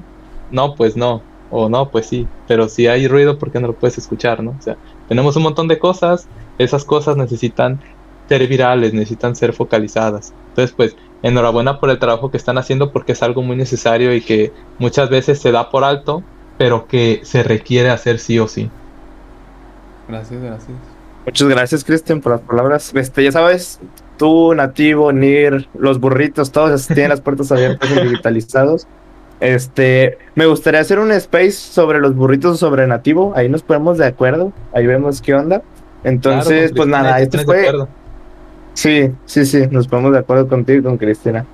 No, 0.51 0.75
pues 0.75 0.95
no. 0.95 1.21
O 1.51 1.69
no, 1.69 1.89
pues 1.89 2.07
sí. 2.07 2.27
Pero 2.47 2.69
si 2.69 2.87
hay 2.87 3.07
ruido, 3.07 3.37
¿por 3.37 3.51
qué 3.51 3.59
no 3.59 3.67
lo 3.67 3.73
puedes 3.73 3.97
escuchar, 3.97 4.41
no? 4.41 4.55
O 4.57 4.61
sea, 4.61 4.77
tenemos 5.07 5.35
un 5.35 5.43
montón 5.43 5.67
de 5.67 5.79
cosas, 5.79 6.27
esas 6.57 6.85
cosas 6.85 7.17
necesitan 7.17 7.79
ser 8.27 8.47
virales, 8.47 8.93
necesitan 8.93 9.35
ser 9.35 9.53
focalizadas. 9.53 10.33
Entonces, 10.55 10.73
pues, 10.73 10.95
enhorabuena 11.21 11.81
por 11.81 11.89
el 11.89 11.99
trabajo 11.99 12.31
que 12.31 12.37
están 12.37 12.57
haciendo 12.57 12.93
porque 12.93 13.11
es 13.11 13.21
algo 13.21 13.41
muy 13.41 13.57
necesario 13.57 14.15
y 14.15 14.21
que 14.21 14.53
muchas 14.79 15.09
veces 15.09 15.39
se 15.41 15.51
da 15.51 15.69
por 15.69 15.83
alto, 15.83 16.23
pero 16.57 16.87
que 16.87 17.19
se 17.23 17.43
requiere 17.43 17.89
hacer 17.89 18.19
sí 18.19 18.39
o 18.39 18.47
sí. 18.47 18.69
Gracias, 20.07 20.41
gracias. 20.41 20.77
Muchas 21.25 21.47
gracias, 21.49 21.83
Cristian, 21.83 22.21
por 22.21 22.31
las 22.31 22.41
palabras. 22.41 22.93
Este, 22.95 23.21
ya 23.25 23.33
sabes, 23.33 23.81
tú, 24.17 24.53
Nativo, 24.55 25.11
Nir, 25.11 25.67
los 25.77 25.99
burritos, 25.99 26.53
todos 26.53 26.87
tienen 26.87 27.09
las 27.09 27.19
puertas 27.19 27.51
abiertas 27.51 27.91
en 27.91 28.03
digitalizados. 28.03 28.87
Este, 29.41 30.17
me 30.35 30.45
gustaría 30.45 30.79
hacer 30.79 30.99
un 30.99 31.11
space 31.11 31.51
sobre 31.51 31.99
los 31.99 32.15
burritos 32.15 32.59
sobre 32.59 32.87
nativo. 32.87 33.33
Ahí 33.35 33.49
nos 33.49 33.61
ponemos 33.61 33.97
de 33.97 34.05
acuerdo. 34.05 34.53
Ahí 34.73 34.87
vemos 34.87 35.21
qué 35.21 35.33
onda. 35.33 35.61
Entonces, 36.05 36.71
pues 36.73 36.87
nada, 36.87 37.19
esto 37.19 37.39
fue. 37.39 37.67
Sí, 38.75 39.09
sí, 39.25 39.45
sí, 39.45 39.63
nos 39.71 39.87
ponemos 39.87 40.11
de 40.11 40.19
acuerdo 40.19 40.47
contigo 40.47 40.79
y 40.79 40.83
con 40.83 40.97
Cristina. 40.97 41.45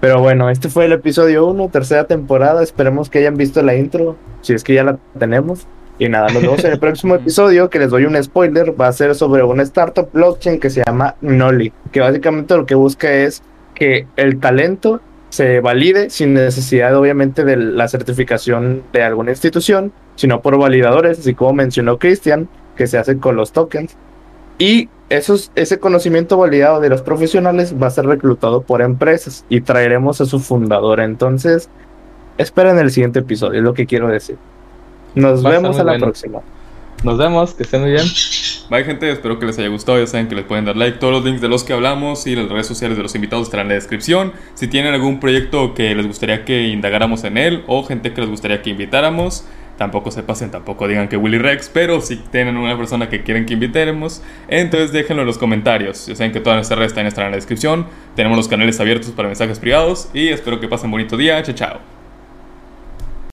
Pero 0.00 0.20
bueno, 0.20 0.50
este 0.50 0.68
fue 0.68 0.84
el 0.84 0.92
episodio 0.92 1.46
1, 1.46 1.68
tercera 1.70 2.04
temporada. 2.04 2.62
Esperemos 2.62 3.08
que 3.08 3.20
hayan 3.20 3.36
visto 3.36 3.62
la 3.62 3.76
intro, 3.76 4.16
si 4.42 4.52
es 4.52 4.62
que 4.62 4.74
ya 4.74 4.84
la 4.84 4.98
tenemos. 5.18 5.66
Y 5.98 6.08
nada, 6.08 6.28
nos 6.28 6.42
vemos 6.42 6.64
en 6.64 6.72
el 6.72 6.78
próximo 6.80 7.14
episodio, 7.14 7.70
que 7.70 7.78
les 7.78 7.90
doy 7.90 8.04
un 8.04 8.22
spoiler, 8.22 8.78
va 8.78 8.88
a 8.88 8.92
ser 8.92 9.14
sobre 9.14 9.42
una 9.44 9.62
startup 9.62 10.10
blockchain 10.12 10.60
que 10.60 10.68
se 10.68 10.82
llama 10.84 11.14
Noli, 11.22 11.72
que 11.92 12.00
básicamente 12.00 12.56
lo 12.56 12.66
que 12.66 12.74
busca 12.74 13.10
es 13.10 13.42
que 13.74 14.06
el 14.16 14.38
talento 14.40 15.00
se 15.30 15.60
valide 15.60 16.10
sin 16.10 16.34
necesidad 16.34 16.94
obviamente 16.96 17.44
de 17.44 17.56
la 17.56 17.88
certificación 17.88 18.82
de 18.92 19.02
alguna 19.04 19.30
institución, 19.30 19.92
sino 20.16 20.42
por 20.42 20.58
validadores, 20.58 21.20
así 21.20 21.34
como 21.34 21.52
mencionó 21.52 21.98
Cristian, 21.98 22.48
que 22.76 22.86
se 22.86 22.98
hace 22.98 23.18
con 23.18 23.36
los 23.36 23.52
tokens. 23.52 23.96
Y 24.58 24.88
esos, 25.08 25.52
ese 25.54 25.78
conocimiento 25.78 26.36
validado 26.36 26.80
de 26.80 26.88
los 26.88 27.02
profesionales 27.02 27.74
va 27.80 27.86
a 27.86 27.90
ser 27.90 28.06
reclutado 28.06 28.62
por 28.62 28.82
empresas 28.82 29.44
y 29.48 29.60
traeremos 29.60 30.20
a 30.20 30.26
su 30.26 30.40
fundador. 30.40 31.00
Entonces, 31.00 31.68
esperen 32.38 32.78
el 32.78 32.90
siguiente 32.90 33.20
episodio, 33.20 33.58
es 33.58 33.64
lo 33.64 33.74
que 33.74 33.86
quiero 33.86 34.08
decir. 34.08 34.36
Nos 35.14 35.42
vemos 35.42 35.78
a 35.78 35.84
la 35.84 35.98
próxima. 35.98 36.40
Nos 37.02 37.18
vemos, 37.18 37.54
que 37.54 37.62
estén 37.62 37.82
muy 37.82 37.92
bien. 37.92 38.06
Bye 38.68 38.84
gente, 38.84 39.10
espero 39.10 39.38
que 39.38 39.46
les 39.46 39.58
haya 39.58 39.68
gustado, 39.68 39.98
ya 39.98 40.06
saben 40.06 40.28
que 40.28 40.34
les 40.34 40.44
pueden 40.44 40.64
dar 40.64 40.76
like, 40.76 40.98
todos 40.98 41.12
los 41.12 41.24
links 41.24 41.40
de 41.40 41.48
los 41.48 41.62
que 41.62 41.72
hablamos 41.72 42.26
y 42.26 42.34
las 42.34 42.48
redes 42.48 42.66
sociales 42.66 42.96
de 42.96 43.02
los 43.02 43.14
invitados 43.14 43.46
estarán 43.46 43.66
en 43.66 43.68
la 43.70 43.74
descripción. 43.76 44.32
Si 44.54 44.66
tienen 44.66 44.92
algún 44.92 45.20
proyecto 45.20 45.72
que 45.72 45.94
les 45.94 46.06
gustaría 46.06 46.44
que 46.44 46.62
indagáramos 46.68 47.22
en 47.24 47.38
él 47.38 47.62
o 47.68 47.84
gente 47.84 48.12
que 48.12 48.22
les 48.22 48.30
gustaría 48.30 48.62
que 48.62 48.70
invitáramos, 48.70 49.44
tampoco 49.76 50.10
se 50.10 50.22
pasen, 50.22 50.50
tampoco 50.50 50.88
digan 50.88 51.08
que 51.08 51.16
Willy 51.16 51.38
Rex, 51.38 51.70
pero 51.72 52.00
si 52.00 52.16
tienen 52.16 52.56
una 52.56 52.76
persona 52.76 53.08
que 53.08 53.22
quieren 53.22 53.46
que 53.46 53.54
invitemos, 53.54 54.22
entonces 54.48 54.92
déjenlo 54.92 55.22
en 55.22 55.26
los 55.26 55.38
comentarios. 55.38 56.06
Ya 56.06 56.16
saben 56.16 56.32
que 56.32 56.40
todas 56.40 56.56
nuestras 56.56 56.78
redes 56.78 56.92
están 56.92 57.26
en 57.26 57.30
la 57.30 57.36
descripción, 57.36 57.86
tenemos 58.14 58.36
los 58.36 58.48
canales 58.48 58.80
abiertos 58.80 59.10
para 59.10 59.28
mensajes 59.28 59.58
privados 59.58 60.08
y 60.12 60.28
espero 60.28 60.60
que 60.60 60.68
pasen 60.68 60.90
bonito 60.90 61.16
día, 61.16 61.42
chao 61.42 61.54
chao. 61.54 61.95